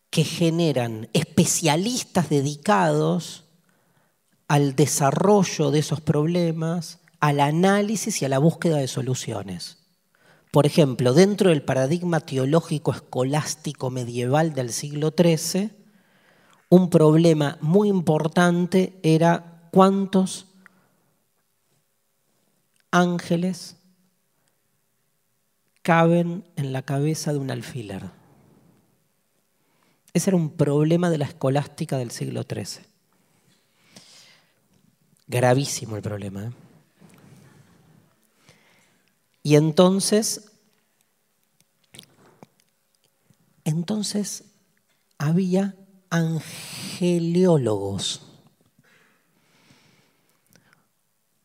que 0.09 0.23
generan 0.23 1.09
especialistas 1.11 2.29
dedicados 2.29 3.44
al 4.47 4.75
desarrollo 4.75 5.71
de 5.71 5.79
esos 5.79 6.01
problemas, 6.01 6.99
al 7.19 7.39
análisis 7.39 8.21
y 8.21 8.25
a 8.25 8.29
la 8.29 8.39
búsqueda 8.39 8.77
de 8.77 8.87
soluciones. 8.87 9.79
Por 10.51 10.65
ejemplo, 10.65 11.13
dentro 11.13 11.49
del 11.49 11.63
paradigma 11.63 12.19
teológico 12.19 12.93
escolástico 12.93 13.89
medieval 13.89 14.53
del 14.53 14.71
siglo 14.71 15.13
XIII, 15.17 15.71
un 16.69 16.89
problema 16.89 17.57
muy 17.61 17.89
importante 17.89 18.99
era 19.03 19.69
cuántos 19.71 20.47
ángeles 22.91 23.77
caben 25.81 26.45
en 26.55 26.71
la 26.71 26.81
cabeza 26.81 27.33
de 27.33 27.39
un 27.39 27.51
alfiler. 27.51 28.09
Ese 30.13 30.29
era 30.29 30.37
un 30.37 30.51
problema 30.51 31.09
de 31.09 31.17
la 31.17 31.25
escolástica 31.25 31.97
del 31.97 32.11
siglo 32.11 32.43
XIII. 32.43 32.94
Gravísimo 35.27 35.95
el 35.95 36.01
problema. 36.01 36.45
¿eh? 36.45 36.51
Y 39.43 39.55
entonces, 39.55 40.51
entonces 43.63 44.43
había 45.17 45.75
angeliólogos. 46.09 48.23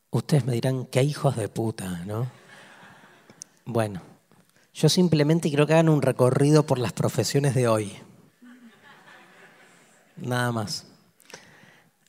Ustedes 0.09 0.43
me 0.45 0.53
dirán, 0.53 0.85
qué 0.85 1.03
hijos 1.03 1.37
de 1.37 1.47
puta, 1.47 2.03
¿no? 2.05 2.29
Bueno, 3.65 4.01
yo 4.73 4.89
simplemente 4.89 5.49
quiero 5.49 5.67
que 5.67 5.73
hagan 5.73 5.89
un 5.89 6.01
recorrido 6.01 6.65
por 6.65 6.79
las 6.79 6.93
profesiones 6.93 7.53
de 7.55 7.67
hoy 7.67 7.93
nada 10.21 10.51
más. 10.51 10.85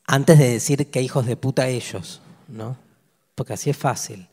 Antes 0.07 0.39
de 0.39 0.51
decir 0.51 0.91
que 0.91 1.03
hijos 1.03 1.27
de 1.27 1.37
puta 1.37 1.69
ellos, 1.69 2.21
¿no? 2.49 2.77
Porque 3.35 3.55
así 3.55 3.71
es 3.71 3.77
fácil. 3.77 4.29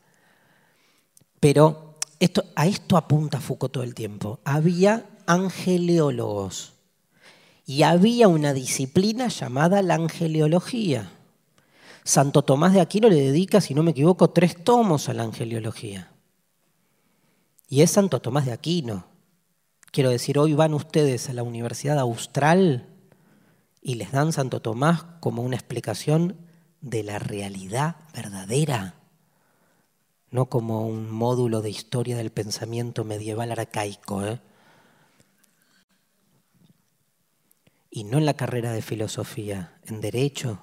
Pero 1.38 1.96
esto, 2.18 2.44
a 2.54 2.66
esto 2.66 2.96
apunta 2.96 3.40
Foucault 3.40 3.72
todo 3.72 3.84
el 3.84 3.94
tiempo. 3.94 4.40
Había 4.44 5.06
angeleólogos 5.26 6.74
y 7.64 7.84
había 7.84 8.28
una 8.28 8.52
disciplina 8.52 9.28
llamada 9.28 9.80
la 9.82 9.94
angeleología. 9.94 11.10
Santo 12.02 12.42
Tomás 12.42 12.72
de 12.72 12.80
Aquino 12.80 13.08
le 13.08 13.20
dedica, 13.20 13.60
si 13.60 13.74
no 13.74 13.82
me 13.82 13.92
equivoco, 13.92 14.30
tres 14.30 14.62
tomos 14.64 15.08
a 15.08 15.14
la 15.14 15.22
angeleología. 15.22 16.10
Y 17.68 17.82
es 17.82 17.92
Santo 17.92 18.20
Tomás 18.20 18.46
de 18.46 18.52
Aquino. 18.52 19.04
Quiero 19.92 20.10
decir, 20.10 20.38
hoy 20.38 20.54
van 20.54 20.74
ustedes 20.74 21.28
a 21.28 21.32
la 21.32 21.44
Universidad 21.44 21.98
Austral 21.98 22.89
y 23.82 23.94
les 23.94 24.12
dan 24.12 24.32
Santo 24.32 24.60
Tomás 24.60 25.04
como 25.20 25.42
una 25.42 25.56
explicación 25.56 26.36
de 26.80 27.02
la 27.02 27.18
realidad 27.18 27.96
verdadera, 28.14 28.94
no 30.30 30.46
como 30.46 30.86
un 30.86 31.10
módulo 31.10 31.60
de 31.62 31.70
historia 31.70 32.16
del 32.16 32.30
pensamiento 32.30 33.04
medieval 33.04 33.52
arcaico. 33.52 34.24
¿eh? 34.24 34.40
Y 37.90 38.04
no 38.04 38.18
en 38.18 38.26
la 38.26 38.34
carrera 38.34 38.72
de 38.72 38.82
filosofía, 38.82 39.78
en 39.84 40.00
derecho 40.00 40.62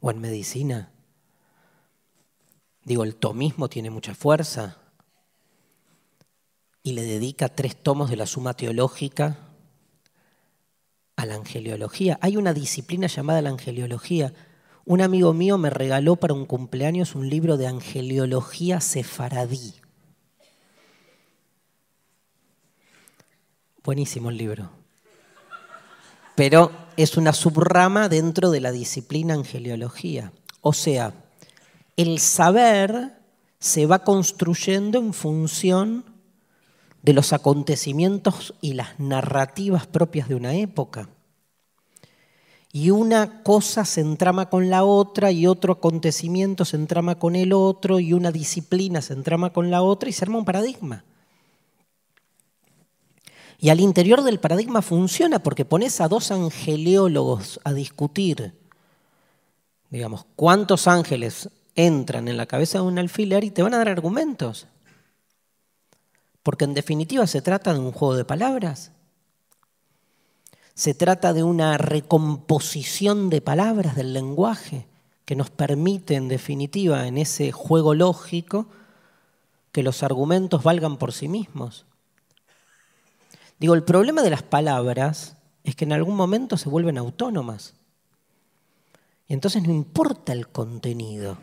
o 0.00 0.10
en 0.10 0.20
medicina. 0.20 0.92
Digo, 2.84 3.02
el 3.02 3.16
tomismo 3.16 3.68
tiene 3.68 3.90
mucha 3.90 4.14
fuerza 4.14 4.78
y 6.84 6.92
le 6.92 7.02
dedica 7.02 7.48
tres 7.48 7.82
tomos 7.82 8.10
de 8.10 8.16
la 8.16 8.26
Suma 8.26 8.54
Teológica 8.54 9.45
a 11.16 11.26
la 11.26 11.34
angeliología. 11.34 12.18
Hay 12.20 12.36
una 12.36 12.52
disciplina 12.52 13.06
llamada 13.06 13.42
la 13.42 13.50
angeliología. 13.50 14.32
Un 14.84 15.00
amigo 15.00 15.32
mío 15.32 15.58
me 15.58 15.70
regaló 15.70 16.16
para 16.16 16.34
un 16.34 16.46
cumpleaños 16.46 17.14
un 17.14 17.28
libro 17.28 17.56
de 17.56 17.66
angeliología 17.66 18.80
sefaradí. 18.80 19.74
Buenísimo 23.82 24.30
el 24.30 24.36
libro. 24.36 24.70
Pero 26.34 26.70
es 26.96 27.16
una 27.16 27.32
subrama 27.32 28.08
dentro 28.08 28.50
de 28.50 28.60
la 28.60 28.72
disciplina 28.72 29.34
angeliología. 29.34 30.32
O 30.60 30.72
sea, 30.72 31.14
el 31.96 32.18
saber 32.18 33.16
se 33.58 33.86
va 33.86 34.00
construyendo 34.00 34.98
en 34.98 35.14
función 35.14 36.15
de 37.06 37.12
los 37.12 37.32
acontecimientos 37.32 38.52
y 38.60 38.72
las 38.72 38.98
narrativas 38.98 39.86
propias 39.86 40.28
de 40.28 40.34
una 40.34 40.56
época. 40.56 41.08
Y 42.72 42.90
una 42.90 43.44
cosa 43.44 43.84
se 43.84 44.00
entrama 44.00 44.50
con 44.50 44.70
la 44.70 44.82
otra 44.82 45.30
y 45.30 45.46
otro 45.46 45.74
acontecimiento 45.74 46.64
se 46.64 46.76
entrama 46.76 47.16
con 47.16 47.36
el 47.36 47.52
otro 47.52 48.00
y 48.00 48.12
una 48.12 48.32
disciplina 48.32 49.02
se 49.02 49.12
entrama 49.12 49.52
con 49.52 49.70
la 49.70 49.82
otra 49.82 50.08
y 50.10 50.12
se 50.12 50.24
arma 50.24 50.38
un 50.38 50.44
paradigma. 50.44 51.04
Y 53.60 53.68
al 53.68 53.78
interior 53.78 54.24
del 54.24 54.40
paradigma 54.40 54.82
funciona 54.82 55.38
porque 55.38 55.64
pones 55.64 56.00
a 56.00 56.08
dos 56.08 56.32
angeleólogos 56.32 57.60
a 57.62 57.72
discutir, 57.72 58.52
digamos, 59.90 60.26
cuántos 60.34 60.88
ángeles 60.88 61.50
entran 61.76 62.26
en 62.26 62.36
la 62.36 62.46
cabeza 62.46 62.78
de 62.78 62.84
un 62.84 62.98
alfiler 62.98 63.44
y 63.44 63.52
te 63.52 63.62
van 63.62 63.74
a 63.74 63.78
dar 63.78 63.88
argumentos. 63.88 64.66
Porque 66.46 66.64
en 66.64 66.74
definitiva 66.74 67.26
se 67.26 67.42
trata 67.42 67.74
de 67.74 67.80
un 67.80 67.90
juego 67.90 68.14
de 68.14 68.24
palabras. 68.24 68.92
Se 70.74 70.94
trata 70.94 71.32
de 71.32 71.42
una 71.42 71.76
recomposición 71.76 73.30
de 73.30 73.40
palabras 73.40 73.96
del 73.96 74.12
lenguaje 74.12 74.86
que 75.24 75.34
nos 75.34 75.50
permite 75.50 76.14
en 76.14 76.28
definitiva 76.28 77.08
en 77.08 77.18
ese 77.18 77.50
juego 77.50 77.94
lógico 77.94 78.68
que 79.72 79.82
los 79.82 80.04
argumentos 80.04 80.62
valgan 80.62 80.98
por 80.98 81.12
sí 81.12 81.26
mismos. 81.26 81.84
Digo, 83.58 83.74
el 83.74 83.82
problema 83.82 84.22
de 84.22 84.30
las 84.30 84.44
palabras 84.44 85.38
es 85.64 85.74
que 85.74 85.84
en 85.84 85.94
algún 85.94 86.14
momento 86.14 86.56
se 86.56 86.68
vuelven 86.68 86.96
autónomas. 86.96 87.74
Y 89.26 89.34
entonces 89.34 89.64
no 89.64 89.72
importa 89.72 90.32
el 90.32 90.46
contenido. 90.46 91.38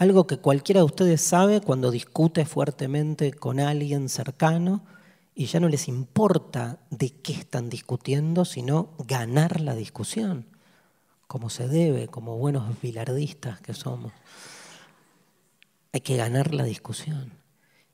Algo 0.00 0.26
que 0.26 0.38
cualquiera 0.38 0.80
de 0.80 0.86
ustedes 0.86 1.20
sabe 1.20 1.60
cuando 1.60 1.90
discute 1.90 2.46
fuertemente 2.46 3.34
con 3.34 3.60
alguien 3.60 4.08
cercano 4.08 4.80
y 5.34 5.44
ya 5.44 5.60
no 5.60 5.68
les 5.68 5.88
importa 5.88 6.78
de 6.88 7.10
qué 7.10 7.34
están 7.34 7.68
discutiendo, 7.68 8.46
sino 8.46 8.94
ganar 9.06 9.60
la 9.60 9.74
discusión, 9.74 10.46
como 11.26 11.50
se 11.50 11.68
debe, 11.68 12.08
como 12.08 12.38
buenos 12.38 12.80
bilardistas 12.80 13.60
que 13.60 13.74
somos. 13.74 14.14
Hay 15.92 16.00
que 16.00 16.16
ganar 16.16 16.54
la 16.54 16.64
discusión 16.64 17.34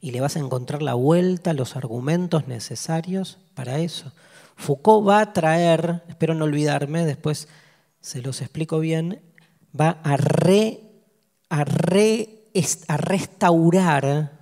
y 0.00 0.12
le 0.12 0.20
vas 0.20 0.36
a 0.36 0.38
encontrar 0.38 0.82
la 0.82 0.94
vuelta, 0.94 1.54
los 1.54 1.74
argumentos 1.74 2.46
necesarios 2.46 3.38
para 3.54 3.80
eso. 3.80 4.12
Foucault 4.54 5.08
va 5.08 5.20
a 5.22 5.32
traer, 5.32 6.04
espero 6.06 6.34
no 6.34 6.44
olvidarme, 6.44 7.04
después 7.04 7.48
se 8.00 8.22
los 8.22 8.42
explico 8.42 8.78
bien, 8.78 9.20
va 9.74 9.98
a 10.04 10.16
re 10.16 10.85
a, 11.48 11.64
restaurar 12.96 14.32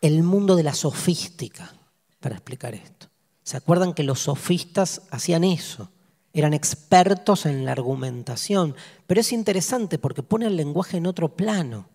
el 0.00 0.22
mundo 0.22 0.56
de 0.56 0.62
la 0.62 0.74
sofística 0.74 1.72
para 2.20 2.36
explicar 2.36 2.74
esto. 2.74 3.08
¿Se 3.42 3.56
acuerdan 3.56 3.94
que 3.94 4.04
los 4.04 4.20
sofistas 4.20 5.02
hacían 5.10 5.44
eso? 5.44 5.90
Eran 6.32 6.54
expertos 6.54 7.44
en 7.46 7.64
la 7.64 7.72
argumentación, 7.72 8.74
pero 9.06 9.20
es 9.20 9.32
interesante 9.32 9.98
porque 9.98 10.22
pone 10.22 10.46
el 10.46 10.56
lenguaje 10.56 10.96
en 10.96 11.06
otro 11.06 11.36
plano. 11.36 11.88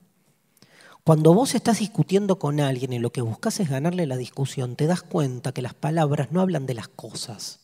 Cuando 1.04 1.34
vos 1.34 1.56
estás 1.56 1.80
discutiendo 1.80 2.38
con 2.38 2.60
alguien 2.60 2.92
y 2.92 3.00
lo 3.00 3.12
que 3.12 3.22
buscas 3.22 3.60
es 3.62 3.70
ganarle 3.70 4.06
la 4.06 4.18
discusión, 4.18 4.76
te 4.76 4.88
das 4.88 5.02
cuenta 5.02 5.54
que 5.54 5.62
las 5.62 5.74
palabras 5.74 6.32
no 6.32 6.42
hablan 6.42 6.66
de 6.66 6.74
las 6.74 6.90
cosas, 6.90 7.62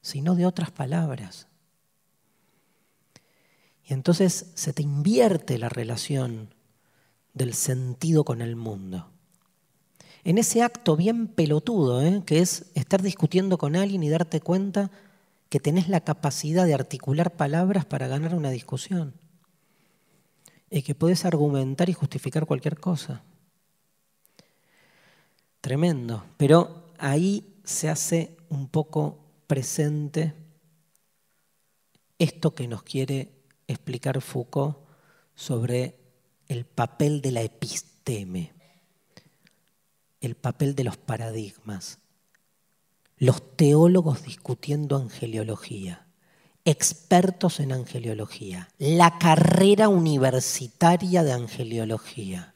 sino 0.00 0.34
de 0.34 0.46
otras 0.46 0.70
palabras. 0.70 1.46
Entonces 3.92 4.50
se 4.54 4.72
te 4.72 4.82
invierte 4.82 5.58
la 5.58 5.68
relación 5.68 6.54
del 7.34 7.54
sentido 7.54 8.24
con 8.24 8.40
el 8.40 8.56
mundo. 8.56 9.08
En 10.24 10.38
ese 10.38 10.62
acto 10.62 10.96
bien 10.96 11.26
pelotudo, 11.26 12.02
¿eh? 12.02 12.22
que 12.24 12.38
es 12.38 12.70
estar 12.74 13.02
discutiendo 13.02 13.58
con 13.58 13.76
alguien 13.76 14.02
y 14.02 14.08
darte 14.08 14.40
cuenta 14.40 14.90
que 15.48 15.60
tenés 15.60 15.88
la 15.88 16.00
capacidad 16.00 16.64
de 16.64 16.74
articular 16.74 17.36
palabras 17.36 17.84
para 17.84 18.06
ganar 18.06 18.34
una 18.34 18.50
discusión. 18.50 19.14
Y 20.70 20.82
que 20.82 20.94
puedes 20.94 21.24
argumentar 21.24 21.90
y 21.90 21.92
justificar 21.92 22.46
cualquier 22.46 22.80
cosa. 22.80 23.22
Tremendo. 25.60 26.24
Pero 26.38 26.86
ahí 26.98 27.58
se 27.64 27.90
hace 27.90 28.36
un 28.48 28.68
poco 28.68 29.18
presente 29.46 30.34
esto 32.18 32.54
que 32.54 32.68
nos 32.68 32.82
quiere 32.84 33.41
explicar 33.72 34.20
Foucault 34.20 34.76
sobre 35.34 35.96
el 36.48 36.64
papel 36.64 37.20
de 37.20 37.32
la 37.32 37.42
episteme, 37.42 38.52
el 40.20 40.36
papel 40.36 40.74
de 40.74 40.84
los 40.84 40.96
paradigmas, 40.96 41.98
los 43.16 43.56
teólogos 43.56 44.22
discutiendo 44.22 44.96
angeliología, 44.96 46.06
expertos 46.64 47.60
en 47.60 47.72
angeliología, 47.72 48.68
la 48.78 49.18
carrera 49.18 49.88
universitaria 49.88 51.22
de 51.22 51.32
angeliología, 51.32 52.54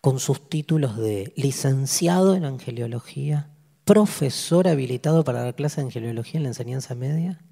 con 0.00 0.18
sus 0.18 0.48
títulos 0.48 0.96
de 0.96 1.32
licenciado 1.36 2.34
en 2.34 2.44
angeliología, 2.44 3.50
profesor 3.84 4.68
habilitado 4.68 5.24
para 5.24 5.42
dar 5.42 5.54
clase 5.54 5.80
de 5.80 5.86
angeliología 5.88 6.38
en 6.38 6.44
la 6.44 6.50
enseñanza 6.50 6.94
media, 6.94 7.42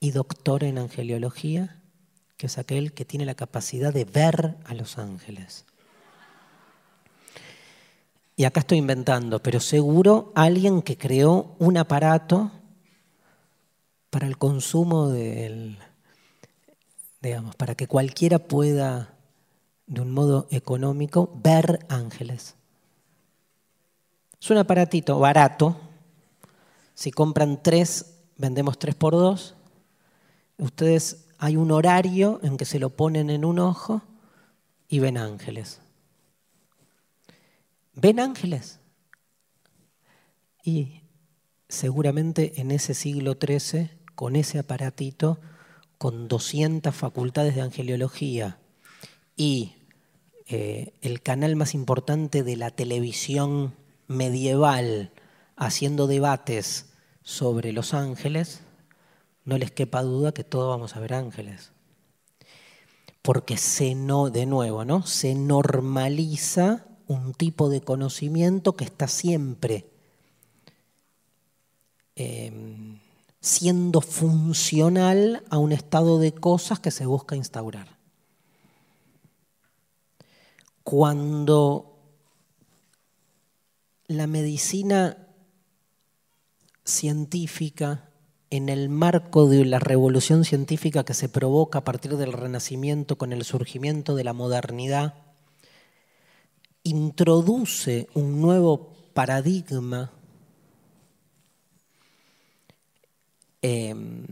y 0.00 0.12
doctor 0.12 0.64
en 0.64 0.78
angeliología, 0.78 1.78
que 2.38 2.46
es 2.46 2.56
aquel 2.56 2.94
que 2.94 3.04
tiene 3.04 3.26
la 3.26 3.34
capacidad 3.34 3.92
de 3.92 4.06
ver 4.06 4.56
a 4.64 4.72
los 4.72 4.96
ángeles. 4.96 5.66
Y 8.34 8.44
acá 8.44 8.60
estoy 8.60 8.78
inventando, 8.78 9.42
pero 9.42 9.60
seguro 9.60 10.32
alguien 10.34 10.80
que 10.80 10.96
creó 10.96 11.54
un 11.58 11.76
aparato 11.76 12.50
para 14.08 14.26
el 14.26 14.38
consumo 14.38 15.08
del, 15.08 15.78
digamos, 17.20 17.54
para 17.56 17.74
que 17.74 17.86
cualquiera 17.86 18.38
pueda, 18.38 19.14
de 19.86 20.00
un 20.00 20.10
modo 20.10 20.48
económico, 20.50 21.30
ver 21.42 21.84
ángeles. 21.90 22.54
Es 24.40 24.50
un 24.50 24.56
aparatito 24.56 25.18
barato. 25.18 25.76
Si 26.94 27.10
compran 27.10 27.62
tres, 27.62 28.16
vendemos 28.38 28.78
tres 28.78 28.94
por 28.94 29.12
dos 29.12 29.56
ustedes 30.60 31.26
hay 31.38 31.56
un 31.56 31.72
horario 31.72 32.38
en 32.42 32.56
que 32.56 32.64
se 32.64 32.78
lo 32.78 32.90
ponen 32.90 33.30
en 33.30 33.44
un 33.44 33.58
ojo 33.58 34.02
y 34.88 34.98
ven 34.98 35.16
ángeles. 35.16 35.80
¿Ven 37.94 38.20
ángeles? 38.20 38.78
Y 40.62 41.02
seguramente 41.68 42.60
en 42.60 42.70
ese 42.70 42.94
siglo 42.94 43.36
XIII, 43.40 43.90
con 44.14 44.36
ese 44.36 44.58
aparatito, 44.58 45.40
con 45.98 46.28
200 46.28 46.94
facultades 46.94 47.54
de 47.54 47.62
angeliología 47.62 48.58
y 49.36 49.74
eh, 50.46 50.94
el 51.00 51.22
canal 51.22 51.56
más 51.56 51.74
importante 51.74 52.42
de 52.42 52.56
la 52.56 52.70
televisión 52.70 53.74
medieval 54.08 55.12
haciendo 55.56 56.06
debates 56.06 56.86
sobre 57.22 57.72
los 57.72 57.94
ángeles, 57.94 58.62
no 59.44 59.58
les 59.58 59.70
quepa 59.70 60.02
duda 60.02 60.32
que 60.32 60.44
todos 60.44 60.68
vamos 60.68 60.96
a 60.96 61.00
ver 61.00 61.14
ángeles. 61.14 61.72
Porque 63.22 63.56
se 63.56 63.94
no, 63.94 64.30
de 64.30 64.46
nuevo, 64.46 64.84
¿no? 64.84 65.06
Se 65.06 65.34
normaliza 65.34 66.86
un 67.06 67.34
tipo 67.34 67.68
de 67.68 67.80
conocimiento 67.80 68.76
que 68.76 68.84
está 68.84 69.08
siempre 69.08 69.90
em, 72.14 72.98
siendo 73.40 74.00
funcional 74.00 75.42
a 75.50 75.58
un 75.58 75.72
estado 75.72 76.18
de 76.18 76.32
cosas 76.32 76.78
que 76.78 76.90
se 76.90 77.06
busca 77.06 77.36
instaurar. 77.36 77.98
Cuando 80.82 81.98
la 84.06 84.26
medicina 84.26 85.28
científica, 86.84 88.09
en 88.50 88.68
el 88.68 88.88
marco 88.88 89.48
de 89.48 89.64
la 89.64 89.78
revolución 89.78 90.44
científica 90.44 91.04
que 91.04 91.14
se 91.14 91.28
provoca 91.28 91.78
a 91.78 91.84
partir 91.84 92.16
del 92.16 92.32
Renacimiento 92.32 93.16
con 93.16 93.32
el 93.32 93.44
surgimiento 93.44 94.16
de 94.16 94.24
la 94.24 94.32
modernidad, 94.32 95.14
introduce 96.82 98.08
un 98.14 98.40
nuevo 98.40 98.92
paradigma 99.14 100.10
em, 103.62 104.26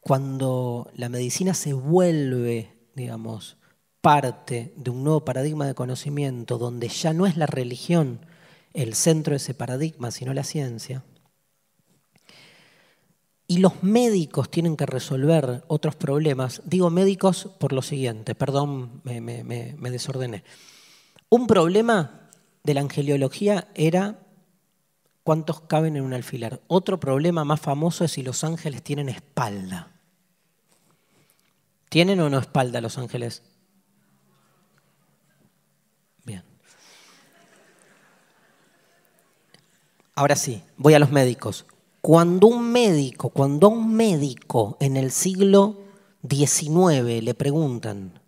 cuando 0.00 0.90
la 0.96 1.08
medicina 1.08 1.54
se 1.54 1.72
vuelve, 1.72 2.70
digamos, 2.94 3.56
parte 4.02 4.74
de 4.76 4.90
un 4.90 5.02
nuevo 5.02 5.24
paradigma 5.24 5.66
de 5.66 5.74
conocimiento 5.74 6.58
donde 6.58 6.88
ya 6.88 7.14
no 7.14 7.26
es 7.26 7.38
la 7.38 7.46
religión 7.46 8.20
el 8.74 8.94
centro 8.94 9.30
de 9.30 9.38
ese 9.38 9.54
paradigma, 9.54 10.10
sino 10.10 10.34
la 10.34 10.44
ciencia, 10.44 11.04
y 13.46 13.58
los 13.58 13.82
médicos 13.82 14.50
tienen 14.50 14.76
que 14.76 14.86
resolver 14.86 15.64
otros 15.66 15.96
problemas. 15.96 16.62
Digo 16.64 16.90
médicos 16.90 17.48
por 17.58 17.72
lo 17.72 17.82
siguiente, 17.82 18.34
perdón, 18.34 19.02
me, 19.04 19.90
desordené. 19.90 20.44
Un 21.28 21.46
problema 21.46 22.30
de 22.62 22.74
la 22.74 22.80
angeliología 22.80 23.68
era 23.74 24.20
cuántos 25.24 25.60
caben 25.62 25.96
en 25.96 26.04
un 26.04 26.14
alfiler. 26.14 26.62
Otro 26.68 26.98
problema 26.98 27.44
más 27.44 27.60
famoso 27.60 28.04
es 28.04 28.12
si 28.12 28.22
los 28.22 28.44
ángeles 28.44 28.82
tienen 28.82 29.08
espalda. 29.08 29.90
¿Tienen 31.90 32.20
o 32.20 32.30
no 32.30 32.38
espalda 32.38 32.80
los 32.80 32.96
ángeles? 32.96 33.42
Bien. 36.24 36.42
Ahora 40.14 40.34
sí, 40.34 40.62
voy 40.76 40.94
a 40.94 40.98
los 40.98 41.10
médicos. 41.10 41.66
Cuando 42.04 42.48
un 42.48 42.70
médico, 42.70 43.30
cuando 43.30 43.70
un 43.70 43.94
médico 43.94 44.76
en 44.78 44.98
el 44.98 45.10
siglo 45.10 45.84
XIX 46.28 47.22
le 47.22 47.32
preguntan 47.32 48.20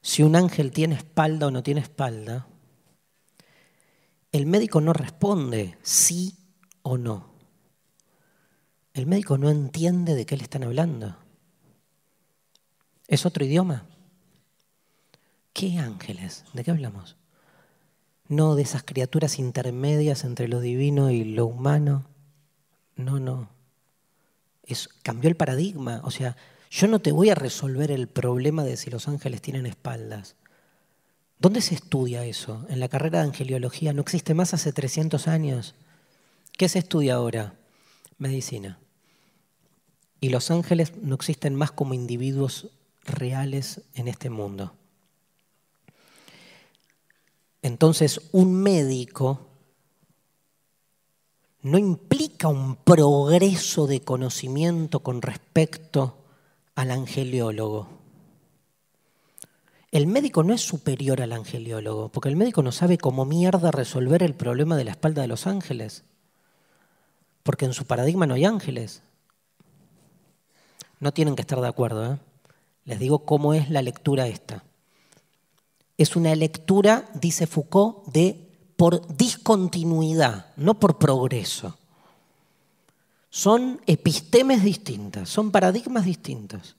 si 0.00 0.24
un 0.24 0.34
ángel 0.34 0.72
tiene 0.72 0.96
espalda 0.96 1.46
o 1.46 1.50
no 1.52 1.62
tiene 1.62 1.82
espalda, 1.82 2.48
el 4.32 4.46
médico 4.46 4.80
no 4.80 4.92
responde 4.92 5.78
sí 5.82 6.34
o 6.82 6.98
no. 6.98 7.30
El 8.92 9.06
médico 9.06 9.38
no 9.38 9.48
entiende 9.48 10.16
de 10.16 10.26
qué 10.26 10.36
le 10.36 10.42
están 10.42 10.64
hablando. 10.64 11.14
¿Es 13.06 13.24
otro 13.24 13.44
idioma? 13.44 13.86
¿Qué 15.52 15.78
ángeles? 15.78 16.42
¿De 16.54 16.64
qué 16.64 16.72
hablamos? 16.72 17.14
No 18.26 18.56
de 18.56 18.62
esas 18.62 18.82
criaturas 18.82 19.38
intermedias 19.38 20.24
entre 20.24 20.48
lo 20.48 20.58
divino 20.58 21.08
y 21.08 21.22
lo 21.22 21.46
humano 21.46 22.08
no, 22.96 23.18
no. 23.18 23.50
Es, 24.64 24.88
cambió 25.02 25.28
el 25.28 25.36
paradigma. 25.36 26.00
O 26.04 26.10
sea, 26.10 26.36
yo 26.70 26.86
no 26.86 27.00
te 27.00 27.12
voy 27.12 27.30
a 27.30 27.34
resolver 27.34 27.90
el 27.90 28.08
problema 28.08 28.64
de 28.64 28.76
si 28.76 28.90
los 28.90 29.08
ángeles 29.08 29.42
tienen 29.42 29.66
espaldas. 29.66 30.36
¿Dónde 31.38 31.60
se 31.60 31.74
estudia 31.74 32.24
eso? 32.24 32.64
En 32.68 32.80
la 32.80 32.88
carrera 32.88 33.18
de 33.18 33.26
angeliología 33.26 33.92
no 33.92 34.02
existe 34.02 34.32
más 34.32 34.54
hace 34.54 34.72
300 34.72 35.28
años. 35.28 35.74
¿Qué 36.56 36.68
se 36.68 36.78
estudia 36.78 37.14
ahora? 37.14 37.54
Medicina. 38.18 38.78
Y 40.20 40.28
los 40.28 40.50
ángeles 40.50 40.92
no 41.02 41.16
existen 41.16 41.56
más 41.56 41.72
como 41.72 41.94
individuos 41.94 42.70
reales 43.04 43.82
en 43.94 44.06
este 44.06 44.30
mundo. 44.30 44.74
Entonces, 47.60 48.20
un 48.32 48.54
médico 48.54 49.48
no 51.62 51.78
implica 51.78 52.48
un 52.48 52.76
progreso 52.76 53.86
de 53.86 54.00
conocimiento 54.00 55.00
con 55.00 55.22
respecto 55.22 56.18
al 56.74 56.90
angeliólogo. 56.90 57.88
El 59.92 60.06
médico 60.06 60.42
no 60.42 60.54
es 60.54 60.62
superior 60.62 61.20
al 61.20 61.32
angeliólogo, 61.32 62.08
porque 62.08 62.30
el 62.30 62.36
médico 62.36 62.62
no 62.62 62.72
sabe 62.72 62.98
cómo 62.98 63.24
mierda 63.24 63.70
resolver 63.70 64.22
el 64.22 64.34
problema 64.34 64.76
de 64.76 64.84
la 64.84 64.92
espalda 64.92 65.22
de 65.22 65.28
los 65.28 65.46
ángeles, 65.46 66.04
porque 67.42 67.66
en 67.66 67.74
su 67.74 67.84
paradigma 67.84 68.26
no 68.26 68.34
hay 68.34 68.44
ángeles. 68.44 69.02
No 70.98 71.12
tienen 71.12 71.36
que 71.36 71.42
estar 71.42 71.60
de 71.60 71.68
acuerdo. 71.68 72.14
¿eh? 72.14 72.18
Les 72.84 72.98
digo 72.98 73.24
cómo 73.24 73.54
es 73.54 73.70
la 73.70 73.82
lectura 73.82 74.26
esta. 74.26 74.64
Es 75.98 76.16
una 76.16 76.34
lectura, 76.34 77.10
dice 77.14 77.46
Foucault, 77.46 78.06
de 78.06 78.51
por 78.82 79.06
discontinuidad, 79.16 80.46
no 80.56 80.74
por 80.74 80.98
progreso. 80.98 81.78
Son 83.30 83.80
epistemes 83.86 84.64
distintas, 84.64 85.28
son 85.28 85.52
paradigmas 85.52 86.04
distintos. 86.04 86.74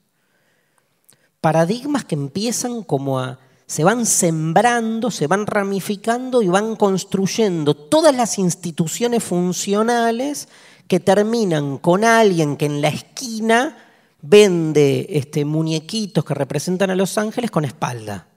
Paradigmas 1.40 2.04
que 2.04 2.16
empiezan 2.16 2.84
como 2.84 3.22
a, 3.22 3.40
se 3.68 3.86
van 3.86 4.06
sembrando, 4.06 5.12
se 5.12 5.28
van 5.28 5.48
ramificando 5.48 6.42
y 6.42 6.50
van 6.50 6.76
construyendo 6.76 7.74
todas 7.74 8.14
las 8.14 8.38
instituciones 8.38 9.24
funcionales 9.24 10.50
que 10.90 11.00
terminan 11.00 11.78
con 11.78 12.04
alguien 12.04 12.58
que 12.58 12.66
en 12.66 12.82
la 12.82 12.90
esquina 12.90 13.78
vende 14.22 15.08
este, 15.10 15.46
muñequitos 15.46 16.26
que 16.26 16.34
representan 16.34 16.90
a 16.90 16.96
los 16.96 17.18
ángeles 17.18 17.50
con 17.50 17.64
espalda 17.64 18.28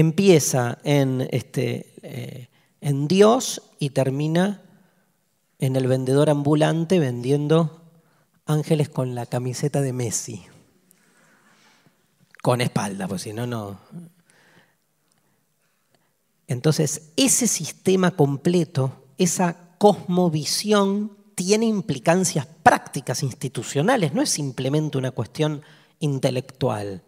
empieza 0.00 0.78
en, 0.84 1.26
este, 1.32 1.92
eh, 2.02 2.48
en 2.80 3.08
Dios 3.08 3.62
y 3.80 3.90
termina 3.90 4.62
en 5.58 5.74
el 5.74 5.88
vendedor 5.88 6.30
ambulante 6.30 7.00
vendiendo 7.00 7.82
ángeles 8.46 8.88
con 8.88 9.16
la 9.16 9.26
camiseta 9.26 9.80
de 9.80 9.92
Messi. 9.92 10.44
Con 12.40 12.60
espalda, 12.60 13.08
pues 13.08 13.22
si 13.22 13.32
no, 13.32 13.48
no. 13.48 13.80
Entonces, 16.46 17.10
ese 17.16 17.48
sistema 17.48 18.12
completo, 18.12 19.04
esa 19.18 19.74
cosmovisión, 19.78 21.16
tiene 21.34 21.66
implicancias 21.66 22.46
prácticas 22.62 23.24
institucionales, 23.24 24.14
no 24.14 24.22
es 24.22 24.30
simplemente 24.30 24.96
una 24.96 25.10
cuestión 25.10 25.62
intelectual. 25.98 27.02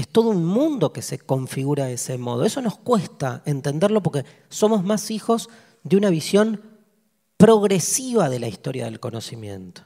Es 0.00 0.08
todo 0.08 0.30
un 0.30 0.46
mundo 0.46 0.94
que 0.94 1.02
se 1.02 1.18
configura 1.18 1.84
de 1.84 1.92
ese 1.92 2.16
modo. 2.16 2.46
Eso 2.46 2.62
nos 2.62 2.78
cuesta 2.78 3.42
entenderlo 3.44 4.02
porque 4.02 4.24
somos 4.48 4.82
más 4.82 5.10
hijos 5.10 5.50
de 5.82 5.98
una 5.98 6.08
visión 6.08 6.62
progresiva 7.36 8.30
de 8.30 8.38
la 8.38 8.48
historia 8.48 8.86
del 8.86 8.98
conocimiento, 8.98 9.82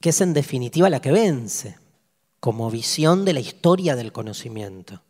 que 0.00 0.08
es 0.08 0.22
en 0.22 0.32
definitiva 0.32 0.88
la 0.88 1.02
que 1.02 1.12
vence 1.12 1.76
como 2.40 2.70
visión 2.70 3.26
de 3.26 3.34
la 3.34 3.40
historia 3.40 3.94
del 3.94 4.10
conocimiento. 4.10 5.02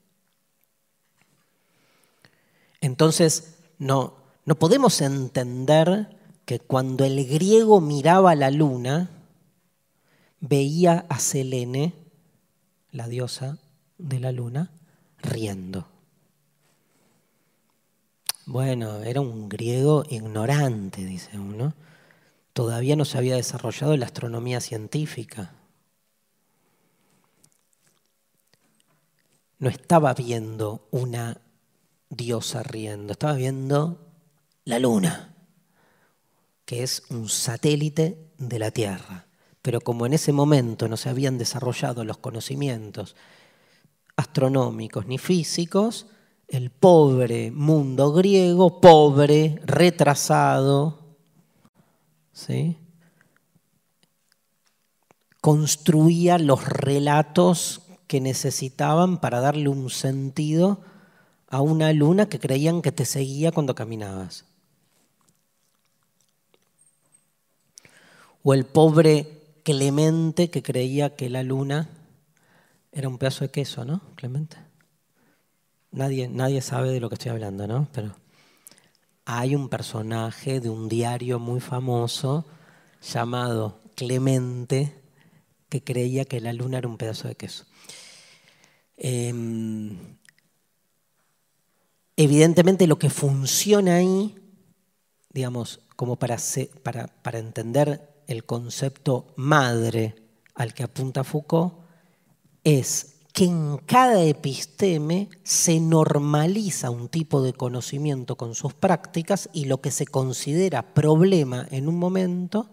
Entonces, 2.81 3.59
no, 3.79 4.15
no 4.45 4.57
podemos 4.57 5.01
entender 5.01 6.19
que 6.47 6.59
cuando 6.59 7.05
el 7.05 7.25
griego 7.29 7.81
miraba 7.81 8.35
la 8.35 8.51
luna, 8.51 9.09
veía 10.41 11.07
a 11.09 11.21
Selene 11.21 12.10
la 12.93 13.09
diosa 13.09 13.59
de 13.99 14.21
la 14.21 14.33
luna, 14.33 14.71
riendo. 15.19 15.87
Bueno, 18.47 19.03
era 19.03 19.21
un 19.21 19.49
griego 19.49 20.05
ignorante, 20.09 21.05
dice 21.05 21.39
uno. 21.39 21.75
Todavía 22.53 22.97
no 22.97 23.05
se 23.05 23.19
había 23.19 23.37
desarrollado 23.37 23.97
la 23.97 24.07
astronomía 24.07 24.61
científica. 24.61 25.55
No 29.59 29.69
estaba 29.69 30.15
viendo 30.15 30.89
una 30.91 31.41
diosa 32.09 32.63
riendo, 32.63 33.13
estaba 33.13 33.35
viendo 33.35 34.11
la 34.65 34.79
luna, 34.79 35.35
que 36.65 36.83
es 36.83 37.05
un 37.11 37.29
satélite 37.29 38.33
de 38.39 38.59
la 38.59 38.71
Tierra. 38.71 39.27
Pero 39.63 39.81
como 39.81 40.07
en 40.07 40.15
ese 40.15 40.33
momento 40.33 40.89
no 40.89 40.97
se 40.97 41.09
habían 41.09 41.39
desarrollado 41.39 42.05
los 42.05 42.19
conocimientos 42.19 43.17
astronómicos 44.17 45.07
ni 45.07 45.19
físicos, 45.19 46.07
el 46.49 46.71
pobre 46.71 47.51
mundo 47.51 48.13
griego, 48.13 48.81
pobre, 48.81 49.61
retrasado, 49.65 51.17
¿sí? 52.33 52.77
construía 55.41 56.39
los 56.39 56.67
relatos 56.67 57.83
que 58.07 58.21
necesitaban 58.21 59.21
para 59.21 59.41
darle 59.41 59.69
un 59.69 59.89
sentido 59.89 60.81
a 61.49 61.61
una 61.61 61.93
luna 61.93 62.29
que 62.29 62.39
creían 62.39 62.83
que 62.83 62.93
te 62.93 63.05
seguía 63.05 63.53
cuando 63.53 63.75
caminabas. 63.75 64.45
O 68.43 68.55
el 68.55 68.67
pobre 68.67 69.40
Clemente 69.71 70.51
que 70.51 70.65
creía 70.65 71.15
que 71.15 71.31
la 71.31 71.45
luna 71.45 71.89
era 72.91 73.09
un 73.09 73.19
pedazo 73.19 73.45
de 73.45 73.53
queso, 73.53 73.85
¿no, 73.85 74.03
Clemente? 74.17 74.57
Nadie, 75.93 76.27
nadie 76.29 76.61
sabe 76.61 76.91
de 76.91 76.99
lo 76.99 77.09
que 77.09 77.15
estoy 77.15 77.31
hablando, 77.31 77.69
¿no? 77.69 77.89
Pero 77.93 78.17
hay 79.27 79.55
un 79.55 79.69
personaje 79.69 80.59
de 80.59 80.71
un 80.71 80.89
diario 80.89 81.39
muy 81.39 81.61
famoso 81.61 82.47
llamado 83.01 83.81
Clemente 83.95 84.93
que 85.69 85.85
creía 85.85 86.25
que 86.25 86.41
la 86.41 86.53
luna 86.53 86.79
era 86.79 86.89
un 86.89 86.97
pedazo 86.97 87.29
de 87.29 87.37
queso. 87.37 87.65
Em, 88.97 89.97
evidentemente 92.17 92.89
lo 92.89 92.99
que 92.99 93.09
funciona 93.09 93.95
ahí, 93.95 94.35
digamos, 95.33 95.79
como 95.95 96.17
para, 96.17 96.39
para, 96.83 97.07
para 97.07 97.39
entender 97.39 98.10
el 98.31 98.45
concepto 98.45 99.27
madre 99.37 100.15
al 100.55 100.75
que 100.75 100.83
apunta 100.83 101.25
Foucault, 101.25 101.75
es 102.65 103.17
que 103.33 103.45
en 103.45 103.79
cada 103.79 104.23
episteme 104.23 105.29
se 105.43 105.81
normaliza 105.81 106.91
un 106.91 107.09
tipo 107.09 107.43
de 107.43 107.53
conocimiento 107.53 108.37
con 108.37 108.55
sus 108.55 108.75
prácticas 108.75 109.49
y 109.53 109.67
lo 109.67 109.81
que 109.81 109.91
se 109.91 110.07
considera 110.07 110.95
problema 110.95 111.67
en 111.71 111.89
un 111.89 111.99
momento 111.99 112.69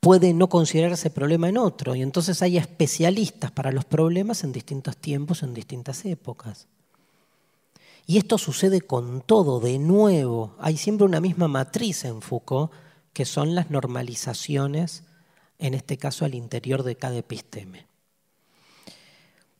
puede 0.00 0.32
no 0.32 0.48
considerarse 0.48 1.10
problema 1.10 1.48
en 1.48 1.58
otro. 1.58 1.94
Y 1.94 2.02
entonces 2.02 2.40
hay 2.40 2.56
especialistas 2.56 3.50
para 3.50 3.72
los 3.72 3.84
problemas 3.84 4.44
en 4.44 4.52
distintos 4.52 4.96
tiempos, 4.96 5.42
en 5.42 5.52
distintas 5.52 6.04
épocas. 6.04 6.68
Y 8.06 8.18
esto 8.18 8.38
sucede 8.38 8.80
con 8.82 9.20
todo, 9.20 9.58
de 9.58 9.78
nuevo. 9.78 10.54
Hay 10.60 10.76
siempre 10.76 11.04
una 11.04 11.20
misma 11.20 11.48
matriz 11.48 12.04
en 12.04 12.22
Foucault, 12.22 12.70
que 13.16 13.24
son 13.24 13.54
las 13.54 13.70
normalizaciones, 13.70 15.04
en 15.58 15.72
este 15.72 15.96
caso 15.96 16.26
al 16.26 16.34
interior 16.34 16.82
de 16.82 16.96
cada 16.96 17.16
episteme. 17.16 17.86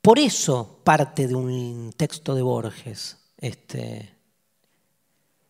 Por 0.02 0.18
eso 0.18 0.80
parte 0.84 1.26
de 1.26 1.34
un 1.36 1.94
texto 1.96 2.34
de 2.34 2.42
Borges, 2.42 3.16
este, 3.38 4.14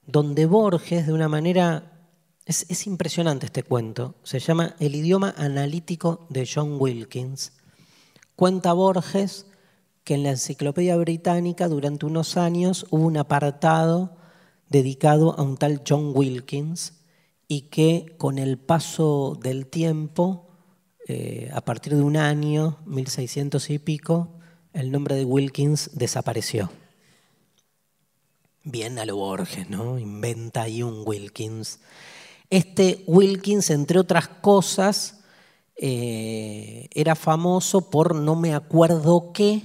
donde 0.06 0.46
Borges 0.46 1.08
de 1.08 1.14
una 1.14 1.28
manera 1.28 1.98
es, 2.44 2.86
impresionante 2.86 3.46
este 3.46 3.64
cuento. 3.64 4.14
Se 4.22 4.38
llama 4.38 4.76
El 4.78 4.94
idioma 4.94 5.34
analítico 5.36 6.28
de 6.30 6.48
John 6.48 6.76
Wilkins. 6.78 7.54
Cuenta 8.36 8.72
Borges 8.72 9.46
que 10.04 10.14
en 10.14 10.22
la 10.22 10.30
Enciclopedia 10.30 10.96
Británica 10.96 11.66
durante 11.66 12.06
unos 12.06 12.36
años 12.36 12.86
hubo 12.90 13.04
un 13.04 13.16
apartado 13.16 14.16
dedicado 14.68 15.36
a 15.36 15.42
un 15.42 15.56
tal 15.56 15.82
John 15.84 16.12
Wilkins 16.14 16.95
y 17.48 17.62
que 17.62 18.14
con 18.18 18.38
el 18.38 18.58
paso 18.58 19.38
del 19.40 19.66
tiempo, 19.66 20.48
eh, 21.06 21.50
a 21.52 21.60
partir 21.60 21.94
de 21.94 22.02
un 22.02 22.16
año, 22.16 22.78
1600 22.86 23.70
y 23.70 23.78
pico, 23.78 24.38
el 24.72 24.90
nombre 24.90 25.14
de 25.14 25.24
Wilkins 25.24 25.90
desapareció. 25.94 26.70
Bien 28.64 28.98
a 28.98 29.04
lo 29.04 29.16
Borges, 29.16 29.70
¿no? 29.70 29.98
Inventa 29.98 30.62
ahí 30.62 30.82
un 30.82 31.02
Wilkins 31.06 31.78
este 32.50 33.02
Wilkins, 33.06 33.70
entre 33.70 33.98
otras 33.98 34.28
cosas, 34.28 35.20
eh, 35.76 36.88
era 36.94 37.16
famoso 37.16 37.90
por 37.90 38.14
no 38.14 38.36
me 38.36 38.54
acuerdo 38.54 39.32
qué, 39.32 39.62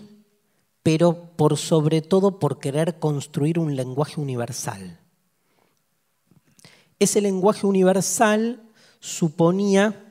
pero 0.81 1.35
por 1.35 1.57
sobre 1.57 2.01
todo 2.01 2.39
por 2.39 2.59
querer 2.59 2.97
construir 2.97 3.59
un 3.59 3.75
lenguaje 3.75 4.19
universal. 4.19 4.99
Ese 7.01 7.19
lenguaje 7.19 7.65
universal 7.65 8.61
suponía 8.99 10.05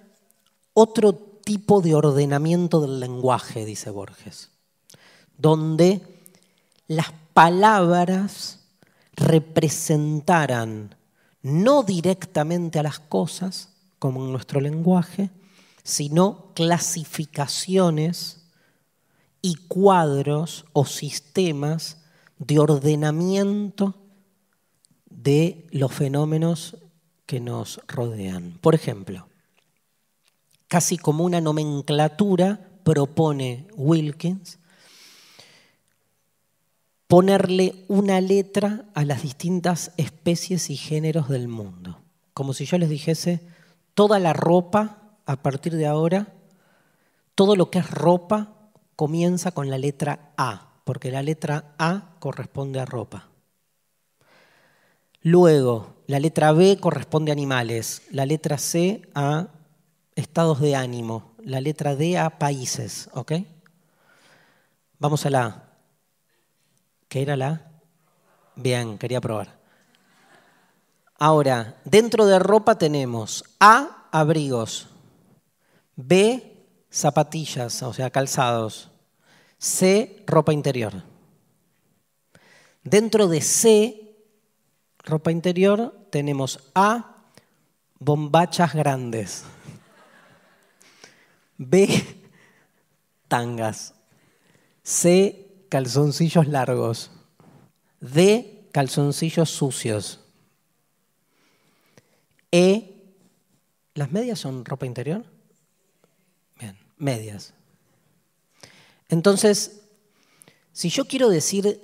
otro 0.74 1.12
tipo 1.12 1.80
de 1.82 1.94
ordenamiento 1.94 2.80
del 2.80 2.98
lenguaje, 2.98 3.64
dice 3.64 3.90
Borges, 3.90 4.50
donde 5.38 6.00
las 6.88 7.12
palabras 7.32 8.58
representaran 9.14 10.96
no 11.42 11.84
directamente 11.84 12.80
a 12.80 12.82
las 12.82 12.98
cosas, 12.98 13.68
como 14.00 14.24
en 14.24 14.32
nuestro 14.32 14.60
lenguaje, 14.60 15.30
sino 15.84 16.46
clasificaciones 16.54 18.42
y 19.42 19.54
cuadros 19.68 20.64
o 20.72 20.84
sistemas 20.84 21.98
de 22.40 22.58
ordenamiento 22.58 23.94
de 25.22 25.66
los 25.70 25.92
fenómenos 25.92 26.76
que 27.26 27.40
nos 27.40 27.80
rodean. 27.86 28.59
Por 28.60 28.74
ejemplo, 28.74 29.26
casi 30.68 30.97
como 30.97 31.24
una 31.24 31.40
nomenclatura 31.40 32.68
propone 32.84 33.66
Wilkins 33.76 34.59
ponerle 37.06 37.84
una 37.88 38.20
letra 38.20 38.84
a 38.94 39.05
las 39.05 39.22
distintas 39.22 39.90
especies 39.97 40.70
y 40.70 40.76
géneros 40.76 41.28
del 41.28 41.48
mundo. 41.48 41.98
Como 42.34 42.55
si 42.55 42.66
yo 42.66 42.78
les 42.78 42.88
dijese, 42.88 43.40
toda 43.94 44.20
la 44.20 44.32
ropa, 44.32 45.16
a 45.26 45.42
partir 45.42 45.74
de 45.74 45.86
ahora, 45.86 46.28
todo 47.34 47.56
lo 47.56 47.68
que 47.68 47.80
es 47.80 47.90
ropa 47.90 48.70
comienza 48.94 49.51
con 49.51 49.70
la 49.70 49.76
letra 49.76 50.30
A, 50.36 50.74
porque 50.84 51.10
la 51.10 51.24
letra 51.24 51.74
A 51.78 52.14
corresponde 52.20 52.78
a 52.78 52.84
ropa. 52.84 53.30
Luego, 55.22 55.97
la 56.06 56.18
letra 56.18 56.52
B 56.52 56.78
corresponde 56.80 57.30
a 57.30 57.34
animales, 57.34 58.02
la 58.10 58.24
letra 58.24 58.56
C 58.59 59.02
a 59.14 59.48
estados 60.14 60.60
de 60.60 60.74
ánimo, 60.74 61.32
la 61.44 61.60
letra 61.60 61.94
D 61.94 62.18
a 62.18 62.38
países, 62.38 63.10
¿ok? 63.12 63.32
Vamos 64.98 65.24
a 65.26 65.30
la. 65.30 65.64
¿Qué 67.09 67.22
era 67.22 67.36
la? 67.36 67.70
Bien, 68.56 68.98
quería 68.98 69.20
probar. 69.20 69.59
Ahora, 71.18 71.80
dentro 71.84 72.24
de 72.26 72.38
ropa 72.38 72.78
tenemos 72.78 73.44
A, 73.60 74.09
abrigos, 74.10 74.88
B, 75.97 76.66
zapatillas, 76.90 77.82
o 77.82 77.92
sea, 77.92 78.10
calzados, 78.10 78.90
C, 79.59 80.22
ropa 80.26 80.55
interior. 80.55 81.02
Dentro 82.82 83.28
de 83.28 83.42
C, 83.42 84.10
ropa 85.05 85.31
interior, 85.31 85.94
tenemos 86.10 86.60
A, 86.74 87.16
bombachas 87.98 88.74
grandes, 88.74 89.44
B, 91.56 91.89
tangas, 93.28 93.94
C, 94.82 95.64
calzoncillos 95.68 96.48
largos. 96.48 97.10
D, 98.01 98.68
calzoncillos 98.72 99.51
sucios. 99.51 100.20
E, 102.51 102.97
¿las 103.94 104.10
medias 104.10 104.39
son 104.39 104.64
ropa 104.64 104.86
interior? 104.86 105.24
Bien, 106.59 106.77
medias. 106.97 107.52
Entonces, 109.09 109.82
si 110.72 110.89
yo 110.89 111.06
quiero 111.06 111.28
decir 111.28 111.81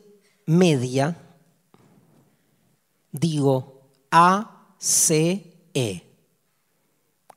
media, 0.47 1.17
digo 3.13 3.89
A, 4.11 4.75
C, 4.79 5.55
E, 5.75 6.03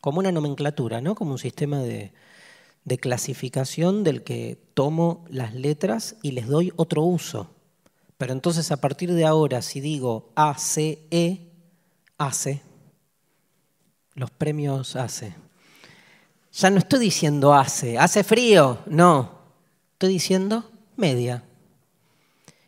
como 0.01 0.19
una 0.19 0.31
nomenclatura, 0.31 1.01
¿no? 1.01 1.15
Como 1.15 1.31
un 1.31 1.39
sistema 1.39 1.79
de, 1.79 2.13
de 2.85 2.97
clasificación 2.97 4.03
del 4.03 4.23
que 4.23 4.57
tomo 4.73 5.25
las 5.29 5.53
letras 5.53 6.15
y 6.21 6.31
les 6.31 6.47
doy 6.47 6.71
otro 6.75 7.03
uso. 7.03 7.49
Pero 8.17 8.33
entonces 8.33 8.71
a 8.71 8.81
partir 8.81 9.13
de 9.13 9.25
ahora, 9.25 9.61
si 9.61 9.79
digo 9.79 10.31
ACE, 10.35 11.07
ACE, 12.17 12.61
los 14.15 14.31
premios 14.31 14.95
ACE. 14.95 15.35
Ya 16.51 16.69
no 16.69 16.79
estoy 16.79 16.99
diciendo 16.99 17.53
ACE, 17.53 17.97
hace 17.97 18.23
frío, 18.23 18.79
no. 18.87 19.39
Estoy 19.93 20.09
diciendo 20.13 20.69
media. 20.97 21.43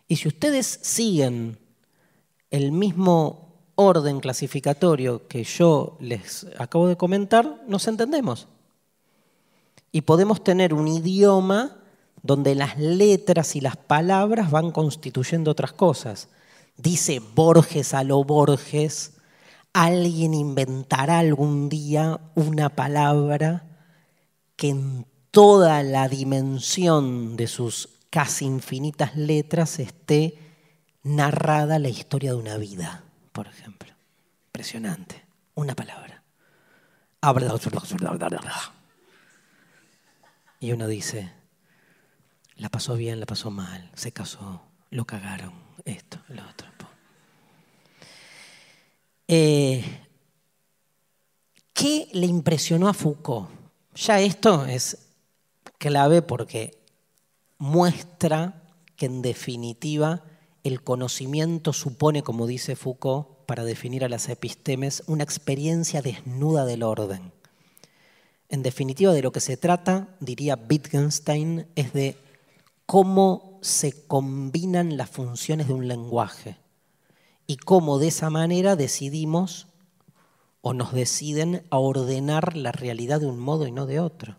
Y 0.07 0.17
si 0.17 0.27
ustedes 0.27 0.79
siguen 0.81 1.57
el 2.51 2.71
mismo 2.71 3.55
orden 3.75 4.19
clasificatorio 4.19 5.27
que 5.27 5.43
yo 5.43 5.97
les 5.99 6.45
acabo 6.59 6.87
de 6.87 6.97
comentar, 6.97 7.63
nos 7.67 7.87
entendemos. 7.87 8.47
Y 9.91 10.01
podemos 10.01 10.43
tener 10.43 10.73
un 10.73 10.87
idioma 10.87 11.77
donde 12.21 12.53
las 12.53 12.77
letras 12.77 13.55
y 13.55 13.61
las 13.61 13.77
palabras 13.77 14.51
van 14.51 14.71
constituyendo 14.71 15.51
otras 15.51 15.73
cosas. 15.73 16.29
Dice 16.77 17.19
Borges 17.19 17.93
a 17.93 18.03
lo 18.03 18.23
Borges, 18.23 19.13
alguien 19.73 20.33
inventará 20.33 21.19
algún 21.19 21.69
día 21.69 22.19
una 22.35 22.69
palabra 22.69 23.65
que 24.55 24.69
en 24.69 25.05
toda 25.31 25.81
la 25.83 26.07
dimensión 26.07 27.35
de 27.37 27.47
sus 27.47 27.89
casi 28.09 28.45
infinitas 28.45 29.15
letras 29.15 29.79
esté 29.79 30.50
narrada 31.03 31.79
la 31.79 31.89
historia 31.89 32.31
de 32.31 32.37
una 32.37 32.57
vida, 32.57 33.03
por 33.31 33.47
ejemplo. 33.47 33.93
Impresionante. 34.47 35.23
Una 35.55 35.75
palabra. 35.75 36.23
Y 40.59 40.71
uno 40.71 40.87
dice, 40.87 41.31
la 42.55 42.69
pasó 42.69 42.95
bien, 42.95 43.19
la 43.19 43.25
pasó 43.25 43.51
mal, 43.51 43.91
se 43.93 44.11
casó, 44.11 44.63
lo 44.89 45.05
cagaron, 45.05 45.53
esto, 45.85 46.19
lo 46.29 46.47
otro. 46.47 46.71
Eh, 49.33 49.81
¿Qué 51.71 52.09
le 52.11 52.25
impresionó 52.25 52.89
a 52.89 52.93
Foucault? 52.93 53.49
Ya 53.95 54.19
esto 54.19 54.65
es 54.65 55.07
clave 55.77 56.21
porque 56.21 56.83
muestra 57.57 58.61
que 58.97 59.05
en 59.05 59.21
definitiva 59.21 60.21
el 60.63 60.83
conocimiento 60.83 61.73
supone, 61.73 62.23
como 62.23 62.47
dice 62.47 62.75
Foucault, 62.75 63.27
para 63.45 63.63
definir 63.63 64.03
a 64.03 64.09
las 64.09 64.29
epistemes, 64.29 65.03
una 65.07 65.23
experiencia 65.23 66.01
desnuda 66.01 66.65
del 66.65 66.83
orden. 66.83 67.31
En 68.49 68.63
definitiva, 68.63 69.13
de 69.13 69.21
lo 69.21 69.31
que 69.31 69.39
se 69.39 69.57
trata, 69.57 70.15
diría 70.19 70.59
Wittgenstein, 70.69 71.67
es 71.75 71.93
de 71.93 72.17
cómo 72.85 73.59
se 73.61 74.05
combinan 74.07 74.97
las 74.97 75.09
funciones 75.09 75.67
de 75.67 75.73
un 75.73 75.87
lenguaje 75.87 76.57
y 77.47 77.57
cómo 77.57 77.99
de 77.99 78.09
esa 78.09 78.29
manera 78.29 78.75
decidimos 78.75 79.67
o 80.61 80.73
nos 80.73 80.93
deciden 80.93 81.65
a 81.69 81.77
ordenar 81.79 82.55
la 82.55 82.71
realidad 82.71 83.19
de 83.19 83.25
un 83.27 83.39
modo 83.39 83.67
y 83.67 83.71
no 83.71 83.85
de 83.85 83.99
otro. 83.99 84.37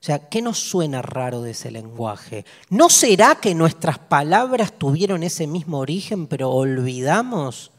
O 0.00 0.02
sea, 0.02 0.30
¿qué 0.30 0.40
nos 0.40 0.58
suena 0.58 1.02
raro 1.02 1.42
de 1.42 1.50
ese 1.50 1.70
lenguaje? 1.70 2.46
¿No 2.70 2.88
será 2.88 3.34
que 3.34 3.54
nuestras 3.54 3.98
palabras 3.98 4.72
tuvieron 4.78 5.22
ese 5.22 5.46
mismo 5.46 5.78
origen, 5.78 6.26
pero 6.26 6.50
olvidamos 6.50 7.70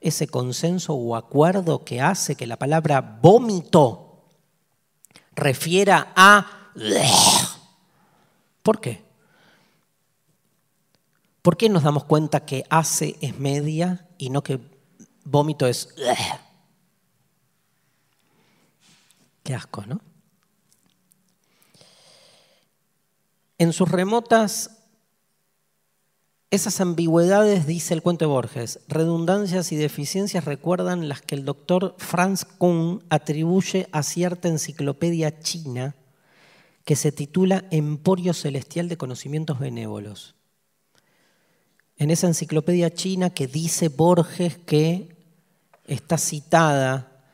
ese 0.00 0.28
consenso 0.28 0.94
o 0.94 1.14
acuerdo 1.14 1.84
que 1.84 2.00
hace 2.00 2.36
que 2.36 2.46
la 2.46 2.56
palabra 2.56 3.18
vómito 3.20 4.24
refiera 5.34 6.14
a... 6.16 6.70
¿Por 8.62 8.80
qué? 8.80 9.04
¿Por 11.42 11.58
qué 11.58 11.68
nos 11.68 11.82
damos 11.82 12.04
cuenta 12.04 12.46
que 12.46 12.64
hace 12.70 13.18
es 13.20 13.38
media 13.38 14.08
y 14.16 14.30
no 14.30 14.42
que 14.42 14.58
vómito 15.24 15.66
es... 15.66 15.94
Qué 19.42 19.54
asco, 19.54 19.84
¿no? 19.84 20.00
En 23.62 23.72
sus 23.72 23.88
remotas, 23.88 24.82
esas 26.50 26.80
ambigüedades, 26.80 27.64
dice 27.64 27.94
el 27.94 28.02
cuento 28.02 28.24
de 28.24 28.28
Borges, 28.32 28.80
redundancias 28.88 29.70
y 29.70 29.76
deficiencias 29.76 30.44
recuerdan 30.46 31.08
las 31.08 31.22
que 31.22 31.36
el 31.36 31.44
doctor 31.44 31.94
Franz 31.96 32.44
Kuhn 32.44 33.04
atribuye 33.08 33.86
a 33.92 34.02
cierta 34.02 34.48
enciclopedia 34.48 35.38
china 35.38 35.94
que 36.84 36.96
se 36.96 37.12
titula 37.12 37.64
Emporio 37.70 38.34
Celestial 38.34 38.88
de 38.88 38.96
Conocimientos 38.96 39.60
Benévolos. 39.60 40.34
En 41.96 42.10
esa 42.10 42.26
enciclopedia 42.26 42.92
china 42.92 43.30
que 43.30 43.46
dice 43.46 43.90
Borges 43.90 44.58
que 44.58 45.14
está 45.84 46.18
citada 46.18 47.30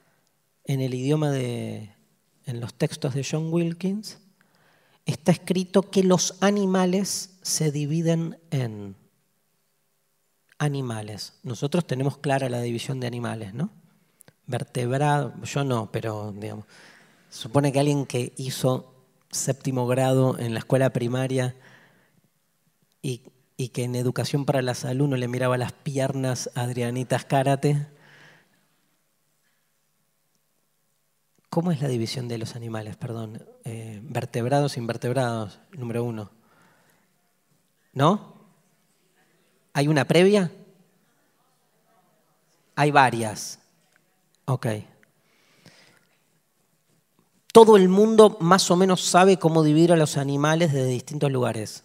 en 0.64 0.82
el 0.82 0.92
idioma 0.92 1.30
de, 1.30 1.94
en 2.44 2.60
los 2.60 2.74
textos 2.74 3.14
de 3.14 3.26
John 3.26 3.50
Wilkins, 3.50 4.18
está 5.08 5.32
escrito 5.32 5.82
que 5.82 6.04
los 6.04 6.36
animales 6.40 7.38
se 7.40 7.72
dividen 7.72 8.38
en 8.50 8.94
animales. 10.58 11.32
Nosotros 11.42 11.86
tenemos 11.86 12.18
clara 12.18 12.50
la 12.50 12.60
división 12.60 13.00
de 13.00 13.06
animales, 13.06 13.54
¿no? 13.54 13.70
Vertebrado, 14.46 15.32
yo 15.44 15.64
no, 15.64 15.90
pero 15.90 16.32
digamos, 16.32 16.66
supone 17.30 17.72
que 17.72 17.80
alguien 17.80 18.04
que 18.04 18.34
hizo 18.36 18.94
séptimo 19.30 19.86
grado 19.86 20.38
en 20.38 20.52
la 20.52 20.60
escuela 20.60 20.90
primaria 20.90 21.56
y, 23.00 23.22
que 23.72 23.84
en 23.84 23.96
educación 23.96 24.44
para 24.44 24.62
la 24.62 24.74
salud 24.74 25.08
no 25.08 25.16
le 25.16 25.26
miraba 25.26 25.56
las 25.56 25.72
piernas 25.72 26.50
a 26.54 26.62
Adrianitas 26.62 27.24
Karate, 27.24 27.86
¿Cómo 31.50 31.72
es 31.72 31.80
la 31.80 31.88
división 31.88 32.28
de 32.28 32.38
los 32.38 32.56
animales? 32.56 32.96
Perdón. 32.96 33.44
Eh, 33.64 34.00
vertebrados, 34.02 34.76
invertebrados, 34.76 35.58
número 35.72 36.04
uno. 36.04 36.30
¿No? 37.92 38.34
¿Hay 39.72 39.88
una 39.88 40.04
previa? 40.06 40.52
Hay 42.74 42.90
varias. 42.90 43.58
Ok. 44.44 44.66
Todo 47.52 47.76
el 47.76 47.88
mundo 47.88 48.36
más 48.40 48.70
o 48.70 48.76
menos 48.76 49.00
sabe 49.00 49.38
cómo 49.38 49.64
dividir 49.64 49.92
a 49.92 49.96
los 49.96 50.16
animales 50.16 50.72
desde 50.72 50.86
distintos 50.86 51.32
lugares. 51.32 51.82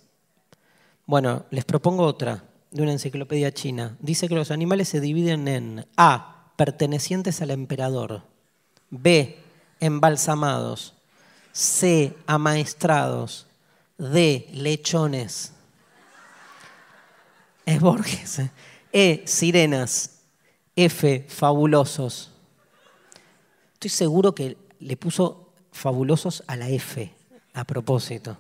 Bueno, 1.06 1.46
les 1.52 1.66
propongo 1.66 2.04
otra 2.06 2.44
de 2.72 2.82
una 2.82 2.92
enciclopedia 2.92 3.54
china. 3.54 3.98
Dice 4.00 4.28
que 4.28 4.36
los 4.36 4.52
animales 4.52 4.90
se 4.90 5.02
dividen 5.02 5.48
en 5.48 5.86
A, 5.98 6.52
pertenecientes 6.58 7.42
al 7.42 7.52
emperador, 7.52 8.24
B, 8.90 9.43
embalsamados, 9.84 10.94
C, 11.52 12.16
amaestrados, 12.26 13.48
D, 13.98 14.48
lechones. 14.54 15.52
Es 17.66 17.82
Borges. 17.82 18.40
¿eh? 18.40 18.52
E, 18.94 19.24
sirenas. 19.26 20.22
F, 20.76 21.26
fabulosos. 21.28 22.32
Estoy 23.74 23.90
seguro 23.90 24.34
que 24.34 24.58
le 24.80 24.98
puso 24.98 25.50
fabulosos 25.72 26.44
a 26.48 26.56
la 26.56 26.70
F 26.70 27.14
a 27.54 27.64
propósito. 27.66 28.38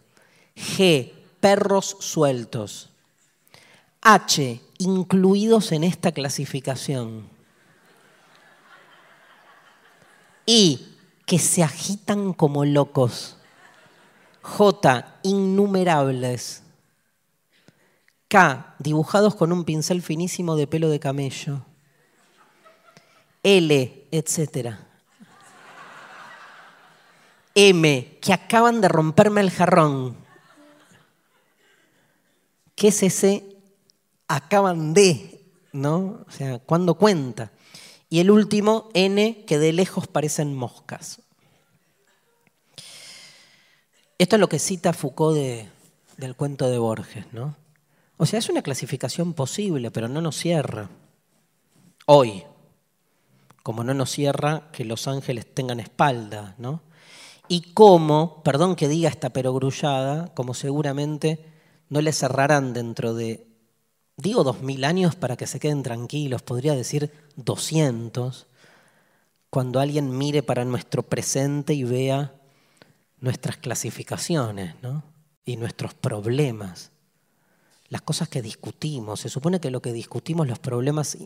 G, 0.56 1.12
perros 1.42 1.98
sueltos. 2.00 2.90
H, 4.02 4.62
incluidos 4.78 5.74
en 5.74 5.84
esta 5.84 6.14
clasificación. 6.14 7.28
I, 10.46 10.93
que 11.26 11.40
se 11.40 11.64
agitan 11.64 12.34
como 12.34 12.66
locos. 12.66 13.38
J, 14.42 15.20
innumerables. 15.24 16.64
K, 18.28 18.76
dibujados 18.80 19.36
con 19.36 19.52
un 19.52 19.64
pincel 19.64 20.02
finísimo 20.02 20.56
de 20.56 20.68
pelo 20.68 20.90
de 20.90 21.00
camello. 21.00 21.66
L, 23.44 24.08
etc. 24.12 24.76
M, 27.56 28.18
que 28.22 28.34
acaban 28.34 28.82
de 28.82 28.88
romperme 28.88 29.42
el 29.42 29.52
jarrón. 29.52 30.18
¿Qué 32.76 32.90
es 32.90 33.04
ese? 33.04 33.46
Acaban 34.28 34.94
de, 34.94 35.42
¿no? 35.72 36.26
O 36.28 36.32
sea, 36.32 36.60
¿cuándo 36.60 36.96
cuenta? 36.96 37.52
Y 38.14 38.20
el 38.20 38.30
último, 38.30 38.92
N, 38.94 39.44
que 39.48 39.58
de 39.58 39.74
lejos 39.74 40.06
parecen 40.06 40.54
moscas. 40.54 41.20
Esto 44.20 44.36
es 44.36 44.40
lo 44.40 44.48
que 44.48 44.60
cita 44.60 44.94
Foucault 44.94 45.36
del 46.18 46.36
cuento 46.36 46.70
de 46.70 46.78
Borges, 46.78 47.26
¿no? 47.34 47.56
O 48.18 48.28
sea, 48.28 48.38
es 48.38 48.50
una 48.50 48.62
clasificación 48.62 49.34
posible, 49.34 49.90
pero 49.90 50.08
no 50.10 50.22
nos 50.22 50.36
cierra. 50.36 50.92
Hoy, 52.06 52.44
como 53.64 53.84
no 53.84 53.96
nos 53.96 54.12
cierra 54.12 54.70
que 54.72 54.86
los 54.86 55.08
ángeles 55.08 55.52
tengan 55.52 55.80
espalda, 55.80 56.54
¿no? 56.60 56.84
Y 57.48 57.74
como, 57.74 58.44
perdón 58.44 58.76
que 58.76 58.90
diga 58.90 59.10
esta 59.10 59.32
perogrullada, 59.32 60.32
como 60.36 60.54
seguramente 60.54 61.52
no 61.90 62.00
le 62.00 62.14
cerrarán 62.14 62.74
dentro 62.74 63.16
de 63.16 63.48
Digo 64.18 64.44
dos 64.44 64.62
mil 64.62 64.84
años 64.84 65.16
para 65.16 65.36
que 65.36 65.48
se 65.48 65.60
queden 65.60 65.84
tranquilos, 65.84 66.42
podría 66.42 66.74
decir 66.74 67.12
200, 67.36 68.48
cuando 69.50 69.80
alguien 69.80 70.18
mire 70.18 70.44
para 70.44 70.66
nuestro 70.66 71.04
presente 71.04 71.74
y 71.74 71.84
vea 71.84 72.34
nuestras 73.20 73.58
clasificaciones 73.58 74.76
y 75.46 75.58
nuestros 75.58 75.94
problemas. 75.94 76.92
las 77.90 78.02
cosas 78.02 78.28
que 78.28 78.42
discutimos. 78.42 79.20
Se 79.20 79.30
supone 79.30 79.60
que 79.60 79.70
lo 79.70 79.82
que 79.82 79.94
discutimos, 79.94 80.48
los 80.48 80.58
problemas 80.58 81.18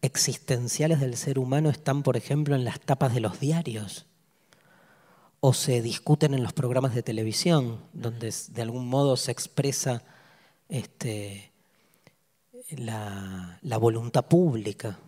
existenciales 0.00 1.00
del 1.00 1.16
ser 1.16 1.38
humano 1.38 1.68
están, 1.68 2.02
por 2.02 2.16
ejemplo, 2.16 2.54
en 2.54 2.64
las 2.64 2.80
tapas 2.80 3.12
de 3.12 3.20
los 3.20 3.40
diarios 3.40 4.06
o 5.40 5.52
se 5.52 5.82
discuten 5.82 6.32
en 6.32 6.42
los 6.42 6.54
programas 6.54 6.94
de 6.94 7.02
televisión, 7.02 7.78
donde 7.92 8.32
de 8.48 8.62
algún 8.62 8.88
modo 8.88 9.18
se 9.18 9.30
expresa 9.30 10.02
este, 10.70 11.52
la, 12.70 13.58
voluntad 13.78 14.26
pública. 14.26 14.98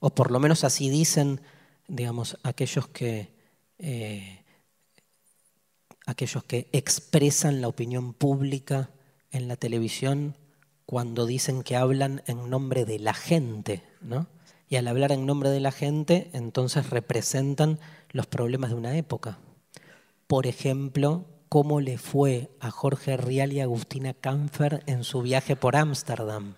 O 0.00 0.10
por 0.10 0.30
lo 0.30 0.40
menos 0.40 0.64
así 0.64 0.90
dicen, 0.90 1.40
digamos, 1.88 2.38
aquellos 2.42 2.88
que, 2.88 3.32
eh, 3.78 4.44
aquellos 6.06 6.44
que 6.44 6.68
expresan 6.72 7.60
la 7.60 7.68
opinión 7.68 8.12
pública 8.12 8.90
en 9.30 9.48
la 9.48 9.56
televisión 9.56 10.36
cuando 10.86 11.26
dicen 11.26 11.62
que 11.62 11.76
hablan 11.76 12.22
en 12.26 12.50
nombre 12.50 12.84
de 12.84 12.98
la 12.98 13.14
gente, 13.14 13.82
¿no? 14.00 14.28
Y 14.68 14.76
al 14.76 14.88
hablar 14.88 15.12
en 15.12 15.26
nombre 15.26 15.50
de 15.50 15.60
la 15.60 15.72
gente, 15.72 16.30
entonces 16.32 16.90
representan 16.90 17.78
los 18.10 18.26
problemas 18.26 18.70
de 18.70 18.76
una 18.76 18.96
época. 18.96 19.38
Por 20.26 20.46
ejemplo, 20.46 21.26
cómo 21.54 21.80
le 21.80 21.98
fue 21.98 22.50
a 22.58 22.72
Jorge 22.72 23.16
Rial 23.16 23.52
y 23.52 23.60
Agustina 23.60 24.12
Kampfer 24.12 24.82
en 24.86 25.04
su 25.04 25.22
viaje 25.22 25.54
por 25.54 25.76
Ámsterdam. 25.76 26.56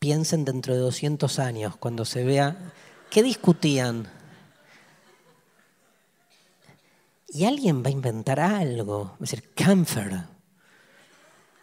Piensen 0.00 0.44
dentro 0.44 0.74
de 0.74 0.80
200 0.80 1.38
años, 1.38 1.76
cuando 1.76 2.04
se 2.04 2.24
vea, 2.24 2.72
¿qué 3.08 3.22
discutían? 3.22 4.10
Y 7.28 7.44
alguien 7.44 7.84
va 7.84 7.86
a 7.86 7.92
inventar 7.92 8.40
algo, 8.40 9.04
va 9.04 9.14
a 9.14 9.18
decir, 9.20 9.54
Kampfer, 9.54 10.24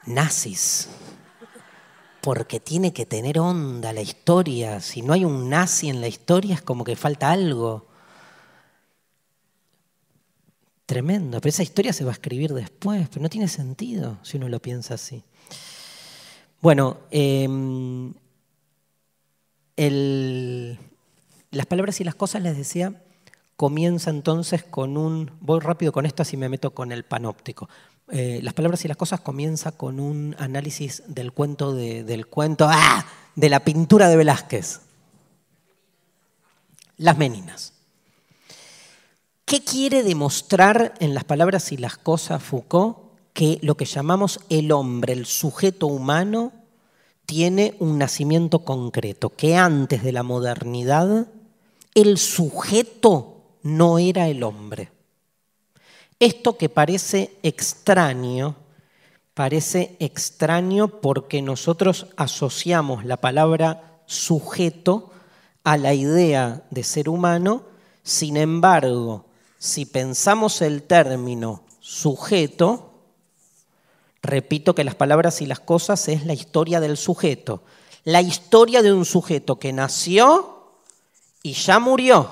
nazis 0.06 0.88
porque 2.22 2.62
tiene 2.62 2.94
que 2.94 3.06
tener 3.06 3.40
onda 3.40 3.92
la 3.92 4.00
historia. 4.00 4.80
Si 4.80 5.02
no 5.02 5.12
hay 5.12 5.26
un 5.26 5.50
nazi 5.50 5.90
en 5.90 6.00
la 6.00 6.08
historia 6.08 6.56
es 6.56 6.62
como 6.62 6.86
que 6.86 6.96
falta 6.96 7.30
algo. 7.30 7.92
Tremendo, 10.86 11.40
pero 11.40 11.50
esa 11.50 11.64
historia 11.64 11.94
se 11.94 12.04
va 12.04 12.12
a 12.12 12.14
escribir 12.14 12.54
después, 12.54 13.08
pero 13.10 13.22
no 13.22 13.30
tiene 13.30 13.48
sentido 13.48 14.20
si 14.22 14.38
uno 14.38 14.50
lo 14.50 14.62
piensa 14.62 14.96
así. 14.96 15.24
Bueno, 16.62 17.00
em, 17.12 18.14
las 21.52 21.66
palabras 21.68 22.02
y 22.02 22.04
las 22.04 22.16
cosas, 22.16 22.42
les 22.42 22.58
decía, 22.58 23.02
comienza 23.56 24.10
entonces 24.10 24.64
con 24.64 24.98
un, 24.98 25.32
voy 25.40 25.60
rápido 25.60 25.92
con 25.92 26.06
esto 26.06 26.22
así 26.22 26.38
me 26.38 26.50
meto 26.50 26.72
con 26.72 26.92
el 26.92 27.06
panóptico. 27.06 27.70
Eh, 28.10 28.42
las 28.44 28.54
palabras 28.54 28.84
y 28.84 28.88
las 28.88 28.98
cosas 28.98 29.22
comienza 29.22 29.72
con 29.72 30.00
un 30.00 30.36
análisis 30.38 31.04
del 31.08 31.32
cuento 31.32 31.74
de, 31.74 32.04
del 32.04 32.28
cuento 32.28 32.68
¡ah! 32.70 33.06
de 33.36 33.50
la 33.50 33.62
pintura 33.62 34.10
de 34.10 34.18
Velázquez. 34.18 34.82
Las 36.98 37.18
meninas. 37.18 37.74
¿Qué 39.46 39.64
quiere 39.64 40.04
demostrar 40.04 40.94
en 41.00 41.14
las 41.14 41.26
palabras 41.26 41.72
y 41.72 41.78
las 41.78 41.98
cosas 41.98 42.42
Foucault? 42.42 42.98
Que 43.34 43.60
lo 43.62 43.76
que 43.76 43.86
llamamos 43.86 44.40
el 44.50 44.72
hombre, 44.72 45.14
el 45.14 45.26
sujeto 45.26 45.88
humano, 45.88 46.52
tiene 47.26 47.76
un 47.80 47.98
nacimiento 47.98 48.60
concreto, 48.60 49.30
que 49.30 49.56
antes 49.56 50.04
de 50.04 50.12
la 50.12 50.24
modernidad 50.24 51.28
el 51.96 52.18
sujeto 52.18 53.44
no 53.62 54.00
era 54.00 54.28
el 54.28 54.44
hombre. 54.44 54.92
Esto 56.20 56.58
que 56.58 56.70
parece 56.70 57.38
extraño, 57.44 58.56
parece 59.34 59.96
extraño 60.00 61.02
porque 61.02 61.42
nosotros 61.42 62.08
asociamos 62.18 63.06
la 63.06 63.18
palabra 63.18 64.02
sujeto 64.06 65.12
a 65.64 65.78
la 65.78 65.94
idea 65.94 66.64
de 66.70 66.84
ser 66.84 67.10
humano, 67.10 67.64
sin 68.04 68.38
embargo, 68.38 69.26
si 69.64 69.86
pensamos 69.86 70.62
el 70.62 70.84
término 70.84 71.64
sujeto, 71.80 72.92
repito 74.22 74.76
que 74.76 74.84
las 74.84 74.96
palabras 74.96 75.42
y 75.42 75.46
las 75.46 75.62
cosas 75.62 76.10
es 76.10 76.26
la 76.26 76.34
historia 76.34 76.82
del 76.82 76.98
sujeto, 76.98 77.64
la 78.04 78.22
historia 78.22 78.82
de 78.82 78.92
un 78.92 79.06
sujeto 79.06 79.60
que 79.60 79.72
nació 79.72 80.82
y 81.44 81.54
ya 81.54 81.80
murió 81.80 82.30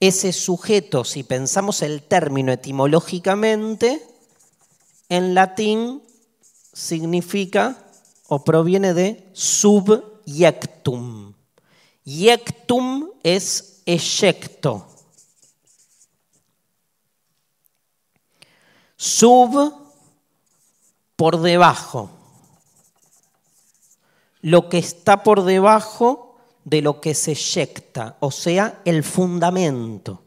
ese 0.00 0.32
sujeto, 0.32 1.04
si 1.04 1.22
pensamos 1.22 1.82
el 1.82 2.02
término 2.02 2.50
etimológicamente, 2.50 4.04
en 5.08 5.34
latín 5.34 6.02
significa 6.72 7.78
o 8.26 8.42
proviene 8.42 8.92
de 8.92 9.30
subyectum. 9.34 11.34
Yectum 12.04 13.10
es 13.22 13.82
eyecto. 13.86 14.97
Sub 19.00 19.74
por 21.14 21.40
debajo. 21.40 22.10
Lo 24.40 24.68
que 24.68 24.78
está 24.78 25.22
por 25.22 25.44
debajo 25.44 26.34
de 26.64 26.82
lo 26.82 27.00
que 27.00 27.14
se 27.14 27.30
eyecta, 27.30 28.16
o 28.18 28.32
sea, 28.32 28.80
el 28.84 29.04
fundamento. 29.04 30.24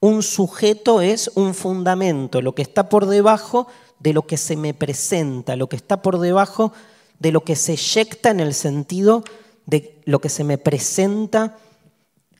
Un 0.00 0.24
sujeto 0.24 1.00
es 1.00 1.30
un 1.36 1.54
fundamento, 1.54 2.42
lo 2.42 2.56
que 2.56 2.62
está 2.62 2.88
por 2.88 3.06
debajo 3.06 3.68
de 4.00 4.12
lo 4.12 4.26
que 4.26 4.36
se 4.36 4.56
me 4.56 4.74
presenta, 4.74 5.54
lo 5.54 5.68
que 5.68 5.76
está 5.76 6.02
por 6.02 6.18
debajo 6.18 6.72
de 7.20 7.30
lo 7.30 7.44
que 7.44 7.54
se 7.54 7.72
eyecta 7.72 8.30
en 8.30 8.40
el 8.40 8.52
sentido 8.52 9.22
de 9.64 10.00
lo 10.06 10.20
que 10.20 10.28
se 10.28 10.42
me 10.42 10.58
presenta 10.58 11.56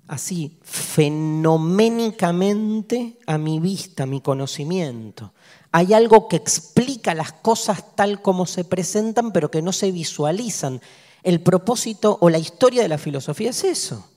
así, 0.09 0.59
fenoménicamente 0.62 3.18
a 3.26 3.38
mi 3.38 3.60
vista, 3.60 4.02
a 4.02 4.06
mi 4.06 4.20
conocimiento. 4.20 5.32
Hay 5.70 5.93
algo 5.93 6.28
que 6.28 6.36
explica 6.36 7.15
las 7.15 7.32
cosas 7.32 7.95
tal 7.95 8.23
como 8.23 8.47
se 8.47 8.65
presentan, 8.65 9.32
pero 9.32 9.51
que 9.51 9.62
no 9.62 9.73
se 9.73 9.93
visualizan 9.93 10.81
el 11.23 11.40
propósito 11.40 12.16
o 12.20 12.31
la 12.31 12.39
historia 12.39 12.82
de 12.82 12.89
la 12.89 12.99
filosofía 12.99 13.51
es 13.51 13.65
eso. 13.65 14.09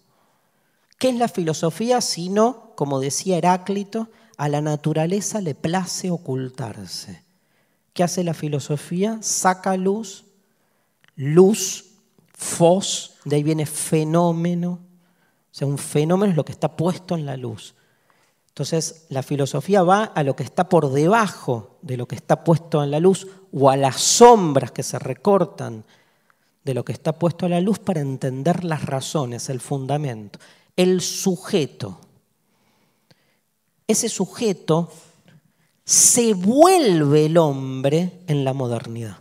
¿Qué 0.97 1.09
es 1.09 1.15
la 1.15 1.27
filosofía 1.27 1.99
sino, 1.99 2.73
como 2.75 2.99
decía 2.99 3.37
Heráclito, 3.37 4.09
a 4.37 4.47
la 4.49 4.61
naturaleza 4.61 5.41
le 5.41 5.55
place 5.55 6.11
ocultarse? 6.11 7.23
¿Qué 7.93 8.03
hace 8.03 8.23
la 8.23 8.33
filosofía? 8.33 9.17
Saca 9.21 9.75
luz, 9.75 10.25
luz, 11.15 11.85
fos, 12.33 13.15
de 13.25 13.35
ahí 13.35 13.43
viene 13.43 13.65
fenómeno. 13.65 14.79
O 15.51 15.53
sea, 15.53 15.67
un 15.67 15.77
fenómeno 15.77 16.31
es 16.31 16.37
lo 16.37 16.45
que 16.45 16.53
está 16.53 16.77
puesto 16.77 17.15
en 17.15 17.25
la 17.25 17.35
luz. 17.35 17.75
Entonces, 18.61 19.07
la 19.09 19.23
filosofía 19.23 19.81
va 19.81 20.03
a 20.03 20.21
lo 20.21 20.35
que 20.35 20.43
está 20.43 20.69
por 20.69 20.91
debajo 20.91 21.79
de 21.81 21.97
lo 21.97 22.07
que 22.07 22.13
está 22.13 22.43
puesto 22.43 22.83
en 22.83 22.91
la 22.91 22.99
luz 22.99 23.27
o 23.51 23.71
a 23.71 23.75
las 23.75 23.99
sombras 23.99 24.71
que 24.71 24.83
se 24.83 24.99
recortan 24.99 25.83
de 26.63 26.75
lo 26.75 26.85
que 26.85 26.91
está 26.91 27.17
puesto 27.17 27.47
a 27.47 27.49
la 27.49 27.59
luz 27.59 27.79
para 27.79 28.01
entender 28.01 28.63
las 28.63 28.85
razones, 28.85 29.49
el 29.49 29.61
fundamento, 29.61 30.37
el 30.75 31.01
sujeto. 31.01 32.01
Ese 33.87 34.09
sujeto 34.09 34.91
se 35.83 36.35
vuelve 36.35 37.25
el 37.25 37.39
hombre 37.39 38.21
en 38.27 38.45
la 38.45 38.53
modernidad, 38.53 39.17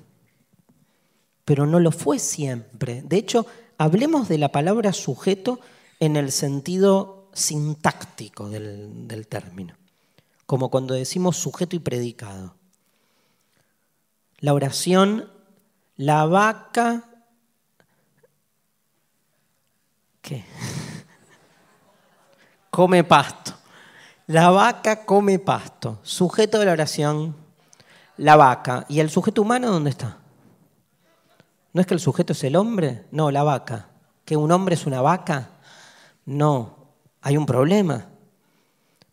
pero 1.47 1.65
no 1.65 1.81
lo 1.81 1.93
fue 1.93 2.19
siempre. 2.19 3.01
De 3.07 3.17
hecho, 3.17 3.47
hablemos 3.79 4.29
de 4.29 4.37
la 4.37 4.53
palabra 4.53 4.93
sujeto 4.93 5.61
en 5.99 6.17
el 6.17 6.31
sentido 6.31 7.20
sintáctico 7.33 8.49
del, 8.49 9.09
del 9.09 9.27
término, 9.27 9.75
como 10.47 10.71
cuando 10.71 10.95
decimos 10.95 11.37
sujeto 11.37 11.77
y 11.77 11.79
predicado. 11.79 12.55
La 14.39 14.55
oración, 14.55 15.31
la 15.97 16.25
vaca 16.27 17.11
¿Qué? 20.21 20.45
come 22.71 23.05
pasto. 23.05 23.53
La 24.27 24.51
vaca 24.51 25.05
come 25.05 25.39
pasto. 25.39 25.99
Sujeto 26.03 26.59
de 26.59 26.67
la 26.67 26.73
oración, 26.73 27.35
la 28.17 28.37
vaca. 28.37 28.85
¿Y 28.89 29.01
el 29.01 29.11
sujeto 29.11 29.43
humano 29.43 29.71
dónde 29.71 29.91
está? 29.91 30.19
¿No 31.73 31.81
es 31.81 31.87
que 31.87 31.95
el 31.95 32.01
sujeto 32.01 32.33
es 32.33 32.45
el 32.45 32.57
hombre? 32.57 33.07
No, 33.11 33.31
la 33.31 33.43
vaca. 33.43 33.89
¿Que 34.25 34.37
un 34.37 34.53
hombre 34.53 34.75
es 34.75 34.87
una 34.87 35.01
vaca? 35.01 35.51
No, 36.27 36.80
hay 37.21 37.37
un 37.37 37.47
problema. 37.47 38.09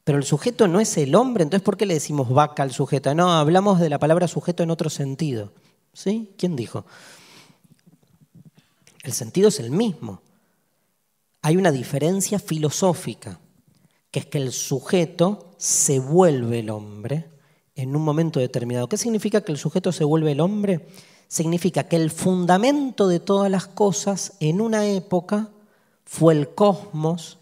Pero 0.04 0.18
el 0.18 0.24
sujeto 0.24 0.68
no 0.68 0.80
es 0.80 0.98
el 0.98 1.16
hombre, 1.16 1.44
entonces 1.44 1.64
¿por 1.64 1.78
qué 1.78 1.86
le 1.86 1.94
decimos 1.94 2.30
vaca 2.30 2.64
al 2.64 2.72
sujeto? 2.72 3.14
No, 3.14 3.32
hablamos 3.32 3.80
de 3.80 3.90
la 3.90 4.00
palabra 4.00 4.28
sujeto 4.28 4.64
en 4.64 4.72
otro 4.72 4.90
sentido. 4.90 5.52
¿Sí? 5.94 6.34
¿Quién 6.38 6.56
dijo? 6.56 6.86
El 9.04 9.14
sentido 9.14 9.50
es 9.50 9.60
el 9.60 9.72
mismo 9.72 10.22
hay 11.48 11.56
una 11.56 11.72
diferencia 11.72 12.40
filosófica, 12.40 13.40
que 14.12 14.20
es 14.20 14.26
que 14.26 14.38
el 14.38 14.52
sujeto 14.52 15.54
se 15.56 15.98
vuelve 16.00 16.60
el 16.60 16.70
hombre 16.70 17.30
en 17.74 17.96
un 17.96 18.02
momento 18.02 18.42
determinado. 18.42 18.90
¿Qué 18.90 18.98
significa 18.98 19.40
que 19.40 19.54
el 19.54 19.58
sujeto 19.58 19.94
se 19.94 20.04
vuelve 20.04 20.34
el 20.34 20.42
hombre? 20.42 20.90
Significa 21.30 21.86
que 21.86 21.96
el 21.96 22.12
fundamento 22.12 23.08
de 23.08 23.22
todas 23.22 23.50
las 23.50 23.66
cosas 23.66 24.34
en 24.42 24.60
una 24.60 24.88
época 24.88 25.50
fue 26.04 26.34
el 26.34 26.54
cosmos 26.54 27.38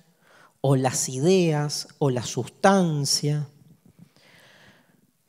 o 0.68 0.76
las 0.76 1.10
ideas 1.10 1.88
o 2.00 2.10
la 2.10 2.24
sustancia. 2.24 3.48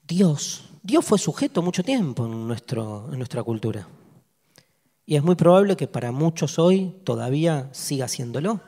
Dios, 0.08 0.64
Dios 0.82 1.04
fue 1.04 1.18
sujeto 1.18 1.60
mucho 1.60 1.82
tiempo 1.82 2.24
en, 2.24 2.48
nuestra 2.48 3.42
cultura. 3.42 3.86
Y 5.04 5.14
es 5.14 5.22
muy 5.22 5.34
probable 5.34 5.76
que 5.76 5.88
para 5.88 6.10
muchos 6.10 6.58
hoy 6.58 6.94
todavía 7.04 7.68
siga 7.72 8.08
siéndolo. 8.08 8.62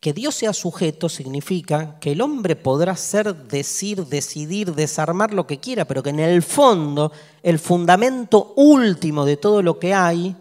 Que 0.00 0.12
Dios 0.12 0.34
sea 0.34 0.52
sujeto 0.52 1.08
significa 1.08 1.98
que 1.98 2.12
el 2.12 2.20
hombre 2.20 2.56
podrá 2.56 2.94
ser, 2.94 3.34
decir, 3.34 4.04
decidir, 4.04 4.74
desarmar 4.74 5.32
lo 5.32 5.46
que 5.46 5.60
quiera, 5.60 5.86
pero 5.86 6.02
que 6.02 6.10
en 6.10 6.20
el 6.20 6.42
fondo, 6.42 7.10
el 7.42 7.58
fundamento 7.58 8.52
último 8.56 9.24
de 9.24 9.38
todo 9.38 9.62
lo 9.62 9.78
que 9.78 9.94
hay, 9.94 10.36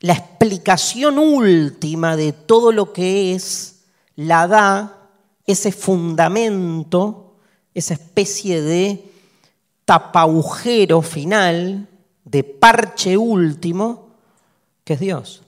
la 0.00 0.12
explicación 0.12 1.18
última 1.18 2.14
de 2.14 2.34
todo 2.34 2.72
lo 2.72 2.92
que 2.92 3.34
es, 3.34 3.76
la 4.18 4.48
da 4.48 5.10
ese 5.46 5.70
fundamento, 5.70 7.36
esa 7.72 7.94
especie 7.94 8.60
de 8.60 9.04
tapaugero 9.84 11.02
final, 11.02 11.86
de 12.24 12.42
parche 12.42 13.16
último, 13.16 14.08
que 14.82 14.94
es 14.94 15.00
Dios 15.00 15.42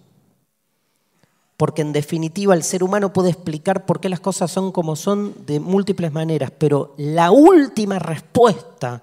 porque 1.61 1.83
en 1.83 1.93
definitiva 1.93 2.55
el 2.55 2.63
ser 2.63 2.83
humano 2.83 3.13
puede 3.13 3.29
explicar 3.29 3.85
por 3.85 4.01
qué 4.01 4.09
las 4.09 4.21
cosas 4.21 4.51
son 4.51 4.73
como 4.73 4.97
son 4.97 5.35
de 5.45 5.61
múltiples 5.61 6.11
maneras, 6.11 6.51
pero 6.57 6.95
la 6.97 7.31
última 7.33 7.99
respuesta 7.99 9.03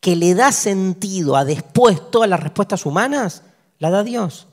que 0.00 0.16
le 0.16 0.34
da 0.34 0.50
sentido 0.50 1.36
a 1.36 1.44
después 1.44 2.10
todas 2.10 2.28
las 2.28 2.40
respuestas 2.40 2.84
humanas, 2.84 3.44
la 3.78 3.90
da 3.90 4.02
Dios. 4.02 4.48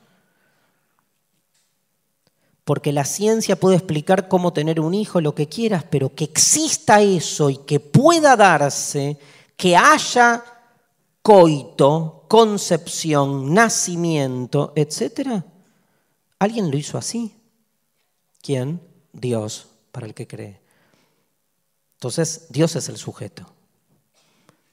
Porque 2.63 2.91
la 2.91 3.05
ciencia 3.05 3.55
puede 3.55 3.77
explicar 3.77 4.27
cómo 4.27 4.53
tener 4.53 4.79
un 4.79 4.93
hijo, 4.93 5.19
lo 5.19 5.33
que 5.33 5.47
quieras, 5.47 5.83
pero 5.89 6.13
que 6.13 6.25
exista 6.25 7.01
eso 7.01 7.49
y 7.49 7.57
que 7.57 7.79
pueda 7.79 8.35
darse, 8.35 9.17
que 9.57 9.75
haya 9.75 10.43
coito, 11.21 12.25
concepción, 12.27 13.53
nacimiento, 13.53 14.73
etcétera, 14.75 15.45
Alguien 16.41 16.71
lo 16.71 16.77
hizo 16.77 16.97
así. 16.97 17.35
¿Quién? 18.41 18.81
Dios, 19.13 19.67
para 19.91 20.07
el 20.07 20.15
que 20.15 20.25
cree. 20.25 20.59
Entonces, 21.97 22.47
Dios 22.49 22.75
es 22.75 22.89
el 22.89 22.97
sujeto. 22.97 23.45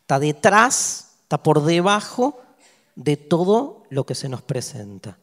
Está 0.01 0.19
detrás, 0.19 1.11
está 1.25 1.43
por 1.43 1.63
debajo 1.63 2.41
de 2.95 3.19
todo 3.19 3.83
lo 3.91 4.07
que 4.07 4.15
se 4.15 4.31
nos 4.31 4.41
presenta. 4.41 5.19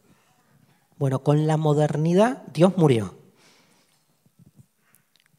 Bueno, 0.98 1.20
con 1.20 1.48
la 1.48 1.58
modernidad 1.58 2.44
Dios 2.54 2.78
murió. 2.78 3.16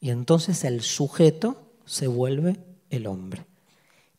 Y 0.01 0.11
entonces 0.11 0.65
el 0.65 0.83
sujeto 0.83 1.57
se 1.85 2.07
vuelve 2.07 2.59
el 2.91 3.07
hombre. 3.07 3.47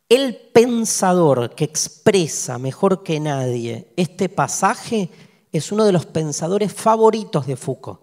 El 0.09 0.35
pensador 0.35 1.53
que 1.53 1.65
expresa 1.65 2.57
mejor 2.57 3.03
que 3.03 3.19
nadie 3.19 3.91
este 3.97 4.30
pasaje 4.30 5.09
es 5.51 5.72
uno 5.72 5.85
de 5.85 5.91
los 5.91 6.05
pensadores 6.05 6.73
favoritos 6.73 7.45
de 7.45 7.55
Foucault, 7.55 7.99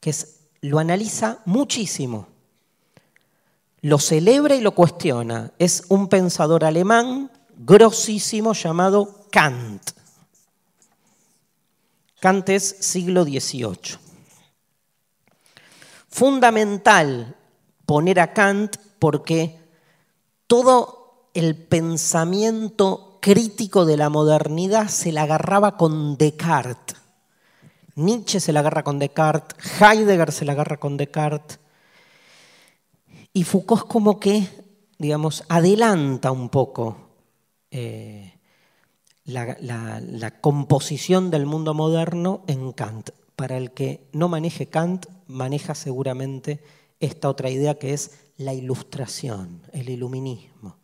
que 0.00 0.14
lo 0.60 0.78
analiza 0.78 1.40
muchísimo, 1.44 2.28
lo 3.80 3.98
celebra 3.98 4.54
y 4.54 4.60
lo 4.60 4.72
cuestiona. 4.74 5.52
Es 5.58 5.84
un 5.88 6.08
pensador 6.08 6.64
alemán 6.64 7.30
grosísimo 7.56 8.52
llamado 8.52 9.26
Kant. 9.30 10.01
Kant 12.22 12.50
es 12.50 12.76
siglo 12.78 13.24
XVIII. 13.24 13.98
Fundamental 16.08 17.34
poner 17.84 18.20
a 18.20 18.32
Kant 18.32 18.76
porque 19.00 19.58
todo 20.46 21.30
el 21.34 21.56
pensamiento 21.56 23.18
crítico 23.20 23.84
de 23.86 23.96
la 23.96 24.08
modernidad 24.08 24.86
se 24.86 25.10
la 25.10 25.22
agarraba 25.22 25.76
con 25.76 26.16
Descartes. 26.16 26.96
Nietzsche 27.96 28.38
se 28.38 28.52
la 28.52 28.60
agarra 28.60 28.84
con 28.84 29.00
Descartes, 29.00 29.58
Heidegger 29.80 30.30
se 30.30 30.44
la 30.44 30.52
agarra 30.52 30.76
con 30.76 30.96
Descartes. 30.96 31.58
Y 33.32 33.42
Foucault 33.42 33.88
como 33.88 34.20
que, 34.20 34.46
digamos, 34.96 35.42
adelanta 35.48 36.30
un 36.30 36.50
poco 36.50 36.96
eh, 37.72 38.38
la, 39.24 40.40
composición 40.40 41.30
del 41.30 41.46
mundo 41.46 41.74
moderno 41.74 42.42
en 42.46 42.72
Kant. 42.72 43.10
Para 43.36 43.56
el 43.56 43.72
que 43.72 44.08
no 44.12 44.28
maneje 44.28 44.66
Kant, 44.66 45.06
maneja 45.26 45.74
seguramente 45.74 46.62
esta 47.00 47.28
otra 47.28 47.50
idea 47.50 47.78
que 47.78 47.94
es 47.94 48.12
la 48.36 48.54
ilustración, 48.54 49.62
el 49.72 49.88
iluminismo 49.88 50.82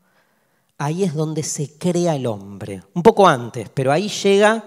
ahí 0.78 1.02
es 1.02 1.12
donde 1.12 1.43
se 1.43 1.77
crea 1.77 2.15
el 2.15 2.27
hombre. 2.27 2.82
Un 2.94 3.02
poco 3.02 3.28
antes, 3.28 3.69
pero 3.69 3.93
ahí 3.93 4.09
llega 4.09 4.65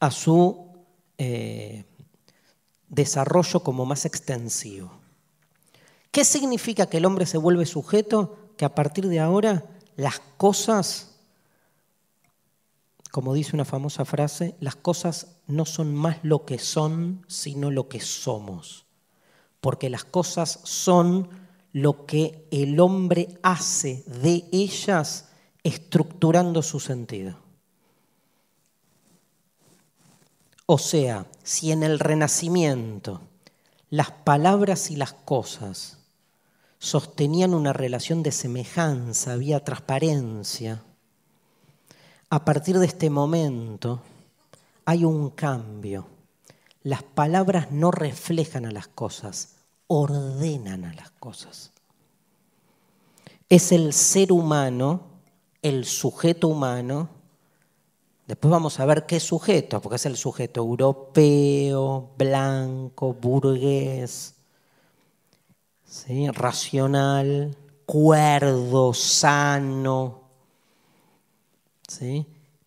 a 0.00 0.10
su 0.10 0.66
eh, 1.18 1.84
desarrollo 2.88 3.60
como 3.60 3.84
más 3.84 4.04
extensivo. 4.06 4.90
¿Qué 6.10 6.24
significa 6.24 6.86
que 6.86 6.96
el 6.96 7.04
hombre 7.04 7.26
se 7.26 7.38
vuelve 7.38 7.66
sujeto? 7.66 8.36
Que 8.56 8.64
a 8.64 8.74
partir 8.74 9.06
de 9.08 9.20
ahora 9.20 9.64
las 9.96 10.18
cosas, 10.36 11.11
como 13.12 13.34
dice 13.34 13.54
una 13.54 13.66
famosa 13.66 14.06
frase, 14.06 14.56
las 14.58 14.74
cosas 14.74 15.36
no 15.46 15.66
son 15.66 15.94
más 15.94 16.16
lo 16.22 16.46
que 16.46 16.58
son, 16.58 17.26
sino 17.28 17.70
lo 17.70 17.86
que 17.90 18.00
somos. 18.00 18.86
Porque 19.60 19.90
las 19.90 20.04
cosas 20.04 20.60
son 20.64 21.28
lo 21.74 22.06
que 22.06 22.48
el 22.50 22.80
hombre 22.80 23.38
hace 23.42 24.02
de 24.06 24.46
ellas 24.50 25.28
estructurando 25.62 26.62
su 26.62 26.80
sentido. 26.80 27.36
O 30.64 30.78
sea, 30.78 31.26
si 31.42 31.70
en 31.70 31.82
el 31.82 31.98
renacimiento 31.98 33.20
las 33.90 34.10
palabras 34.10 34.90
y 34.90 34.96
las 34.96 35.12
cosas 35.12 35.98
sostenían 36.78 37.52
una 37.52 37.74
relación 37.74 38.22
de 38.22 38.32
semejanza, 38.32 39.34
había 39.34 39.62
transparencia, 39.62 40.82
a 42.32 42.46
partir 42.46 42.78
de 42.78 42.86
este 42.86 43.10
momento 43.10 44.00
hay 44.86 45.04
un 45.04 45.28
cambio. 45.28 46.06
Las 46.82 47.02
palabras 47.02 47.70
no 47.70 47.90
reflejan 47.90 48.64
a 48.64 48.70
las 48.70 48.88
cosas, 48.88 49.56
ordenan 49.86 50.86
a 50.86 50.94
las 50.94 51.10
cosas. 51.10 51.72
Es 53.50 53.70
el 53.70 53.92
ser 53.92 54.32
humano, 54.32 55.02
el 55.60 55.84
sujeto 55.84 56.48
humano, 56.48 57.10
después 58.26 58.50
vamos 58.50 58.80
a 58.80 58.86
ver 58.86 59.04
qué 59.04 59.20
sujeto, 59.20 59.82
porque 59.82 59.96
es 59.96 60.06
el 60.06 60.16
sujeto 60.16 60.62
europeo, 60.62 62.12
blanco, 62.16 63.12
burgués, 63.12 64.36
racional, 66.32 67.54
cuerdo, 67.84 68.94
sano, 68.94 70.21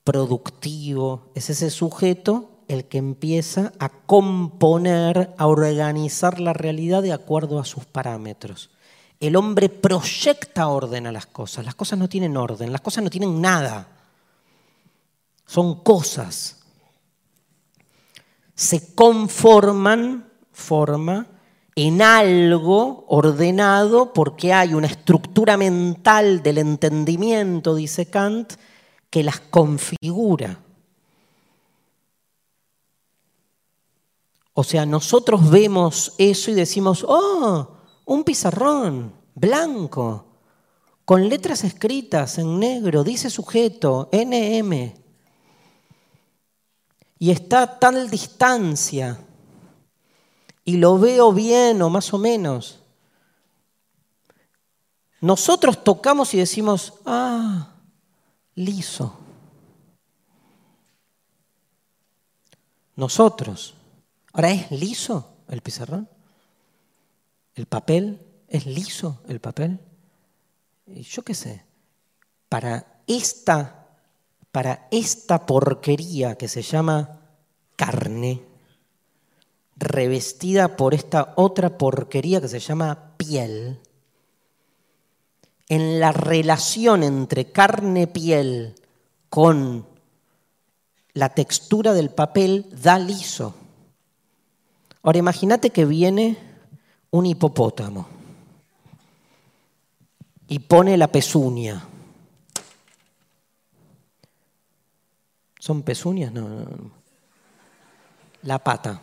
productivo, 0.03 1.31
es 1.35 1.49
ese 1.49 1.69
sujeto 1.69 2.51
el 2.67 2.85
que 2.85 2.97
empieza 2.97 3.73
a 3.79 3.89
componer, 3.89 5.33
a 5.37 5.47
organizar 5.47 6.39
la 6.39 6.53
realidad 6.53 7.03
de 7.03 7.13
acuerdo 7.13 7.59
a 7.59 7.65
sus 7.65 7.85
parámetros. 7.85 8.69
El 9.19 9.35
hombre 9.35 9.69
proyecta 9.69 10.67
orden 10.67 11.07
a 11.07 11.11
las 11.11 11.25
cosas. 11.25 11.65
Las 11.65 11.75
cosas 11.75 11.97
no 11.97 12.09
tienen 12.09 12.37
orden, 12.37 12.71
las 12.71 12.81
cosas 12.81 13.03
no 13.03 13.09
tienen 13.09 13.41
nada. 13.41 13.87
Son 15.45 15.83
cosas. 15.83 16.59
Se 18.55 18.93
conforman, 18.93 20.29
forma, 20.51 21.27
en 21.75 22.01
algo 22.01 23.05
ordenado 23.09 24.13
porque 24.13 24.53
hay 24.53 24.73
una 24.73 24.87
estructura 24.87 25.57
mental 25.57 26.41
del 26.41 26.57
entendimiento, 26.57 27.75
dice 27.75 28.05
Kant, 28.09 28.53
que 29.15 29.23
las 29.23 29.39
configura. 29.39 30.59
O 34.51 34.61
sea, 34.61 34.85
nosotros 34.85 35.49
vemos 35.49 36.11
eso 36.17 36.51
y 36.51 36.53
decimos, 36.53 37.05
oh, 37.07 37.77
un 38.03 38.25
pizarrón 38.25 39.13
blanco, 39.33 40.25
con 41.05 41.29
letras 41.29 41.63
escritas 41.63 42.39
en 42.39 42.59
negro, 42.59 43.05
dice 43.05 43.29
sujeto, 43.29 44.09
NM, 44.11 44.93
y 47.17 47.31
está 47.31 47.61
a 47.61 47.79
tal 47.79 48.09
distancia, 48.09 49.17
y 50.65 50.75
lo 50.75 50.99
veo 50.99 51.31
bien 51.31 51.81
o 51.81 51.89
más 51.89 52.13
o 52.13 52.17
menos. 52.17 52.81
nosotros 55.21 55.85
tocamos 55.85 56.33
y 56.33 56.37
decimos, 56.37 56.95
ah, 57.05 57.74
liso. 58.55 59.17
Nosotros. 62.95 63.75
Ahora, 64.33 64.51
¿es 64.51 64.71
liso 64.71 65.33
el 65.49 65.61
pizarrón? 65.61 66.09
¿El 67.53 67.65
papel? 67.67 68.21
¿Es 68.47 68.65
liso 68.65 69.21
el 69.27 69.39
papel? 69.39 69.79
Y 70.87 71.01
yo 71.01 71.23
qué 71.23 71.33
sé. 71.33 71.63
Para 72.49 73.01
esta, 73.07 73.87
para 74.51 74.87
esta 74.91 75.45
porquería 75.45 76.37
que 76.37 76.47
se 76.47 76.61
llama 76.61 77.21
carne, 77.75 78.43
revestida 79.75 80.77
por 80.77 80.93
esta 80.93 81.33
otra 81.35 81.77
porquería 81.77 82.39
que 82.39 82.47
se 82.47 82.59
llama 82.59 83.15
piel, 83.17 83.81
en 85.67 85.99
la 85.99 86.11
relación 86.11 87.03
entre 87.03 87.51
carne-piel 87.51 88.75
con 89.29 89.85
la 91.13 91.29
textura 91.29 91.93
del 91.93 92.09
papel 92.09 92.67
da 92.71 92.99
liso. 92.99 93.55
Ahora 95.01 95.19
imagínate 95.19 95.69
que 95.69 95.85
viene 95.85 96.37
un 97.11 97.25
hipopótamo 97.25 98.07
y 100.47 100.59
pone 100.59 100.97
la 100.97 101.07
pezuña. 101.07 101.87
¿Son 105.59 105.81
pezuñas? 105.81 106.31
No, 106.31 106.47
no. 106.47 106.91
La 108.43 108.59
pata. 108.59 109.01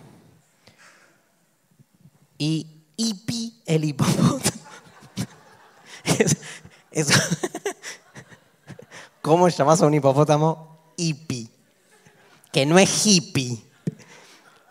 Y 2.38 2.84
hipi 2.96 3.62
el 3.66 3.84
hipopótamo. 3.84 4.61
¿Cómo 9.22 9.48
llamas 9.48 9.82
a 9.82 9.86
un 9.86 9.94
hipopótamo? 9.94 10.92
Hippie. 10.96 11.48
Que 12.52 12.66
no 12.66 12.78
es 12.78 13.06
hippie. 13.06 13.62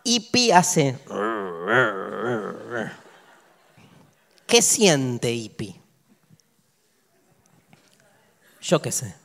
Hippie 0.03 0.53
hace. 0.53 0.97
¿Qué 4.45 4.61
siente 4.61 5.31
hippie? 5.31 5.79
Yo 8.61 8.81
qué 8.81 8.91
sé. 8.91 9.15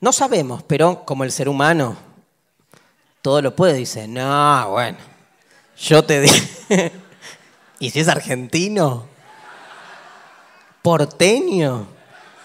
No 0.00 0.12
sabemos, 0.12 0.62
pero 0.64 1.04
como 1.04 1.24
el 1.24 1.32
ser 1.32 1.48
humano 1.48 1.96
todo 3.22 3.40
lo 3.40 3.56
puede, 3.56 3.72
dice, 3.72 4.06
no, 4.06 4.68
bueno, 4.70 4.98
yo 5.78 6.04
te 6.04 6.20
digo. 6.20 6.34
¿Y 7.78 7.88
si 7.88 8.00
es 8.00 8.08
argentino? 8.08 9.13
Porteño. 10.84 11.86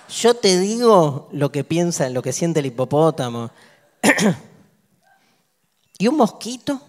Yo 0.07 0.33
te 0.33 0.57
digo 0.57 1.27
lo 1.33 1.51
que 1.51 1.65
piensa, 1.65 2.09
lo 2.09 2.21
que 2.21 2.31
siente 2.31 2.61
el 2.61 2.67
hipopótamo. 2.67 3.51
¿Y 5.99 6.07
un 6.07 6.15
mosquito? 6.15 6.81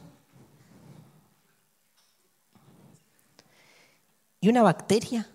¿Y 4.40 4.48
una 4.48 4.62
bacteria? 4.62 5.28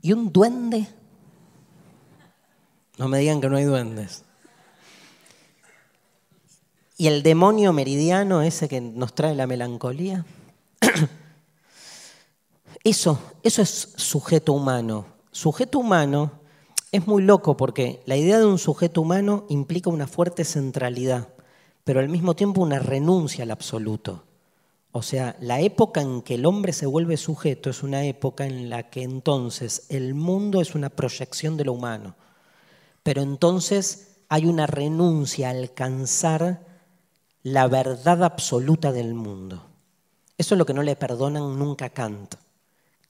¿Y 0.00 0.12
un 0.12 0.32
duende? 0.32 0.86
No 2.96 3.08
me 3.08 3.18
digan 3.18 3.40
que 3.40 3.48
no 3.48 3.56
hay 3.56 3.64
duendes. 3.64 4.22
¿Y 6.96 7.08
el 7.08 7.24
demonio 7.24 7.72
meridiano, 7.72 8.40
ese 8.42 8.68
que 8.68 8.80
nos 8.80 9.16
trae 9.16 9.34
la 9.34 9.48
melancolía? 9.48 10.24
Eso, 12.82 13.18
eso 13.42 13.60
es 13.60 13.92
sujeto 13.96 14.54
humano. 14.54 15.04
Sujeto 15.32 15.78
humano 15.78 16.40
es 16.90 17.06
muy 17.06 17.22
loco 17.22 17.54
porque 17.54 18.02
la 18.06 18.16
idea 18.16 18.38
de 18.38 18.46
un 18.46 18.58
sujeto 18.58 19.02
humano 19.02 19.44
implica 19.50 19.90
una 19.90 20.06
fuerte 20.06 20.46
centralidad, 20.46 21.28
pero 21.84 22.00
al 22.00 22.08
mismo 22.08 22.34
tiempo 22.34 22.62
una 22.62 22.78
renuncia 22.78 23.44
al 23.44 23.50
absoluto. 23.50 24.24
O 24.92 25.02
sea, 25.02 25.36
la 25.40 25.60
época 25.60 26.00
en 26.00 26.22
que 26.22 26.36
el 26.36 26.46
hombre 26.46 26.72
se 26.72 26.86
vuelve 26.86 27.18
sujeto 27.18 27.68
es 27.68 27.82
una 27.82 28.06
época 28.06 28.46
en 28.46 28.70
la 28.70 28.88
que 28.88 29.02
entonces 29.02 29.84
el 29.90 30.14
mundo 30.14 30.62
es 30.62 30.74
una 30.74 30.88
proyección 30.88 31.58
de 31.58 31.66
lo 31.66 31.74
humano. 31.74 32.16
Pero 33.02 33.20
entonces 33.20 34.22
hay 34.30 34.46
una 34.46 34.66
renuncia 34.66 35.48
a 35.48 35.50
alcanzar 35.50 36.64
la 37.42 37.68
verdad 37.68 38.24
absoluta 38.24 38.90
del 38.90 39.12
mundo. 39.12 39.66
Eso 40.38 40.54
es 40.54 40.58
lo 40.58 40.64
que 40.64 40.74
no 40.74 40.82
le 40.82 40.96
perdonan 40.96 41.58
nunca 41.58 41.84
a 41.84 41.90
Kant 41.90 42.36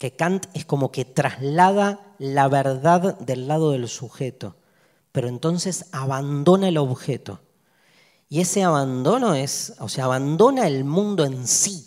que 0.00 0.16
Kant 0.16 0.46
es 0.54 0.64
como 0.64 0.90
que 0.90 1.04
traslada 1.04 2.14
la 2.18 2.48
verdad 2.48 3.18
del 3.18 3.46
lado 3.46 3.72
del 3.72 3.86
sujeto, 3.86 4.56
pero 5.12 5.28
entonces 5.28 5.84
abandona 5.92 6.68
el 6.68 6.78
objeto. 6.78 7.42
Y 8.30 8.40
ese 8.40 8.62
abandono 8.62 9.34
es, 9.34 9.74
o 9.78 9.90
sea, 9.90 10.06
abandona 10.06 10.66
el 10.66 10.84
mundo 10.84 11.26
en 11.26 11.46
sí, 11.46 11.86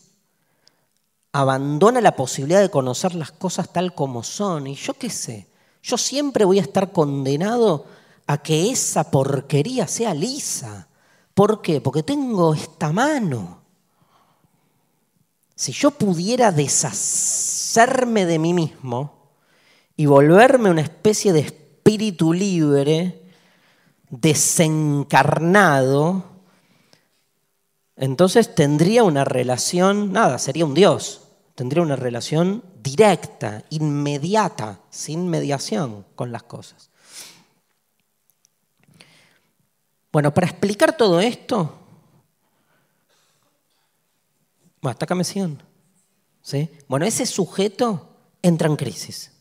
abandona 1.31 2.01
la 2.01 2.15
posibilidad 2.15 2.61
de 2.61 2.69
conocer 2.69 3.15
las 3.15 3.31
cosas 3.31 3.73
tal 3.73 3.95
como 3.95 4.21
son. 4.21 4.67
Y 4.67 4.75
yo 4.75 4.93
qué 4.93 5.09
sé, 5.09 5.47
yo 5.81 5.97
siempre 5.97 6.45
voy 6.45 6.59
a 6.59 6.61
estar 6.61 6.91
condenado 6.91 7.87
a 8.27 8.37
que 8.37 8.69
esa 8.69 9.09
porquería 9.09 9.87
sea 9.87 10.13
lisa. 10.13 10.87
¿Por 11.33 11.63
qué? 11.63 11.81
Porque 11.81 12.03
tengo 12.03 12.53
esta 12.53 12.91
mano. 12.91 13.63
Si 15.55 15.71
yo 15.71 15.89
pudiera 15.89 16.51
deshacerme 17.73 18.27
de 18.27 18.39
mí 18.39 18.53
mismo 18.53 19.31
y 19.97 20.05
volverme 20.05 20.69
una 20.69 20.81
especie 20.81 21.33
de 21.33 21.39
espíritu 21.39 22.31
libre, 22.33 23.23
desencarnado, 24.09 26.23
entonces 27.95 28.53
tendría 28.53 29.03
una 29.03 29.25
relación, 29.25 30.13
nada, 30.13 30.37
sería 30.37 30.65
un 30.65 30.75
Dios, 30.75 31.21
tendría 31.55 31.81
una 31.81 31.95
relación 31.95 32.63
directa, 32.81 33.63
inmediata, 33.69 34.79
sin 34.91 35.27
mediación 35.27 36.05
con 36.15 36.31
las 36.31 36.43
cosas. 36.43 36.91
Bueno, 40.11 40.31
para 40.33 40.47
explicar 40.47 40.95
todo 40.95 41.19
esto, 41.19 41.73
hasta 44.83 45.05
acá 45.05 45.15
me 45.15 45.23
siguen. 45.23 45.72
¿Sí? 46.43 46.69
Bueno, 46.87 47.05
ese 47.05 47.25
sujeto 47.25 48.09
entra 48.41 48.67
en 48.67 48.75
crisis. 48.75 49.31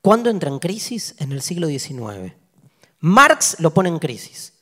¿Cuándo 0.00 0.30
entra 0.30 0.50
en 0.50 0.58
crisis? 0.58 1.14
En 1.18 1.30
el 1.30 1.42
siglo 1.42 1.68
XIX. 1.68 2.32
Marx 3.00 3.60
lo 3.60 3.72
pone 3.74 3.90
en 3.90 3.98
crisis. 3.98 4.54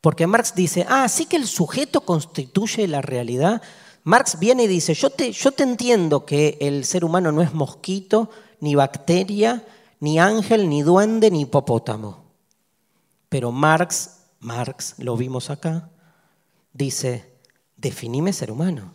Porque 0.00 0.26
Marx 0.26 0.54
dice, 0.54 0.86
ah, 0.88 1.08
sí 1.08 1.26
que 1.26 1.36
el 1.36 1.46
sujeto 1.46 2.00
constituye 2.00 2.88
la 2.88 3.02
realidad. 3.02 3.62
Marx 4.02 4.38
viene 4.38 4.64
y 4.64 4.68
dice, 4.68 4.94
yo 4.94 5.10
te, 5.10 5.30
yo 5.30 5.52
te 5.52 5.62
entiendo 5.62 6.24
que 6.24 6.56
el 6.60 6.84
ser 6.84 7.04
humano 7.04 7.30
no 7.30 7.42
es 7.42 7.52
mosquito, 7.52 8.30
ni 8.58 8.74
bacteria, 8.74 9.64
ni 10.00 10.18
ángel, 10.18 10.68
ni 10.68 10.82
duende, 10.82 11.30
ni 11.30 11.42
hipopótamo. 11.42 12.24
Pero 13.28 13.52
Marx, 13.52 14.22
Marx, 14.40 14.94
lo 14.98 15.16
vimos 15.16 15.50
acá, 15.50 15.90
dice, 16.72 17.38
definime 17.76 18.32
ser 18.32 18.50
humano. 18.50 18.94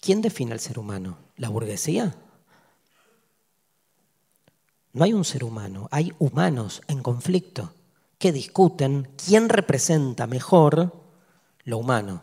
¿Quién 0.00 0.22
define 0.22 0.52
al 0.52 0.60
ser 0.60 0.78
humano? 0.78 1.18
¿La 1.36 1.48
burguesía? 1.50 2.16
No 4.92 5.04
hay 5.04 5.12
un 5.12 5.24
ser 5.24 5.44
humano, 5.44 5.88
hay 5.90 6.12
humanos 6.18 6.82
en 6.88 7.02
conflicto 7.02 7.72
que 8.18 8.32
discuten 8.32 9.08
quién 9.24 9.48
representa 9.48 10.26
mejor 10.26 10.92
lo 11.64 11.78
humano. 11.78 12.22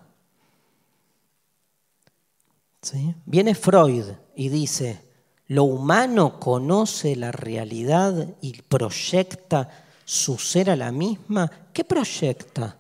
Viene 3.26 3.56
Freud 3.56 4.06
y 4.36 4.50
dice, 4.50 5.04
lo 5.48 5.64
humano 5.64 6.40
conoce 6.40 7.16
la 7.16 7.32
realidad 7.32 8.36
y 8.42 8.62
proyecta 8.62 9.86
su 10.06 10.38
ser 10.38 10.70
a 10.70 10.76
la 10.76 10.92
misma. 10.92 11.50
¿Qué 11.74 11.84
proyecta? 11.84 12.78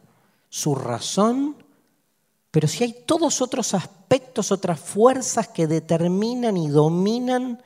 ¿Su 0.49 0.75
razón 0.75 1.55
pero 2.57 2.67
si 2.67 2.83
hay 2.83 3.03
todos 3.05 3.39
otros 3.43 3.75
aspectos, 3.75 4.51
otras 4.51 4.79
fuerzas 4.79 5.47
que 5.47 5.67
determinan 5.67 6.57
y 6.57 6.69
dominan 6.69 7.61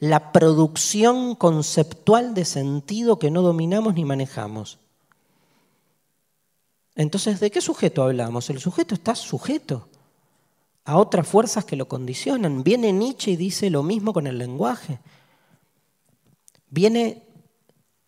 la 0.00 0.32
producción 0.32 1.36
conceptual 1.36 2.34
de 2.34 2.44
sentido 2.44 3.20
que 3.20 3.30
no 3.30 3.42
dominamos 3.42 3.94
ni 3.94 4.04
manejamos. 4.04 4.80
Entonces, 6.96 7.38
¿de 7.38 7.52
qué 7.52 7.60
sujeto 7.60 8.02
hablamos? 8.02 8.50
El 8.50 8.58
sujeto 8.58 8.96
está 8.96 9.14
sujeto 9.14 9.86
a 10.84 10.96
otras 10.96 11.28
fuerzas 11.28 11.64
que 11.64 11.76
lo 11.76 11.86
condicionan. 11.86 12.64
Viene 12.64 12.90
Nietzsche 12.90 13.30
y 13.30 13.36
dice 13.36 13.70
lo 13.70 13.84
mismo 13.84 14.12
con 14.12 14.26
el 14.26 14.36
lenguaje. 14.36 14.98
Viene 16.70 17.22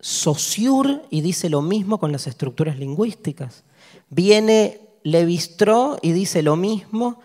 Saussure 0.01 1.03
y 1.09 1.21
dice 1.21 1.49
lo 1.49 1.61
mismo 1.61 2.01
con 2.01 2.11
las 2.11 2.27
estructuras 2.27 2.77
lingüísticas. 2.77 3.63
Viene 4.09 4.86
Levistró 5.07 5.97
y 6.01 6.11
dice 6.11 6.41
lo 6.41 6.57
mismo 6.57 7.21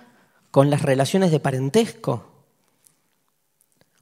con 0.53 0.71
las 0.71 0.83
relaciones 0.83 1.33
de 1.33 1.41
parentesco. 1.41 2.25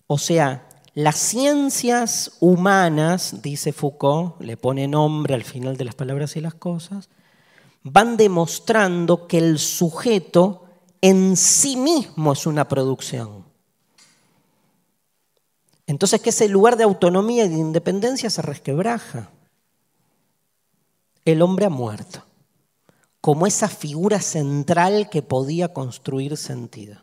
O 0.07 0.19
sea, 0.19 0.69
las 0.93 1.17
ciencias 1.17 2.33
humanas, 2.41 3.41
dice 3.41 3.73
Foucault, 3.73 4.39
le 4.43 4.59
pone 4.59 4.87
nombre 4.87 5.35
al 5.35 5.45
final 5.45 5.79
de 5.79 5.87
las 5.87 5.95
palabras 5.95 6.37
y 6.37 6.43
las 6.43 6.53
cosas, 6.53 7.09
van 7.83 8.19
demostrando 8.19 9.27
que 9.27 9.39
el 9.39 9.59
sujeto 9.59 10.67
en 11.01 11.39
sí 11.39 11.77
mismo 11.77 12.35
es 12.35 12.47
una 12.47 12.69
producción. 12.69 13.47
Entonces 15.87 16.21
que 16.21 16.29
ese 16.29 16.51
lugar 16.51 16.77
de 16.77 16.85
autonomía 16.85 17.47
y 17.47 17.49
de 17.49 17.57
independencia 17.57 18.29
se 18.29 18.43
resquebraja. 18.43 19.31
El 21.25 21.41
hombre 21.41 21.65
ha 21.65 21.71
muerto, 21.71 22.27
como 23.21 23.47
esa 23.47 23.69
figura 23.69 24.21
central 24.21 25.11
que 25.11 25.23
podía 25.23 25.73
construir 25.73 26.37
sentido. 26.37 27.03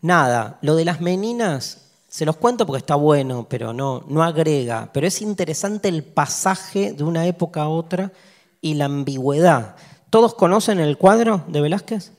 Nada, 0.00 0.58
lo 0.62 0.76
de 0.76 0.84
las 0.84 1.00
meninas 1.00 1.84
se 2.08 2.24
los 2.24 2.36
cuento 2.36 2.66
porque 2.66 2.78
está 2.78 2.94
bueno, 2.94 3.46
pero 3.48 3.72
no, 3.72 4.04
no 4.06 4.22
agrega. 4.22 4.90
Pero 4.92 5.06
es 5.06 5.20
interesante 5.20 5.88
el 5.88 6.04
pasaje 6.04 6.92
de 6.92 7.02
una 7.02 7.26
época 7.26 7.62
a 7.62 7.68
otra 7.68 8.12
y 8.60 8.74
la 8.74 8.84
ambigüedad. 8.84 9.76
¿Todos 10.10 10.34
conocen 10.34 10.78
el 10.78 10.96
cuadro 10.96 11.44
de 11.48 11.60
Velázquez? 11.60 12.12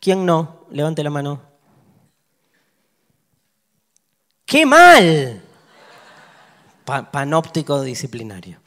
¿Quién 0.00 0.26
no? 0.26 0.66
Levante 0.70 1.04
la 1.04 1.10
mano. 1.10 1.40
¡Qué 4.44 4.66
mal! 4.66 5.42
panóptico 6.84 7.82
disciplinario. 7.82 8.58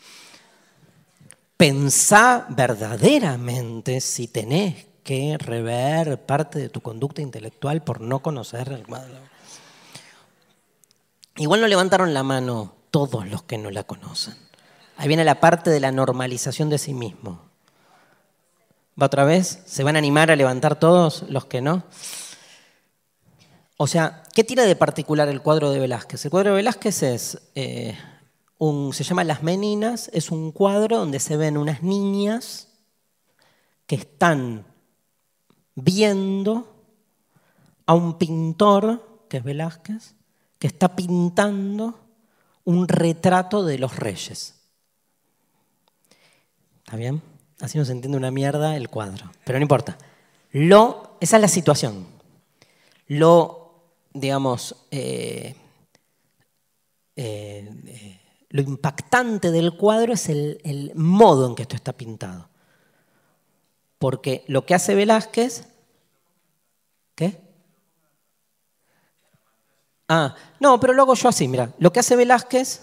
Pensá 1.59 2.45
verdaderamente 2.47 3.99
si 3.99 4.29
tenés 4.29 4.87
que 5.03 5.35
rever 5.37 6.25
parte 6.25 6.57
de 6.57 6.69
tu 6.69 6.79
conducta 6.79 7.21
intelectual 7.21 7.83
por 7.83 7.99
no 7.99 8.21
conocer 8.21 8.71
el 8.71 8.87
cuadro. 8.87 9.17
Igual 11.35 11.59
no 11.59 11.67
levantaron 11.67 12.13
la 12.13 12.23
mano 12.23 12.75
todos 12.91 13.27
los 13.27 13.43
que 13.43 13.57
no 13.57 13.71
la 13.71 13.83
conocen. 13.83 14.37
Ahí 14.95 15.09
viene 15.09 15.25
la 15.25 15.41
parte 15.41 15.69
de 15.69 15.81
la 15.81 15.91
normalización 15.91 16.69
de 16.69 16.77
sí 16.77 16.93
mismo. 16.93 17.41
¿Va 18.97 19.07
otra 19.07 19.25
vez? 19.25 19.61
¿Se 19.65 19.83
van 19.83 19.97
a 19.97 19.99
animar 19.99 20.31
a 20.31 20.37
levantar 20.37 20.79
todos 20.79 21.25
los 21.27 21.43
que 21.43 21.59
no? 21.59 21.83
O 23.75 23.85
sea, 23.85 24.23
¿qué 24.33 24.45
tiene 24.45 24.65
de 24.65 24.77
particular 24.77 25.27
el 25.27 25.41
cuadro 25.41 25.71
de 25.71 25.79
Velázquez? 25.79 26.23
El 26.23 26.31
cuadro 26.31 26.51
de 26.51 26.55
Velázquez 26.55 27.03
es 27.03 27.41
eh, 27.55 27.97
un, 28.59 28.93
se 28.93 29.03
llama 29.03 29.23
Las 29.23 29.41
Meninas, 29.41 30.11
es 30.13 30.29
un 30.29 30.51
cuadro 30.51 30.99
donde 30.99 31.19
se 31.19 31.37
ven 31.37 31.57
unas 31.57 31.81
niñas 31.81 32.67
que 33.87 33.95
están 33.95 34.65
viendo 35.73 36.75
a 37.85 37.93
un 37.95 38.17
pintor, 38.19 39.25
que 39.27 39.37
es 39.37 39.43
Velázquez, 39.43 40.13
que 40.59 40.67
está 40.67 40.95
pintando 40.95 41.99
un 42.65 42.87
retrato 42.87 43.63
de 43.63 43.79
los 43.79 43.95
reyes. 43.95 44.55
¿Está 46.83 46.97
bien? 46.97 47.21
Así 47.61 47.77
no 47.77 47.85
se 47.85 47.93
entiende 47.93 48.17
una 48.17 48.31
mierda 48.31 48.75
el 48.75 48.89
cuadro, 48.89 49.31
pero 49.45 49.57
no 49.57 49.63
importa. 49.63 49.97
Lo, 50.51 51.17
esa 51.19 51.37
es 51.37 51.41
la 51.41 51.47
situación. 51.47 52.07
Lo, 53.07 53.93
digamos, 54.13 54.75
eh, 54.91 55.55
eh, 57.15 57.69
eh, 57.85 58.18
lo 58.49 58.61
impactante 58.61 59.51
del 59.51 59.77
cuadro 59.77 60.13
es 60.13 60.27
el, 60.27 60.91
modo 60.95 61.47
en 61.47 61.55
que 61.55 61.63
esto 61.63 61.75
está 61.75 61.93
pintado. 61.93 62.49
Porque 63.99 64.43
lo 64.47 64.65
que 64.65 64.73
hace 64.73 64.95
Velázquez, 64.95 65.67
¿qué? 67.15 67.39
Ah, 70.07 70.35
no, 70.59 70.79
pero 70.79 70.93
lo 70.93 71.03
hago 71.03 71.13
yo 71.13 71.29
así, 71.29 71.47
mira. 71.47 71.71
Lo 71.77 71.93
que 71.93 71.99
hace 71.99 72.15
Velázquez. 72.15 72.81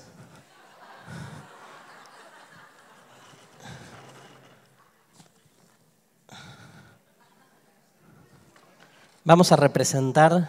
Vamos 9.24 9.50
a 9.50 9.56
representar. 9.56 10.48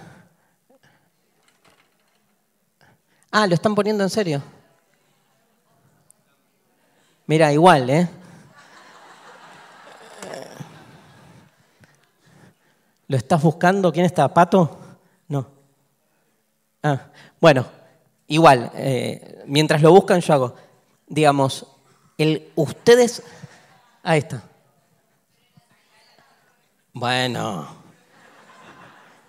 Ah, 3.32 3.48
lo 3.48 3.56
están 3.56 3.74
poniendo 3.74 4.04
en 4.04 4.12
serio. 4.12 4.57
Mira, 7.28 7.52
igual, 7.52 7.90
¿eh? 7.90 8.10
¿Lo 13.10 13.18
estás 13.18 13.42
buscando? 13.42 13.92
¿Quién 13.92 14.06
está? 14.06 14.34
¿Pato? 14.34 14.80
No. 15.28 15.46
Ah, 16.84 17.08
bueno, 17.40 17.66
igual, 18.28 18.72
eh, 18.76 19.44
mientras 19.46 19.82
lo 19.82 19.92
buscan 19.92 20.22
yo 20.22 20.34
hago, 20.34 20.56
digamos, 21.08 21.66
el, 22.18 22.52
ustedes... 22.56 23.22
Ahí 24.04 24.20
está. 24.20 24.44
Bueno, 26.94 27.68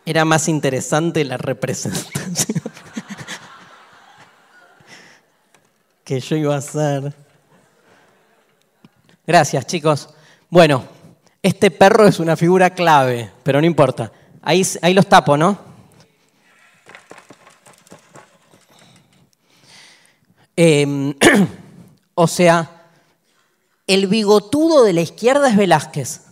era 0.06 0.24
más 0.24 0.48
interesante 0.48 1.24
la 1.24 1.36
representación 1.36 2.62
que 6.04 6.20
yo 6.20 6.36
iba 6.36 6.54
a 6.54 6.58
hacer. 6.58 7.27
Gracias, 9.28 9.66
chicos. 9.66 10.08
Bueno, 10.48 10.84
este 11.42 11.70
perro 11.70 12.06
es 12.06 12.18
una 12.18 12.34
figura 12.34 12.70
clave, 12.70 13.30
pero 13.42 13.60
no 13.60 13.66
importa. 13.66 14.10
Ahí, 14.40 14.66
ahí 14.80 14.94
los 14.94 15.06
tapo, 15.06 15.36
¿no? 15.36 15.58
Em, 20.56 21.14
o 22.14 22.26
sea, 22.26 22.86
el 23.86 24.06
bigotudo 24.06 24.82
de 24.82 24.94
la 24.94 25.02
izquierda 25.02 25.50
es 25.50 25.58
Velázquez. 25.58 26.22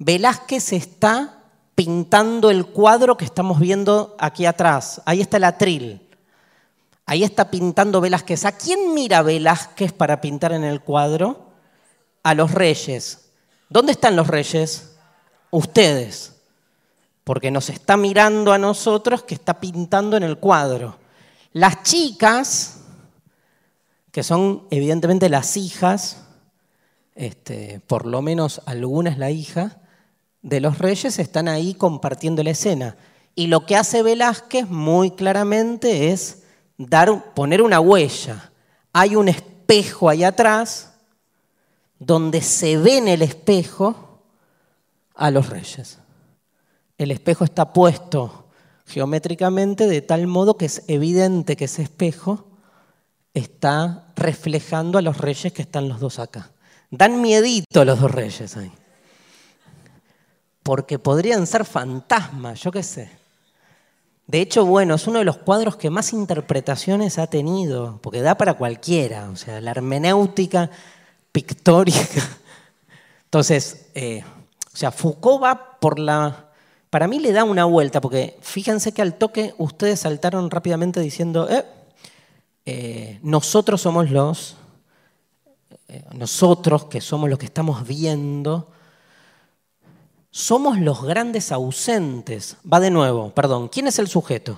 Velázquez 0.00 0.72
está 0.72 1.44
pintando 1.76 2.50
el 2.50 2.66
cuadro 2.66 3.16
que 3.16 3.24
estamos 3.24 3.60
viendo 3.60 4.16
aquí 4.18 4.46
atrás. 4.46 5.00
Ahí 5.04 5.20
está 5.20 5.36
el 5.36 5.44
atril. 5.44 6.08
Ahí 7.06 7.22
está 7.22 7.52
pintando 7.52 8.00
Velázquez. 8.00 8.46
¿A 8.46 8.50
quién 8.50 8.94
mira 8.94 9.22
Velázquez 9.22 9.92
para 9.92 10.20
pintar 10.20 10.50
en 10.50 10.64
el 10.64 10.80
cuadro? 10.80 11.47
A 12.28 12.34
los 12.34 12.50
reyes. 12.50 13.30
¿Dónde 13.70 13.92
están 13.92 14.14
los 14.14 14.26
reyes? 14.26 14.96
Ustedes. 15.50 16.34
Porque 17.24 17.50
nos 17.50 17.70
está 17.70 17.96
mirando 17.96 18.52
a 18.52 18.58
nosotros 18.58 19.22
que 19.22 19.34
está 19.34 19.60
pintando 19.60 20.18
en 20.18 20.24
el 20.24 20.36
cuadro. 20.36 20.98
Las 21.54 21.82
chicas 21.84 22.80
que 24.12 24.22
son 24.22 24.66
evidentemente 24.70 25.30
las 25.30 25.56
hijas, 25.56 26.18
este, 27.14 27.80
por 27.86 28.04
lo 28.04 28.20
menos 28.20 28.60
alguna 28.66 29.08
es 29.08 29.16
la 29.16 29.30
hija, 29.30 29.78
de 30.42 30.60
los 30.60 30.76
reyes, 30.78 31.18
están 31.18 31.48
ahí 31.48 31.72
compartiendo 31.72 32.42
la 32.42 32.50
escena. 32.50 32.96
Y 33.34 33.46
lo 33.46 33.64
que 33.64 33.76
hace 33.76 34.02
Velázquez 34.02 34.68
muy 34.68 35.12
claramente 35.12 36.10
es 36.10 36.42
dar, 36.76 37.32
poner 37.32 37.62
una 37.62 37.80
huella. 37.80 38.50
Hay 38.92 39.16
un 39.16 39.28
espejo 39.28 40.10
ahí 40.10 40.24
atrás 40.24 40.97
donde 41.98 42.40
se 42.42 42.78
ve 42.78 42.98
en 42.98 43.08
el 43.08 43.22
espejo 43.22 44.22
a 45.14 45.30
los 45.30 45.48
reyes. 45.48 45.98
El 46.96 47.10
espejo 47.10 47.44
está 47.44 47.72
puesto 47.72 48.48
geométricamente 48.86 49.86
de 49.86 50.00
tal 50.00 50.26
modo 50.26 50.56
que 50.56 50.66
es 50.66 50.84
evidente 50.88 51.56
que 51.56 51.66
ese 51.66 51.82
espejo 51.82 52.46
está 53.34 54.12
reflejando 54.16 54.98
a 54.98 55.02
los 55.02 55.18
reyes 55.18 55.52
que 55.52 55.62
están 55.62 55.88
los 55.88 56.00
dos 56.00 56.18
acá. 56.18 56.52
Dan 56.90 57.20
miedito 57.20 57.84
los 57.84 58.00
dos 58.00 58.10
reyes 58.10 58.56
ahí. 58.56 58.72
Porque 60.62 60.98
podrían 60.98 61.46
ser 61.46 61.64
fantasmas, 61.64 62.60
yo 62.60 62.72
qué 62.72 62.82
sé. 62.82 63.10
De 64.26 64.40
hecho, 64.40 64.66
bueno, 64.66 64.94
es 64.94 65.06
uno 65.06 65.20
de 65.20 65.24
los 65.24 65.38
cuadros 65.38 65.76
que 65.76 65.88
más 65.88 66.12
interpretaciones 66.12 67.18
ha 67.18 67.28
tenido, 67.28 67.98
porque 68.02 68.20
da 68.20 68.36
para 68.36 68.54
cualquiera, 68.54 69.30
o 69.30 69.36
sea, 69.36 69.60
la 69.62 69.70
hermenéutica 69.70 70.70
pictórica. 71.38 72.28
Entonces, 73.26 73.86
eh, 73.94 74.24
o 74.72 74.76
sea, 74.76 74.90
Foucault 74.90 75.42
va 75.44 75.78
por 75.78 76.00
la... 76.00 76.50
Para 76.90 77.06
mí 77.06 77.20
le 77.20 77.30
da 77.30 77.44
una 77.44 77.64
vuelta, 77.64 78.00
porque 78.00 78.36
fíjense 78.40 78.92
que 78.92 79.02
al 79.02 79.14
toque 79.14 79.54
ustedes 79.58 80.00
saltaron 80.00 80.50
rápidamente 80.50 80.98
diciendo, 81.00 81.48
eh, 81.48 81.64
eh, 82.64 83.20
nosotros 83.22 83.82
somos 83.82 84.10
los, 84.10 84.56
nosotros 86.12 86.86
que 86.86 87.00
somos 87.00 87.30
los 87.30 87.38
que 87.38 87.46
estamos 87.46 87.86
viendo, 87.86 88.72
somos 90.30 90.80
los 90.80 91.04
grandes 91.04 91.52
ausentes. 91.52 92.56
Va 92.70 92.80
de 92.80 92.90
nuevo, 92.90 93.30
perdón, 93.32 93.68
¿quién 93.68 93.86
es 93.86 94.00
el 94.00 94.08
sujeto 94.08 94.56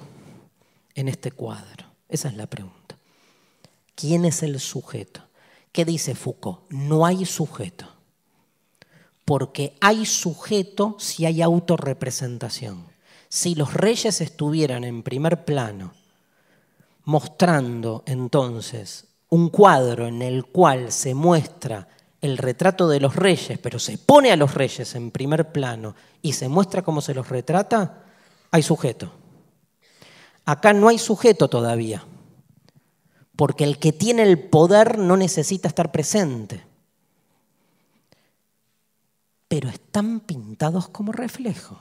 en 0.95 1.09
este 1.09 1.31
cuadro? 1.31 1.85
Esa 2.09 2.29
es 2.29 2.37
la 2.37 2.47
pregunta. 2.47 2.97
¿Quién 3.97 4.25
es 4.25 4.43
el 4.43 4.59
sujeto? 4.61 5.21
¿Qué 5.73 5.85
dice 5.85 6.15
Foucault? 6.15 6.71
No 6.71 7.07
hay 7.07 7.25
sujeto. 7.27 7.87
porque 9.25 9.77
hay 9.81 10.07
sujeto 10.07 10.97
si 10.99 11.25
hay 11.25 11.41
autorrepresentación. 11.41 12.85
Si 13.29 13.55
los 13.55 13.75
reyes 13.75 14.21
estuvieran 14.21 14.83
en 14.83 15.05
primer 15.05 15.45
plano, 15.45 15.95
mostrando 17.05 18.03
entonces 18.07 19.05
un 19.29 19.49
cuadro 19.49 20.09
en 20.09 20.21
el 20.23 20.47
cual 20.47 20.91
se 20.91 21.15
muestra 21.15 21.87
el 22.21 22.39
retrato 22.39 22.89
de 22.89 22.99
los 22.99 23.15
reyes, 23.15 23.57
pero 23.61 23.79
se 23.79 23.99
pone 23.99 24.33
a 24.33 24.37
los 24.37 24.55
reyes 24.55 24.97
en 24.97 25.13
primer 25.13 25.53
plano 25.53 25.95
y 26.23 26.33
se 26.33 26.49
muestra 26.49 26.83
cómo 26.83 27.01
se 27.01 27.15
los 27.15 27.29
retrata, 27.29 28.03
hay 28.51 28.65
sujeto. 28.65 29.13
Acá 30.45 30.73
no 30.73 30.89
hay 30.89 30.99
sujeto 30.99 31.47
todavía, 31.47 32.05
porque 33.41 33.65
el 33.65 33.79
que 33.79 33.95
tiene 33.95 34.23
el 34.23 34.39
poder 34.39 34.99
no 34.99 35.17
necesita 35.17 35.67
estar 35.67 35.91
presente. 35.91 36.63
Pero 39.49 39.71
están 39.71 40.21
pintados 40.21 40.89
como 40.89 41.11
reflejo. 41.11 41.79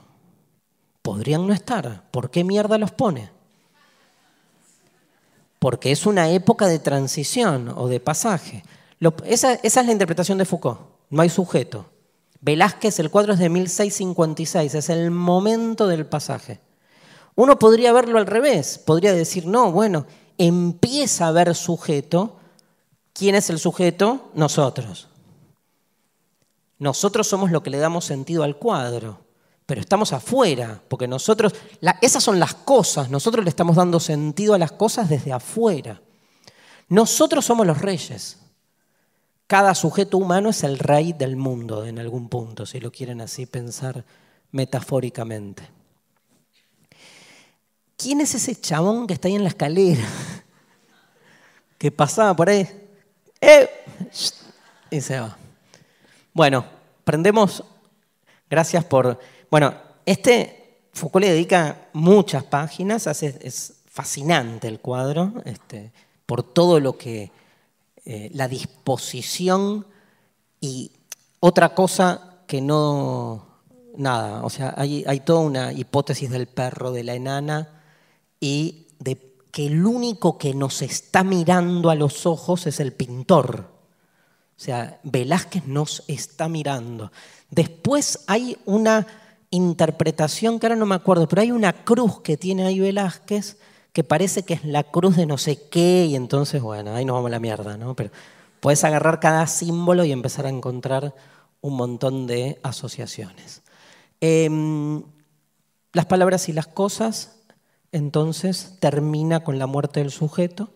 Podrían 1.02 1.46
no 1.46 1.52
estar. 1.52 2.10
¿Por 2.12 2.30
qué 2.30 2.44
mierda 2.44 2.78
los 2.78 2.92
pone? 2.92 3.28
Porque 5.58 5.92
es 5.92 6.06
una 6.06 6.30
época 6.30 6.66
de 6.66 6.78
transición 6.78 7.68
o 7.76 7.88
de 7.88 8.00
pasaje. 8.00 8.64
esa, 9.26 9.52
esa 9.52 9.80
es 9.80 9.86
la 9.86 9.92
interpretación 9.92 10.38
de 10.38 10.46
Foucault. 10.46 10.80
No 11.10 11.20
hay 11.20 11.28
sujeto. 11.28 11.90
Velázquez, 12.40 13.00
el 13.00 13.10
cuadro 13.10 13.34
es 13.34 13.38
de 13.38 13.50
1656, 13.50 14.76
es 14.76 14.88
el 14.88 15.10
momento 15.10 15.86
del 15.86 16.06
pasaje. 16.06 16.58
Uno 17.34 17.58
podría 17.58 17.92
verlo 17.92 18.18
al 18.18 18.26
revés, 18.26 18.78
podría 18.78 19.12
decir, 19.12 19.46
no, 19.46 19.72
bueno, 19.72 20.06
empieza 20.40 21.26
a 21.26 21.28
haber 21.28 21.54
sujeto. 21.54 22.38
¿Quién 23.12 23.34
es 23.34 23.50
el 23.50 23.58
sujeto? 23.58 24.30
Nosotros. 24.34 25.08
Nosotros 26.78 27.28
somos 27.28 27.50
lo 27.50 27.62
que 27.62 27.68
le 27.68 27.76
damos 27.76 28.06
sentido 28.06 28.42
al 28.42 28.56
cuadro, 28.56 29.20
pero 29.66 29.82
estamos 29.82 30.14
afuera, 30.14 30.82
porque 30.88 31.06
nosotros, 31.06 31.54
esas 32.00 32.24
son 32.24 32.40
las 32.40 32.54
cosas, 32.54 33.10
nosotros 33.10 33.44
le 33.44 33.50
estamos 33.50 33.76
dando 33.76 34.00
sentido 34.00 34.54
a 34.54 34.58
las 34.58 34.72
cosas 34.72 35.10
desde 35.10 35.30
afuera. 35.30 36.00
Nosotros 36.88 37.44
somos 37.44 37.66
los 37.66 37.82
reyes. 37.82 38.38
Cada 39.46 39.74
sujeto 39.74 40.16
humano 40.16 40.48
es 40.48 40.64
el 40.64 40.78
rey 40.78 41.12
del 41.12 41.36
mundo 41.36 41.84
en 41.84 41.98
algún 41.98 42.30
punto, 42.30 42.64
si 42.64 42.80
lo 42.80 42.90
quieren 42.90 43.20
así 43.20 43.44
pensar 43.44 44.06
metafóricamente. 44.52 45.79
¿Quién 48.00 48.22
es 48.22 48.34
ese 48.34 48.58
chabón 48.58 49.06
que 49.06 49.12
está 49.12 49.28
ahí 49.28 49.34
en 49.34 49.42
la 49.42 49.50
escalera? 49.50 50.00
Que 51.76 51.90
pasaba 51.90 52.34
por 52.34 52.48
ahí. 52.48 52.66
¡Eh! 53.40 53.68
Y 54.90 55.00
se 55.02 55.20
va. 55.20 55.36
Bueno, 56.32 56.64
prendemos. 57.04 57.62
Gracias 58.48 58.84
por. 58.84 59.18
Bueno, 59.50 59.74
este 60.06 60.88
Foucault 60.92 61.26
le 61.26 61.32
dedica 61.32 61.88
muchas 61.92 62.44
páginas, 62.44 63.06
es 63.06 63.74
fascinante 63.86 64.68
el 64.68 64.80
cuadro, 64.80 65.34
este, 65.44 65.92
por 66.24 66.42
todo 66.42 66.80
lo 66.80 66.96
que. 66.96 67.30
Eh, 68.06 68.30
la 68.32 68.48
disposición 68.48 69.86
y 70.58 70.90
otra 71.38 71.74
cosa 71.74 72.38
que 72.46 72.62
no. 72.62 73.46
Nada, 73.96 74.42
o 74.42 74.48
sea, 74.48 74.72
hay, 74.76 75.04
hay 75.06 75.20
toda 75.20 75.40
una 75.40 75.72
hipótesis 75.72 76.30
del 76.30 76.46
perro, 76.46 76.92
de 76.92 77.04
la 77.04 77.14
enana 77.14 77.79
y 78.40 78.88
de 78.98 79.36
que 79.52 79.66
el 79.66 79.86
único 79.86 80.38
que 80.38 80.54
nos 80.54 80.82
está 80.82 81.22
mirando 81.22 81.90
a 81.90 81.94
los 81.94 82.26
ojos 82.26 82.66
es 82.66 82.80
el 82.80 82.92
pintor. 82.92 83.68
O 84.56 84.62
sea, 84.62 85.00
Velázquez 85.02 85.66
nos 85.66 86.02
está 86.08 86.48
mirando. 86.48 87.12
Después 87.50 88.20
hay 88.26 88.56
una 88.66 89.06
interpretación 89.50 90.58
que 90.58 90.66
ahora 90.66 90.76
no 90.76 90.86
me 90.86 90.94
acuerdo, 90.94 91.28
pero 91.28 91.42
hay 91.42 91.50
una 91.50 91.84
cruz 91.84 92.20
que 92.20 92.36
tiene 92.36 92.66
ahí 92.66 92.78
Velázquez 92.78 93.58
que 93.92 94.04
parece 94.04 94.44
que 94.44 94.54
es 94.54 94.64
la 94.64 94.84
cruz 94.84 95.16
de 95.16 95.26
no 95.26 95.36
sé 95.36 95.68
qué, 95.68 96.06
y 96.06 96.14
entonces, 96.14 96.62
bueno, 96.62 96.94
ahí 96.94 97.04
nos 97.04 97.14
vamos 97.14 97.28
a 97.28 97.32
la 97.32 97.40
mierda, 97.40 97.76
¿no? 97.76 97.96
Pero 97.96 98.10
puedes 98.60 98.84
agarrar 98.84 99.20
cada 99.20 99.46
símbolo 99.46 100.04
y 100.04 100.12
empezar 100.12 100.46
a 100.46 100.50
encontrar 100.50 101.14
un 101.60 101.74
montón 101.76 102.26
de 102.26 102.60
asociaciones. 102.62 103.62
Em, 104.20 105.02
las 105.92 106.06
palabras 106.06 106.48
y 106.48 106.52
las 106.52 106.66
cosas 106.66 107.39
entonces 107.92 108.76
termina 108.80 109.44
con 109.44 109.58
la 109.58 109.66
muerte 109.66 110.00
del 110.00 110.10
sujeto. 110.10 110.70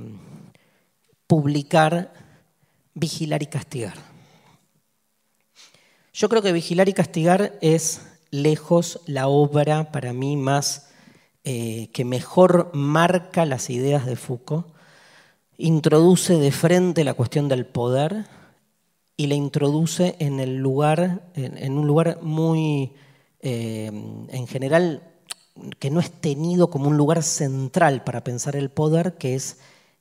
publicar 1.26 2.12
Vigilar 2.94 3.42
y 3.42 3.46
Castigar. 3.46 3.96
Yo 6.12 6.28
creo 6.28 6.42
que 6.42 6.52
Vigilar 6.52 6.88
y 6.88 6.92
Castigar 6.92 7.58
es 7.60 8.02
lejos 8.30 9.00
la 9.06 9.28
obra 9.28 9.90
para 9.92 10.12
mí 10.12 10.36
más 10.36 10.90
eh, 11.44 11.90
que 11.92 12.04
mejor 12.04 12.70
marca 12.74 13.46
las 13.46 13.70
ideas 13.70 14.04
de 14.04 14.16
Foucault 14.16 14.75
introduce 15.58 16.34
de 16.34 16.52
frente 16.52 17.04
la 17.04 17.14
cuestión 17.14 17.48
del 17.48 17.66
poder 17.66 18.26
y 19.16 19.26
la 19.28 19.34
introduce 19.34 20.16
en 20.18 20.40
el 20.40 20.56
lugar, 20.56 21.30
en, 21.34 21.78
un 21.78 21.86
lugar 21.86 22.20
muy, 22.22 22.92
eh, 23.40 23.86
en 23.86 24.46
general, 24.46 25.02
que 25.78 25.90
no 25.90 26.00
es 26.00 26.10
tenido 26.10 26.68
como 26.68 26.88
un 26.88 26.98
lugar 26.98 27.22
central 27.22 28.04
para 28.04 28.22
pensar 28.22 28.56
el 28.56 28.70
poder, 28.70 29.16
que 29.16 29.34
es 29.34 29.58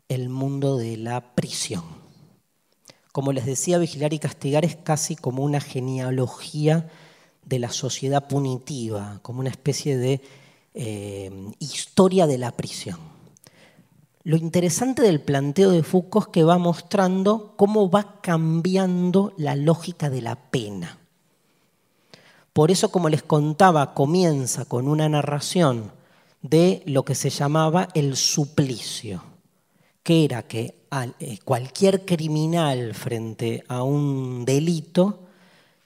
el 0.10 0.30
mundo 0.30 0.78
de 0.78 0.98
la 0.98 1.34
prisión. 1.34 1.84
Como 3.14 3.32
les 3.32 3.46
decía, 3.46 3.78
vigilar 3.78 4.14
y 4.14 4.20
castigar 4.20 4.66
es 4.66 4.76
casi 4.76 5.16
como 5.16 5.44
una 5.44 5.62
genealogía 5.62 6.90
de 7.46 7.60
la 7.60 7.70
sociedad 7.70 8.28
punitiva, 8.28 9.20
como 9.22 9.40
una 9.40 9.50
especie 9.50 9.98
de 9.98 10.22
eh, 10.74 11.32
historia 11.60 12.28
de 12.28 12.38
la 12.38 12.52
prisión. 12.52 13.15
Lo 14.26 14.38
interesante 14.38 15.04
del 15.04 15.22
planteo 15.22 15.70
de 15.70 15.84
Foucault 15.84 16.30
es 16.30 16.34
que 16.34 16.44
va 16.44 16.58
mostrando 16.58 17.54
cómo 17.58 17.92
va 17.92 18.22
cambiando 18.22 19.34
la 19.38 19.56
lógica 19.56 20.10
de 20.10 20.24
la 20.24 20.36
pena. 20.36 20.98
Por 22.52 22.72
eso, 22.72 22.90
como 22.90 23.08
les 23.08 23.22
contaba, 23.22 23.94
comienza 23.94 24.66
con 24.66 24.88
una 24.88 25.08
narración 25.08 25.92
de 26.42 26.82
lo 26.88 27.06
que 27.06 27.14
se 27.14 27.30
llamaba 27.30 27.90
el 27.94 28.16
suplicio, 28.16 29.22
que 30.02 30.26
era 30.26 30.48
que 30.48 30.88
eh, 31.20 31.38
cualquier 31.46 32.04
criminal 32.04 32.96
frente 32.96 33.64
a 33.68 33.84
un 33.84 34.44
delito, 34.44 35.20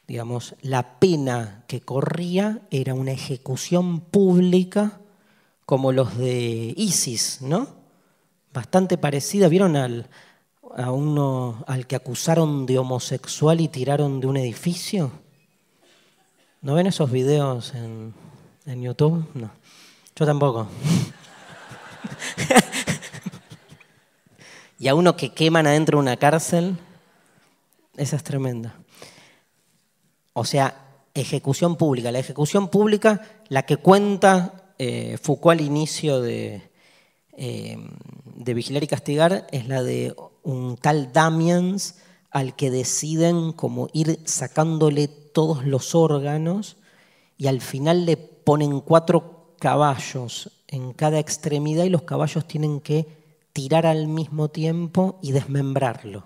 digamos, 0.08 0.56
la 0.62 0.98
pena 0.98 1.66
que 1.68 1.82
corría 1.82 2.62
era 2.72 2.94
una 2.94 3.12
ejecución 3.12 4.00
pública 4.00 5.02
como 5.66 5.92
los 5.92 6.18
de 6.18 6.74
ISIS, 6.78 7.42
¿no? 7.42 7.79
Bastante 8.54 8.98
parecida. 8.98 9.48
¿Vieron 9.48 9.76
al, 9.76 10.10
a 10.76 10.92
uno 10.92 11.64
al 11.68 11.88
que 11.88 11.96
acusaron 11.96 12.66
de 12.66 12.78
homosexual 12.78 13.62
y 13.62 13.68
tiraron 13.68 14.20
de 14.20 14.28
un 14.28 14.38
edificio? 14.38 15.12
¿No 16.62 16.76
ven 16.76 16.88
esos 16.88 17.12
videos 17.12 17.74
en, 17.74 18.14
en 18.66 18.82
YouTube? 18.82 19.26
No. 19.34 19.52
Yo 20.16 20.26
tampoco. 20.26 20.68
y 24.80 24.88
a 24.88 24.96
uno 24.96 25.16
que 25.16 25.34
queman 25.34 25.68
adentro 25.68 25.98
de 25.98 26.02
una 26.02 26.18
cárcel, 26.18 26.78
esa 27.96 28.18
es 28.18 28.24
tremenda. 28.24 28.76
O 30.34 30.44
sea, 30.44 30.86
ejecución 31.14 31.78
pública. 31.78 32.12
La 32.12 32.20
ejecución 32.20 32.68
pública, 32.68 33.22
la 33.48 33.64
que 33.64 33.78
cuenta 33.78 34.74
eh, 34.78 35.18
Foucault 35.22 35.60
al 35.60 35.66
inicio 35.66 36.22
de, 36.22 36.70
Em, 37.42 37.88
de 38.40 38.54
vigilar 38.54 38.84
y 38.84 38.88
castigar 38.88 39.48
es 39.52 39.68
la 39.68 39.84
de 39.84 40.16
un 40.44 40.78
tal 40.78 41.12
Damiens 41.12 41.98
al 42.32 42.56
que 42.56 42.72
deciden 42.72 43.52
como 43.52 43.90
ir 43.92 44.20
sacándole 44.24 45.10
todos 45.10 45.66
los 45.66 45.94
órganos 45.94 46.78
y 47.38 47.48
al 47.48 47.60
final 47.60 48.06
le 48.06 48.16
ponen 48.16 48.80
cuatro 48.80 49.56
caballos 49.60 50.64
en 50.68 50.94
cada 50.94 51.20
extremidad 51.20 51.84
y 51.84 51.90
los 51.90 52.04
caballos 52.04 52.48
tienen 52.48 52.80
que 52.80 53.08
tirar 53.52 53.86
al 53.86 54.08
mismo 54.08 54.48
tiempo 54.50 55.20
y 55.22 55.34
desmembrarlo. 55.34 56.24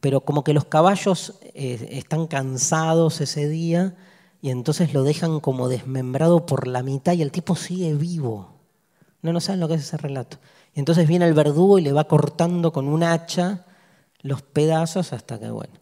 Pero 0.00 0.22
como 0.22 0.42
que 0.42 0.54
los 0.54 0.64
caballos 0.64 1.38
eh, 1.54 1.88
están 1.92 2.26
cansados 2.26 3.20
ese 3.20 3.48
día 3.48 3.94
y 4.40 4.50
entonces 4.50 4.92
lo 4.92 5.04
dejan 5.04 5.38
como 5.38 5.68
desmembrado 5.68 6.46
por 6.46 6.66
la 6.66 6.82
mitad 6.82 7.12
y 7.12 7.22
el 7.22 7.30
tipo 7.30 7.54
sigue 7.54 7.94
vivo. 7.94 8.48
No, 9.20 9.32
no 9.32 9.40
saben 9.40 9.60
lo 9.60 9.68
que 9.68 9.74
es 9.74 9.82
ese 9.82 9.96
relato. 9.98 10.38
Y 10.74 10.78
entonces 10.78 11.06
viene 11.06 11.26
el 11.26 11.34
verdugo 11.34 11.78
y 11.78 11.82
le 11.82 11.92
va 11.92 12.04
cortando 12.04 12.72
con 12.72 12.88
un 12.88 13.02
hacha 13.02 13.66
los 14.20 14.42
pedazos 14.42 15.12
hasta 15.12 15.38
que, 15.38 15.50
bueno. 15.50 15.74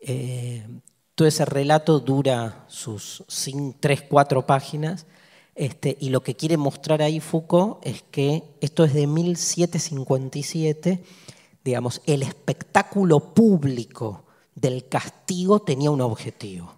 Eh, 0.00 0.66
todo 1.14 1.28
ese 1.28 1.44
relato 1.44 2.00
dura 2.00 2.64
sus 2.68 3.24
tres, 3.80 4.02
cuatro 4.02 4.46
páginas. 4.46 5.06
Este, 5.54 5.96
y 6.00 6.10
lo 6.10 6.22
que 6.22 6.34
quiere 6.34 6.56
mostrar 6.56 7.00
ahí 7.00 7.20
Foucault 7.20 7.78
es 7.86 8.02
que 8.02 8.42
esto 8.60 8.84
es 8.84 8.92
de 8.92 9.06
1757, 9.06 11.04
digamos, 11.62 12.02
el 12.06 12.22
espectáculo 12.24 13.34
público 13.34 14.24
del 14.56 14.88
castigo 14.88 15.62
tenía 15.62 15.92
un 15.92 16.00
objetivo, 16.00 16.74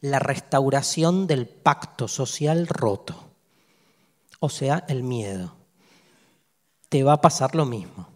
la 0.00 0.18
restauración 0.18 1.26
del 1.26 1.46
pacto 1.46 2.08
social 2.08 2.66
roto, 2.66 3.14
o 4.40 4.48
sea, 4.48 4.84
el 4.88 5.02
miedo. 5.02 5.61
Te 6.92 7.02
va 7.02 7.14
a 7.14 7.20
pasar 7.22 7.54
lo 7.54 7.64
mismo. 7.64 8.06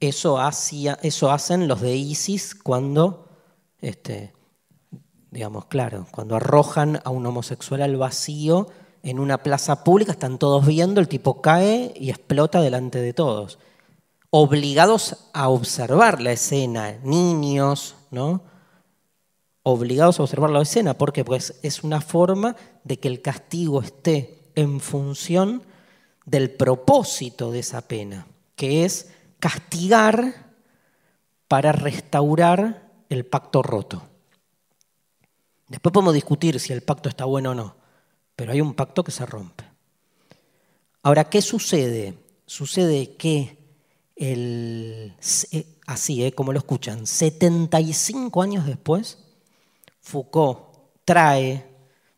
Eso, 0.00 0.38
eso 1.02 1.30
hacen 1.30 1.68
los 1.68 1.82
de 1.82 1.94
ISIS 1.94 2.54
cuando 2.54 3.28
este, 3.82 4.32
digamos, 5.30 5.66
claro, 5.66 6.06
cuando 6.10 6.36
arrojan 6.36 7.02
a 7.04 7.10
un 7.10 7.26
homosexual 7.26 7.82
al 7.82 7.98
vacío 7.98 8.68
en 9.02 9.18
una 9.18 9.42
plaza 9.42 9.84
pública, 9.84 10.12
están 10.12 10.38
todos 10.38 10.64
viendo, 10.64 10.98
el 10.98 11.08
tipo 11.08 11.42
cae 11.42 11.92
y 11.94 12.08
explota 12.08 12.62
delante 12.62 12.98
de 12.98 13.12
todos. 13.12 13.58
Obligados 14.30 15.28
a 15.34 15.50
observar 15.50 16.22
la 16.22 16.32
escena, 16.32 16.98
niños, 17.02 17.96
¿no? 18.10 18.40
Obligados 19.64 20.18
a 20.18 20.22
observar 20.22 20.48
la 20.48 20.62
escena, 20.62 20.94
¿por 20.94 21.12
qué? 21.12 21.26
Pues 21.26 21.60
es 21.62 21.84
una 21.84 22.00
forma 22.00 22.56
de 22.84 22.98
que 22.98 23.08
el 23.08 23.20
castigo 23.20 23.82
esté 23.82 24.50
en 24.54 24.80
función 24.80 25.62
del 26.26 26.50
propósito 26.50 27.52
de 27.52 27.60
esa 27.60 27.80
pena, 27.80 28.26
que 28.56 28.84
es 28.84 29.08
castigar 29.38 30.52
para 31.48 31.72
restaurar 31.72 32.90
el 33.08 33.24
pacto 33.24 33.62
roto. 33.62 34.02
Después 35.68 35.92
podemos 35.92 36.14
discutir 36.14 36.60
si 36.60 36.72
el 36.72 36.82
pacto 36.82 37.08
está 37.08 37.24
bueno 37.24 37.52
o 37.52 37.54
no, 37.54 37.76
pero 38.34 38.52
hay 38.52 38.60
un 38.60 38.74
pacto 38.74 39.04
que 39.04 39.12
se 39.12 39.24
rompe. 39.24 39.64
Ahora, 41.02 41.24
¿qué 41.30 41.40
sucede? 41.40 42.18
Sucede 42.44 43.14
que 43.16 43.56
el, 44.16 45.14
eh, 45.52 45.66
así, 45.86 46.24
eh, 46.24 46.32
como 46.32 46.52
lo 46.52 46.58
escuchan, 46.58 47.06
75 47.06 48.42
años 48.42 48.66
después, 48.66 49.18
Foucault 50.00 50.60
trae, 51.04 51.64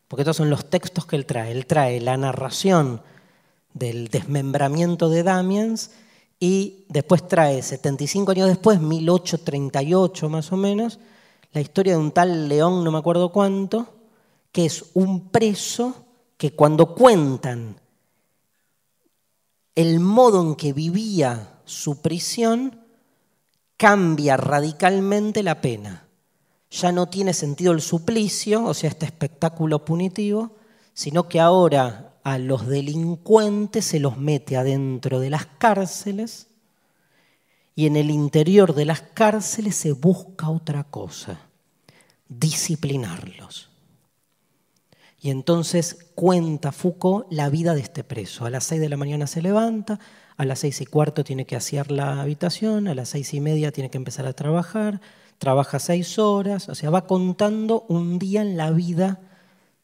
porque 0.07 0.21
estos 0.23 0.37
son 0.37 0.49
los 0.49 0.69
textos 0.69 1.05
que 1.05 1.15
él 1.15 1.27
trae, 1.27 1.51
él 1.51 1.67
trae 1.67 2.01
la 2.01 2.17
narración 2.17 3.03
del 3.73 4.07
desmembramiento 4.07 5.09
de 5.09 5.23
Damiens 5.23 5.91
y 6.39 6.85
después 6.89 7.27
trae 7.27 7.61
75 7.61 8.31
años 8.31 8.47
después, 8.47 8.79
1838 8.79 10.29
más 10.29 10.51
o 10.51 10.57
menos, 10.57 10.99
la 11.51 11.61
historia 11.61 11.93
de 11.93 11.99
un 11.99 12.11
tal 12.11 12.47
León, 12.47 12.83
no 12.83 12.91
me 12.91 12.97
acuerdo 12.97 13.31
cuánto, 13.31 13.87
que 14.51 14.65
es 14.65 14.85
un 14.93 15.29
preso 15.29 16.05
que 16.37 16.51
cuando 16.51 16.95
cuentan 16.95 17.75
el 19.75 19.99
modo 19.99 20.41
en 20.41 20.55
que 20.55 20.73
vivía 20.73 21.59
su 21.65 22.01
prisión, 22.01 22.79
cambia 23.77 24.35
radicalmente 24.37 25.43
la 25.43 25.61
pena. 25.61 26.05
Ya 26.71 26.91
no 26.91 27.07
tiene 27.07 27.33
sentido 27.33 27.71
el 27.71 27.81
suplicio, 27.81 28.65
o 28.65 28.73
sea, 28.73 28.89
este 28.89 29.05
espectáculo 29.05 29.83
punitivo, 29.85 30.51
sino 30.93 31.27
que 31.27 31.39
ahora 31.39 32.08
a 32.33 32.37
los 32.37 32.67
delincuentes 32.67 33.85
se 33.85 33.99
los 33.99 34.17
mete 34.17 34.55
adentro 34.55 35.19
de 35.19 35.29
las 35.29 35.45
cárceles 35.45 36.47
y 37.75 37.87
en 37.87 37.95
el 37.95 38.11
interior 38.11 38.75
de 38.75 38.85
las 38.85 39.01
cárceles 39.01 39.75
se 39.75 39.93
busca 39.93 40.49
otra 40.49 40.83
cosa, 40.83 41.39
disciplinarlos. 42.27 43.69
Y 45.21 45.31
entonces 45.31 45.97
cuenta 46.13 46.71
Foucault 46.71 47.25
la 47.31 47.49
vida 47.49 47.73
de 47.73 47.81
este 47.81 48.03
preso. 48.03 48.45
A 48.45 48.49
las 48.49 48.63
seis 48.63 48.79
de 48.79 48.89
la 48.89 48.97
mañana 48.97 49.27
se 49.27 49.41
levanta, 49.41 49.99
a 50.37 50.45
las 50.45 50.59
seis 50.59 50.79
y 50.81 50.85
cuarto 50.85 51.23
tiene 51.23 51.45
que 51.45 51.55
asear 51.55 51.89
la 51.89 52.21
habitación, 52.21 52.87
a 52.87 52.95
las 52.95 53.09
seis 53.09 53.33
y 53.33 53.41
media 53.41 53.71
tiene 53.71 53.89
que 53.89 53.97
empezar 53.97 54.25
a 54.25 54.33
trabajar, 54.33 55.01
trabaja 55.39 55.79
seis 55.79 56.19
horas, 56.19 56.69
o 56.69 56.75
sea, 56.75 56.89
va 56.89 57.07
contando 57.07 57.85
un 57.89 58.19
día 58.19 58.41
en 58.41 58.55
la 58.55 58.71
vida 58.71 59.19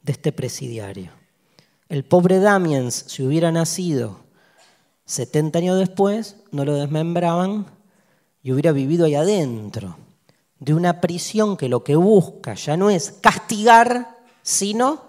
de 0.03 0.11
este 0.11 0.32
presidiario. 0.32 1.24
El 1.88 2.03
pobre 2.03 2.39
Damiens, 2.39 3.05
si 3.07 3.23
hubiera 3.23 3.51
nacido 3.51 4.19
70 5.05 5.59
años 5.59 5.77
después, 5.77 6.38
no 6.51 6.65
lo 6.65 6.75
desmembraban 6.75 7.67
y 8.41 8.51
hubiera 8.51 8.72
vivido 8.72 9.05
ahí 9.05 9.15
adentro, 9.15 9.97
de 10.59 10.73
una 10.73 10.99
prisión 10.99 11.57
que 11.57 11.69
lo 11.69 11.83
que 11.83 11.95
busca 11.95 12.55
ya 12.55 12.75
no 12.75 12.89
es 12.89 13.11
castigar, 13.22 14.17
sino 14.41 15.03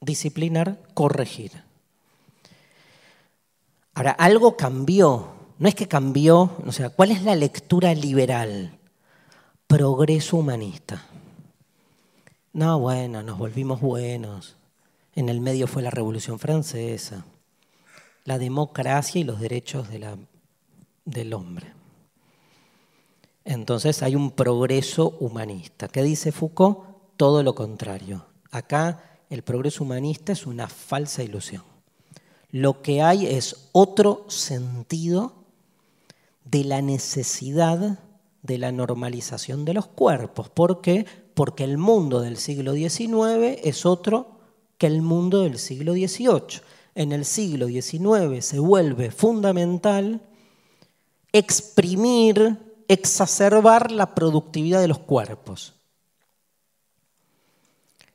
disciplinar, 0.00 0.80
corregir. 0.94 1.52
Ahora, 3.94 4.12
algo 4.12 4.56
cambió, 4.56 5.28
no 5.58 5.68
es 5.68 5.74
que 5.74 5.88
cambió, 5.88 6.52
o 6.66 6.72
sea, 6.72 6.90
¿cuál 6.90 7.10
es 7.10 7.22
la 7.22 7.34
lectura 7.34 7.94
liberal? 7.94 8.78
Progreso 9.66 10.36
humanista. 10.36 11.04
No, 12.58 12.80
bueno, 12.80 13.22
nos 13.22 13.38
volvimos 13.38 13.80
buenos. 13.80 14.56
En 15.14 15.28
el 15.28 15.40
medio 15.40 15.68
fue 15.68 15.80
la 15.80 15.90
Revolución 15.90 16.40
Francesa, 16.40 17.24
la 18.24 18.36
democracia 18.36 19.20
y 19.20 19.22
los 19.22 19.38
derechos 19.38 19.88
de 19.88 20.00
la 20.00 20.18
del 21.04 21.34
hombre. 21.34 21.72
Entonces 23.44 24.02
hay 24.02 24.16
un 24.16 24.32
progreso 24.32 25.16
humanista. 25.20 25.86
¿Qué 25.86 26.02
dice 26.02 26.32
Foucault? 26.32 26.80
Todo 27.16 27.44
lo 27.44 27.54
contrario. 27.54 28.26
Acá 28.50 29.04
el 29.30 29.44
progreso 29.44 29.84
humanista 29.84 30.32
es 30.32 30.44
una 30.44 30.66
falsa 30.66 31.22
ilusión. 31.22 31.62
Lo 32.50 32.82
que 32.82 33.02
hay 33.02 33.26
es 33.26 33.68
otro 33.70 34.24
sentido 34.26 35.32
de 36.44 36.64
la 36.64 36.82
necesidad 36.82 38.00
de 38.42 38.58
la 38.58 38.72
normalización 38.72 39.64
de 39.64 39.74
los 39.74 39.86
cuerpos. 39.86 40.48
¿Por 40.50 40.80
qué? 40.80 41.06
Porque 41.38 41.62
el 41.62 41.78
mundo 41.78 42.20
del 42.20 42.36
siglo 42.36 42.74
XIX 42.74 43.60
es 43.62 43.86
otro 43.86 44.40
que 44.76 44.88
el 44.88 45.02
mundo 45.02 45.42
del 45.42 45.60
siglo 45.60 45.92
XVIII. 45.92 46.62
En 46.96 47.12
el 47.12 47.24
siglo 47.24 47.68
XIX 47.68 48.44
se 48.44 48.58
vuelve 48.58 49.12
fundamental 49.12 50.20
exprimir, 51.32 52.58
exacerbar 52.88 53.92
la 53.92 54.16
productividad 54.16 54.80
de 54.80 54.88
los 54.88 54.98
cuerpos. 54.98 55.74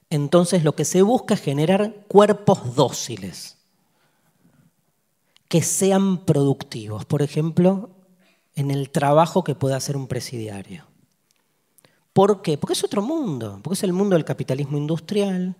Entonces 0.10 0.66
lo 0.66 0.76
que 0.76 0.84
se 0.84 1.02
busca 1.02 1.35
es 1.35 1.40
generar 1.40 2.03
cuerpos 2.10 2.76
dóciles, 2.76 3.56
que 5.48 5.61
sean 5.61 6.26
productivos. 6.26 7.06
Por 7.06 7.22
ejemplo, 7.22 7.90
en 8.56 8.69
el 8.69 8.90
trabajo 8.90 9.45
que 9.45 9.56
puede 9.56 9.76
hacer 9.76 9.95
un 9.95 10.08
presidiario. 10.10 10.92
¿Por 12.14 12.42
qué? 12.42 12.58
Porque 12.58 12.74
es 12.74 12.83
otro 12.83 13.01
mundo, 13.01 13.59
porque 13.64 13.75
es 13.75 13.83
el 13.83 13.93
mundo 13.93 14.16
del 14.16 14.24
capitalismo 14.25 14.77
industrial, 14.77 15.56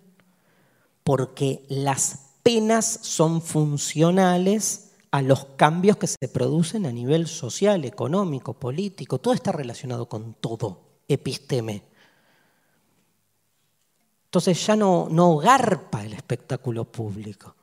porque 1.02 1.64
las 1.68 2.36
penas 2.42 3.00
son 3.02 3.42
funcionales 3.42 4.92
a 5.10 5.20
los 5.22 5.44
cambios 5.56 5.96
que 5.96 6.06
se 6.06 6.28
producen 6.28 6.86
a 6.86 6.92
nivel 6.92 7.26
social, 7.26 7.84
económico, 7.84 8.54
político. 8.54 9.18
Todo 9.18 9.34
está 9.34 9.52
relacionado 9.52 10.08
con 10.08 10.34
todo, 10.34 10.80
episteme. 11.08 11.82
Entonces 14.26 14.66
ya 14.66 14.76
no, 14.76 15.08
no 15.10 15.36
garpa 15.36 16.04
el 16.04 16.12
espectáculo 16.12 16.84
público 16.84 17.54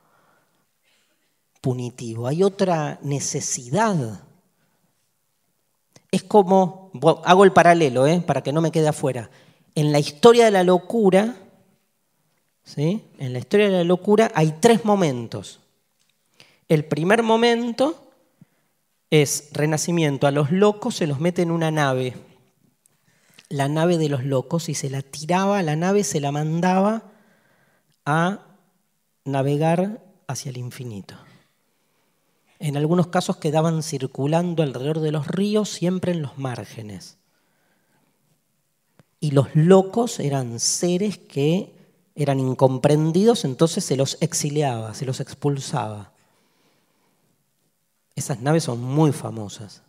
punitivo, 1.62 2.26
hay 2.26 2.42
otra 2.42 2.98
necesidad. 3.02 4.26
Es 6.12 6.22
como, 6.22 6.92
hago 7.24 7.42
el 7.42 7.52
paralelo 7.52 8.06
¿eh? 8.06 8.22
para 8.24 8.42
que 8.42 8.52
no 8.52 8.60
me 8.60 8.70
quede 8.70 8.86
afuera. 8.86 9.30
En 9.74 9.90
la 9.90 9.98
historia 9.98 10.44
de 10.44 10.52
la 10.52 10.62
locura, 10.62 11.36
¿sí? 12.62 13.02
en 13.18 13.32
la 13.32 13.40
historia 13.40 13.66
de 13.66 13.78
la 13.78 13.84
locura 13.84 14.30
hay 14.34 14.54
tres 14.60 14.84
momentos. 14.84 15.58
El 16.68 16.84
primer 16.84 17.22
momento 17.22 18.12
es 19.12 19.48
renacimiento. 19.52 20.26
A 20.26 20.30
los 20.30 20.50
locos 20.50 20.96
se 20.96 21.06
los 21.06 21.20
mete 21.20 21.42
en 21.42 21.50
una 21.50 21.70
nave, 21.70 22.14
la 23.48 23.68
nave 23.68 23.98
de 23.98 24.08
los 24.08 24.24
locos, 24.24 24.70
y 24.70 24.74
se 24.74 24.88
la 24.88 25.02
tiraba, 25.02 25.62
la 25.62 25.76
nave 25.76 26.04
se 26.04 26.20
la 26.20 26.32
mandaba 26.32 27.10
a 28.06 28.40
navegar 29.24 30.02
hacia 30.26 30.50
el 30.50 30.56
infinito. 30.56 31.14
En 32.62 32.76
algunos 32.76 33.08
casos 33.08 33.38
quedaban 33.38 33.82
circulando 33.82 34.62
alrededor 34.62 35.00
de 35.00 35.10
los 35.10 35.26
ríos, 35.26 35.68
siempre 35.68 36.12
en 36.12 36.22
los 36.22 36.38
márgenes. 36.38 37.18
Y 39.18 39.32
los 39.32 39.48
locos 39.56 40.20
eran 40.20 40.60
seres 40.60 41.18
que 41.18 41.74
eran 42.14 42.38
incomprendidos, 42.38 43.44
entonces 43.44 43.84
se 43.84 43.96
los 43.96 44.16
exiliaba, 44.20 44.94
se 44.94 45.04
los 45.04 45.18
expulsaba. 45.18 46.12
Esas 48.14 48.38
naves 48.38 48.62
son 48.62 48.80
muy 48.80 49.10
famosas. 49.10 49.82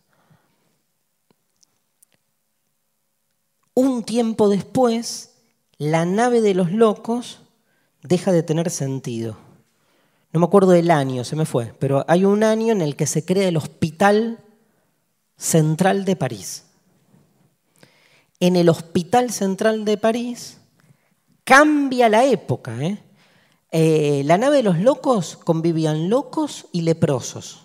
Un 3.72 4.02
tiempo 4.02 4.48
después, 4.48 5.36
la 5.78 6.06
nave 6.06 6.40
de 6.40 6.54
los 6.54 6.72
locos 6.72 7.38
deja 8.02 8.32
de 8.32 8.42
tener 8.42 8.68
sentido. 8.68 9.43
No 10.34 10.40
me 10.40 10.46
acuerdo 10.46 10.72
del 10.72 10.90
año, 10.90 11.22
se 11.24 11.36
me 11.36 11.46
fue, 11.46 11.72
pero 11.78 12.04
hay 12.08 12.24
un 12.24 12.42
año 12.42 12.72
en 12.72 12.82
el 12.82 12.96
que 12.96 13.06
se 13.06 13.24
crea 13.24 13.48
el 13.48 13.56
Hospital 13.56 14.40
Central 15.36 16.04
de 16.04 16.16
París. 16.16 16.64
En 18.40 18.56
el 18.56 18.68
Hospital 18.68 19.30
Central 19.30 19.84
de 19.84 19.96
París 19.96 20.58
cambia 21.44 22.08
la 22.08 22.24
época. 22.24 22.76
¿eh? 22.82 22.98
Eh, 23.70 24.22
la 24.26 24.36
nave 24.36 24.56
de 24.56 24.64
los 24.64 24.78
locos 24.80 25.36
convivían 25.36 26.10
locos 26.10 26.66
y 26.72 26.82
leprosos, 26.82 27.62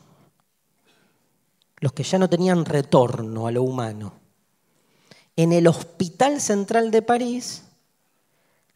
los 1.79 1.91
que 1.91 2.03
ya 2.03 2.19
no 2.19 2.29
tenían 2.29 2.65
retorno 2.65 3.47
a 3.47 3.51
lo 3.51 3.63
humano. 3.63 4.13
En 5.35 5.51
el 5.53 5.65
Hospital 5.67 6.39
Central 6.39 6.91
de 6.91 7.01
París 7.01 7.63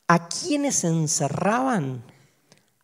¿A 0.07 0.27
quiénes 0.27 0.83
encerraban? 0.83 2.03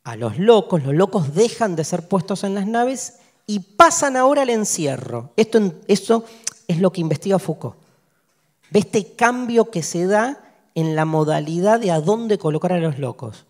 A 0.09 0.15
los 0.15 0.39
locos. 0.39 0.83
Los 0.83 0.95
locos 0.95 1.35
dejan 1.35 1.75
de 1.75 1.83
ser 1.83 2.07
puestos 2.07 2.43
en 2.43 2.55
las 2.55 2.65
naves 2.65 3.19
y 3.45 3.59
pasan 3.59 4.17
ahora 4.17 4.41
al 4.41 4.49
encierro. 4.49 5.33
Esto, 5.37 5.73
eso 5.87 6.25
es 6.67 6.79
lo 6.79 6.91
que 6.91 7.01
investiga 7.01 7.37
Foucault. 7.37 7.75
Ve 8.71 8.79
este 8.79 9.13
cambio 9.13 9.69
que 9.69 9.83
se 9.83 10.07
da 10.07 10.43
en 10.73 10.95
la 10.95 11.05
modalidad 11.05 11.79
de 11.79 11.91
a 11.91 12.01
dónde 12.01 12.39
colocar 12.39 12.73
a 12.73 12.79
los 12.79 12.97
locos. 12.97 13.45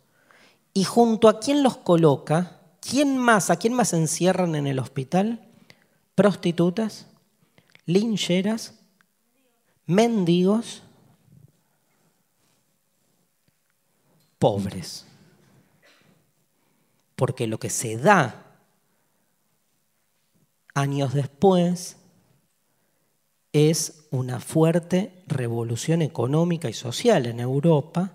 Y 0.73 0.83
junto 0.83 1.29
a 1.29 1.39
quién 1.39 1.63
los 1.63 1.77
coloca, 1.77 2.59
¿quién 2.81 3.17
más, 3.17 3.49
a 3.49 3.55
quién 3.55 3.73
más 3.73 3.93
encierran 3.93 4.55
en 4.55 4.67
el 4.67 4.79
hospital? 4.79 5.47
Prostitutas, 6.13 7.07
lincheras, 7.85 8.73
mendigos 9.85 10.83
pobres. 14.39 15.05
Porque 17.19 17.48
lo 17.48 17.59
que 17.59 17.69
se 17.69 17.98
da 17.98 18.45
años 20.73 21.14
después 21.14 21.98
es 23.51 24.07
una 24.09 24.39
fuerte 24.39 25.22
revolución 25.27 26.01
económica 26.01 26.69
y 26.69 26.73
social 26.73 27.25
en 27.25 27.41
Europa, 27.41 28.14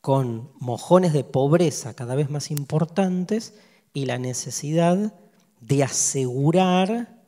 con 0.00 0.50
mojones 0.60 1.12
de 1.12 1.24
pobreza 1.24 1.92
cada 1.92 2.14
vez 2.14 2.30
más 2.30 2.50
importantes 2.50 3.52
y 3.92 4.06
la 4.06 4.16
necesidad 4.16 5.12
de 5.60 5.84
asegurar 5.84 7.20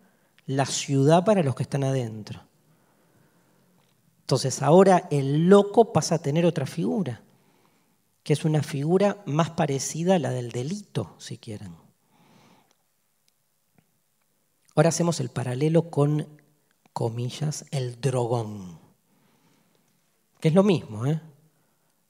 la 0.46 0.64
ciudad 0.64 1.22
para 1.26 1.42
los 1.42 1.54
que 1.54 1.64
están 1.64 1.84
adentro. 1.84 2.40
Entonces 4.20 4.62
ahora 4.62 5.06
el 5.10 5.50
loco 5.50 5.92
pasa 5.92 6.14
a 6.14 6.22
tener 6.22 6.46
otra 6.46 6.64
figura 6.64 7.20
que 8.22 8.32
es 8.32 8.44
una 8.44 8.62
figura 8.62 9.22
más 9.26 9.50
parecida 9.50 10.14
a 10.14 10.18
la 10.18 10.30
del 10.30 10.52
delito, 10.52 11.14
si 11.18 11.38
quieren. 11.38 11.74
Ahora 14.74 14.88
hacemos 14.88 15.20
el 15.20 15.28
paralelo 15.28 15.90
con, 15.90 16.40
comillas, 16.92 17.66
el 17.70 18.00
drogón, 18.00 18.78
que 20.40 20.48
es 20.48 20.54
lo 20.54 20.62
mismo, 20.62 21.06
¿eh? 21.06 21.20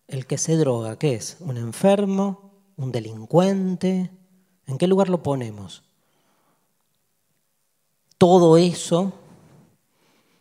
El 0.06 0.26
que 0.26 0.38
se 0.38 0.56
droga, 0.56 0.98
¿qué 0.98 1.14
es? 1.14 1.38
¿Un 1.40 1.56
enfermo? 1.56 2.52
¿Un 2.76 2.92
delincuente? 2.92 4.10
¿En 4.66 4.78
qué 4.78 4.86
lugar 4.86 5.08
lo 5.08 5.22
ponemos? 5.22 5.82
Todo 8.18 8.56
eso, 8.56 9.12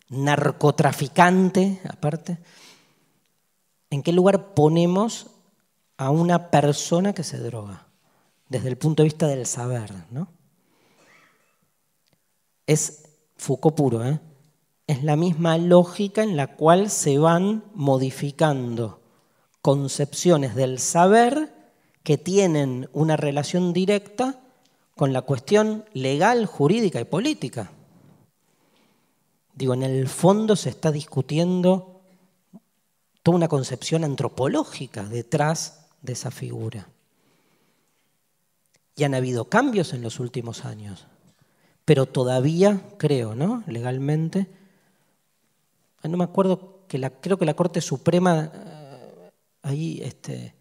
narcotraficante, 0.09 1.81
aparte, 1.89 2.37
¿en 3.89 4.03
qué 4.03 4.11
lugar 4.11 4.53
ponemos 4.53 5.30
a 6.01 6.09
una 6.09 6.49
persona 6.49 7.13
que 7.13 7.23
se 7.23 7.37
droga, 7.37 7.85
desde 8.49 8.69
el 8.69 8.75
punto 8.75 9.03
de 9.03 9.09
vista 9.09 9.27
del 9.27 9.45
saber. 9.45 9.93
¿no? 10.09 10.29
Es 12.65 13.03
Foucault 13.37 13.75
puro, 13.75 14.03
¿eh? 14.03 14.19
es 14.87 15.03
la 15.03 15.15
misma 15.15 15.59
lógica 15.59 16.23
en 16.23 16.35
la 16.35 16.55
cual 16.55 16.89
se 16.89 17.19
van 17.19 17.65
modificando 17.75 18.99
concepciones 19.61 20.55
del 20.55 20.79
saber 20.79 21.53
que 22.01 22.17
tienen 22.17 22.89
una 22.93 23.15
relación 23.15 23.71
directa 23.71 24.39
con 24.95 25.13
la 25.13 25.21
cuestión 25.21 25.85
legal, 25.93 26.47
jurídica 26.47 26.99
y 26.99 27.05
política. 27.05 27.71
Digo, 29.53 29.75
en 29.75 29.83
el 29.83 30.07
fondo 30.07 30.55
se 30.55 30.69
está 30.69 30.91
discutiendo 30.91 32.01
toda 33.21 33.37
una 33.37 33.47
concepción 33.47 34.03
antropológica 34.03 35.03
detrás 35.03 35.80
de 36.01 36.13
esa 36.13 36.31
figura. 36.31 36.87
Y 38.95 39.03
han 39.03 39.13
habido 39.13 39.45
cambios 39.45 39.93
en 39.93 40.01
los 40.01 40.19
últimos 40.19 40.65
años, 40.65 41.07
pero 41.85 42.05
todavía, 42.05 42.81
creo, 42.97 43.35
¿no? 43.35 43.63
Legalmente, 43.67 44.47
ah, 46.01 46.07
no 46.07 46.17
me 46.17 46.23
acuerdo 46.23 46.85
que 46.87 46.97
la, 46.97 47.09
creo 47.09 47.37
que 47.37 47.45
la 47.45 47.55
Corte 47.55 47.81
Suprema 47.81 48.51
eh, 48.53 49.31
ahí 49.63 50.01
este, 50.03 50.53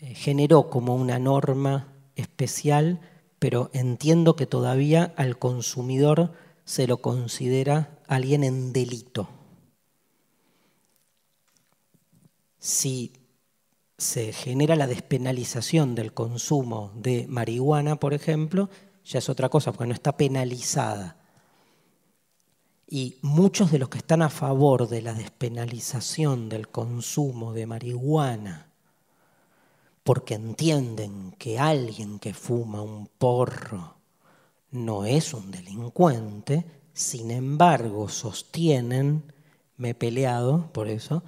eh, 0.00 0.14
generó 0.14 0.70
como 0.70 0.94
una 0.94 1.18
norma 1.18 1.92
especial, 2.16 3.00
pero 3.38 3.70
entiendo 3.72 4.36
que 4.36 4.46
todavía 4.46 5.12
al 5.16 5.38
consumidor 5.38 6.32
se 6.64 6.86
lo 6.86 6.98
considera 6.98 7.98
alguien 8.06 8.44
en 8.44 8.72
delito. 8.72 9.28
Si 12.58 13.12
se 13.96 14.32
genera 14.32 14.76
la 14.76 14.86
despenalización 14.86 15.94
del 15.94 16.12
consumo 16.12 16.92
de 16.96 17.26
marihuana, 17.28 17.96
por 17.96 18.14
ejemplo, 18.14 18.68
ya 19.04 19.18
es 19.18 19.28
otra 19.28 19.48
cosa, 19.48 19.72
porque 19.72 19.88
no 19.88 19.94
está 19.94 20.16
penalizada. 20.16 21.16
Y 22.86 23.18
muchos 23.22 23.70
de 23.70 23.78
los 23.78 23.88
que 23.88 23.98
están 23.98 24.22
a 24.22 24.28
favor 24.28 24.88
de 24.88 25.02
la 25.02 25.14
despenalización 25.14 26.48
del 26.48 26.68
consumo 26.68 27.52
de 27.52 27.66
marihuana, 27.66 28.68
porque 30.02 30.34
entienden 30.34 31.34
que 31.38 31.58
alguien 31.58 32.18
que 32.18 32.34
fuma 32.34 32.82
un 32.82 33.06
porro 33.06 33.96
no 34.70 35.04
es 35.06 35.32
un 35.32 35.50
delincuente, 35.50 36.64
sin 36.92 37.30
embargo 37.30 38.08
sostienen, 38.08 39.32
me 39.76 39.90
he 39.90 39.94
peleado 39.94 40.70
por 40.72 40.88
eso, 40.88 41.22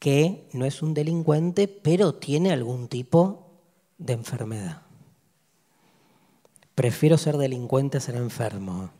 que 0.00 0.48
no 0.54 0.64
es 0.64 0.82
un 0.82 0.94
delincuente, 0.94 1.68
pero 1.68 2.14
tiene 2.14 2.50
algún 2.52 2.88
tipo 2.88 3.50
de 3.98 4.14
enfermedad. 4.14 4.82
Prefiero 6.74 7.18
ser 7.18 7.36
delincuente 7.36 7.98
a 7.98 8.00
ser 8.00 8.16
enfermo, 8.16 8.90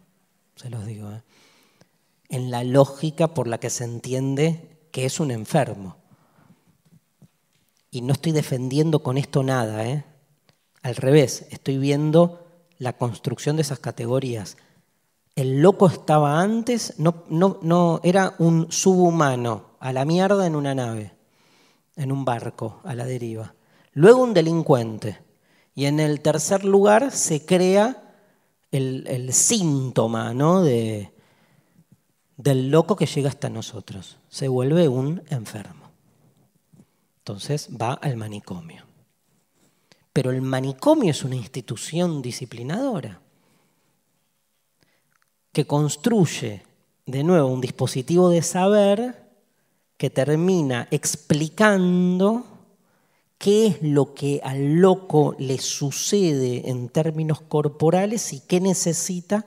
se 0.55 0.69
los 0.69 0.87
digo. 0.87 1.11
¿eh? 1.11 1.23
En 2.29 2.51
la 2.51 2.63
lógica 2.63 3.29
por 3.29 3.49
la 3.49 3.59
que 3.59 3.71
se 3.71 3.85
entiende 3.85 4.79
que 4.93 5.07
es 5.07 5.19
un 5.19 5.31
enfermo. 5.31 5.97
Y 7.91 8.03
no 8.03 8.13
estoy 8.13 8.33
defendiendo 8.33 9.03
con 9.03 9.17
esto 9.17 9.43
nada, 9.43 9.89
¿eh? 9.89 10.05
al 10.83 10.97
revés, 10.97 11.47
estoy 11.51 11.79
viendo 11.79 12.47
la 12.77 12.99
construcción 12.99 13.57
de 13.57 13.63
esas 13.63 13.79
categorías. 13.79 14.59
El 15.35 15.63
loco 15.63 15.87
estaba 15.87 16.43
antes, 16.43 16.95
no, 16.99 17.25
no, 17.31 17.59
no 17.63 18.01
era 18.03 18.35
un 18.39 18.71
subhumano, 18.71 19.70
a 19.81 19.93
la 19.93 20.05
mierda 20.05 20.47
en 20.47 20.55
una 20.55 20.75
nave, 20.75 21.13
en 21.97 22.13
un 22.13 22.25
barco, 22.25 22.81
a 22.85 22.95
la 22.95 23.07
deriva. 23.07 23.55
Luego 23.93 24.23
un 24.23 24.35
delincuente. 24.35 25.19
Y 25.75 25.87
en 25.87 25.99
el 25.99 26.21
tercer 26.21 26.65
lugar 26.65 27.11
se 27.11 27.45
crea 27.47 28.15
el, 28.71 29.33
síntoma 29.33 30.35
¿no? 30.35 30.63
de, 30.63 31.13
del 32.37 32.71
loco 32.71 32.95
que 32.95 33.07
llega 33.07 33.31
hasta 33.31 33.49
nosotros. 33.49 34.19
Se 34.29 34.49
vuelve 34.49 34.89
un 34.89 35.23
enfermo. 35.31 35.91
Entonces 37.19 37.69
va 37.71 37.95
al 37.95 38.17
manicomio. 38.17 38.85
Pero 40.13 40.31
el 40.31 40.43
manicomio 40.43 41.11
es 41.11 41.25
una 41.25 41.37
institución 41.37 42.21
disciplinadora 42.21 43.21
que 45.53 45.67
construye 45.67 46.65
de 47.07 47.25
nuevo 47.25 47.49
un 47.49 47.61
dispositivo 47.61 48.29
de 48.29 48.43
saber 48.43 49.30
que 50.01 50.09
termina 50.09 50.89
explicando 50.91 52.47
qué 53.37 53.67
es 53.67 53.83
lo 53.83 54.15
que 54.15 54.41
al 54.43 54.77
loco 54.77 55.37
le 55.39 55.59
sucede 55.59 56.71
en 56.71 56.89
términos 56.89 57.43
corporales 57.43 58.33
y 58.33 58.41
qué 58.41 58.61
necesita 58.61 59.45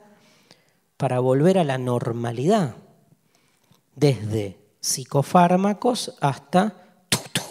para 0.96 1.18
volver 1.18 1.58
a 1.58 1.64
la 1.64 1.76
normalidad, 1.76 2.76
desde 3.96 4.56
psicofármacos 4.78 6.14
hasta, 6.20 7.00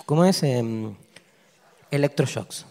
¿cómo 0.06 0.24
es? 0.24 0.42
Em, 0.44 0.96
electroshocks. 1.92 2.66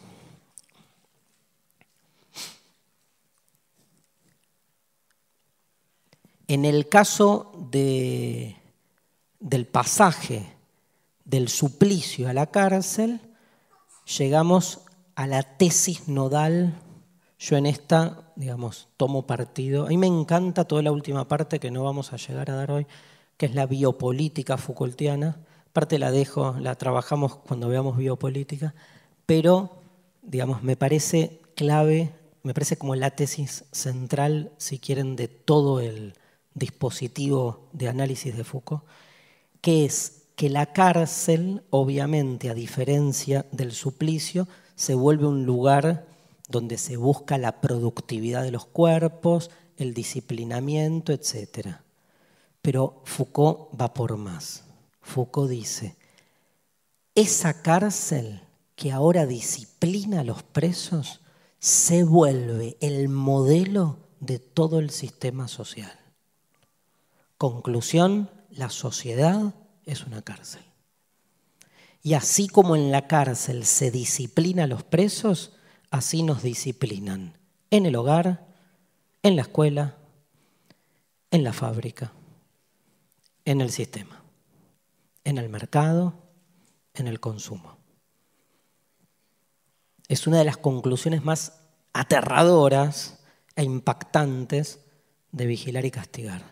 En 6.49 6.65
el 6.65 6.89
caso 6.89 7.52
de 7.70 8.61
del 9.43 9.67
pasaje 9.67 10.47
del 11.25 11.49
suplicio 11.49 12.29
a 12.29 12.33
la 12.33 12.47
cárcel, 12.47 13.21
llegamos 14.19 14.81
a 15.15 15.27
la 15.27 15.43
tesis 15.43 16.09
nodal. 16.09 16.75
Yo 17.39 17.57
en 17.57 17.67
esta, 17.67 18.33
digamos, 18.37 18.89
tomo 18.97 19.27
partido. 19.27 19.87
A 19.87 19.89
mí 19.89 19.99
me 19.99 20.07
encanta 20.07 20.65
toda 20.65 20.83
la 20.83 20.93
última 20.93 21.27
parte 21.27 21.59
que 21.59 21.73
no 21.73 21.83
vamos 21.83 22.12
a 22.12 22.17
llegar 22.17 22.51
a 22.51 22.55
dar 22.55 22.71
hoy, 22.71 22.87
que 23.37 23.47
es 23.47 23.55
la 23.55 23.67
biopolítica 23.67 24.57
Foucaultiana. 24.57 25.41
Parte 25.73 25.99
la 25.99 26.12
dejo, 26.12 26.55
la 26.61 26.77
trabajamos 26.77 27.37
cuando 27.37 27.69
veamos 27.69 27.97
biopolítica, 27.97 28.75
pero, 29.27 29.71
digamos, 30.23 30.62
me 30.62 30.77
parece 30.77 31.41
clave, 31.57 32.15
me 32.43 32.55
parece 32.55 32.77
como 32.77 32.95
la 32.95 33.11
tesis 33.11 33.65
central, 33.73 34.53
si 34.59 34.79
quieren, 34.79 35.17
de 35.17 35.27
todo 35.29 35.81
el 35.81 36.15
dispositivo 36.55 37.69
de 37.73 37.89
análisis 37.89 38.37
de 38.37 38.45
Foucault, 38.45 38.85
que 39.62 39.86
es 39.86 40.24
que 40.36 40.50
la 40.50 40.73
cárcel, 40.73 41.62
obviamente, 41.70 42.50
a 42.50 42.55
diferencia 42.55 43.47
del 43.52 43.73
suplicio, 43.73 44.49
se 44.74 44.94
vuelve 44.94 45.26
un 45.26 45.47
lugar 45.47 46.07
donde 46.49 46.76
se 46.76 46.97
busca 46.97 47.39
la 47.39 47.60
productividad 47.60 48.42
de 48.42 48.50
los 48.50 48.66
cuerpos, 48.66 49.50
el 49.76 49.94
disciplinamiento, 49.94 51.12
etc. 51.12 51.76
Pero 52.60 53.02
Foucault 53.05 53.81
va 53.81 53.94
por 53.94 54.16
más. 54.16 54.65
Foucault 55.00 55.50
dice, 55.50 55.97
esa 57.15 57.62
cárcel 57.62 58.42
que 58.74 58.91
ahora 58.91 59.26
disciplina 59.26 60.20
a 60.20 60.24
los 60.24 60.42
presos 60.42 61.20
se 61.58 62.02
vuelve 62.02 62.76
el 62.81 63.08
modelo 63.08 63.99
de 64.18 64.39
todo 64.39 64.81
el 64.81 64.91
sistema 64.91 65.47
social. 65.47 65.92
Conclusión, 67.39 68.31
la 68.53 68.71
sociedad 68.71 69.55
es 69.85 70.05
una 70.05 70.23
cárcel. 70.23 70.63
Y 72.03 72.15
así 72.15 72.49
como 72.49 72.77
en 72.77 72.91
la 72.91 73.07
cárcel 73.07 73.65
se 73.65 73.91
disciplina 73.91 74.65
a 74.65 74.67
los 74.67 74.83
presos, 74.83 75.53
así 75.91 76.23
nos 76.23 76.43
disciplinan 76.43 77.39
en 77.71 77.87
el 77.87 77.97
hogar, 77.97 78.47
en 79.23 79.37
la 79.37 79.43
escuela, 79.43 79.97
en 81.31 81.45
la 81.45 81.53
fábrica, 81.53 82.13
en 83.45 83.61
el 83.61 83.71
sistema, 83.71 84.23
en 85.25 85.39
el 85.39 85.49
mercado, 85.49 86.15
en 86.95 87.09
el 87.09 87.21
consumo. 87.21 87.79
Es 90.09 90.27
una 90.27 90.39
de 90.39 90.45
las 90.45 90.59
conclusiones 90.59 91.25
más 91.25 91.61
aterradoras 91.93 93.21
e 93.55 93.63
impactantes 93.63 94.81
de 95.31 95.47
vigilar 95.47 95.85
y 95.87 95.91
castigar. 95.91 96.52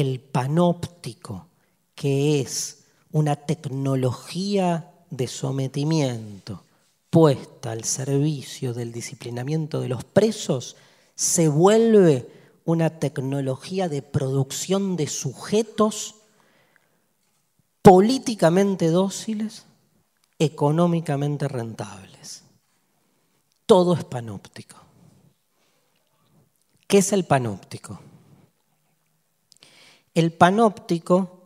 El 0.00 0.18
panóptico, 0.18 1.48
que 1.94 2.40
es 2.40 2.84
una 3.12 3.36
tecnología 3.36 4.94
de 5.10 5.26
sometimiento 5.26 6.64
puesta 7.10 7.72
al 7.72 7.84
servicio 7.84 8.72
del 8.72 8.92
disciplinamiento 8.92 9.82
de 9.82 9.90
los 9.90 10.02
presos, 10.04 10.76
se 11.14 11.48
vuelve 11.48 12.30
una 12.64 12.98
tecnología 12.98 13.90
de 13.90 14.00
producción 14.00 14.96
de 14.96 15.06
sujetos 15.06 16.14
políticamente 17.82 18.88
dóciles, 18.88 19.66
económicamente 20.38 21.46
rentables. 21.46 22.44
Todo 23.66 23.92
es 23.92 24.04
panóptico. 24.04 24.78
¿Qué 26.86 26.96
es 26.96 27.12
el 27.12 27.26
panóptico? 27.26 28.00
El 30.14 30.32
panóptico 30.32 31.40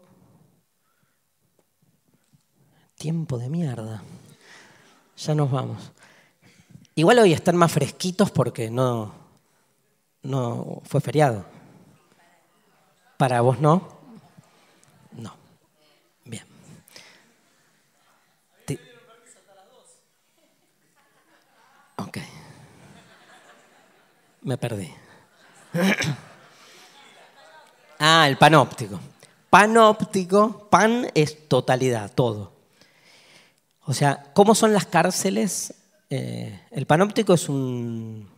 tiempo 2.96 3.38
de 3.38 3.50
mierda. 3.50 4.02
Ya 5.16 5.34
nos 5.34 5.50
vamos. 5.50 5.92
Igual 6.94 7.18
hoy 7.18 7.32
están 7.32 7.56
más 7.56 7.72
fresquitos 7.72 8.30
porque 8.30 8.70
no, 8.70 9.12
no 10.22 10.80
fue 10.84 11.00
feriado. 11.00 11.44
¿Para 13.18 13.40
vos 13.42 13.60
no? 13.60 13.88
No. 15.12 15.34
Bien. 16.24 16.44
Ok. 21.96 22.18
Me 24.42 24.56
perdí. 24.56 24.92
Ah, 27.98 28.26
el 28.28 28.36
panóptico. 28.36 28.98
Panóptico, 29.50 30.68
pan 30.70 31.06
es 31.14 31.48
totalidad, 31.48 32.12
todo. 32.14 32.52
O 33.86 33.94
sea, 33.94 34.32
¿cómo 34.34 34.54
son 34.54 34.72
las 34.72 34.86
cárceles? 34.86 35.74
Eh, 36.10 36.60
el 36.70 36.86
panóptico 36.86 37.34
es 37.34 37.48
un, 37.48 38.28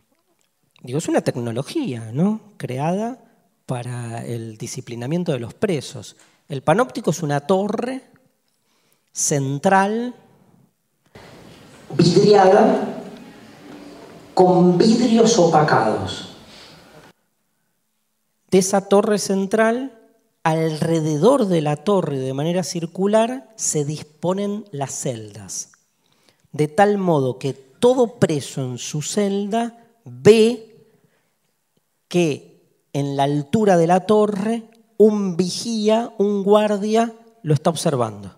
digo, 0.81 0.99
es 0.99 1.07
una 1.07 1.21
tecnología, 1.21 2.11
¿no? 2.13 2.41
Creada 2.57 3.17
para 3.65 4.25
el 4.25 4.57
disciplinamiento 4.57 5.31
de 5.31 5.39
los 5.39 5.53
presos. 5.53 6.15
El 6.47 6.61
panóptico 6.61 7.11
es 7.11 7.23
una 7.23 7.41
torre 7.41 8.03
central 9.11 10.13
vidriada 11.97 13.01
con 14.33 14.77
vidrios 14.77 15.37
opacados. 15.39 16.36
De 18.49 18.59
esa 18.59 18.87
torre 18.87 19.19
central 19.19 19.97
alrededor 20.43 21.47
de 21.47 21.61
la 21.61 21.75
torre 21.75 22.17
de 22.17 22.33
manera 22.33 22.63
circular 22.63 23.51
se 23.57 23.83
disponen 23.83 24.65
las 24.71 24.93
celdas, 24.93 25.71
de 26.53 26.69
tal 26.69 26.97
modo 26.97 27.39
que 27.39 27.53
todo 27.53 28.15
preso 28.15 28.63
en 28.63 28.77
su 28.77 29.01
celda 29.01 29.85
ve 30.05 30.77
que 32.07 32.87
en 32.93 33.17
la 33.17 33.23
altura 33.23 33.77
de 33.77 33.87
la 33.87 34.05
torre 34.05 34.69
un 34.95 35.35
vigía, 35.35 36.13
un 36.17 36.43
guardia, 36.43 37.13
lo 37.43 37.53
está 37.53 37.69
observando. 37.69 38.35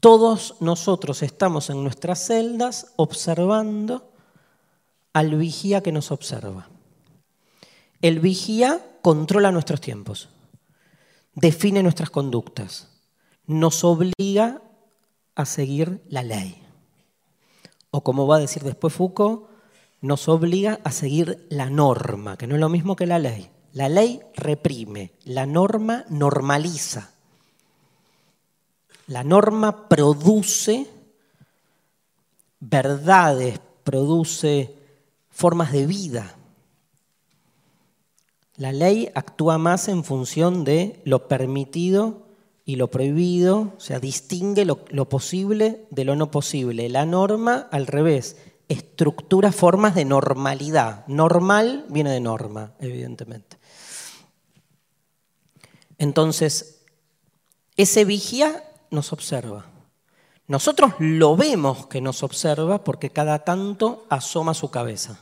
Todos 0.00 0.56
nosotros 0.60 1.22
estamos 1.22 1.70
en 1.70 1.82
nuestras 1.82 2.26
celdas 2.26 2.92
observando 2.96 4.10
al 5.12 5.34
vigía 5.36 5.82
que 5.82 5.92
nos 5.92 6.10
observa. 6.10 6.68
El 8.02 8.20
vigía 8.20 8.80
controla 9.02 9.52
nuestros 9.52 9.80
tiempos 9.80 10.28
define 11.36 11.82
nuestras 11.82 12.10
conductas, 12.10 12.88
nos 13.46 13.84
obliga 13.84 14.62
a 15.36 15.44
seguir 15.44 16.02
la 16.08 16.24
ley. 16.24 16.60
O 17.90 18.02
como 18.02 18.26
va 18.26 18.36
a 18.36 18.40
decir 18.40 18.64
después 18.64 18.92
Foucault, 18.92 19.48
nos 20.00 20.28
obliga 20.28 20.80
a 20.82 20.90
seguir 20.90 21.46
la 21.50 21.70
norma, 21.70 22.36
que 22.36 22.46
no 22.46 22.54
es 22.54 22.60
lo 22.60 22.68
mismo 22.68 22.96
que 22.96 23.06
la 23.06 23.18
ley. 23.18 23.50
La 23.72 23.88
ley 23.88 24.20
reprime, 24.34 25.12
la 25.24 25.44
norma 25.46 26.06
normaliza. 26.08 27.12
La 29.06 29.22
norma 29.22 29.88
produce 29.88 30.86
verdades, 32.58 33.60
produce 33.84 34.74
formas 35.30 35.72
de 35.72 35.86
vida. 35.86 36.35
La 38.56 38.72
ley 38.72 39.10
actúa 39.14 39.58
más 39.58 39.88
en 39.88 40.02
función 40.02 40.64
de 40.64 41.00
lo 41.04 41.28
permitido 41.28 42.26
y 42.64 42.76
lo 42.76 42.90
prohibido, 42.90 43.74
o 43.76 43.80
sea, 43.80 44.00
distingue 44.00 44.64
lo, 44.64 45.08
posible 45.08 45.86
de 45.90 46.04
lo 46.04 46.16
no 46.16 46.30
posible. 46.30 46.88
La 46.88 47.04
norma, 47.04 47.68
al 47.70 47.86
revés, 47.86 48.36
estructura 48.68 49.52
formas 49.52 49.94
de 49.94 50.04
normalidad. 50.04 51.06
Normal 51.06 51.84
viene 51.90 52.10
de 52.10 52.20
norma, 52.20 52.72
evidentemente. 52.80 53.58
Entonces, 55.98 56.82
ese 57.76 58.04
vigía 58.04 58.64
nos 58.90 59.12
observa. 59.12 59.66
Nosotros 60.48 60.94
lo 60.98 61.36
vemos 61.36 61.86
que 61.88 62.00
nos 62.00 62.22
observa 62.22 62.84
porque 62.84 63.10
cada 63.10 63.44
tanto 63.44 64.06
asoma 64.08 64.54
su 64.54 64.70
cabeza. 64.70 65.20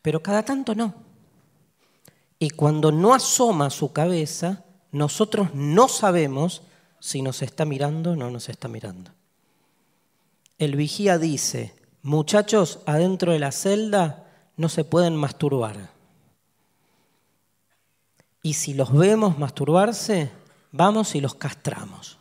Pero 0.00 0.22
cada 0.22 0.44
tanto 0.44 0.74
no. 0.74 0.94
Y 2.38 2.50
cuando 2.50 2.92
no 2.92 3.14
asoma 3.14 3.70
su 3.70 3.92
cabeza, 3.92 4.64
nosotros 4.92 5.54
no 5.54 5.88
sabemos 5.88 6.62
si 7.00 7.22
nos 7.22 7.42
está 7.42 7.64
mirando 7.64 8.12
o 8.12 8.16
no 8.16 8.30
nos 8.30 8.48
está 8.48 8.68
mirando. 8.68 9.10
El 10.58 10.76
vigía 10.76 11.18
dice, 11.18 11.74
muchachos, 12.02 12.80
adentro 12.86 13.32
de 13.32 13.38
la 13.38 13.52
celda 13.52 14.26
no 14.56 14.68
se 14.68 14.84
pueden 14.84 15.16
masturbar. 15.16 15.90
Y 18.42 18.54
si 18.54 18.74
los 18.74 18.92
vemos 18.92 19.38
masturbarse, 19.38 20.30
vamos 20.70 21.14
y 21.14 21.20
los 21.20 21.34
castramos. 21.34 22.18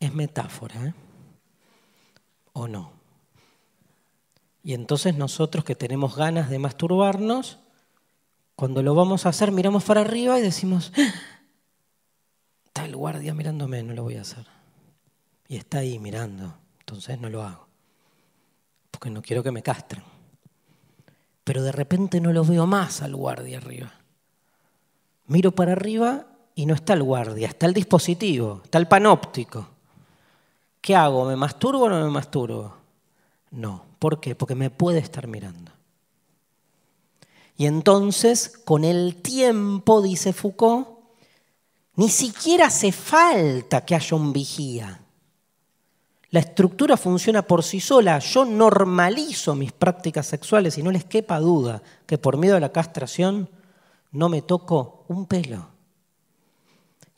Es 0.00 0.14
metáfora, 0.14 0.86
¿eh? 0.86 0.94
¿O 2.52 2.68
no? 2.68 2.92
Y 4.62 4.74
entonces 4.74 5.16
nosotros 5.16 5.64
que 5.64 5.74
tenemos 5.74 6.16
ganas 6.16 6.48
de 6.50 6.58
masturbarnos, 6.58 7.58
cuando 8.56 8.82
lo 8.82 8.94
vamos 8.94 9.26
a 9.26 9.30
hacer, 9.30 9.50
miramos 9.50 9.84
para 9.84 10.02
arriba 10.02 10.38
y 10.38 10.42
decimos, 10.42 10.92
está 12.64 12.74
está 12.74 12.84
el 12.86 12.96
guardia 12.96 13.34
mirándome, 13.34 13.82
no 13.84 13.94
lo 13.94 14.02
voy 14.02 14.16
a 14.16 14.22
hacer. 14.22 14.46
Y 15.46 15.56
está 15.56 15.78
ahí 15.78 16.00
mirando, 16.00 16.54
entonces 16.80 17.20
no 17.20 17.30
lo 17.30 17.42
hago. 17.42 17.68
Porque 18.90 19.10
no 19.10 19.22
quiero 19.22 19.42
que 19.42 19.52
me 19.52 19.62
castren. 19.62 20.02
Pero 21.44 21.62
de 21.62 21.70
repente 21.70 22.20
no 22.20 22.32
lo 22.32 22.44
veo 22.44 22.66
más 22.66 23.02
al 23.02 23.14
guardia 23.14 23.58
arriba. 23.58 23.92
Miro 25.26 25.52
para 25.52 25.72
arriba 25.72 26.26
y 26.54 26.66
no 26.66 26.74
está 26.74 26.94
el 26.94 27.02
guardia, 27.02 27.48
está 27.48 27.66
el 27.66 27.74
dispositivo, 27.74 28.60
está 28.64 28.78
el 28.78 28.88
panóptico. 28.88 29.68
¿Qué 30.80 30.96
hago? 30.96 31.26
¿Me 31.26 31.36
masturbo 31.36 31.84
o 31.84 31.88
no 31.88 32.04
me 32.04 32.10
masturbo? 32.10 32.74
No. 33.52 33.84
¿Por 33.98 34.20
qué? 34.20 34.34
Porque 34.34 34.54
me 34.54 34.68
puede 34.68 34.98
estar 34.98 35.28
mirando. 35.28 35.63
Y 37.56 37.66
entonces, 37.66 38.48
con 38.48 38.84
el 38.84 39.22
tiempo, 39.22 40.02
dice 40.02 40.32
Foucault, 40.32 40.88
ni 41.96 42.08
siquiera 42.08 42.66
hace 42.66 42.90
falta 42.90 43.84
que 43.84 43.94
haya 43.94 44.16
un 44.16 44.32
vigía. 44.32 45.00
La 46.30 46.40
estructura 46.40 46.96
funciona 46.96 47.42
por 47.42 47.62
sí 47.62 47.78
sola. 47.78 48.18
Yo 48.18 48.44
normalizo 48.44 49.54
mis 49.54 49.70
prácticas 49.70 50.26
sexuales 50.26 50.76
y 50.78 50.82
no 50.82 50.90
les 50.90 51.04
quepa 51.04 51.38
duda 51.38 51.80
que 52.06 52.18
por 52.18 52.36
miedo 52.38 52.56
a 52.56 52.60
la 52.60 52.72
castración 52.72 53.48
no 54.10 54.28
me 54.28 54.42
toco 54.42 55.04
un 55.06 55.26
pelo. 55.26 55.68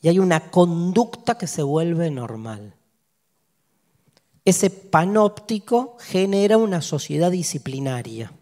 Y 0.03 0.09
hay 0.09 0.19
una 0.19 0.51
conducta 0.51 1.39
que 1.39 1.47
se 1.47 1.63
vuelve 1.63 2.11
normal. 2.11 2.75
Ese 4.45 4.69
panóptico 4.69 5.97
genera 5.99 6.59
una 6.59 6.83
sociedad 6.83 7.31
disciplinaria. 7.31 8.33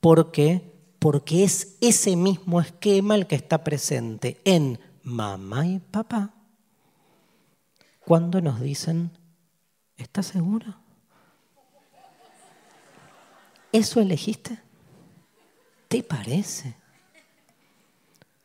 ¿Por 0.00 0.32
qué? 0.32 0.71
Porque 1.02 1.42
es 1.42 1.78
ese 1.80 2.14
mismo 2.14 2.60
esquema 2.60 3.16
el 3.16 3.26
que 3.26 3.34
está 3.34 3.64
presente 3.64 4.40
en 4.44 4.78
mamá 5.02 5.66
y 5.66 5.80
papá 5.80 6.32
cuando 8.04 8.40
nos 8.40 8.60
dicen, 8.60 9.10
¿estás 9.96 10.26
seguro? 10.26 10.76
¿Eso 13.72 14.00
elegiste? 14.00 14.60
¿Te 15.88 16.04
parece? 16.04 16.76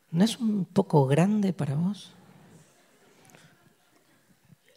¿No 0.09 0.23
es 0.23 0.39
un 0.39 0.65
poco 0.65 1.05
grande 1.05 1.53
para 1.53 1.75
vos? 1.75 2.11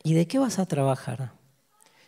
¿Y 0.03 0.13
de 0.13 0.29
qué 0.29 0.39
vas 0.39 0.59
a 0.59 0.67
trabajar? 0.67 1.33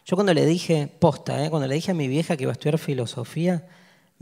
Yo 0.04 0.16
cuando 0.16 0.34
le 0.34 0.44
dije, 0.44 0.86
posta, 0.86 1.42
¿eh? 1.42 1.48
cuando 1.48 1.66
le 1.66 1.76
dije 1.76 1.92
a 1.92 1.94
mi 1.94 2.08
vieja 2.08 2.36
que 2.36 2.42
iba 2.42 2.52
a 2.52 2.52
estudiar 2.52 2.76
filosofía, 2.76 3.66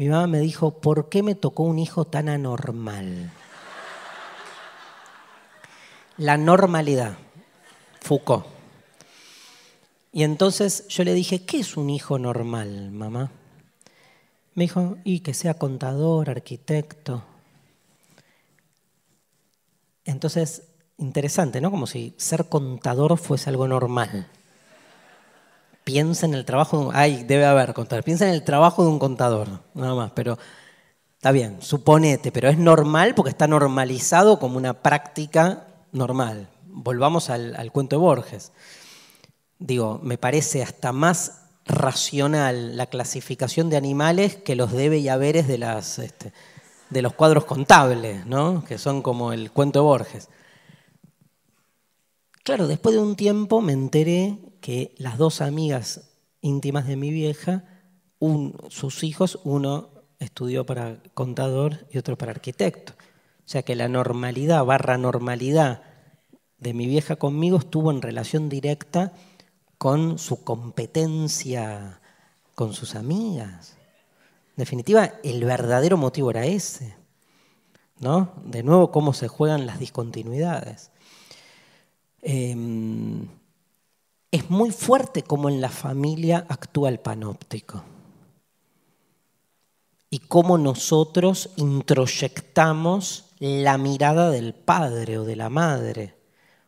mi 0.00 0.08
mamá 0.08 0.26
me 0.26 0.40
dijo, 0.40 0.80
¿por 0.80 1.10
qué 1.10 1.22
me 1.22 1.34
tocó 1.34 1.64
un 1.64 1.78
hijo 1.78 2.06
tan 2.06 2.30
anormal? 2.30 3.30
La 6.16 6.38
normalidad, 6.38 7.18
Foucault. 8.00 8.46
Y 10.10 10.22
entonces 10.22 10.88
yo 10.88 11.04
le 11.04 11.12
dije, 11.12 11.44
¿qué 11.44 11.58
es 11.58 11.76
un 11.76 11.90
hijo 11.90 12.18
normal, 12.18 12.90
mamá? 12.92 13.30
Me 14.54 14.64
dijo, 14.64 14.96
y 15.04 15.20
que 15.20 15.34
sea 15.34 15.58
contador, 15.58 16.30
arquitecto. 16.30 17.22
Entonces, 20.06 20.62
interesante, 20.96 21.60
¿no? 21.60 21.70
Como 21.70 21.86
si 21.86 22.14
ser 22.16 22.48
contador 22.48 23.18
fuese 23.18 23.50
algo 23.50 23.68
normal. 23.68 24.30
Piensa 25.92 26.24
en 26.24 26.34
el 26.34 26.44
trabajo, 26.44 26.92
ay, 26.94 27.24
debe 27.24 27.46
haber 27.46 27.74
contador, 27.74 28.04
piensa 28.04 28.24
en 28.28 28.32
el 28.32 28.44
trabajo 28.44 28.84
de 28.84 28.90
un 28.90 29.00
contador, 29.00 29.48
nada 29.74 29.96
más, 29.96 30.12
pero 30.14 30.38
está 31.16 31.32
bien, 31.32 31.60
suponete, 31.60 32.30
pero 32.30 32.48
es 32.48 32.58
normal 32.58 33.16
porque 33.16 33.30
está 33.30 33.48
normalizado 33.48 34.38
como 34.38 34.56
una 34.56 34.82
práctica 34.82 35.66
normal. 35.90 36.48
Volvamos 36.64 37.28
al, 37.28 37.72
cuento 37.72 37.96
de 37.96 38.02
Borges. 38.02 38.52
Digo, 39.58 39.98
me 40.00 40.16
parece 40.16 40.62
hasta 40.62 40.92
más 40.92 41.40
racional 41.66 42.76
la 42.76 42.86
clasificación 42.86 43.68
de 43.68 43.76
animales 43.76 44.36
que 44.36 44.54
los 44.54 44.70
debe 44.70 44.98
y 44.98 45.08
haberes 45.08 45.48
de, 45.48 45.58
las, 45.58 45.98
este, 45.98 46.32
de 46.90 47.02
los 47.02 47.14
cuadros 47.14 47.46
contables, 47.46 48.26
¿no? 48.26 48.64
que 48.64 48.78
son 48.78 49.02
como 49.02 49.32
el 49.32 49.50
cuento 49.50 49.80
de 49.80 49.86
Borges. 49.86 50.28
Claro, 52.44 52.68
después 52.68 52.94
de 52.94 53.00
un 53.00 53.16
tiempo 53.16 53.60
me 53.60 53.72
enteré 53.72 54.38
que 54.60 54.94
las 54.98 55.18
dos 55.18 55.40
amigas 55.40 56.10
íntimas 56.40 56.86
de 56.86 56.96
mi 56.96 57.10
vieja, 57.10 57.64
sus 58.68 59.02
hijos, 59.02 59.38
uno 59.44 59.90
estudió 60.18 60.66
para 60.66 61.02
contador 61.14 61.86
y 61.90 61.98
otro 61.98 62.16
para 62.16 62.32
arquitecto. 62.32 62.92
O 62.92 63.48
sea 63.50 63.62
que 63.62 63.74
la 63.74 63.88
normalidad 63.88 64.64
barra 64.64 64.98
normalidad 64.98 65.82
de 66.58 66.74
mi 66.74 66.86
vieja 66.86 67.16
conmigo 67.16 67.58
estuvo 67.58 67.90
en 67.90 68.02
relación 68.02 68.48
directa 68.48 69.12
con 69.78 70.18
su 70.18 70.44
competencia 70.44 72.00
con 72.60 72.74
sus 72.74 72.94
amigas. 72.94 73.78
En 74.50 74.56
definitiva, 74.56 75.14
el 75.24 75.42
verdadero 75.44 75.96
motivo 75.96 76.30
era 76.30 76.44
ese. 76.44 76.94
¿no? 78.00 78.34
De 78.44 78.62
nuevo, 78.62 78.90
cómo 78.90 79.14
se 79.14 79.28
juegan 79.28 79.64
las 79.64 79.78
discontinuidades. 79.78 80.90
Em, 82.20 83.28
es 84.30 84.48
muy 84.48 84.70
fuerte 84.70 85.22
cómo 85.22 85.48
en 85.48 85.60
la 85.60 85.70
familia 85.70 86.46
actúa 86.48 86.88
el 86.88 87.00
panóptico 87.00 87.84
y 90.08 90.20
cómo 90.20 90.58
nosotros 90.58 91.50
introyectamos 91.56 93.26
la 93.38 93.78
mirada 93.78 94.30
del 94.30 94.54
padre 94.54 95.18
o 95.18 95.24
de 95.24 95.36
la 95.36 95.48
madre, 95.48 96.14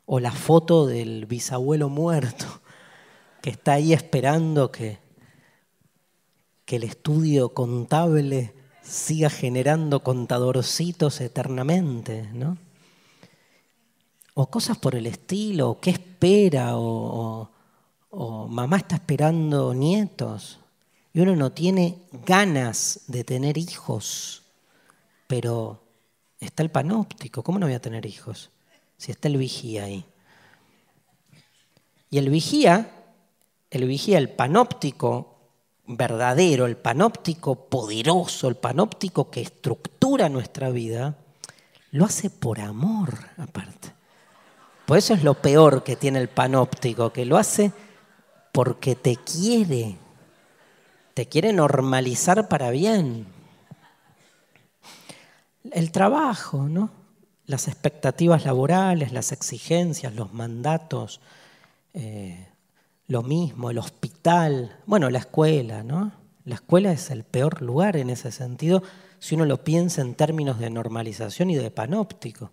o 0.06 0.20
la 0.20 0.32
foto 0.32 0.86
del 0.86 1.26
bisabuelo 1.26 1.88
muerto, 1.88 2.46
que 3.40 3.50
está 3.50 3.74
ahí 3.74 3.92
esperando 3.92 4.70
que, 4.70 4.98
que 6.64 6.76
el 6.76 6.84
estudio 6.84 7.50
contable 7.50 8.54
siga 8.82 9.28
generando 9.28 10.02
contadorcitos 10.02 11.20
eternamente, 11.20 12.28
¿no? 12.32 12.56
O 14.34 14.50
cosas 14.50 14.78
por 14.78 14.94
el 14.94 15.06
estilo, 15.06 15.78
qué 15.80 15.90
espera, 15.90 16.78
o 16.78 17.51
mamá 18.12 18.76
está 18.76 18.96
esperando 18.96 19.74
nietos 19.74 20.60
y 21.14 21.20
uno 21.20 21.34
no 21.36 21.52
tiene 21.52 21.98
ganas 22.26 23.00
de 23.06 23.24
tener 23.24 23.58
hijos, 23.58 24.42
pero 25.26 25.82
está 26.40 26.62
el 26.62 26.70
panóptico, 26.70 27.42
¿cómo 27.42 27.58
no 27.58 27.66
voy 27.66 27.74
a 27.74 27.80
tener 27.80 28.06
hijos? 28.06 28.50
Si 28.96 29.10
está 29.10 29.28
el 29.28 29.36
vigía 29.36 29.84
ahí. 29.84 30.04
Y 32.10 32.18
el 32.18 32.28
vigía, 32.28 32.90
el 33.70 33.86
vigía, 33.86 34.18
el 34.18 34.28
panóptico 34.28 35.38
verdadero, 35.86 36.66
el 36.66 36.76
panóptico 36.76 37.68
poderoso, 37.68 38.48
el 38.48 38.56
panóptico 38.56 39.30
que 39.30 39.40
estructura 39.40 40.28
nuestra 40.28 40.70
vida, 40.70 41.16
lo 41.90 42.04
hace 42.04 42.30
por 42.30 42.60
amor 42.60 43.18
aparte. 43.38 43.92
Por 44.86 44.98
eso 44.98 45.14
es 45.14 45.22
lo 45.22 45.34
peor 45.34 45.84
que 45.84 45.96
tiene 45.96 46.18
el 46.18 46.28
panóptico, 46.28 47.12
que 47.12 47.24
lo 47.24 47.36
hace 47.36 47.72
porque 48.52 48.94
te 48.94 49.16
quiere, 49.16 49.96
te 51.14 51.26
quiere 51.26 51.52
normalizar 51.54 52.48
para 52.48 52.70
bien. 52.70 53.26
El 55.70 55.90
trabajo, 55.90 56.68
¿no? 56.68 56.90
Las 57.46 57.66
expectativas 57.66 58.44
laborales, 58.44 59.12
las 59.12 59.32
exigencias, 59.32 60.14
los 60.14 60.32
mandatos, 60.34 61.20
eh, 61.94 62.46
lo 63.06 63.22
mismo, 63.22 63.70
el 63.70 63.78
hospital, 63.78 64.76
bueno, 64.86 65.10
la 65.10 65.18
escuela, 65.18 65.82
¿no? 65.82 66.12
La 66.44 66.56
escuela 66.56 66.92
es 66.92 67.10
el 67.10 67.24
peor 67.24 67.62
lugar 67.62 67.96
en 67.96 68.10
ese 68.10 68.32
sentido 68.32 68.82
si 69.18 69.34
uno 69.34 69.44
lo 69.44 69.62
piensa 69.64 70.02
en 70.02 70.14
términos 70.14 70.58
de 70.58 70.70
normalización 70.70 71.50
y 71.50 71.54
de 71.54 71.70
panóptico, 71.70 72.50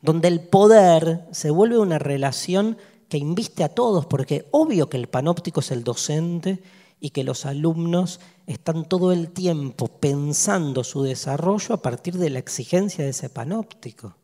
donde 0.00 0.28
el 0.28 0.40
poder 0.40 1.26
se 1.32 1.50
vuelve 1.50 1.78
una 1.78 1.98
relación 1.98 2.78
que 3.08 3.18
inviste 3.18 3.64
a 3.64 3.68
todos, 3.68 4.06
porque 4.06 4.46
obvio 4.50 4.88
que 4.88 4.96
el 4.96 5.08
panóptico 5.08 5.60
es 5.60 5.70
el 5.70 5.84
docente 5.84 6.62
y 7.00 7.10
que 7.10 7.24
los 7.24 7.46
alumnos 7.46 8.20
están 8.46 8.84
todo 8.84 9.12
el 9.12 9.30
tiempo 9.30 9.88
pensando 9.88 10.84
su 10.84 11.02
desarrollo 11.02 11.74
a 11.74 11.82
partir 11.82 12.18
de 12.18 12.30
la 12.30 12.38
exigencia 12.38 13.04
de 13.04 13.10
ese 13.10 13.30
panóptico. 13.30 14.14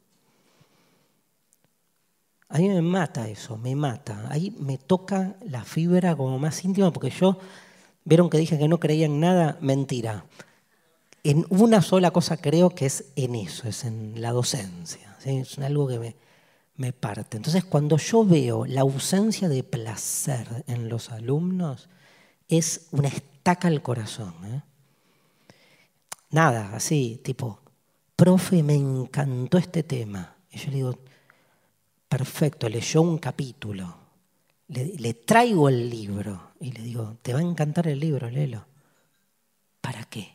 A 2.48 2.58
mí 2.58 2.68
me 2.68 2.82
mata 2.82 3.28
eso, 3.28 3.56
me 3.56 3.74
mata. 3.74 4.28
Ahí 4.30 4.54
me 4.58 4.78
toca 4.78 5.36
la 5.44 5.64
fibra 5.64 6.14
como 6.14 6.38
más 6.38 6.64
íntima 6.64 6.92
porque 6.92 7.10
yo, 7.10 7.38
vieron 8.04 8.30
que 8.30 8.38
dije 8.38 8.58
que 8.58 8.68
no 8.68 8.78
creía 8.78 9.06
en 9.06 9.18
nada, 9.18 9.58
mentira. 9.60 10.26
En 11.22 11.46
una 11.48 11.80
sola 11.80 12.10
cosa 12.10 12.36
creo 12.36 12.70
que 12.70 12.86
es 12.86 13.06
en 13.16 13.34
eso, 13.34 13.66
es 13.66 13.84
en 13.84 14.20
la 14.20 14.32
docencia. 14.32 15.16
Es 15.24 15.58
algo 15.58 15.88
que 15.88 15.98
me, 15.98 16.16
me 16.76 16.92
parte. 16.92 17.36
Entonces, 17.36 17.64
cuando 17.64 17.96
yo 17.96 18.24
veo 18.24 18.66
la 18.66 18.82
ausencia 18.82 19.48
de 19.48 19.62
placer 19.62 20.64
en 20.66 20.88
los 20.88 21.10
alumnos, 21.10 21.88
es 22.48 22.88
una 22.90 23.08
estaca 23.08 23.68
al 23.68 23.82
corazón. 23.82 24.34
¿eh? 24.44 24.62
Nada, 26.30 26.74
así, 26.74 27.20
tipo, 27.22 27.60
profe, 28.16 28.62
me 28.62 28.74
encantó 28.74 29.58
este 29.58 29.82
tema. 29.82 30.34
Y 30.50 30.58
yo 30.58 30.70
le 30.70 30.76
digo, 30.76 30.98
perfecto, 32.08 32.68
leyó 32.68 33.02
un 33.02 33.18
capítulo. 33.18 34.02
Le, 34.68 35.14
traigo 35.14 35.68
el 35.68 35.90
libro 35.90 36.52
y 36.58 36.72
le 36.72 36.82
digo, 36.82 37.18
te 37.22 37.32
va 37.32 37.38
a 37.40 37.42
encantar 37.42 37.86
el 37.86 38.00
libro, 38.00 38.30
léelo. 38.30 38.66
¿Para 39.80 40.04
qué? 40.04 40.34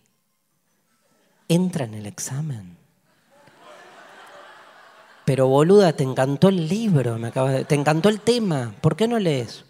Entra 1.48 1.86
en 1.86 1.96
el 1.96 2.06
examen. 2.06 2.79
Pero 5.30 5.46
boluda, 5.46 5.94
te 5.94 6.04
encantó 6.04 6.50
el 6.50 6.68
libro, 6.68 7.20
me 7.20 7.30
te 7.30 7.76
encantó 7.76 8.10
el 8.10 8.20
tema, 8.20 8.74
¿por 8.82 8.96
qué 8.96 9.08
no 9.08 9.20
lees? 9.20 9.64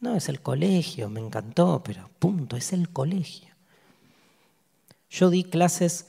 No, 0.00 0.14
es 0.14 0.28
el 0.28 0.42
colegio, 0.42 1.08
me 1.08 1.18
encantó, 1.18 1.82
pero 1.82 2.10
punto, 2.18 2.58
es 2.58 2.74
el 2.74 2.90
colegio. 2.90 3.48
Yo 5.08 5.30
di 5.30 5.44
clases 5.44 6.08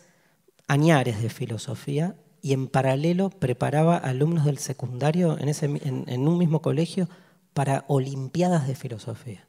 añares 0.68 1.22
de 1.22 1.30
filosofía 1.30 2.18
y 2.42 2.52
en 2.52 2.68
paralelo 2.68 3.30
preparaba 3.30 3.96
alumnos 3.96 4.44
del 4.44 4.58
secundario 4.58 5.38
en, 5.40 5.48
ese, 5.48 5.68
en, 5.68 6.28
un 6.28 6.38
mismo 6.38 6.62
colegio 6.62 7.08
para 7.54 7.86
olimpiadas 7.88 8.68
de 8.68 8.76
filosofía. 8.76 9.48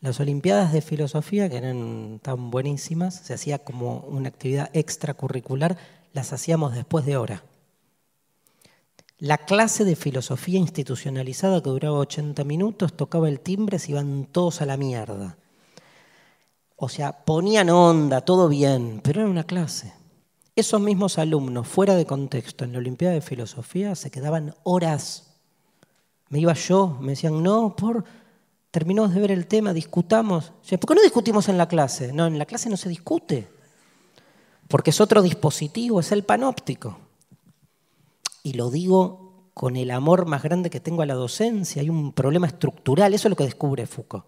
Las 0.00 0.20
olimpiadas 0.20 0.72
de 0.72 0.80
filosofía, 0.80 1.50
que 1.50 1.56
eran 1.56 2.20
tan 2.22 2.52
buenísimas, 2.52 3.16
se 3.16 3.34
hacía 3.34 3.58
como 3.58 4.02
una 4.02 4.28
actividad 4.28 4.70
extracurricular, 4.74 5.76
las 6.12 6.32
hacíamos 6.32 6.72
después 6.72 7.04
de 7.04 7.16
hora. 7.16 7.42
La 9.18 9.38
clase 9.38 9.86
de 9.86 9.96
filosofía 9.96 10.58
institucionalizada 10.58 11.62
que 11.62 11.70
duraba 11.70 11.98
80 12.00 12.44
minutos, 12.44 12.92
tocaba 12.92 13.30
el 13.30 13.40
timbre, 13.40 13.78
se 13.78 13.92
iban 13.92 14.26
todos 14.26 14.60
a 14.60 14.66
la 14.66 14.76
mierda. 14.76 15.38
O 16.76 16.90
sea, 16.90 17.24
ponían 17.24 17.70
onda, 17.70 18.20
todo 18.20 18.46
bien, 18.46 19.00
pero 19.02 19.22
era 19.22 19.30
una 19.30 19.44
clase. 19.44 19.94
Esos 20.54 20.82
mismos 20.82 21.16
alumnos, 21.16 21.66
fuera 21.66 21.94
de 21.94 22.04
contexto, 22.04 22.64
en 22.64 22.72
la 22.72 22.78
Olimpiada 22.78 23.14
de 23.14 23.22
Filosofía, 23.22 23.94
se 23.94 24.10
quedaban 24.10 24.54
horas. 24.64 25.34
Me 26.28 26.38
iba 26.38 26.52
yo, 26.52 26.98
me 27.00 27.12
decían, 27.12 27.42
no, 27.42 27.74
por, 27.74 28.04
terminamos 28.70 29.14
de 29.14 29.20
ver 29.20 29.30
el 29.30 29.46
tema, 29.46 29.72
discutamos. 29.72 30.52
¿Por 30.68 30.88
qué 30.88 30.94
no 30.94 31.02
discutimos 31.02 31.48
en 31.48 31.56
la 31.56 31.68
clase? 31.68 32.12
No, 32.12 32.26
en 32.26 32.38
la 32.38 32.44
clase 32.44 32.68
no 32.68 32.76
se 32.76 32.90
discute, 32.90 33.48
porque 34.68 34.90
es 34.90 35.00
otro 35.00 35.22
dispositivo, 35.22 36.00
es 36.00 36.12
el 36.12 36.22
panóptico. 36.22 37.05
Y 38.46 38.52
lo 38.52 38.70
digo 38.70 39.50
con 39.54 39.74
el 39.74 39.90
amor 39.90 40.26
más 40.26 40.44
grande 40.44 40.70
que 40.70 40.78
tengo 40.78 41.02
a 41.02 41.06
la 41.06 41.14
docencia, 41.14 41.82
hay 41.82 41.90
un 41.90 42.12
problema 42.12 42.46
estructural, 42.46 43.12
eso 43.12 43.26
es 43.26 43.30
lo 43.30 43.34
que 43.34 43.42
descubre 43.42 43.88
Foucault. 43.88 44.24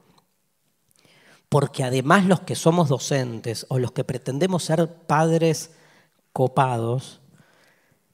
Porque 1.48 1.84
además 1.84 2.26
los 2.26 2.40
que 2.40 2.56
somos 2.56 2.88
docentes 2.88 3.64
o 3.68 3.78
los 3.78 3.92
que 3.92 4.02
pretendemos 4.02 4.64
ser 4.64 4.92
padres 5.06 5.70
copados, 6.32 7.20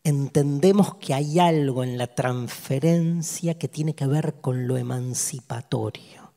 entendemos 0.02 0.97
que 0.97 1.15
hay 1.15 1.39
algo 1.39 1.83
en 1.83 1.97
la 1.97 2.08
transferencia 2.08 3.57
que 3.57 3.68
tiene 3.68 3.94
que 3.94 4.07
ver 4.07 4.42
con 4.42 4.66
lo 4.66 4.76
emancipatorio. 4.76 6.34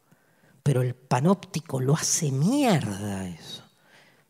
Pero 0.63 0.81
el 0.81 0.95
panóptico 0.95 1.81
lo 1.81 1.93
hace 1.93 2.31
mierda 2.31 3.27
eso, 3.27 3.63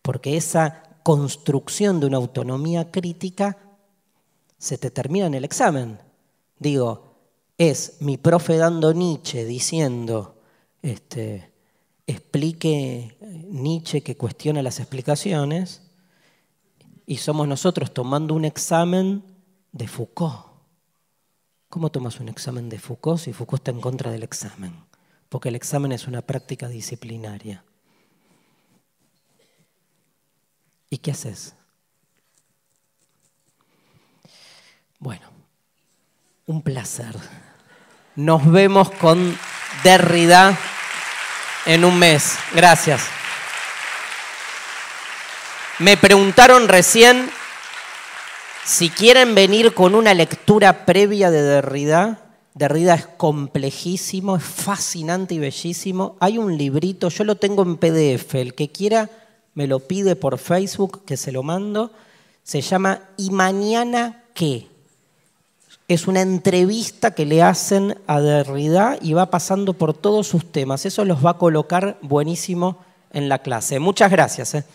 porque 0.01 0.35
esa 0.35 0.81
construcción 1.03 1.99
de 1.99 2.07
una 2.07 2.17
autonomía 2.17 2.89
crítica 2.89 3.66
se 4.57 4.77
te 4.77 4.91
termina 4.91 5.27
en 5.27 5.33
el 5.33 5.45
examen. 5.45 5.99
Digo, 6.59 7.15
es 7.57 7.97
mi 7.99 8.17
profe 8.17 8.57
dando 8.57 8.93
Nietzsche 8.93 9.45
diciendo, 9.45 10.39
este, 10.81 11.51
explique 12.05 13.17
Nietzsche 13.49 14.01
que 14.01 14.17
cuestiona 14.17 14.61
las 14.61 14.79
explicaciones, 14.79 15.81
y 17.05 17.17
somos 17.17 17.47
nosotros 17.47 17.93
tomando 17.93 18.33
un 18.33 18.43
examen 18.43 19.23
de 19.71 19.87
Foucault. 19.87 20.45
¿Cómo 21.69 21.89
tomas 21.89 22.19
un 22.19 22.27
examen 22.29 22.69
de 22.69 22.79
Foucault 22.79 23.19
si 23.19 23.33
Foucault 23.33 23.61
está 23.61 23.71
en 23.71 23.81
contra 23.81 24.11
del 24.11 24.23
examen? 24.23 24.73
Porque 25.29 25.49
el 25.49 25.55
examen 25.55 25.93
es 25.93 26.07
una 26.07 26.21
práctica 26.21 26.67
disciplinaria. 26.67 27.63
¿Y 30.89 30.97
qué 30.97 31.11
haces? 31.11 31.56
Bueno, 34.99 35.27
un 36.47 36.63
placer. 36.63 37.15
Nos 38.15 38.51
vemos 38.51 38.89
con 38.89 39.37
Derrida 39.83 40.57
en 41.67 41.85
un 41.85 41.99
mes. 41.99 42.35
Gracias. 42.55 43.03
Me 45.79 45.97
preguntaron 45.97 46.67
recién 46.67 47.29
si 48.65 48.89
quieren 48.89 49.35
venir 49.35 49.75
con 49.75 49.93
una 49.93 50.15
lectura 50.15 50.85
previa 50.85 51.29
de 51.29 51.43
Derrida. 51.43 52.23
Derrida 52.55 52.95
es 52.95 53.05
complejísimo, 53.05 54.35
es 54.35 54.43
fascinante 54.43 55.35
y 55.35 55.39
bellísimo. 55.39 56.17
Hay 56.19 56.39
un 56.39 56.57
librito, 56.57 57.09
yo 57.09 57.23
lo 57.23 57.35
tengo 57.35 57.61
en 57.61 57.77
PDF. 57.77 58.33
El 58.33 58.55
que 58.55 58.71
quiera 58.71 59.11
me 59.53 59.67
lo 59.67 59.79
pide 59.79 60.15
por 60.15 60.39
Facebook, 60.39 61.05
que 61.05 61.17
se 61.17 61.31
lo 61.31 61.43
mando. 61.43 61.91
Se 62.41 62.61
llama 62.61 63.01
¿Y 63.15 63.29
mañana 63.29 64.23
qué? 64.33 64.67
Es 65.87 66.07
una 66.07 66.19
entrevista 66.19 67.11
que 67.11 67.25
le 67.25 67.41
hacen 67.41 67.97
a 68.07 68.19
Derrida 68.19 68.97
y 69.01 69.13
va 69.13 69.29
pasando 69.29 69.71
por 69.71 69.93
todos 69.93 70.27
sus 70.27 70.51
temas. 70.51 70.85
Eso 70.85 71.05
los 71.05 71.25
va 71.25 71.31
a 71.31 71.37
colocar 71.37 71.97
buenísimo 72.01 72.79
en 73.13 73.29
la 73.29 73.39
clase. 73.39 73.79
Muchas 73.79 74.11
gracias. 74.11 74.53
¿eh? 74.55 74.65